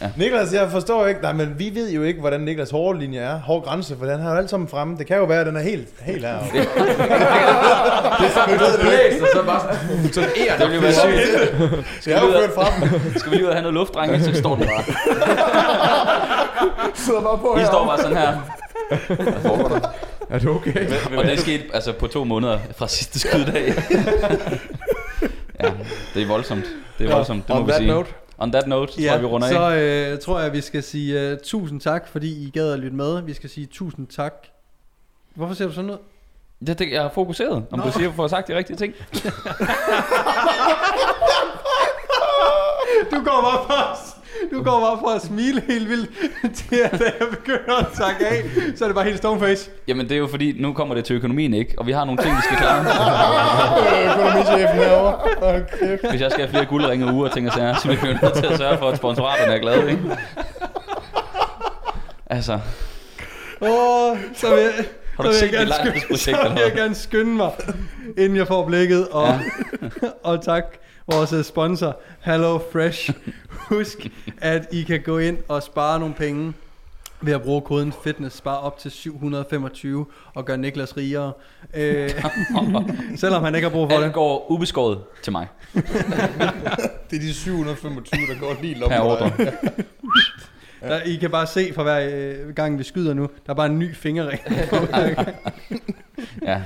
Øj. 0.02 0.08
Niklas, 0.16 0.52
jeg 0.52 0.70
forstår 0.70 1.06
ikke, 1.06 1.20
nej, 1.22 1.32
men 1.32 1.54
vi 1.58 1.70
ved 1.74 1.90
jo 1.90 2.02
ikke, 2.02 2.20
hvordan 2.20 2.40
Niklas 2.40 2.70
hårlinje 2.70 3.18
er, 3.20 3.38
hård 3.38 3.64
grænse, 3.64 3.96
for 3.98 4.06
den 4.06 4.20
har 4.20 4.30
jo 4.30 4.36
alt 4.36 4.50
sammen 4.50 4.68
fremme. 4.68 4.96
Det 4.98 5.06
kan 5.06 5.16
jo 5.16 5.24
være, 5.24 5.40
at 5.40 5.46
den 5.46 5.56
er 5.56 5.60
helt, 5.60 5.88
helt 6.00 6.26
her. 6.26 6.38
Det 6.38 6.60
er 8.26 8.30
sådan, 8.34 8.58
du 8.58 8.64
ved, 8.64 8.78
blæst, 8.80 9.22
og 9.22 9.28
så 9.34 9.42
bare 9.46 9.60
sådan, 9.60 10.12
sådan 10.12 10.30
en, 10.36 10.68
Det 10.68 10.74
jo 10.74 10.80
være 10.80 10.92
sygt. 10.92 12.02
Skal 12.02 12.10
jeg 12.12 12.20
ført 12.20 12.50
frem. 12.54 12.90
Skal 13.18 13.30
vi 13.30 13.36
lige 13.36 13.44
ud 13.44 13.48
og 13.50 13.54
have 13.54 13.62
noget 13.62 13.74
luft, 13.74 13.94
drenge? 13.94 14.20
Så 14.24 14.34
står 14.34 14.54
den 14.56 14.66
bare. 14.66 14.84
Sidder 16.94 17.20
bare 17.20 17.38
på 17.38 17.54
I 17.56 17.60
her. 17.60 17.66
står 17.66 17.86
bare 17.86 17.98
sådan 17.98 18.16
her. 18.16 18.40
Er 20.30 20.38
det 20.38 20.48
okay? 20.48 20.86
Og 21.16 21.24
det 21.24 21.40
skete 21.40 21.64
altså 21.74 21.92
på 21.92 22.06
to 22.06 22.24
måneder 22.24 22.58
fra 22.76 22.88
sidste 22.88 23.18
skyddag. 23.18 23.74
ja, 25.62 25.70
det 26.14 26.22
er 26.22 26.26
voldsomt. 26.26 26.64
Det 26.98 27.10
er 27.10 27.14
voldsomt, 27.14 27.48
det 27.48 27.56
må 27.56 27.62
vi 27.62 27.72
sige. 27.72 27.88
note. 27.88 28.10
On 28.38 28.52
that 28.52 28.66
note, 28.66 28.92
så 28.92 28.98
tror 28.98 29.04
jeg, 29.12 29.20
vi 29.20 29.26
runder 29.26 29.48
så 29.48 29.58
af. 29.58 30.12
øh, 30.12 30.18
tror 30.18 30.40
jeg, 30.40 30.52
vi 30.52 30.60
skal 30.60 30.82
sige 30.82 31.32
uh, 31.32 31.38
tusind 31.44 31.80
tak, 31.80 32.08
fordi 32.08 32.46
I 32.46 32.50
gad 32.50 32.72
at 32.72 32.78
lytte 32.78 32.96
med. 32.96 33.22
Vi 33.22 33.34
skal 33.34 33.50
sige 33.50 33.66
tusind 33.66 34.06
tak. 34.06 34.34
Hvorfor 35.34 35.54
ser 35.54 35.66
du 35.66 35.72
sådan 35.72 35.90
ud? 35.90 35.96
Det, 36.66 36.78
det, 36.78 36.90
jeg 36.92 37.04
er 37.04 37.10
fokuseret, 37.10 37.52
om 37.70 37.78
Nå. 37.78 37.84
du 37.84 37.92
siger, 37.92 38.12
for 38.12 38.24
at 38.24 38.30
sagt 38.30 38.48
de 38.48 38.56
rigtige 38.56 38.76
ting. 38.76 38.94
Du 43.10 43.16
går 43.16 43.40
bare 43.42 43.66
fra, 43.66 43.96
du 44.52 44.62
går 44.62 44.80
bare 44.80 44.98
fra 45.04 45.14
at 45.14 45.22
smile 45.22 45.62
helt 45.68 45.88
vildt, 45.88 46.10
til 46.54 46.76
at 46.84 46.90
da 47.00 47.04
jeg 47.20 47.28
begynder 47.30 47.76
at 47.78 47.86
takke 47.94 48.26
af, 48.26 48.42
så 48.76 48.84
er 48.84 48.88
det 48.88 48.94
bare 48.94 49.04
helt 49.04 49.18
stoneface. 49.18 49.70
Jamen, 49.88 50.08
det 50.08 50.14
er 50.14 50.18
jo 50.18 50.26
fordi, 50.26 50.60
nu 50.62 50.72
kommer 50.72 50.94
det 50.94 51.04
til 51.04 51.16
økonomien, 51.16 51.54
ikke? 51.54 51.74
Og 51.78 51.86
vi 51.86 51.92
har 51.92 52.04
nogle 52.04 52.22
ting, 52.22 52.36
vi 52.36 52.40
skal 52.44 52.56
klare. 52.56 52.80
Økonomichefen 54.10 54.76
herovre. 54.78 55.14
Okay. 55.42 56.10
Hvis 56.10 56.20
jeg 56.20 56.30
skal 56.30 56.44
have 56.44 56.50
flere 56.50 56.64
guldringe 56.66 57.12
uger 57.12 57.28
og 57.28 57.34
ting 57.34 57.46
og 57.46 57.52
sager, 57.52 57.74
så 57.74 57.88
bliver 57.88 58.00
vi 58.06 58.18
nødt 58.22 58.34
til 58.34 58.46
at 58.46 58.58
sørge 58.58 58.78
for, 58.78 58.88
at 58.88 58.96
sponsoraterne 58.96 59.52
er 59.54 59.58
glade, 59.58 59.90
ikke? 59.90 60.02
Altså, 62.26 62.52
Åh, 63.60 64.16
så 64.34 64.50
vil 64.54 64.58
jeg, 64.62 64.72
har 65.16 65.24
du 65.24 65.32
så 65.32 65.40
vil 65.44 65.50
jeg 65.50 65.50
gerne 65.52 65.64
langt 65.70 65.86
skynde, 65.86 66.06
projekt, 66.08 66.20
så 66.38 66.40
eller 66.44 66.54
vil 66.54 66.62
jeg 66.62 66.72
gerne 66.72 66.94
skynde 66.94 67.30
mig, 67.36 67.50
inden 68.18 68.36
jeg 68.36 68.46
får 68.46 68.66
blikket. 68.66 69.08
Og, 69.08 69.26
Ja. 70.02 70.08
og 70.22 70.44
tak 70.44 70.64
vores 71.06 71.32
øh, 71.32 71.44
sponsor, 71.44 72.00
Hello 72.20 72.58
Fresh. 72.72 73.10
Husk, 73.50 73.98
at 74.40 74.68
I 74.72 74.82
kan 74.82 75.00
gå 75.02 75.18
ind 75.18 75.38
og 75.48 75.62
spare 75.62 75.98
nogle 75.98 76.14
penge 76.14 76.52
ved 77.20 77.32
at 77.32 77.42
bruge 77.42 77.62
koden 77.62 77.92
fitness, 78.04 78.36
spare 78.36 78.58
op 78.60 78.78
til 78.78 78.90
725 78.90 80.06
og 80.34 80.44
gøre 80.44 80.56
Niklas 80.58 80.96
rigere. 80.96 81.32
Øh, 81.74 82.10
selvom 83.16 83.44
han 83.44 83.54
ikke 83.54 83.68
har 83.68 83.72
brug 83.72 83.88
for 83.90 83.96
Alt 83.96 84.04
det. 84.04 84.12
går 84.12 84.50
ubeskåret 84.50 84.98
til 85.22 85.32
mig 85.32 85.46
Det 87.10 87.16
er 87.16 87.20
de 87.20 87.34
725, 87.34 88.20
der 88.34 88.40
går 88.40 88.56
lige 88.62 88.76
per 88.88 89.00
ordre. 89.00 89.30
Der, 90.80 91.02
I 91.12 91.16
kan 91.16 91.30
bare 91.30 91.46
se 91.46 91.72
for 91.74 91.82
hver 91.82 92.08
øh, 92.12 92.54
gang 92.54 92.78
vi 92.78 92.84
skyder 92.84 93.14
nu, 93.14 93.22
der 93.46 93.50
er 93.52 93.54
bare 93.54 93.66
en 93.66 93.78
ny 93.78 93.94
fingerring. 93.94 94.40
på 94.70 94.76
hver 94.76 95.14
gang. 95.14 95.28
Ja. 96.42 96.62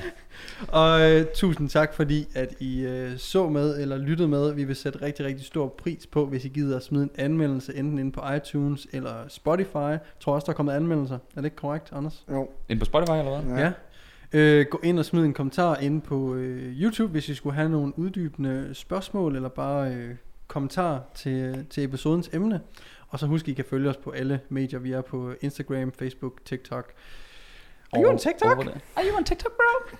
Og 0.69 1.11
øh, 1.11 1.27
tusind 1.35 1.69
tak 1.69 1.95
fordi 1.95 2.27
at 2.35 2.55
I 2.61 2.81
øh, 2.81 3.19
så 3.19 3.49
med 3.49 3.81
eller 3.81 3.97
lyttede 3.97 4.29
med. 4.29 4.55
Vi 4.55 4.65
vil 4.65 4.77
sætte 4.77 5.03
rigtig 5.03 5.27
rigtig 5.27 5.47
stor 5.47 5.69
pris 5.69 6.07
på, 6.07 6.27
hvis 6.27 6.45
I 6.45 6.49
gider 6.49 6.77
at 6.77 6.83
smide 6.83 7.03
en 7.03 7.11
anmeldelse 7.17 7.75
enten 7.77 7.99
inde 7.99 8.13
på 8.13 8.23
iTunes 8.37 8.87
eller 8.93 9.15
Spotify. 9.29 9.77
Jeg 9.77 10.01
tror 10.21 10.35
også 10.35 10.45
der 10.45 10.53
er 10.53 10.57
kommet 10.57 10.73
anmeldelser. 10.73 11.15
Er 11.15 11.41
det 11.41 11.45
ikke 11.45 11.57
korrekt, 11.57 11.93
Anders? 11.93 12.25
Jo. 12.31 12.49
Ind 12.69 12.79
på 12.79 12.85
Spotify, 12.85 13.11
eller 13.11 13.41
hvad? 13.41 13.57
Ja. 13.57 13.65
ja. 13.65 13.73
Øh, 14.33 14.67
gå 14.71 14.81
ind 14.83 14.99
og 14.99 15.05
smid 15.05 15.25
en 15.25 15.35
kommentar 15.35 15.77
inde 15.77 16.01
på 16.01 16.35
øh, 16.35 16.83
YouTube, 16.83 17.13
hvis 17.13 17.29
I 17.29 17.35
skulle 17.35 17.57
have 17.57 17.69
nogle 17.69 17.99
uddybende 17.99 18.71
spørgsmål, 18.73 19.37
eller 19.37 19.49
bare 19.49 19.93
øh, 19.93 20.15
kommentar 20.49 21.03
til, 21.15 21.67
til 21.71 21.85
episodens 21.85 22.31
emne. 22.33 22.61
Og 23.09 23.19
så 23.19 23.27
husk, 23.27 23.49
I 23.49 23.53
kan 23.53 23.65
følge 23.71 23.91
os 23.91 23.97
på 23.97 24.11
alle 24.11 24.41
medier. 24.49 24.79
Vi 24.79 24.93
er 24.93 25.01
på 25.01 25.33
Instagram, 25.41 25.93
Facebook, 25.93 26.45
TikTok. 26.45 26.93
Er 27.93 28.03
you 28.03 28.11
on 28.11 28.19
TikTok? 28.19 28.59
Are 28.97 29.05
you 29.11 29.17
on 29.17 29.25
TikTok, 29.25 29.53
bro? 29.57 29.97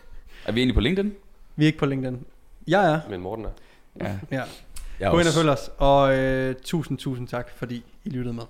Er 0.49 0.53
vi 0.53 0.61
egentlig 0.61 0.75
på 0.75 0.81
LinkedIn? 0.81 1.15
Vi 1.57 1.65
er 1.65 1.67
ikke 1.67 1.79
på 1.79 1.87
LinkedIn. 1.87 2.25
Jeg 2.69 2.93
er. 2.93 3.01
Men 3.11 3.21
Morten 3.21 3.45
er. 3.45 3.51
Ja. 4.01 4.17
Ja. 4.31 4.43
Jeg 5.01 5.11
Gå 5.11 5.19
ind 5.19 5.29
og 5.29 5.35
følg 5.35 5.49
os. 5.49 5.71
Og 5.79 6.19
øh, 6.19 6.55
tusind, 6.65 6.99
tusind 6.99 7.29
tak, 7.29 7.51
fordi 7.57 7.85
I 8.05 8.11
lyttede 8.11 8.35
med. 8.35 8.43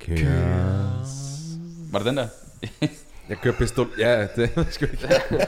Køres. 0.00 1.10
Var 1.92 1.98
det 1.98 2.06
den 2.06 2.16
der? 2.16 2.28
Jeg 3.28 3.36
kører 3.42 3.54
pistol. 3.54 3.88
Ja, 3.98 4.26
det 4.36 4.66
skal 4.70 4.90
ikke. 4.92 5.08